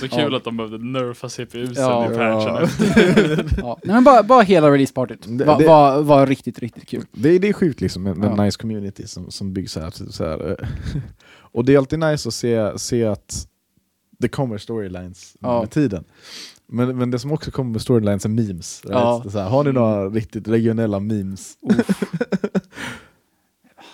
Så 0.00 0.08
kul 0.08 0.28
Ja. 0.32 0.36
att 0.36 0.44
de 0.44 0.56
behövde 0.56 0.78
nerfa 0.78 1.28
CPU-sen 1.28 1.74
Ja. 1.84 2.12
i 2.12 2.16
patchen. 2.16 2.68
Ja. 2.96 3.44
Ja. 3.58 3.78
Nej, 3.84 3.94
men 3.94 4.04
bara, 4.04 4.22
bara 4.22 4.42
hela 4.42 4.70
releasepartyt 4.70 5.26
var, 5.26 5.64
var, 5.66 6.02
var 6.02 6.26
riktigt, 6.26 6.58
riktigt 6.58 6.88
kul. 6.88 7.04
Det, 7.12 7.28
är- 7.28 7.38
det 7.38 7.48
är 7.48 7.52
sjukt 7.52 7.80
liksom 7.80 8.02
med, 8.02 8.16
med 8.16 8.30
Ja. 8.38 8.44
nice 8.44 8.58
community 8.58 9.06
som, 9.06 9.30
som 9.30 9.52
byggs 9.52 9.76
här. 9.76 9.90
typ 9.90 10.12
Så 10.12 10.24
här 10.24 10.68
och 11.38 11.64
det 11.64 11.74
är 11.74 11.78
alltid 11.78 11.98
nice 11.98 12.28
att 12.28 12.34
se, 12.34 12.78
se 12.78 13.04
att 13.04 13.46
det 14.18 14.28
kommer 14.28 14.58
storylines 14.58 15.36
Ja. 15.40 15.60
med 15.60 15.70
tiden. 15.70 16.04
Men, 16.68 16.98
men 16.98 17.10
det 17.10 17.18
som 17.18 17.32
också 17.32 17.50
kommer 17.50 17.70
med 17.72 17.80
storylines 17.82 18.24
är 18.24 18.28
memes. 18.28 18.82
right? 18.84 18.94
Ja. 18.94 19.22
Är 19.26 19.30
så 19.30 19.38
här, 19.38 19.48
har 19.48 19.64
ni 19.64 19.72
några 19.72 20.08
riktigt 20.08 20.48
regionella 20.48 21.00
memes? 21.00 21.52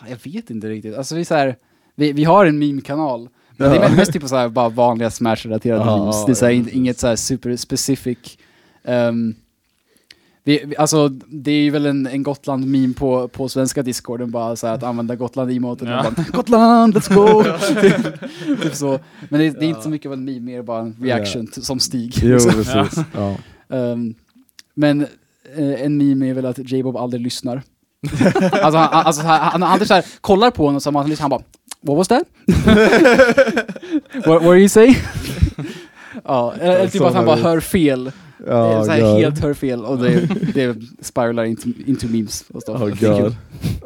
Jag 0.09 0.19
vet 0.33 0.51
inte 0.51 0.69
riktigt. 0.69 0.97
Alltså 0.97 1.15
det 1.15 1.21
är 1.21 1.25
så 1.25 1.35
här, 1.35 1.57
vi, 1.95 2.13
vi 2.13 2.25
har 2.25 2.47
en 2.47 2.59
meme-kanal. 2.59 3.29
Men 3.57 3.73
Ja. 3.73 3.79
det 3.79 3.87
är 3.87 3.97
mest 3.97 4.13
typ 4.13 4.29
så 4.29 4.37
här, 4.37 4.49
bara 4.49 4.69
vanliga 4.69 5.11
Smash-relaterade 5.11 5.85
Ja, 5.85 5.99
memes. 5.99 6.27
Det 6.27 6.33
är 6.33 6.35
så 6.35 6.45
här, 6.47 6.75
inget 6.77 6.99
så 6.99 7.07
här 7.07 7.17
super 7.17 7.57
specific. 7.57 8.39
Vi, 10.47 10.65
vi, 10.67 10.77
alltså 10.77 11.09
det 11.09 11.51
är 11.51 11.63
ju 11.63 11.71
väl 11.71 11.87
en, 11.87 12.07
en 12.07 12.23
Gotland-meme 12.23 12.95
på, 12.95 13.29
på 13.29 13.49
svenska 13.49 13.83
discorden, 13.83 14.31
bara 14.31 14.57
så 14.57 14.67
här, 14.67 14.75
att 14.75 14.83
använda 14.83 15.17
Gotland-emoten. 15.17 15.89
Ja. 15.89 16.03
bara, 16.17 16.25
Gotland, 16.33 16.97
let's 16.97 17.15
go! 17.15 17.43
typ, 17.81 18.63
typ 18.63 18.75
så. 18.75 18.99
Men 19.29 19.41
det, 19.41 19.51
det 19.51 19.65
är 19.65 19.69
inte 19.69 19.83
så 19.83 19.91
mycket 19.91 20.07
av 20.07 20.13
en 20.13 20.25
meme, 20.25 20.41
mer 20.41 20.63
bara 20.63 20.81
en 20.81 20.97
reaction 21.01 21.47
t- 21.47 21.61
som 21.63 21.81
Stig. 21.81 22.15
Jo, 22.23 22.39
precis. 22.51 23.05
Ja. 23.13 23.37
ehm, 23.77 24.15
men 24.75 25.01
eh, 25.57 25.83
en 25.83 25.97
meme 25.97 26.31
är 26.31 26.35
väl 26.35 26.47
att 26.47 26.59
J-Bob 26.59 26.97
aldrig 26.97 27.23
lyssnar. 27.23 27.63
alltså 28.53 28.79
han, 28.79 29.07
alltså, 29.07 29.23
han, 29.23 29.41
han, 29.41 29.63
han 29.63 29.87
så 29.87 29.95
här, 29.95 30.05
kollar 30.21 30.51
på 30.51 30.63
honom 30.63 30.77
och 30.77 30.83
så 30.83 30.91
han, 30.99 31.17
han 31.19 31.31
bara 31.31 31.43
What 31.81 31.97
was 31.97 32.09
that? 32.09 32.25
what, 34.27 34.43
what 34.43 34.51
are 34.51 34.59
you 34.59 34.69
saying? 34.69 34.97
Ja, 36.25 36.55
eller, 36.61 36.77
eller 36.77 36.89
typ 36.89 37.03
att 37.03 37.15
han 37.15 37.25
bara 37.27 37.37
hör 37.37 37.61
fel. 37.61 38.13
Ja, 38.47 38.85
så 38.85 38.91
här, 38.91 39.17
helt 39.19 39.39
hör 39.39 39.55
fel 39.55 39.85
och 39.85 39.99
det, 39.99 40.29
det 40.55 40.77
spiralar 41.01 41.45
into, 41.45 41.69
into 41.87 42.07
memes 42.07 42.45
och 42.55 42.63
stuff. 42.63 42.81
Oh 42.83 42.87
Det 42.87 43.07
är 43.07 43.17
kul. 43.17 43.23
God. 43.23 43.37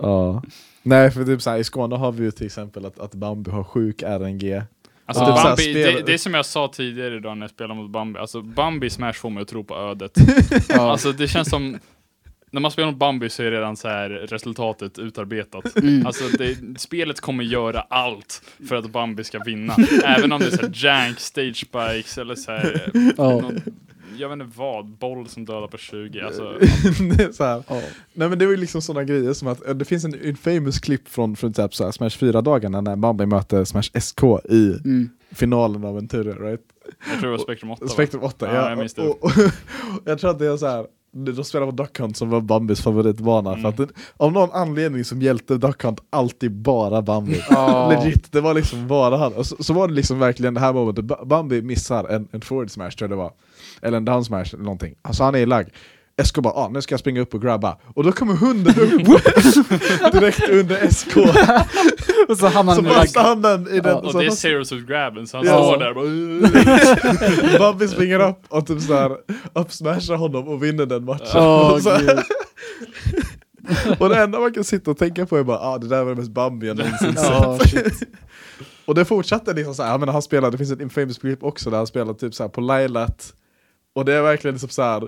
Ja. 0.02 0.42
Nej, 0.82 1.10
för 1.10 1.24
typ 1.24 1.42
så 1.42 1.50
här, 1.50 1.58
i 1.58 1.64
Skåne 1.64 1.96
har 1.96 2.12
vi 2.12 2.24
ju 2.24 2.30
till 2.30 2.46
exempel 2.46 2.86
att, 2.86 2.98
att 2.98 3.14
Bambi 3.14 3.50
har 3.50 3.64
sjuk 3.64 4.02
RNG. 4.02 4.62
Alltså 5.06 5.24
Ja. 5.24 5.26
Bambi, 5.28 5.48
här, 5.48 5.56
spel- 5.56 5.74
det, 5.74 6.02
det 6.06 6.14
är 6.14 6.18
som 6.18 6.34
jag 6.34 6.46
sa 6.46 6.68
tidigare 6.74 7.16
idag 7.16 7.36
när 7.38 7.44
jag 7.44 7.50
spelade 7.50 7.74
mot 7.80 7.90
Bambi, 7.90 8.18
alltså 8.18 8.42
Bambi 8.42 8.90
Smash 8.90 9.12
får 9.12 9.30
mig 9.30 9.42
att 9.42 9.48
tro 9.48 9.64
på 9.64 9.76
ödet. 9.76 10.12
Ja. 10.68 10.90
Alltså 10.92 11.12
det 11.12 11.28
känns 11.28 11.48
som, 11.50 11.78
när 12.50 12.60
man 12.60 12.70
spelar 12.70 12.90
mot 12.90 12.98
Bambi 12.98 13.28
så 13.30 13.42
är 13.42 13.50
redan 13.50 13.76
så 13.76 13.88
här 13.88 14.08
resultatet 14.10 14.98
utarbetat. 14.98 15.64
Mm. 15.82 16.06
Alltså 16.06 16.24
det, 16.38 16.80
spelet 16.80 17.20
kommer 17.20 17.44
göra 17.44 17.80
allt 17.80 18.42
för 18.68 18.76
att 18.76 18.90
Bambi 18.92 19.24
ska 19.24 19.38
vinna. 19.38 19.76
Även 20.04 20.32
om 20.32 20.40
det 20.40 20.46
är 20.46 20.50
så 20.50 20.62
här 20.62 20.70
jank, 20.74 21.20
stage 21.20 21.56
spikes 21.56 22.18
eller 22.18 22.34
så 22.34 22.50
här, 22.50 22.90
Ja. 23.16 23.40
någon, 23.40 23.60
jag 24.16 24.28
vet 24.28 24.34
inte 24.42 24.58
vad, 24.58 24.86
boll 24.86 25.28
som 25.28 25.44
dödar 25.44 25.66
på 25.66 25.78
20. 25.78 26.20
Alltså, 26.20 26.54
det 27.16 27.24
är 27.24 27.32
så 27.32 27.44
här. 27.44 27.62
Ja. 27.68 27.80
Nej 28.12 28.28
men 28.28 28.38
det 28.38 28.44
var 28.46 28.52
ju 28.52 28.56
liksom 28.56 28.82
sådana 28.82 29.04
grejer 29.04 29.32
som 29.32 29.48
att, 29.48 29.66
eh, 29.68 29.74
det 29.74 29.84
finns 29.84 30.04
en 30.04 30.24
infamous 30.26 30.78
klipp 30.78 31.08
från, 31.08 31.36
från 31.36 31.52
typ 31.52 31.74
så 31.74 31.84
här 31.84 31.90
Smash 31.92 32.08
4-dagarna 32.18 32.80
när 32.80 32.96
Bambi 32.96 33.26
möter 33.26 33.64
Smash 33.64 33.90
SK 34.00 34.22
i 34.50 34.72
Mm. 34.84 35.10
finalen 35.30 35.84
av 35.84 35.98
en 35.98 36.08
tur, 36.08 36.24
right? 36.24 36.60
jag 37.10 37.20
tror 37.20 37.30
det 37.30 37.36
var 37.36 37.44
Spectrum 37.44 37.70
8 37.70 37.84
va? 37.84 37.90
Spektrum 37.90 38.22
8, 38.22 38.46
Ja, 38.46 38.54
ja. 38.54 38.68
jag 38.68 38.78
minns 38.78 38.94
det. 38.94 39.02
Och, 39.02 39.24
och, 39.24 39.30
och, 39.30 39.50
jag 40.04 40.18
tror 40.18 40.30
att 40.30 40.38
det 40.38 40.46
är 40.46 40.56
så 40.56 40.66
här. 40.66 40.86
De 41.24 41.44
spelar 41.44 41.66
på 41.66 41.72
Duck 41.72 41.98
Hunt 41.98 42.16
som 42.16 42.30
var 42.30 42.40
Bambis 42.40 42.80
favoritbana, 42.80 43.50
Mm. 43.50 43.62
för 43.62 43.68
att 43.68 43.76
den, 43.76 43.88
av 44.16 44.32
någon 44.32 44.50
anledning 44.52 45.04
som 45.04 45.22
hjälpte 45.22 45.56
Duck 45.56 45.82
Hunt 45.82 46.00
alltid 46.10 46.52
bara 46.52 47.02
Bambi. 47.02 47.40
Ja. 47.50 47.88
Legit, 47.88 48.32
det 48.32 48.40
var 48.40 48.54
liksom 48.54 48.86
bara 48.88 49.16
han. 49.16 49.32
Och 49.32 49.46
så, 49.46 49.56
så 49.64 49.72
var 49.72 49.88
det 49.88 49.94
liksom 49.94 50.18
verkligen 50.18 50.54
det 50.54 50.60
här 50.60 50.72
momentet, 50.72 51.04
Ba- 51.04 51.24
Bambi 51.24 51.62
missar 51.62 52.04
en, 52.08 52.28
en 52.32 52.40
forward 52.40 52.70
smash 52.70 52.90
tror 52.90 53.10
jag 53.10 53.10
det 53.10 53.22
var, 53.22 53.32
eller 53.82 53.96
en 53.96 54.04
down 54.04 54.24
smash 54.24 54.44
eller 54.54 54.64
någonting. 54.64 54.94
Alltså 55.02 55.24
han 55.24 55.34
är 55.34 55.38
i 55.38 55.46
lag. 55.46 55.70
Esko 56.18 56.40
bara 56.40 56.54
ah, 56.54 56.68
nu 56.68 56.82
ska 56.82 56.92
jag 56.92 57.00
springa 57.00 57.20
upp 57.20 57.34
och 57.34 57.42
grabba, 57.42 57.78
och 57.94 58.04
då 58.04 58.12
kommer 58.12 58.34
hunden 58.34 58.74
upp 58.80 59.22
direkt 60.12 60.48
under 60.48 60.90
SK. 60.90 61.16
Och 62.28 62.38
så 62.38 62.46
hamnar 62.48 62.74
Så 62.74 62.82
han 62.82 63.08
stannar 63.08 63.50
han 63.50 63.68
i 63.68 63.80
den, 63.80 63.84
Ja, 63.92 63.94
och 63.94 64.04
Och 64.04 64.12
så 64.12 64.18
det 64.18 64.26
är 64.26 64.30
Zeros 64.30 64.72
with 64.72 64.86
grabben, 64.86 65.26
så 65.26 65.36
han 65.36 65.46
Ja. 65.46 65.52
står 65.62 65.78
där 65.78 65.88
och 65.88 65.94
bara, 65.94 67.58
Bambi 67.58 67.88
springer 67.88 68.28
upp 68.28 68.40
och 68.48 68.66
typ 68.66 68.80
såhär 68.80 69.16
uppsmashar 69.54 70.14
honom 70.16 70.48
och 70.48 70.62
vinner 70.64 70.86
den 70.86 71.04
matchen. 71.04 71.26
Åh, 71.34 71.78
Så- 71.80 71.98
gud. 72.00 72.18
och 73.98 74.08
det 74.08 74.16
enda 74.22 74.40
man 74.40 74.52
kan 74.54 74.64
sitta 74.64 74.90
och 74.90 74.98
tänka 74.98 75.26
på 75.26 75.36
är 75.36 75.42
bara 75.44 75.58
ah, 75.58 75.78
det 75.78 75.88
där 75.88 76.02
var 76.04 76.10
det 76.10 76.16
mest 76.16 76.30
Bambi 76.30 76.66
jag 76.66 76.76
någonsin 76.76 77.14
sett. 77.16 77.24
Ja. 77.30 77.58
Och 78.84 78.94
det 78.94 79.04
fortsatte 79.04 79.52
liksom 79.52 79.74
såhär, 79.74 79.90
jag 79.90 80.00
menar, 80.00 80.12
han 80.12 80.22
spelade, 80.22 80.50
det 80.50 80.58
finns 80.58 80.70
ett 80.72 80.80
infamous 80.80 81.18
clip 81.18 81.42
också 81.42 81.70
där 81.70 81.76
han 81.76 81.86
spelar 81.86 82.14
typ 82.14 82.34
såhär 82.34 82.48
på 82.48 82.60
Lilat 82.60 83.32
Och 83.94 84.04
det 84.04 84.14
är 84.14 84.22
verkligen 84.22 84.54
liksom 84.54 84.68
såhär 84.68 85.02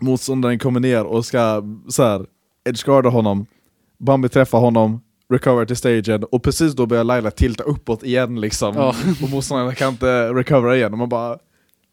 Motståndaren 0.00 0.58
kommer 0.58 0.80
ner 0.80 1.04
och 1.04 1.24
ska 1.24 1.62
såhär 1.88 2.26
edgeguarda 2.68 3.08
honom 3.08 3.46
Bambi 3.98 4.28
träffar 4.28 4.58
honom 4.58 5.00
recover 5.32 5.64
till 5.64 5.76
stagen, 5.76 6.24
och 6.24 6.42
precis 6.42 6.72
då 6.74 6.86
börjar 6.86 7.04
Laila 7.04 7.30
tilta 7.30 7.64
uppåt 7.64 8.02
igen 8.02 8.40
liksom, 8.40 8.74
Ja. 8.76 8.94
och 9.22 9.30
motståndarna 9.30 9.74
kan 9.74 9.88
inte 9.92 10.34
recovera 10.34 10.76
igen, 10.76 10.92
och 10.92 10.98
man 10.98 11.08
bara 11.08 11.38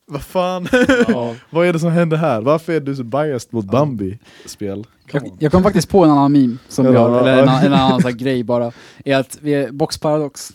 Vad 0.07 0.21
fan? 0.21 0.67
Ja. 1.07 1.35
Vad 1.49 1.67
är 1.67 1.73
det 1.73 1.79
som 1.79 1.91
händer 1.91 2.17
här? 2.17 2.41
Varför 2.41 2.73
är 2.73 2.79
du 2.79 2.95
så 2.95 3.03
biased 3.03 3.53
mot 3.53 3.65
Bambi-spel? 3.65 4.85
Jag, 5.11 5.31
jag 5.39 5.51
kom 5.51 5.63
faktiskt 5.63 5.89
på 5.89 6.03
en 6.03 6.09
annan 6.11 6.31
meme 6.31 6.57
som 6.69 6.85
Ja, 6.85 6.91
vi 6.91 6.97
har, 6.97 7.09
ja, 7.09 7.19
eller 7.19 7.31
ja. 7.37 7.41
en, 7.43 7.49
annan- 7.49 7.65
en 7.65 7.73
annan 7.73 8.01
här 8.03 8.11
grej 8.11 8.43
bara. 8.43 8.71
Är 9.05 9.17
att 9.17 9.37
vi 9.41 9.53
är 9.53 9.71
Box 9.71 9.97
Paradox. 9.97 10.49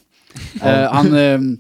Eh, 0.63 0.93
han, 0.93 1.15
ehm, 1.17 1.57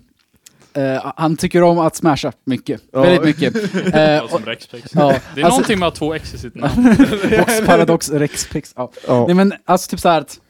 eh, 0.75 1.13
han 1.17 1.37
tycker 1.37 1.63
om 1.63 1.79
att 1.79 1.97
smasha 1.97 2.33
mycket. 2.45 2.81
Ja. 2.93 3.01
Väldigt 3.01 3.25
mycket. 3.25 3.75
Eh, 3.95 4.01
Ja, 4.01 4.29
som 4.29 4.45
Rexpex. 4.45 4.91
ja, 4.95 5.01
Det 5.35 5.41
är 5.41 5.45
alltså- 5.45 5.49
någonting 5.49 5.79
med 5.79 5.89
att 5.89 5.99
ha 5.99 6.07
två 6.07 6.15
X 6.15 6.35
i 6.35 6.39
sitt 6.39 6.55
namn. 6.55 6.85
Box 7.39 7.61
Paradox 7.67 8.11
Rexpex. 8.11 8.73
Ja. 8.77 8.91
Ja. 9.09 9.25
Nej 9.27 9.35
men 9.35 9.53
alltså 9.65 9.91
typ 9.91 10.01
såhär 10.01 10.21
att, 10.21 10.41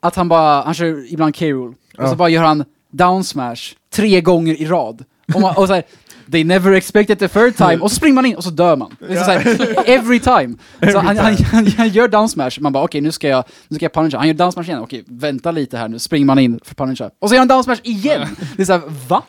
att 0.00 0.16
han 0.16 0.28
bara, 0.28 0.62
han 0.62 0.74
kör 0.74 1.12
ibland 1.12 1.38
K-roll, 1.38 1.74
och 1.98 2.08
så 2.08 2.16
bara 2.16 2.28
gör 2.28 2.42
han 2.42 2.64
down 2.90 3.24
smash 3.24 3.56
tre 3.94 4.20
gånger 4.20 4.54
i 4.60 4.64
rad. 4.66 5.04
Och, 5.34 5.40
man, 5.40 5.56
och 5.56 5.66
så 5.66 5.74
här, 5.74 5.82
They 6.32 6.44
never 6.44 6.72
expected 6.72 7.18
the 7.18 7.28
third 7.28 7.56
time, 7.56 7.76
och 7.76 7.90
så 7.90 7.96
springer 7.96 8.14
man 8.14 8.26
in 8.26 8.36
och 8.36 8.44
så 8.44 8.50
dör 8.50 8.76
man. 8.76 8.96
Det 8.98 9.14
är 9.14 9.24
så 9.24 9.30
här, 9.30 9.88
every 9.88 10.20
time. 10.20 10.56
Så 10.92 10.98
han, 10.98 11.16
han, 11.18 11.36
han, 11.36 11.66
han 11.66 11.88
gör 11.88 12.08
down 12.08 12.28
smash, 12.28 12.50
man 12.60 12.72
bara 12.72 12.84
okej 12.84 13.00
nu 13.00 13.12
ska 13.12 13.28
jag, 13.28 13.44
nu 13.68 13.76
ska 13.76 13.84
jag 13.84 13.92
punisha. 13.92 14.18
Han 14.18 14.26
gör 14.26 14.34
down 14.34 14.52
smash 14.52 14.64
igen, 14.64 14.80
okej 14.80 15.04
vänta 15.06 15.50
lite 15.50 15.76
här 15.78 15.88
nu, 15.88 15.98
springer 15.98 16.26
man 16.26 16.38
in 16.38 16.60
för 16.64 16.74
punisha. 16.74 17.10
Och 17.18 17.28
så 17.28 17.34
gör 17.34 17.40
han 17.40 17.48
down 17.48 17.64
smash 17.64 17.80
igen! 17.82 18.28
Det 18.56 18.62
är 18.62 18.66
såhär, 18.66 18.82
va? 19.08 19.22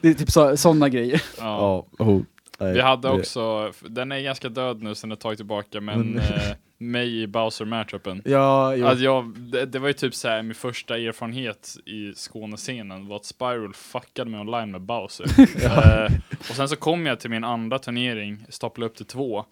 Det 0.00 0.08
är 0.08 0.14
typ 0.14 0.30
så, 0.30 0.56
sådana 0.56 0.88
grejer. 0.88 1.22
Ja. 1.38 1.86
Oh, 1.98 2.06
nej, 2.06 2.24
Vi 2.58 2.80
hade 2.80 3.10
också, 3.10 3.72
den 3.80 4.12
är 4.12 4.20
ganska 4.20 4.48
död 4.48 4.82
nu 4.82 4.94
sen 4.94 5.12
ett 5.12 5.20
tag 5.20 5.36
tillbaka, 5.36 5.80
men 5.80 6.18
eh, 6.18 6.52
mig 6.78 7.22
i 7.22 7.26
Bowser 7.26 7.64
matchupen. 7.64 8.22
Ja, 8.24 8.74
jo. 8.74 8.86
Att 8.86 9.00
jag, 9.00 9.38
det, 9.38 9.66
det 9.66 9.78
var 9.78 9.88
ju 9.88 9.92
typ 9.92 10.14
såhär 10.14 10.42
min 10.42 10.54
första 10.54 10.98
erfarenhet 10.98 11.76
i 11.84 12.14
Skånescenen 12.14 13.06
var 13.08 13.16
att 13.16 13.24
Spiral 13.24 13.74
fuckade 13.74 14.30
mig 14.30 14.40
online 14.40 14.70
med 14.70 14.80
Bowser. 14.80 15.26
eh, 15.64 16.12
och 16.38 16.56
sen 16.56 16.68
så 16.68 16.76
kom 16.76 17.06
jag 17.06 17.20
till 17.20 17.30
min 17.30 17.44
andra 17.44 17.78
turnering, 17.78 18.46
staplade 18.48 18.90
upp 18.90 18.96
till 18.96 19.06
två. 19.06 19.44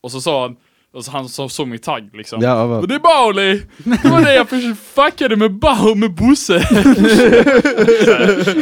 Och 0.00 0.12
så 0.12 0.20
sa 0.20 0.42
han, 0.42 0.56
och 0.94 1.04
så 1.04 1.10
han 1.10 1.28
så, 1.28 1.48
såg 1.48 1.68
min 1.68 1.78
tagg 1.78 2.10
liksom. 2.16 2.42
ja, 2.42 2.62
Och 2.62 2.68
men, 2.70 2.88
det 2.88 2.94
är 2.94 2.98
Bauli! 2.98 3.62
Det 3.84 4.08
var 4.10 4.20
det 4.20 4.34
jag 4.34 4.48
fuckade 4.78 5.36
med 5.36 5.52
Bao 5.52 5.94
med 5.94 6.14
Bosse! 6.14 6.56
Och 6.56 6.64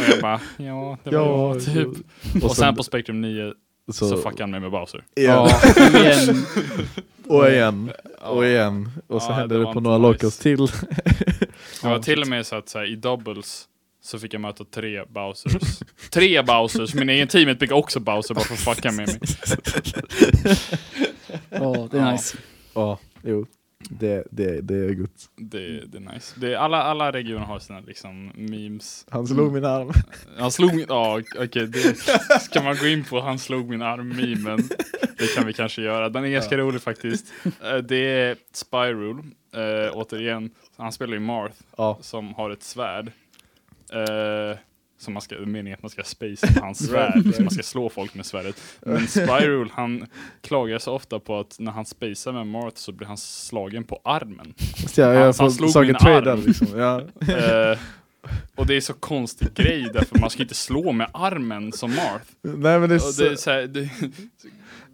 jag 0.09 0.21
bara, 0.21 0.39
ja, 0.57 0.97
det 1.03 1.17
var 1.17 1.55
Ja, 1.55 1.59
typ. 1.59 1.87
Och, 2.43 2.55
sen 2.55 2.75
på 2.75 2.83
Spectrum 2.83 3.21
9 3.21 3.53
så, 3.91 4.09
så, 4.09 4.17
fuckade 4.17 4.43
han 4.43 4.51
mig 4.51 4.59
med 4.59 4.71
Bowser. 4.71 5.03
igen. 5.15 5.49
igen. 5.95 6.45
och 7.27 7.49
igen, 7.49 7.91
och 8.21 8.45
igen. 8.45 8.89
Och 9.07 9.21
så 9.21 9.31
Ja, 9.31 9.35
hände 9.35 9.55
det 9.57 9.65
det 9.65 9.73
på 9.73 9.79
några 9.79 9.97
nice. 9.97 10.07
locals 10.11 10.37
till. 10.37 10.57
Det 11.81 11.87
var 11.89 11.99
till 11.99 12.21
och 12.21 12.27
med 12.27 12.45
så 12.45 12.55
att 12.55 12.69
så 12.69 12.79
här, 12.79 12.91
i 12.91 12.95
doubles 12.95 13.65
så 14.03 14.19
fick 14.19 14.33
jag 14.33 14.41
möta 14.41 14.65
tre 14.65 15.05
Bowsers. 15.05 15.79
tre 16.11 16.41
Bowsers, 16.41 16.93
min 16.93 17.09
egen 17.09 17.27
teamet 17.27 17.59
fick 17.59 17.71
också 17.71 17.99
Bowser 17.99 18.33
bara 18.35 18.45
för 18.45 18.53
att 18.53 18.59
fucka 18.75 18.91
med 18.91 19.07
mig. 19.07 19.19
Ja, 21.49 21.87
det 21.91 21.97
är 21.97 22.01
Ja. 22.05 22.11
nice. 22.11 22.37
Ja, 22.73 22.99
jo. 23.23 23.45
Det, 23.89 24.23
det, 24.31 24.61
det 24.61 24.75
är 24.75 24.93
gott. 24.93 25.29
Det, 25.35 25.85
det 25.85 25.97
är 25.97 26.13
nice. 26.13 26.33
Det, 26.39 26.55
alla, 26.55 26.83
alla 26.83 27.11
regioner 27.11 27.45
har 27.45 27.59
sina 27.59 27.79
liksom 27.79 28.31
memes. 28.35 29.05
Han 29.09 29.27
slog 29.27 29.53
min 29.53 29.65
arm. 29.65 29.91
Han 30.37 30.51
slog 30.51 30.75
min, 30.75 30.85
ja 30.89 31.21
okej, 31.39 31.67
det 31.67 31.95
ska 32.41 32.61
man 32.63 32.77
gå 32.77 32.87
in 32.87 33.03
på 33.03 33.21
han 33.21 33.39
slog 33.39 33.69
min 33.69 33.81
arm 33.81 34.07
memen. 34.09 34.69
Det 35.17 35.35
kan 35.35 35.45
vi 35.47 35.53
kanske 35.53 35.81
göra. 35.81 36.09
Den 36.09 36.23
är 36.25 36.29
ganska 36.29 36.57
rolig 36.57 36.81
faktiskt. 36.81 37.25
Eh, 37.63 37.77
Det 37.77 37.95
är 37.97 38.37
Spyrool, 38.53 39.17
eh, 39.53 39.91
återigen. 39.93 40.49
Han 40.77 40.91
spelar 40.91 41.13
ju 41.13 41.19
Marth 41.19 41.55
Ja. 41.77 41.97
som 42.01 42.33
har 42.33 42.49
ett 42.49 42.63
svärd. 42.63 43.11
Eh, 43.93 44.57
som 44.99 45.13
man 45.13 45.21
ska, 45.21 45.35
meningen 45.35 45.73
att 45.77 45.83
man 45.83 45.89
ska 45.89 46.03
spacea 46.03 46.49
med 46.53 46.63
hans 46.63 46.87
svärd, 46.87 47.25
liksom 47.25 47.45
man 47.45 47.51
ska 47.53 47.63
slå 47.63 47.89
folk 47.89 48.15
med 48.15 48.25
svärdet. 48.25 48.61
Men 48.81 49.07
Spyrool, 49.07 49.69
han 49.73 50.05
klagar 50.41 50.79
så 50.79 50.93
ofta 50.93 51.19
på 51.19 51.39
att 51.39 51.55
när 51.59 51.71
han 51.71 51.85
spacear 51.85 52.33
med 52.33 52.47
Marth 52.47 52.75
så 52.77 52.91
blir 52.91 53.07
han 53.07 53.17
slagen 53.17 53.83
på 53.83 54.01
armen. 54.03 54.53
Så 54.87 55.01
jag, 55.01 55.07
Han- 55.07 55.15
jag 55.15 55.33
han 55.33 55.51
slog 55.51 55.85
min 55.85 55.95
trade 55.95 56.31
arm. 56.31 56.43
liksom. 56.45 56.67
Ja. 56.79 57.01
Eh, 57.73 57.77
och 58.55 58.67
det 58.67 58.75
är 58.75 58.81
så 58.81 58.93
konstig 58.93 59.53
grej 59.53 59.89
därför 59.93 60.19
man 60.19 60.29
ska 60.29 60.41
inte 60.43 60.55
slå 60.55 60.91
med 60.91 61.07
armen 61.13 61.71
som 61.71 61.89
Marth. 61.95 62.25
Nej 62.41 62.79
men 62.79 62.89
det 62.89 62.95
är 62.95 63.07
Och 63.07 63.13
det 63.17 63.27
är 63.27 63.35
så, 63.35 63.41
så 63.41 63.51
här, 63.51 63.67
det, 63.67 63.89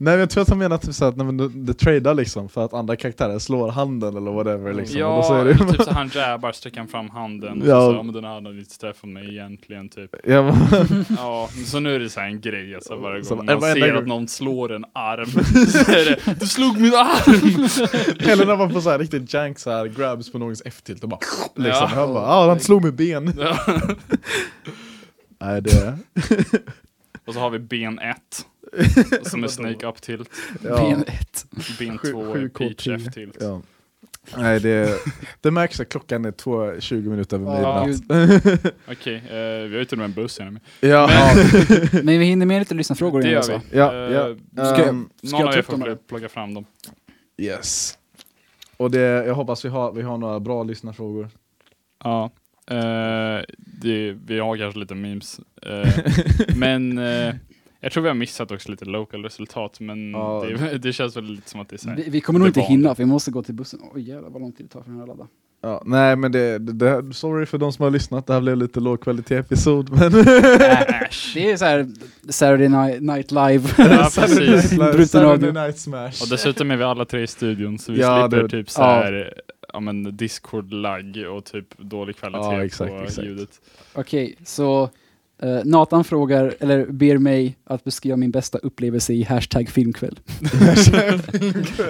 Nej 0.01 0.17
jag 0.19 0.29
tror 0.29 0.41
att 0.41 0.49
han 0.49 0.57
menar 0.57 0.77
typ 0.77 0.93
så 0.93 1.05
att 1.05 1.15
nej, 1.17 1.25
men 1.25 1.65
du 1.65 1.73
tradar 1.73 2.13
liksom 2.13 2.49
för 2.49 2.65
att 2.65 2.73
andra 2.73 2.95
karaktärer 2.95 3.39
slår 3.39 3.71
handen 3.71 4.17
eller 4.17 4.31
whatever 4.31 4.73
liksom. 4.73 5.01
och 5.01 5.15
då 5.17 5.23
så 5.23 5.33
ja, 5.33 5.39
är 5.39 5.45
det, 5.45 5.57
typ 5.57 5.81
så 5.83 5.91
han 5.91 6.07
jabbar, 6.15 6.51
sträcker 6.51 6.85
fram 6.85 7.09
handen 7.09 7.61
och 7.61 7.67
Ja. 7.67 7.81
så, 7.81 7.91
så 7.91 7.97
ja 7.97 8.03
men 8.03 8.13
den 8.13 8.23
här 8.23 8.33
hade 8.33 8.49
inte 8.59 8.77
träffat 8.77 9.09
mig 9.09 9.29
egentligen 9.29 9.89
typ. 9.89 10.15
ja, 10.23 10.41
men, 10.41 11.05
Ja, 11.17 11.49
så 11.65 11.79
nu 11.79 11.95
är 11.95 11.99
det 11.99 12.09
så 12.09 12.19
här 12.19 12.27
en 12.27 12.41
grej 12.41 12.75
alltså 12.75 12.95
varje 12.95 13.21
gång 13.21 13.45
man 13.45 13.61
ser 13.61 13.87
gång- 13.91 13.97
att 13.97 14.07
någon 14.07 14.27
slår 14.27 14.71
en 14.73 14.85
arm 14.93 15.25
så 15.85 15.91
är 15.91 16.05
det 16.05 16.39
Du 16.39 16.45
slog 16.47 16.79
min 16.81 16.93
arm! 16.93 17.67
Eller 18.29 18.45
när 18.45 18.57
man 18.57 18.73
får 18.73 18.81
så 18.81 18.89
här 18.89 18.99
riktigt 18.99 19.33
jank 19.33 19.59
så 19.59 19.69
här 19.71 19.85
grabs 19.87 20.31
på 20.31 20.37
någons 20.37 20.61
F-tilt 20.65 21.03
och 21.03 21.09
bara 21.09 21.19
liksom. 21.55 21.87
Ja. 21.91 21.95
Han 21.95 22.13
bara 22.13 22.25
ah, 22.27 22.47
han 22.47 22.59
slog 22.59 22.83
med 22.83 22.93
ben. 22.95 23.33
Ja. 23.39 23.57
Nej 25.41 25.61
det, 25.61 25.97
Och 27.27 27.33
så 27.33 27.39
har 27.39 27.49
vi 27.49 27.59
ben 27.59 27.99
1 27.99 28.17
som 29.23 29.43
är 29.43 29.47
Snake 29.47 29.87
Up 29.87 30.01
Tilt. 30.01 30.29
ja. 30.63 30.75
Ben 30.89 31.03
ett. 31.07 31.45
Ben 31.79 31.97
Sju- 31.97 32.11
2 32.11 32.33
är 32.35 32.47
Peach 32.47 32.83
KP. 32.85 32.93
F-tilt. 32.93 33.37
Ja. 33.41 33.61
Nej 34.37 34.59
det, 34.59 34.99
det 35.41 35.51
märks 35.51 35.79
att 35.79 35.89
klockan 35.89 36.25
är 36.25 36.31
två, 36.31 36.79
20 36.79 37.09
minuter 37.09 37.37
över 37.37 37.61
Ja, 37.61 37.85
midnatt. 37.85 38.73
Okej, 38.91 39.15
eh, 39.15 39.67
vi 39.67 39.71
har 39.71 39.79
ju 39.79 39.85
till 39.85 39.93
och 39.93 39.97
med 39.97 40.05
en 40.05 40.13
buss 40.13 40.39
här. 40.39 40.59
Ja, 40.79 41.09
Men 42.03 42.19
vi 42.19 42.25
hinner 42.25 42.45
med 42.45 42.59
lite 42.59 42.73
lyssnarfrågor 42.73 43.21
Det 43.21 43.27
innan 43.27 43.37
alltså. 43.37 43.61
vi. 43.71 43.77
Ja, 43.77 43.93
Eh, 43.93 44.13
ja. 44.13 44.35
Ska, 44.75 44.85
Ehm, 44.85 45.09
ska 45.23 45.29
Någon 45.37 45.39
jag 45.39 45.47
av 45.49 45.57
er 45.57 45.61
får 45.61 45.95
plocka 46.07 46.29
fram 46.29 46.53
dem. 46.53 46.65
yes. 47.37 47.97
Och 48.77 48.91
det, 48.91 48.99
jag 48.99 49.33
hoppas 49.35 49.65
vi 49.65 49.69
har, 49.69 49.91
vi 49.91 50.01
har 50.01 50.17
några 50.17 50.39
bra 50.39 50.63
lyssnarfrågor. 50.63 51.29
Ja. 52.03 52.31
Eh, 52.71 53.43
det, 53.57 54.11
vi 54.25 54.39
har 54.39 54.57
kanske 54.57 54.79
lite 54.79 54.95
memes. 54.95 55.39
Eh, 55.61 56.13
men 56.55 56.97
eh, 56.97 57.35
jag 57.81 57.91
tror 57.91 58.03
vi 58.03 58.09
har 58.09 58.15
missat 58.15 58.51
också 58.51 58.71
lite 58.71 58.85
local 58.85 59.23
resultat. 59.23 59.79
Men 59.79 60.11
Ja. 60.11 60.45
det, 60.59 60.77
det 60.81 60.93
känns 60.93 61.17
väl 61.17 61.23
lite 61.25 61.49
som 61.49 61.59
att 61.59 61.69
det 61.69 61.75
är 61.75 61.77
så 61.77 61.89
här. 61.89 61.95
Vi, 61.95 62.09
vi 62.09 62.21
kommer 62.21 62.39
nog 62.39 62.47
inte 62.49 62.61
hinna 62.61 62.95
för 62.95 63.03
vi 63.03 63.09
måste 63.09 63.31
gå 63.31 63.43
till 63.43 63.53
bussen. 63.53 63.79
Oj 63.93 64.01
jävlar 64.09 64.29
vad 64.29 64.41
lång 64.41 64.51
tid 64.51 64.65
det 64.65 64.69
tar 64.69 64.81
för 64.81 64.89
den 64.89 64.99
här 64.99 65.07
ladda. 65.07 65.27
Ja, 65.61 65.83
nej 65.85 66.15
men 66.15 66.31
det, 66.31 66.57
det, 66.57 66.73
det, 67.01 67.13
sorry 67.13 67.45
för 67.45 67.57
de 67.57 67.73
som 67.73 67.83
har 67.83 67.91
lyssnat, 67.91 68.27
det 68.27 68.33
här 68.33 68.41
blev 68.41 68.57
lite 68.57 68.79
låg 68.79 69.01
kvalitet 69.01 69.35
episod 69.37 69.89
men... 69.99 70.11
Det 70.11 71.51
är 71.51 71.57
så 71.57 71.65
här 71.65 71.87
Saturday 72.29 72.69
Night, 72.69 73.01
night 73.01 73.31
Live. 73.31 73.63
Ja, 73.77 74.09
precis. 74.15 74.69
Saturday. 75.11 75.51
Night 75.51 75.77
Smash. 75.79 76.21
Och 76.23 76.29
dessutom 76.29 76.71
är 76.71 76.77
vi 76.77 76.83
alla 76.83 77.05
tre 77.05 77.21
i 77.21 77.27
studion 77.27 77.79
så 77.79 77.91
vi 77.91 77.99
Ja, 77.99 78.29
slipper 78.29 78.43
det- 78.43 78.49
typ 78.49 78.69
så 78.69 78.81
ja. 78.81 78.85
här, 78.85 79.33
ja 79.73 79.79
men 79.79 80.17
discord-lagg 80.17 81.25
och 81.31 81.45
typ 81.45 81.77
dålig 81.77 82.15
kvalitet 82.17 82.39
Ja, 82.55 82.63
exakt, 82.65 82.91
på 82.91 82.97
exakt. 83.03 83.27
ljudet. 83.27 83.49
Okej, 83.93 84.35
så 84.45 84.89
eh, 85.41 85.59
Nathan 85.63 86.03
frågar, 86.03 86.55
eller 86.59 86.85
ber 86.85 87.17
mig 87.17 87.57
att 87.65 87.83
beskriva 87.83 88.17
min 88.17 88.31
bästa 88.31 88.57
upplevelse 88.57 89.13
i 89.13 89.23
hashtag 89.23 89.69
filmkväll. 89.69 90.19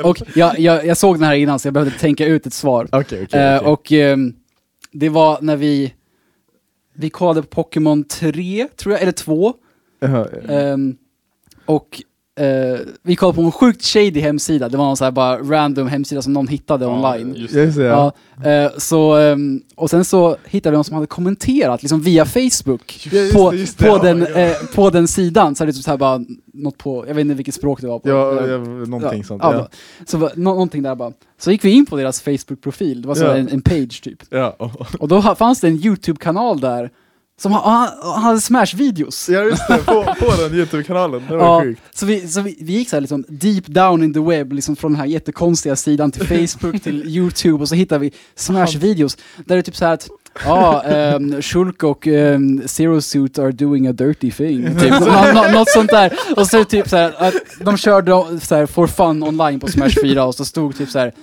och 0.04 0.18
jag, 0.36 0.60
jag, 0.60 0.86
jag 0.86 0.98
såg 0.98 1.16
den 1.16 1.24
här 1.24 1.36
innan 1.36 1.60
så 1.60 1.68
jag 1.68 1.74
behövde 1.74 1.98
tänka 2.00 2.26
ut 2.26 2.46
ett 2.46 2.54
svar. 2.54 2.88
Okej. 2.92 3.28
Eh, 3.32 3.58
okej. 3.58 3.60
och 3.60 3.92
ehm, 3.92 4.34
det 4.92 5.10
var 5.10 5.42
när 5.42 5.56
vi, 5.56 5.94
vi 6.94 7.10
kollade 7.10 7.42
på 7.42 7.48
Pokémon 7.48 8.04
3, 8.04 8.68
tror 8.76 8.94
jag, 8.94 9.02
eller 9.02 9.12
2. 9.12 9.54
Jaha, 10.00 10.28
Ehm, 10.50 10.98
och 11.66 12.02
eh, 12.40 12.80
vi 13.04 13.16
kollade 13.16 13.36
på 13.36 13.42
en 13.42 13.52
sjukt 13.52 13.84
shady 13.86 14.20
hemsida, 14.20 14.70
det 14.70 14.78
var 14.78 14.86
någon 14.86 14.98
så 14.98 15.04
här 15.04 15.12
bara 15.12 15.38
random 15.38 15.88
hemsida 15.88 16.22
som 16.22 16.34
någon 16.34 16.48
hittade 16.48 16.86
online. 16.86 17.34
just 17.38 17.54
Just 17.54 17.78
det, 17.78 17.84
Ja, 17.84 18.12
ja. 18.44 18.50
eh, 18.52 18.72
så, 18.78 19.16
ehm, 19.16 19.62
och 19.76 19.90
sen 19.90 20.06
så 20.06 20.36
hittade 20.46 20.72
vi 20.72 20.76
någon 20.78 20.84
som 20.84 20.96
hade 20.96 21.08
kommenterat 21.08 21.84
liksom 21.84 22.02
via 22.02 22.26
Facebook 22.26 23.08
Ja, 23.12 23.20
just 23.20 23.34
på, 23.36 23.54
just 23.56 23.82
Ja, 23.82 23.98
den, 23.98 24.28
ja. 24.36 24.54
på 24.76 24.90
den 24.90 25.08
sidan. 25.08 25.56
Så 25.56 25.66
det 25.66 25.74
typ 25.74 25.84
så 25.84 25.90
här 25.92 25.98
bara 25.98 26.22
något 26.54 26.78
på, 26.78 27.06
jag 27.08 27.16
vet 27.16 27.22
inte 27.22 27.34
vilket 27.36 27.56
språk 27.56 27.82
det 27.82 27.88
var 27.88 28.00
på. 28.00 28.10
Ja, 28.10 28.40
Eh, 28.46 28.52
ja, 28.52 28.58
någonting 28.58 29.24
sånt. 29.24 29.44
ja, 29.44 29.54
Ja. 29.54 29.68
Så 30.06 30.18
nå, 30.18 30.30
någonting 30.36 30.84
där 30.84 30.96
bara. 30.96 31.12
Så 31.40 31.52
gick 31.52 31.64
vi 31.66 31.70
in 31.72 31.86
på 31.86 31.98
deras 31.98 32.22
Facebook-profil, 32.24 33.02
det 33.02 33.08
var 33.08 33.16
så 33.16 33.24
Ja. 33.24 33.36
en, 33.38 33.50
en 33.50 33.62
page 33.62 34.02
typ. 34.04 34.24
Ja. 34.30 34.56
och- 35.00 35.08
då 35.08 35.22
fanns 35.22 35.60
det 35.62 35.68
en 35.68 35.76
YouTube-kanal 35.86 36.60
där 36.60 36.90
som 37.40 37.52
ha, 37.52 37.62
han, 37.70 38.12
han 38.14 38.24
hade 38.24 38.40
Smash-videos. 38.42 39.30
ja, 39.30 39.44
just 39.44 39.68
det, 39.68 39.78
på, 39.86 40.04
på 40.20 40.36
den 40.42 40.54
Youtube-kanalen. 40.54 41.24
Det 41.30 41.36
var 41.38 41.46
Ja, 41.46 41.62
sjukt. 41.64 41.82
så 41.94 42.06
vi, 42.06 42.28
så 42.28 42.42
vi, 42.42 42.58
vi 42.62 42.74
gick 42.74 42.90
så 42.90 42.96
här 42.96 43.02
liksom 43.02 43.26
deep 43.28 43.66
down 43.68 44.04
in 44.04 44.14
the 44.14 44.20
web, 44.20 44.54
liksom 44.54 44.76
från 44.76 44.92
den 44.92 45.00
här 45.00 45.08
jättekonstiga 45.08 45.76
sidan 45.76 46.12
till 46.12 46.28
Facebook, 46.48 46.84
till 46.84 47.08
YouTube 47.08 47.62
och 47.62 47.70
så 47.70 47.76
hittade 47.76 48.00
vi 48.02 48.12
Smash-videos. 48.36 49.18
Där 49.38 49.56
det 49.56 49.60
är 49.60 49.62
typ 49.62 49.76
så 49.76 49.86
här 49.86 49.94
att 49.94 50.10
Ja, 50.46 50.84
um, 51.16 51.42
Shulk 51.42 51.84
och 51.84 52.08
ehm, 52.08 52.62
Zero 52.68 53.02
Suit 53.02 53.40
are 53.40 53.52
doing 53.52 53.88
a 53.88 53.92
dirty 53.94 54.32
thing. 54.32 54.76
Typ, 54.80 54.90
nå- 55.00 55.32
nå- 55.34 55.52
något 55.60 55.70
sånt 55.70 55.90
där. 55.90 56.14
Och 56.36 56.48
så 56.48 56.64
typ 56.64 56.90
såhär, 56.90 57.14
att 57.18 57.34
de 57.62 57.78
körde 57.78 58.12
så 58.42 58.56
här 58.56 58.66
for 58.66 58.88
fun 58.88 59.24
online 59.24 59.60
på 59.60 59.68
Smash 59.68 59.90
4 60.02 60.26
och 60.26 60.36
så 60.36 60.46
stod 60.46 60.78
typ 60.78 60.90
såhär, 60.90 61.14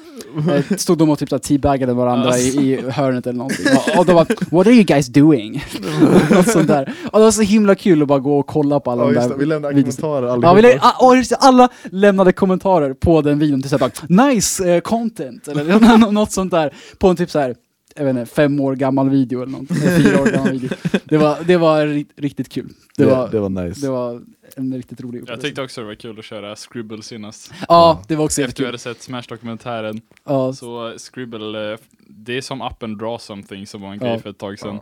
eh, 0.50 0.76
stod 0.76 0.98
de 0.98 1.10
och 1.10 1.18
typ 1.18 1.28
såhär 1.28 1.40
teabaggade 1.40 1.92
varandra 1.94 2.38
i, 2.38 2.48
i 2.48 2.90
hörnet 2.90 3.26
eller 3.26 3.38
någonting. 3.38 3.66
Och, 3.76 3.98
och 3.98 4.06
de 4.06 4.12
bara, 4.12 4.26
what 4.50 4.66
are 4.66 4.74
you 4.74 4.84
guys 4.84 5.06
doing? 5.06 5.64
något 6.30 6.48
sånt 6.48 6.68
där. 6.68 6.92
Och 7.12 7.18
det 7.18 7.24
var 7.24 7.30
så 7.30 7.42
himla 7.42 7.74
kul 7.74 8.02
att 8.02 8.08
bara 8.08 8.18
gå 8.18 8.38
och 8.38 8.46
kolla 8.46 8.80
på 8.80 8.90
alla 8.90 9.02
Ja, 9.02 9.08
de 9.08 9.14
där 9.14 9.28
det, 9.28 9.34
vi 9.38 9.46
lämnar 9.46 9.72
videos. 9.72 9.96
kommentarer 9.96 10.26
Ja, 10.26 10.32
allihopa. 10.32 10.54
vi 10.54 10.62
lä- 10.62 10.78
ah, 10.82 11.14
just 11.14 11.32
alla 11.40 11.68
lämnade 11.90 12.32
kommentarer 12.32 12.94
på 12.94 13.22
den 13.22 13.38
videon, 13.38 13.60
till 13.62 13.70
såhär 13.70 13.90
bara 14.08 14.24
nice 14.28 14.74
eh, 14.74 14.80
content, 14.80 15.48
eller 15.48 15.98
nå- 15.98 16.10
något 16.10 16.32
sånt 16.32 16.50
där, 16.50 16.72
på 16.98 17.08
en 17.08 17.16
typ 17.16 17.30
såhär, 17.30 17.54
jag 17.96 18.04
vet 18.04 18.16
inte, 18.16 18.26
fem 18.34 18.60
år 18.60 18.74
gammal 18.76 19.10
video 19.10 19.42
eller 19.42 19.52
något, 19.52 19.70
eller 19.70 19.98
fyra 19.98 20.22
år 20.22 20.26
gammal 20.26 20.52
video. 20.52 20.70
Det 21.04 21.16
var, 21.18 21.38
det 21.46 21.56
var 21.56 21.86
ri- 21.86 22.06
riktigt 22.16 22.48
kul. 22.48 22.68
Det, 22.96 23.04
var, 23.04 23.28
det 23.28 23.40
var 23.40 23.48
nice. 23.48 23.80
det 23.80 23.90
var 23.90 24.22
en 24.56 24.74
riktigt 24.76 25.00
rolig 25.00 25.18
Jag 25.18 25.22
upplevelse. 25.22 25.46
tyckte 25.48 25.62
också 25.62 25.80
det 25.80 25.86
var 25.86 25.94
kul 25.94 26.18
att 26.18 26.24
köra 26.24 26.56
Scribble 26.56 27.02
senast. 27.02 27.52
Ja, 27.68 28.02
det 28.08 28.16
var 28.16 28.24
också 28.24 28.42
Efter 28.42 28.42
vi 28.42 28.48
jättekul. 28.48 28.66
hade 28.66 28.78
sett 28.78 29.02
Smash-dokumentären. 29.02 30.00
Ja, 30.24 30.52
Så 30.52 30.94
Scribble, 30.98 31.72
eh, 31.72 31.78
det 32.08 32.36
är 32.36 32.40
som 32.40 32.62
Up 32.62 32.82
and 32.82 32.98
Draw 32.98 33.18
Something 33.18 33.66
som 33.66 33.82
var 33.82 33.92
en 33.92 33.98
Ja. 34.00 34.06
grej 34.06 34.20
för 34.22 34.30
ett 34.30 34.38
tag 34.38 34.58
sedan. 34.58 34.74
Eh, 34.76 34.80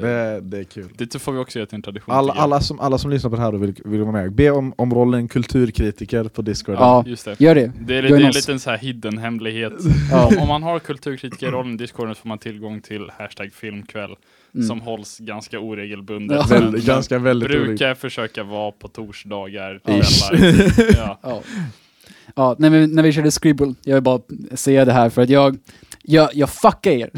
det, 0.00 0.40
det 0.42 0.58
är 0.58 0.64
kul. 0.64 0.88
Det 0.96 1.18
får 1.18 1.32
vi 1.32 1.38
också 1.38 1.58
göra 1.58 1.66
till 1.66 1.76
en 1.76 1.82
tradition. 1.82 2.14
Alla, 2.14 2.32
alla, 2.32 2.60
som, 2.60 2.80
alla 2.80 2.98
som 2.98 3.10
lyssnar 3.10 3.30
på 3.30 3.36
det 3.36 3.42
här 3.42 3.54
och 3.54 3.62
vill, 3.62 3.74
vill 3.84 4.00
vara 4.00 4.12
med, 4.12 4.32
be 4.32 4.50
om, 4.50 4.74
om 4.76 4.94
rollen 4.94 5.28
kulturkritiker 5.28 6.24
på 6.24 6.42
Discord. 6.42 6.74
ja, 6.74 7.04
Just 7.06 7.24
det. 7.24 7.40
gör 7.40 7.54
det. 7.54 7.72
Det 7.80 7.96
är, 7.96 8.02
det 8.02 8.08
är 8.08 8.20
en 8.20 8.30
liten 8.32 8.60
så 8.60 8.70
här 8.70 8.78
hidden 8.78 9.18
hemlighet. 9.18 9.72
Ja. 10.10 10.26
Om, 10.26 10.38
om 10.38 10.48
man 10.48 10.62
har 10.62 10.78
kulturkritikerrollen 10.78 11.74
i 11.74 11.76
Discorden 11.76 12.14
så 12.14 12.20
får 12.20 12.28
man 12.28 12.38
tillgång 12.38 12.80
till 12.80 13.10
hashtag 13.18 13.52
filmkväll 13.52 14.14
Mm. 14.54 14.68
som 14.68 14.80
hålls 14.80 15.18
ganska 15.18 15.58
oregelbundet. 15.60 16.38
Ja. 16.50 16.60
men- 16.60 16.70
men 16.72 16.80
ganska 16.80 17.18
väldigt 17.18 17.48
brukar 17.48 17.94
försöka 17.94 18.42
vara 18.44 18.70
på 18.72 18.88
torsdagar, 18.88 19.80
Ja. 19.84 20.02
ja. 20.96 21.18
Ja. 21.22 21.42
Ja, 22.34 22.56
när 22.58 22.70
vi, 22.70 22.86
när 22.86 23.02
vi 23.02 23.12
körde 23.12 23.30
Scribble, 23.30 23.74
jag 23.84 23.94
vill 23.94 24.02
bara 24.02 24.20
säga 24.54 24.84
det 24.84 24.92
här 24.92 25.10
för 25.10 25.22
att 25.22 25.28
jag, 25.28 25.56
jag, 26.08 26.30
jag 26.34 26.50
fuckar 26.50 26.90
er. 26.90 27.10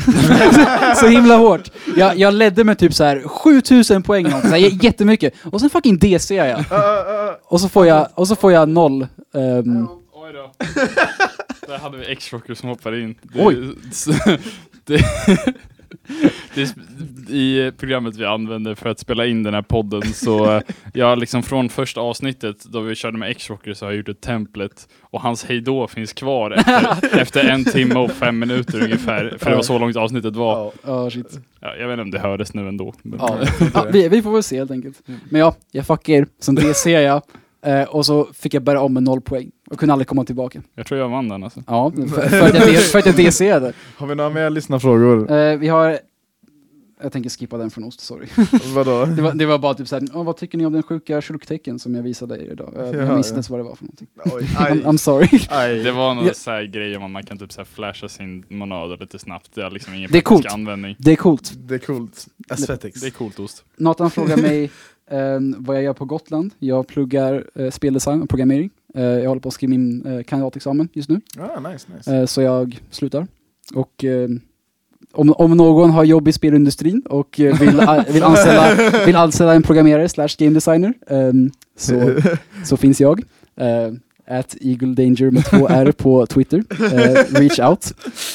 så 0.95 1.07
himla 1.07 1.37
hårt. 1.37 1.71
Jag, 1.97 2.19
jag 2.19 2.35
ledde 2.35 2.65
med 2.65 2.79
typ 2.79 2.95
så 2.95 3.05
här 3.05 3.23
7000 3.29 4.03
poäng 4.03 4.25
eller 4.27 4.35
något, 4.37 4.43
så 4.43 4.49
här, 4.49 4.85
jättemycket. 4.85 5.35
Och 5.45 5.61
sen 5.61 5.71
fucking 5.71 5.99
DC 5.99 6.35
jag. 6.35 6.65
Och 7.45 7.61
så 7.61 7.69
får 7.69 7.87
jag, 7.87 8.09
och 8.15 8.29
så 8.29 8.37
får 8.37 8.53
jag 8.53 8.69
noll. 8.69 9.07
ehm, 9.35 9.89
Oj 10.13 10.33
då. 10.33 10.53
Där 11.67 11.79
hade 11.79 11.99
vi 11.99 12.13
X-Rocker 12.13 12.55
som 12.55 12.69
hoppade 12.69 13.01
in. 13.01 13.15
Det, 13.23 13.45
Oj. 13.45 13.75
Det, 14.85 15.05
I 17.29 17.73
programmet 17.79 18.17
vi 18.17 18.25
använder 18.25 18.75
för 18.75 18.89
att 18.89 18.99
spela 18.99 19.27
in 19.27 19.43
den 19.43 19.55
här 19.55 19.63
podden 19.63 20.03
så 20.03 20.63
jag 20.95 21.19
liksom 21.19 21.43
från 21.43 21.69
första 21.69 22.01
avsnittet 22.01 22.65
då 22.65 22.81
vi 22.81 22.95
körde 22.95 23.19
med 23.19 23.31
X-Rocker 23.31 23.75
så 23.75 23.85
har 23.85 23.91
jag 23.93 23.97
gjort 23.97 24.09
ett 24.09 24.21
templet 24.21 24.89
och 25.01 25.21
hans 25.21 25.45
hejdå 25.45 25.89
finns 25.89 26.13
kvar 26.13 26.51
efter, 26.51 27.19
efter 27.21 27.45
en 27.49 27.65
timme 27.65 27.95
och 27.95 28.11
fem 28.11 28.39
minuter 28.39 28.83
ungefär. 28.85 29.37
För 29.39 29.51
det 29.51 29.57
var 29.57 29.63
så 29.63 29.79
långt 29.79 29.97
avsnittet 29.97 30.37
var. 30.37 30.59
Ja. 30.59 30.73
Ja, 30.87 31.11
shit. 31.11 31.39
Ja, 31.61 31.77
jag 31.77 31.89
vet 31.89 31.93
inte 31.93 32.03
om 32.03 32.11
det 32.11 32.19
hördes 32.19 32.55
nu 32.55 32.69
ändå. 32.69 32.95
Men, 33.03 33.19
Ja. 33.19 33.39
Ja, 33.75 33.87
vi, 33.93 34.09
vi 34.09 34.23
får 34.23 34.33
väl 34.33 34.43
se 34.43 34.59
helt 34.59 34.71
enkelt. 34.71 35.03
Men 35.31 35.41
ja, 35.41 35.57
jag 35.71 35.87
fuckar 35.87 36.13
er. 36.13 36.27
Som 36.41 36.55
det 36.55 36.75
ser 36.75 37.01
jag. 37.01 37.23
Eh, 37.67 37.83
och 37.83 38.07
så 38.07 38.29
fick 38.35 38.55
jag 38.55 38.63
börja 38.63 38.81
om 38.81 38.95
med 38.95 39.03
noll 39.03 39.21
poäng. 39.21 39.51
Och 39.71 39.79
kunde 39.79 39.93
aldrig 39.93 40.07
komma 40.09 40.25
tillbaka. 40.25 40.63
Jag 40.75 40.87
tror 40.87 41.01
jag 41.01 41.09
vann 41.09 41.29
den 41.29 41.45
alltså. 41.45 41.63
Ja, 41.67 41.93
för, 41.97 42.29
för, 42.29 42.47
att, 42.47 42.55
jag, 42.73 42.83
för 42.83 42.99
att 42.99 43.07
jag 43.07 43.15
DC'ade. 43.15 43.73
Har 43.97 44.07
vi 44.07 44.15
några 44.15 44.31
mer 44.31 44.51
lyssnarfrågor? 44.51 45.33
Eh, 45.33 45.57
vi 45.59 45.69
har... 45.69 45.99
Jag 47.03 47.13
tänker 47.13 47.31
skippa 47.31 47.59
den 47.59 47.71
från 47.71 47.85
ost, 47.85 48.01
sorry. 48.01 48.27
Vadå? 48.75 49.05
Det 49.05 49.23
var, 49.23 49.33
det 49.33 49.47
var 49.47 49.59
bara 49.59 49.75
typ 49.75 49.89
såhär, 49.89 50.05
"Åh, 50.15 50.25
vad 50.25 50.37
tycker 50.37 50.59
ni 50.59 50.67
om 50.67 50.73
den 50.73 50.83
sjuka 50.83 51.21
kärlektecken 51.21 51.79
som 51.79 51.95
jag 51.95 52.03
visade 52.03 52.37
er 52.45 52.53
idag? 52.53 52.73
Jag, 52.77 52.87
Ja, 52.95 52.99
jag 52.99 53.15
minns 53.15 53.27
inte 53.27 53.35
ens 53.35 53.51
vad 53.51 53.61
det 53.61 53.65
var 53.65 53.75
för 53.75 53.85
någonting. 53.85 54.07
Oj, 54.25 54.43
I'm, 54.59 54.83
I'm 54.85 54.97
sorry. 54.97 55.41
aj. 55.51 55.79
Det 55.83 55.93
var 55.93 56.15
någon 56.15 56.27
Ja. 56.27 56.35
så 56.35 56.51
här 56.51 56.63
grej 56.65 56.97
om 56.97 57.03
att 57.05 57.11
man 57.11 57.23
kan 57.23 57.39
typ 57.39 57.53
så 57.53 57.65
flasha 57.65 58.09
sin 58.09 58.45
monad 58.49 59.01
lite 59.01 59.19
snabbt. 59.19 59.51
Det 59.55 59.63
har 59.63 59.71
liksom 59.71 59.95
ingen 59.95 60.11
Det 60.13 60.19
är 60.19 60.23
praktisk 60.23 60.43
coolt. 60.49 60.55
användning. 60.55 60.97
Det 60.99 61.13
är 61.13 61.17
coolt. 61.17 61.53
Det 61.57 61.75
är 61.75 61.79
coolt. 61.79 62.27
Aesthetics. 62.49 63.01
Det 63.01 63.07
är 63.07 63.11
coolt 63.11 63.39
ost. 63.39 63.65
Nathan 63.77 64.11
frågar 64.11 64.37
mig 64.37 64.65
eh, 65.11 65.19
vad 65.59 65.77
jag 65.77 65.83
gör 65.83 65.93
på 65.93 66.05
Gotland. 66.05 66.53
Jag 66.59 66.87
pluggar 66.89 67.45
eh, 67.55 67.71
speldesign 67.71 68.23
och 68.23 68.29
programmering. 68.29 68.71
Eh, 68.99 69.05
jag 69.05 69.29
håller 69.29 69.41
på 69.41 69.49
att 69.49 69.55
skriva 69.55 69.71
min 69.71 70.07
eh, 70.07 70.23
kandidatexamen 70.23 70.89
just 70.93 71.09
nu. 71.09 71.21
Ah, 71.39 71.61
nice, 71.61 71.87
nice. 71.97 72.17
Eh, 72.17 72.27
så 72.27 72.43
jag 72.43 72.81
slutar. 72.91 73.27
Och 73.75 74.05
om, 75.13 75.33
om 75.33 75.57
någon 75.57 75.91
har 75.91 76.05
jobb 76.05 76.29
i 76.29 76.33
spelindustrin 76.33 77.03
och 77.03 77.35
vill, 77.39 77.57
vill, 78.13 78.23
anställa, 78.23 78.75
vill 79.07 79.17
anställa 79.17 79.55
en 79.55 79.63
programmerare 79.63 80.09
slash 80.09 80.29
game 80.39 80.55
designer 80.55 80.95
ehm, 81.07 81.51
så, 81.77 82.17
så 82.65 82.77
finns 82.77 83.01
jag. 83.01 83.23
Uh, 83.61 83.95
at 84.27 84.57
Eagle 84.61 84.95
Danger 84.95 85.31
med 85.31 85.45
två 85.45 85.69
R 85.69 85.93
på 85.93 86.27
Twitter. 86.27 86.65
Eh, 86.71 87.41
reach 87.41 87.59
out. 87.59 87.93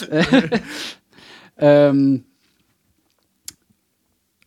Ehm, 1.57 2.23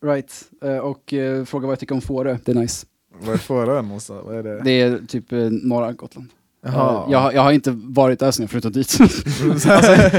right. 0.03 0.45
Eh, 0.62 0.77
och 0.77 1.12
uh, 1.12 1.45
fråga 1.45 1.67
vad 1.67 1.73
jag 1.73 1.81
tycker 1.81 1.95
om 1.95 2.01
Fårö. 2.01 2.39
Det 2.45 2.53
är 2.53 2.57
nice. 2.57 2.87
Vad 3.21 3.35
är 3.35 3.39
Fårö 3.39 3.83
någonstans? 3.83 4.23
Vad 4.25 4.37
är 4.37 4.43
det? 4.43 4.62
Det 4.64 4.81
är 4.81 4.99
typ 5.09 5.33
eh, 5.33 5.39
norra 5.51 5.93
Gotland. 5.93 6.29
Jaha. 6.65 7.05
Eh, 7.07 7.13
jag, 7.13 7.19
har- 7.19 7.33
jag 7.33 7.43
har 7.43 7.53
inte 7.53 7.71
varit 7.77 8.19
där 8.19 8.31
sen 8.31 8.43
jag 8.43 8.51
flyttade 8.51 8.75
dit. 8.79 8.99
alltså 9.51 9.71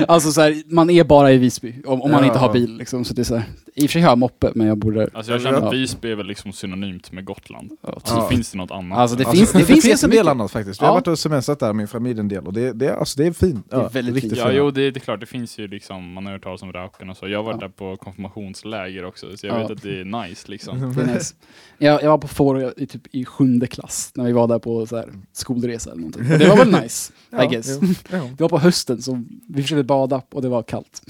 alltså 0.08 0.32
så 0.32 0.42
här, 0.42 0.64
man 0.74 0.90
är 0.90 1.04
bara 1.04 1.32
i 1.32 1.38
Visby 1.38 1.76
om, 1.86 2.02
om 2.02 2.12
man 2.12 2.20
Ja. 2.22 2.28
inte 2.28 2.40
har 2.40 2.54
bil. 2.54 2.78
Liksom, 2.78 3.06
så 3.06 3.14
det 3.14 3.22
är 3.22 3.24
så 3.24 3.36
här, 3.36 3.44
I 3.76 3.80
och 3.86 3.90
för 3.90 3.94
sig 3.94 4.02
har 4.02 4.10
jag 4.12 4.18
moppe, 4.18 4.52
men 4.56 4.68
jag 4.68 4.78
bor 4.78 4.92
där. 4.92 5.10
Alltså 5.14 5.32
jag 5.32 5.40
Ja, 5.40 5.44
känner 5.44 5.60
ja. 5.60 5.68
att 5.68 5.74
Visby 5.74 6.12
är 6.12 6.16
väl 6.16 6.26
liksom 6.28 6.52
synonymt 6.54 7.12
med 7.12 7.26
Gotland. 7.26 7.72
Ja, 7.82 8.00
Så 8.04 8.16
Ja. 8.16 8.28
finns 8.30 8.52
det 8.52 8.58
något 8.58 8.72
annat. 8.72 8.98
Alltså, 8.98 9.18
det 9.18 9.26
Alltså, 9.26 9.38
finns, 9.40 9.52
det, 9.68 9.74
finns, 9.74 9.86
en 9.86 9.90
del 9.92 9.92
jättemycket. 10.18 10.28
annat 10.28 10.52
faktiskt. 10.52 10.82
Vi 10.82 10.86
har 10.86 10.90
Ja. 10.92 10.94
varit 10.96 11.08
och 11.08 11.20
semestrat 11.20 11.60
där, 11.60 11.74
min 11.74 11.88
familj 11.88 12.20
en 12.20 12.28
del, 12.28 12.48
och 12.48 12.54
det, 12.54 12.74
det, 12.74 12.96
alltså, 12.96 13.20
det 13.22 13.28
är 13.28 13.32
fint. 13.32 13.66
Det 13.70 13.76
är 13.76 13.80
Ja, 13.82 13.90
väldigt 13.94 14.16
riktigt 14.16 14.32
fint. 14.34 14.44
Ja, 14.46 14.52
jo 14.52 14.72
det, 14.72 14.92
det 14.92 14.98
är 14.98 15.02
klart, 15.02 15.20
det 15.20 15.26
finns 15.26 15.58
ju 15.60 15.68
liksom, 15.68 16.14
man 16.14 16.26
har 16.26 16.34
hört 16.34 16.44
talas 16.44 16.62
om 16.62 16.74
Rauken 16.74 17.10
och 17.10 17.18
så. 17.18 17.28
Jag 17.28 17.40
har 17.40 17.44
varit 17.44 17.62
Ja. 17.62 17.68
där 17.68 17.74
på 17.74 17.98
konfirmationsläger 17.98 19.06
också, 19.06 19.38
så 19.38 19.48
jag 19.48 19.56
Ja. 19.56 19.60
vet 19.62 19.72
att 19.72 19.82
det 19.84 20.00
är 20.02 20.28
nice 20.28 20.52
liksom. 20.52 20.94
Det 20.96 21.02
är 21.02 21.14
nice. 21.14 21.36
jag, 21.78 22.04
jag 22.04 22.10
var 22.10 22.18
på 22.18 22.28
Fårö 22.28 22.72
i, 22.78 22.88
typ, 22.88 23.02
i 23.12 23.26
sjunde 23.26 23.68
klass, 23.68 24.12
när 24.16 24.24
vi 24.26 24.32
var 24.32 24.48
där 24.48 24.60
på 24.60 24.86
så 24.86 24.96
här, 24.98 25.10
skolresa 25.34 25.92
eller 25.92 26.02
någonting. 26.02 26.37
Det 26.40 26.48
var 26.50 26.58
väl 26.58 26.72
nice, 26.82 27.14
I 27.44 27.48
guess. 27.48 27.68
jo, 27.82 27.88
jo. 28.14 28.30
Det 28.38 28.42
var 28.44 28.50
på 28.50 28.60
hösten, 28.60 29.02
så 29.02 29.24
vi 29.50 29.62
försökte 29.62 29.84
bada 29.84 30.22
och 30.32 30.42
det 30.42 30.50
var 30.50 30.64
kallt. 30.64 31.02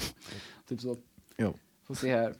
typ 0.68 0.80
så. 0.80 0.96
Jo. 1.38 1.54
Får 1.86 1.94
se 1.94 2.10
här 2.16 2.32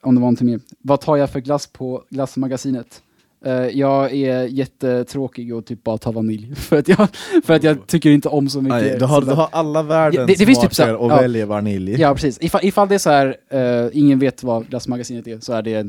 om 0.00 0.14
det 0.14 0.20
var 0.20 0.26
någonting 0.26 0.46
mer. 0.46 0.60
Vad 0.82 1.00
tar 1.00 1.16
jag 1.16 1.30
för 1.30 1.40
glass 1.40 1.66
på 1.66 2.04
glassmagasinet? 2.10 3.02
Eh, 3.44 3.52
jag 3.54 4.12
är 4.14 4.42
jättetråkig 4.44 5.54
och 5.54 5.66
typ 5.66 5.84
bara 5.84 5.98
tar 5.98 6.12
vanilj. 6.12 6.54
för, 6.56 6.76
att 6.78 6.88
jag, 6.88 7.08
för 7.44 7.52
att 7.54 7.62
jag 7.62 7.86
tycker 7.86 8.10
inte 8.10 8.28
om 8.28 8.48
så 8.48 8.60
mycket. 8.60 8.82
Nej, 8.82 8.96
du, 8.98 9.04
har, 9.04 9.20
du 9.22 9.30
har 9.30 9.48
alla 9.52 9.82
världens 9.82 10.14
Ja, 10.20 10.26
det- 10.26 10.34
det 10.38 10.46
finns 10.46 10.60
typ 10.60 10.74
så 10.74 10.82
här- 10.82 10.88
smaker 10.90 11.04
och 11.04 11.12
ja. 11.12 11.16
väljer 11.20 11.46
vanilj. 11.46 12.00
Ja, 12.00 12.14
precis. 12.14 12.38
Ifall, 12.40 12.64
ifall 12.64 12.88
det 12.88 12.94
är 12.94 12.98
så 12.98 13.10
här, 13.10 13.36
eh, 13.50 13.88
ingen 13.92 14.18
vet 14.18 14.42
vad 14.42 14.68
glassmagasinet 14.68 15.26
är, 15.26 15.40
så 15.40 15.52
är 15.52 15.62
det 15.62 15.74
eh, 15.74 15.84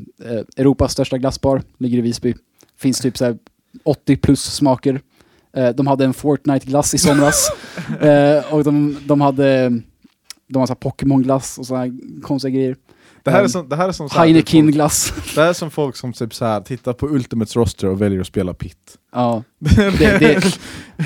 Europas 0.58 0.92
största 0.92 1.18
glassbar, 1.18 1.62
ligger 1.78 1.98
i 1.98 2.02
Visby. 2.02 2.34
Finns 2.78 3.00
typ 3.00 3.18
så 3.18 3.26
här 3.26 3.38
80 3.84 4.16
plus 4.18 4.44
smaker. 4.44 5.02
Eh, 5.58 5.70
de 5.70 5.88
hade 5.88 6.06
en 6.06 6.14
Fortnite-glass 6.14 6.94
i 6.94 6.98
somras. 6.98 7.50
eh, 8.02 8.54
och 8.54 8.64
de, 8.64 8.98
de 9.06 9.22
hade 9.22 9.82
de 10.48 10.60
har 10.60 10.68
så 10.68 10.74
här 10.74 10.80
Pokémon-glass 10.80 11.58
och 11.58 11.66
sådana 11.66 11.94
konstiga 12.22 12.56
grejer. 12.56 12.76
Det 13.24 13.32
här 13.32 13.40
är 13.40 13.44
Um, 13.44 13.50
som, 13.50 13.70
det 13.70 13.76
här 13.76 13.88
är 13.88 13.92
som, 13.92 14.10
Heineken-glass. 14.12 15.14
det 15.36 15.42
här 15.42 15.50
är 15.50 15.54
som 15.54 15.72
folk 15.72 15.96
som 15.96 16.14
typ 16.14 16.34
så 16.34 16.46
här, 16.46 16.62
tittar 16.62 16.94
på 16.94 17.10
Ultimates 17.10 17.56
roster 17.56 17.88
och 17.88 18.02
väljer 18.02 18.22
att 18.22 18.28
spela 18.28 18.54
Pit. 18.54 18.98
ja, 19.12 19.44
det, 19.60 19.92
det, 20.00 20.20
det, 20.20 20.44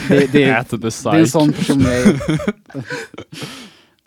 det, 0.09 0.31
det, 0.31 0.43
är 0.43 1.15
en 1.15 1.27
sån 1.27 1.53
person 1.53 1.81
jag 1.81 1.97
är. 1.97 2.21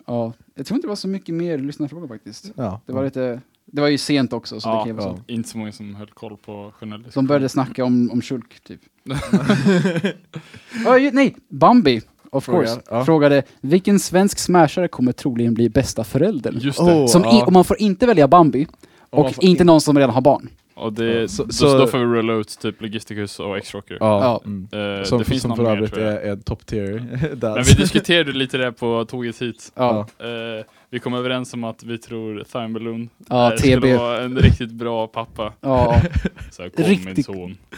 ja, 0.07 0.33
jag 0.55 0.65
tror 0.65 0.75
inte 0.75 0.87
det 0.87 0.89
var 0.89 0.95
så 0.95 1.07
mycket 1.07 1.35
mer 1.35 1.57
lyssnarfrågor 1.57 2.07
faktiskt. 2.07 2.51
Ja. 2.55 2.81
Det 2.85 2.93
var 2.93 3.03
lite, 3.03 3.41
det 3.71 3.81
var 3.81 3.87
ju 3.87 3.97
sent 3.97 4.33
också 4.33 4.59
så 4.61 4.69
det 4.69 4.75
Ja, 4.75 4.79
kan 4.79 4.87
ju 4.87 4.93
vara 4.93 5.03
så. 5.15 5.21
ja. 5.27 5.33
Inte 5.33 5.49
så 5.49 5.57
många 5.57 5.71
som 5.71 5.95
höll 5.95 6.07
koll 6.07 6.37
på 6.37 6.71
journalistik. 6.79 7.13
De 7.15 7.27
började 7.27 7.49
snacka 7.49 7.85
om, 7.85 8.11
om 8.11 8.21
Shulk, 8.21 8.59
typ. 8.63 8.81
oh, 10.87 10.97
ju- 11.01 11.11
nej, 11.11 11.35
Bambi, 11.49 12.01
of 12.31 12.43
Frågar, 12.45 12.59
course, 12.65 12.81
ja. 12.89 13.05
frågade 13.05 13.43
vilken 13.61 13.99
svensk 13.99 14.39
smashare 14.39 14.87
kommer 14.87 15.11
troligen 15.11 15.53
bli 15.53 15.69
bästa 15.69 16.03
föräldern? 16.03 16.57
Just 16.59 16.79
det. 16.85 17.07
Som 17.07 17.21
i, 17.21 17.27
ja. 17.27 17.45
och 17.45 17.53
man 17.53 17.63
får 17.63 17.81
inte 17.81 18.05
välja 18.05 18.27
Bambi, 18.27 18.67
Och 19.09 19.19
och 19.25 19.43
inte 19.43 19.63
någon 19.63 19.81
som 19.81 19.97
redan 19.97 20.09
har 20.13 20.21
barn. 20.21 20.49
Och 20.75 20.93
det, 20.93 21.27
Så- 21.31 21.43
då, 21.43 21.51
så- 21.51 21.77
då 21.77 21.87
får 21.87 21.97
vi 21.97 22.05
rulla 22.05 22.33
ut 22.33 22.59
typ 22.61 22.81
Logisticus 22.81 23.39
och 23.39 23.57
X-Rocker. 23.57 23.97
Ja. 23.99 24.41
Mm. 24.45 24.67
Eh, 24.99 25.03
Som, 25.03 25.19
det 25.19 25.25
finns 25.25 25.41
som 25.41 25.55
för 25.55 25.65
övrigt 25.65 25.97
är, 25.97 26.03
är 26.17 26.35
top 26.35 26.65
tier. 26.65 27.05
Men 27.41 27.63
vi 27.63 27.73
diskuterade 27.73 28.31
lite 28.31 28.57
det 28.57 28.71
på 28.71 29.05
tåget 29.05 29.41
hit. 29.41 29.71
Ja, 29.75 30.07
Eh, 30.19 30.65
vi 30.91 30.99
kom 30.99 31.13
överens 31.13 31.53
om 31.53 31.63
att 31.63 31.83
vi 31.83 31.97
tror 31.97 32.43
Thimballoon 32.51 33.09
ja 33.29 33.51
eh, 33.53 33.57
skulle 33.57 33.77
TB. 33.81 33.97
vara 33.97 34.21
en 34.21 34.37
riktigt 34.37 34.71
bra 34.71 35.07
pappa. 35.07 35.53
Ja, 35.61 36.01
Så 36.51 36.61
här, 36.61 36.69
kom 36.69 36.85
min 36.89 37.05
Riktigt- 37.05 37.25
son, 37.25 37.57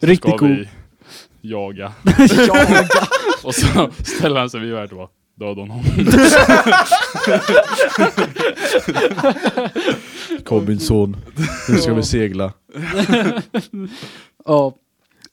riktigt 0.00 0.30
ska 0.30 0.38
cool. 0.38 0.48
vi 0.48 0.68
jaga. 1.48 1.92
Jaga. 2.48 2.88
Och 3.44 3.54
så 3.54 3.90
ställer 4.04 4.40
han 4.40 4.50
sig 4.50 4.60
vid 4.60 4.72
världen 4.72 4.98
och 4.98 5.10
bara 5.38 5.48
döda 5.48 5.60
honom. 5.60 5.82
Kom 10.44 10.64
min 10.64 10.80
son, 10.80 11.16
nu 11.68 11.76
ska 11.76 11.94
vi 11.94 12.02
segla. 12.02 12.52
Ja. 14.44 14.74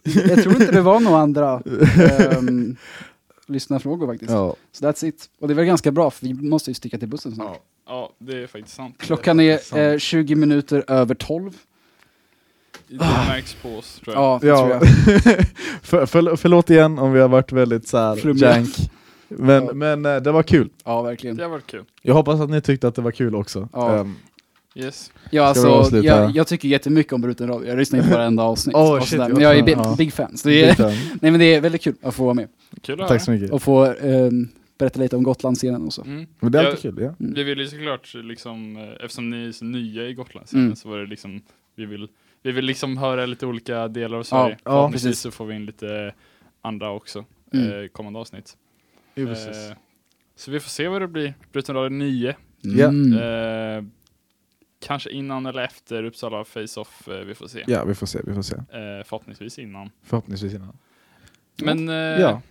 Jag 0.03 0.43
tror 0.43 0.55
inte 0.61 0.71
det 0.71 0.81
var 0.81 0.99
några 0.99 1.17
andra 1.17 1.61
um, 2.37 2.75
lyssnarfrågor 3.45 4.07
faktiskt. 4.07 4.31
Ja. 4.31 4.55
Så 4.71 4.85
that's 4.85 5.05
it. 5.05 5.29
Och 5.39 5.47
det 5.47 5.53
är 5.53 5.55
väl 5.55 5.65
ganska 5.65 5.91
bra 5.91 6.09
för 6.11 6.25
vi 6.27 6.33
måste 6.33 6.69
ju 6.69 6.73
sticka 6.75 6.97
till 6.97 7.07
bussen 7.07 7.35
snart. 7.35 7.59
Ja, 7.87 8.11
det 8.17 8.43
är 8.43 8.47
faktiskt 8.47 8.75
sant. 8.75 8.95
Klockan 8.99 9.39
är 9.39 9.77
eh, 9.77 9.97
20 9.97 10.35
minuter 10.35 10.83
över 10.87 11.15
12. 11.15 11.57
Det 12.87 12.95
märks 12.95 13.53
på 13.53 13.69
oss 13.77 13.99
tror 14.05 14.15
jag. 14.15 14.23
Ja, 14.23 14.39
det 14.41 14.47
Ja. 14.47 14.57
tror 14.59 14.71
jag. 14.71 14.81
för, 15.81 16.05
för, 16.05 16.35
förlåt 16.35 16.69
igen 16.69 16.99
om 16.99 17.11
vi 17.11 17.19
har 17.19 17.27
varit 17.27 17.51
väldigt 17.51 17.87
så 17.87 17.97
här 17.97 18.15
Flummiga. 18.15 18.51
jank. 18.55 18.69
Men, 19.27 19.65
Ja. 19.65 19.73
men 19.73 20.05
eh, 20.05 20.15
det 20.15 20.31
var 20.31 20.43
kul. 20.43 20.69
Ja, 20.83 21.01
verkligen. 21.01 21.35
Det 21.37 21.43
har 21.43 21.49
varit 21.49 21.67
kul. 21.67 21.83
Jag 22.01 22.13
hoppas 22.13 22.39
att 22.41 22.49
ni 22.49 22.61
tyckte 22.61 22.87
att 22.87 22.95
det 22.95 23.01
var 23.01 23.11
kul 23.11 23.35
också. 23.35 23.69
Ja. 23.73 23.95
Ehm, 23.97 24.15
Yes. 24.75 25.11
Ja, 25.31 25.43
alltså, 25.43 25.97
jag, 25.97 26.31
jag 26.35 26.47
tycker 26.47 26.67
jättemycket 26.67 27.13
om 27.13 27.21
Bruten 27.21 27.47
Radio. 27.47 27.67
Jag 27.69 27.77
lyssnar 27.77 27.99
ju 27.99 28.05
på 28.05 28.11
varenda 28.13 28.43
avsnitt. 28.51 28.75
Oh, 28.75 28.95
och 28.97 29.07
shit, 29.07 29.19
jag 29.19 29.33
men 29.33 29.41
jag 29.41 29.57
är 29.57 29.63
big, 29.63 29.77
Ja. 29.77 29.95
big 29.97 30.13
fan. 30.13 30.37
Så 30.37 30.47
det 30.47 30.63
är, 30.69 30.77
nej 31.21 31.31
men 31.31 31.39
det 31.39 31.45
är 31.55 31.61
väldigt 31.61 31.81
kul 31.83 31.95
att 32.01 32.15
få 32.15 32.23
vara 32.23 32.33
med. 32.33 32.47
Kul 32.81 33.01
att 33.01 33.07
Tack 33.07 33.21
så 33.21 33.31
mycket. 33.31 33.51
Och 33.51 33.61
få 33.61 33.85
ehm, 33.85 34.47
berätta 34.77 34.99
lite 34.99 35.15
om 35.15 35.23
Gotlandsscenen 35.23 35.81
och 35.85 35.93
så. 35.93 36.01
Mm. 36.03 36.25
Men 36.39 36.51
det 36.51 36.59
är 36.59 36.63
Jag- 36.63 36.71
alltid 36.71 36.95
kul, 36.95 37.03
ja. 37.03 37.13
Mm. 37.19 37.33
Vi 37.33 37.43
vill 37.43 37.59
ju 37.59 37.67
såklart 37.67 38.13
liksom, 38.13 38.77
eh, 38.77 38.83
eftersom 39.05 39.29
ni 39.29 39.47
är 39.47 39.51
så 39.51 39.65
nya 39.65 40.07
i 40.07 40.13
Gotlandsscenen 40.13 40.65
Mm. 40.65 40.75
så 40.75 40.89
var 40.89 40.97
det 40.97 41.05
liksom, 41.07 41.41
vi 41.75 41.85
vill, 41.85 42.07
vi 42.43 42.51
vill 42.51 42.65
liksom 42.65 42.97
höra 42.97 43.25
lite 43.25 43.45
olika 43.45 43.87
delar 43.87 44.17
av 44.17 44.23
Sverige. 44.23 44.57
ja, 44.63 44.71
Förhoppningsvis 44.71 45.09
precis. 45.09 45.21
så 45.21 45.31
får 45.31 45.45
vi 45.45 45.55
in 45.55 45.65
lite 45.65 46.13
andra 46.61 46.91
också, 46.91 47.25
Mm. 47.53 47.71
eh, 47.83 47.87
kommande 47.87 48.19
avsnitt. 48.19 48.53
Jo, 49.15 49.27
precis. 49.27 49.47
Eh, 49.69 49.75
så 50.35 50.51
vi 50.51 50.59
får 50.59 50.69
se 50.69 50.87
vad 50.87 51.01
det 51.01 51.07
blir. 51.07 51.33
Bruten 51.53 51.75
Radio 51.75 51.89
9. 51.97 52.35
Ja. 52.61 52.87
Mm. 52.87 53.13
Eh, 53.13 53.83
kanske 54.85 55.09
innan 55.11 55.45
eller 55.45 55.61
efter 55.63 56.03
Uppsala 56.03 56.43
Face-Off, 56.45 57.07
eh, 57.07 57.13
vi 57.25 57.35
får 57.35 57.47
se. 57.47 57.63
Ja, 57.67 57.85
vi 57.85 57.95
får 57.95 58.05
se, 58.07 58.19
vi 58.23 58.33
får 58.33 58.41
se. 58.41 58.55
Eh, 58.55 59.03
förhoppningsvis 59.05 59.59
innan. 59.59 59.89
Förhoppningsvis 60.03 60.53
innan. 60.53 60.77
Men 61.63 61.89
eh, 61.89 61.95
Ja. 61.95 62.41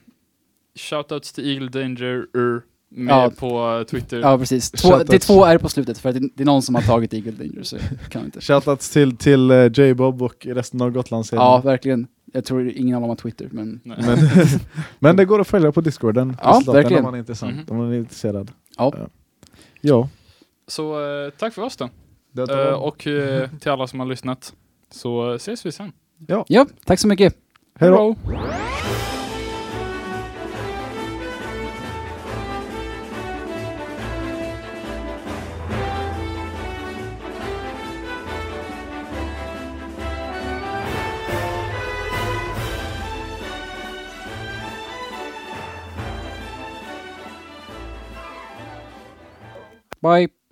shoutouts 0.74 1.32
till 1.32 1.46
Eagle 1.52 1.68
Danger 1.68 2.26
Ur 2.32 2.62
med 2.88 3.14
Ja. 3.14 3.30
på 3.38 3.84
Twitter. 3.90 4.20
Ja, 4.20 4.38
precis. 4.38 4.70
Två, 4.70 4.98
det 4.98 5.14
är 5.14 5.18
två 5.18 5.44
R 5.46 5.58
på 5.58 5.68
slutet 5.68 5.98
för 5.98 6.08
att 6.08 6.14
det, 6.14 6.28
det 6.34 6.42
är 6.42 6.46
någon 6.46 6.62
som 6.62 6.74
har 6.74 6.82
tagit 6.82 7.14
Eagle 7.14 7.32
Danger 7.32 7.62
så 7.62 7.76
kan 8.08 8.24
inte. 8.24 8.40
Shoutouts 8.40 8.90
till, 8.90 9.16
till 9.16 9.50
uh, 9.50 9.70
J-Bob 9.80 10.22
och 10.22 10.46
resten 10.46 10.80
av 10.82 10.90
Gotlandsserien. 10.90 11.44
Ja, 11.46 11.60
verkligen. 11.64 12.06
Jag 12.32 12.44
tror 12.44 12.68
ingen 12.70 12.94
av 12.96 13.00
dem 13.00 13.08
har 13.08 13.16
Twitter, 13.16 13.48
men. 13.52 13.80
Men, 13.84 13.98
men 14.98 15.16
det 15.16 15.24
går 15.24 15.40
att 15.40 15.48
följa 15.48 15.72
på 15.72 15.80
discorden. 15.80 16.36
Ja, 16.42 16.62
verkligen. 16.66 16.98
Om 16.98 17.04
man 17.04 17.14
är 17.14 17.18
intressant, 17.18 17.54
Mhm. 17.56 17.64
om 17.68 17.76
man 17.76 17.92
är 17.92 17.96
intresserad. 17.98 18.50
Ja. 18.76 18.94
Ja. 19.80 20.08
Så 20.66 21.00
eh, 21.24 21.30
tack 21.30 21.54
för 21.54 21.62
oss 21.62 21.76
då. 21.76 21.88
Det 22.34 22.68
Eh, 22.68 22.72
och 22.74 23.06
eh, 23.06 23.50
till 23.60 23.70
alla 23.70 23.86
som 23.86 24.00
har 24.00 24.06
lyssnat 24.06 24.54
så 24.90 25.34
ses 25.34 25.66
vi 25.66 25.72
sen. 25.72 25.92
ja, 26.48 26.66
tack 26.84 26.98
så 26.98 27.08
mycket. 27.08 27.34
Hej 27.78 27.90
då. 27.90 28.16
Bye. 50.00 50.43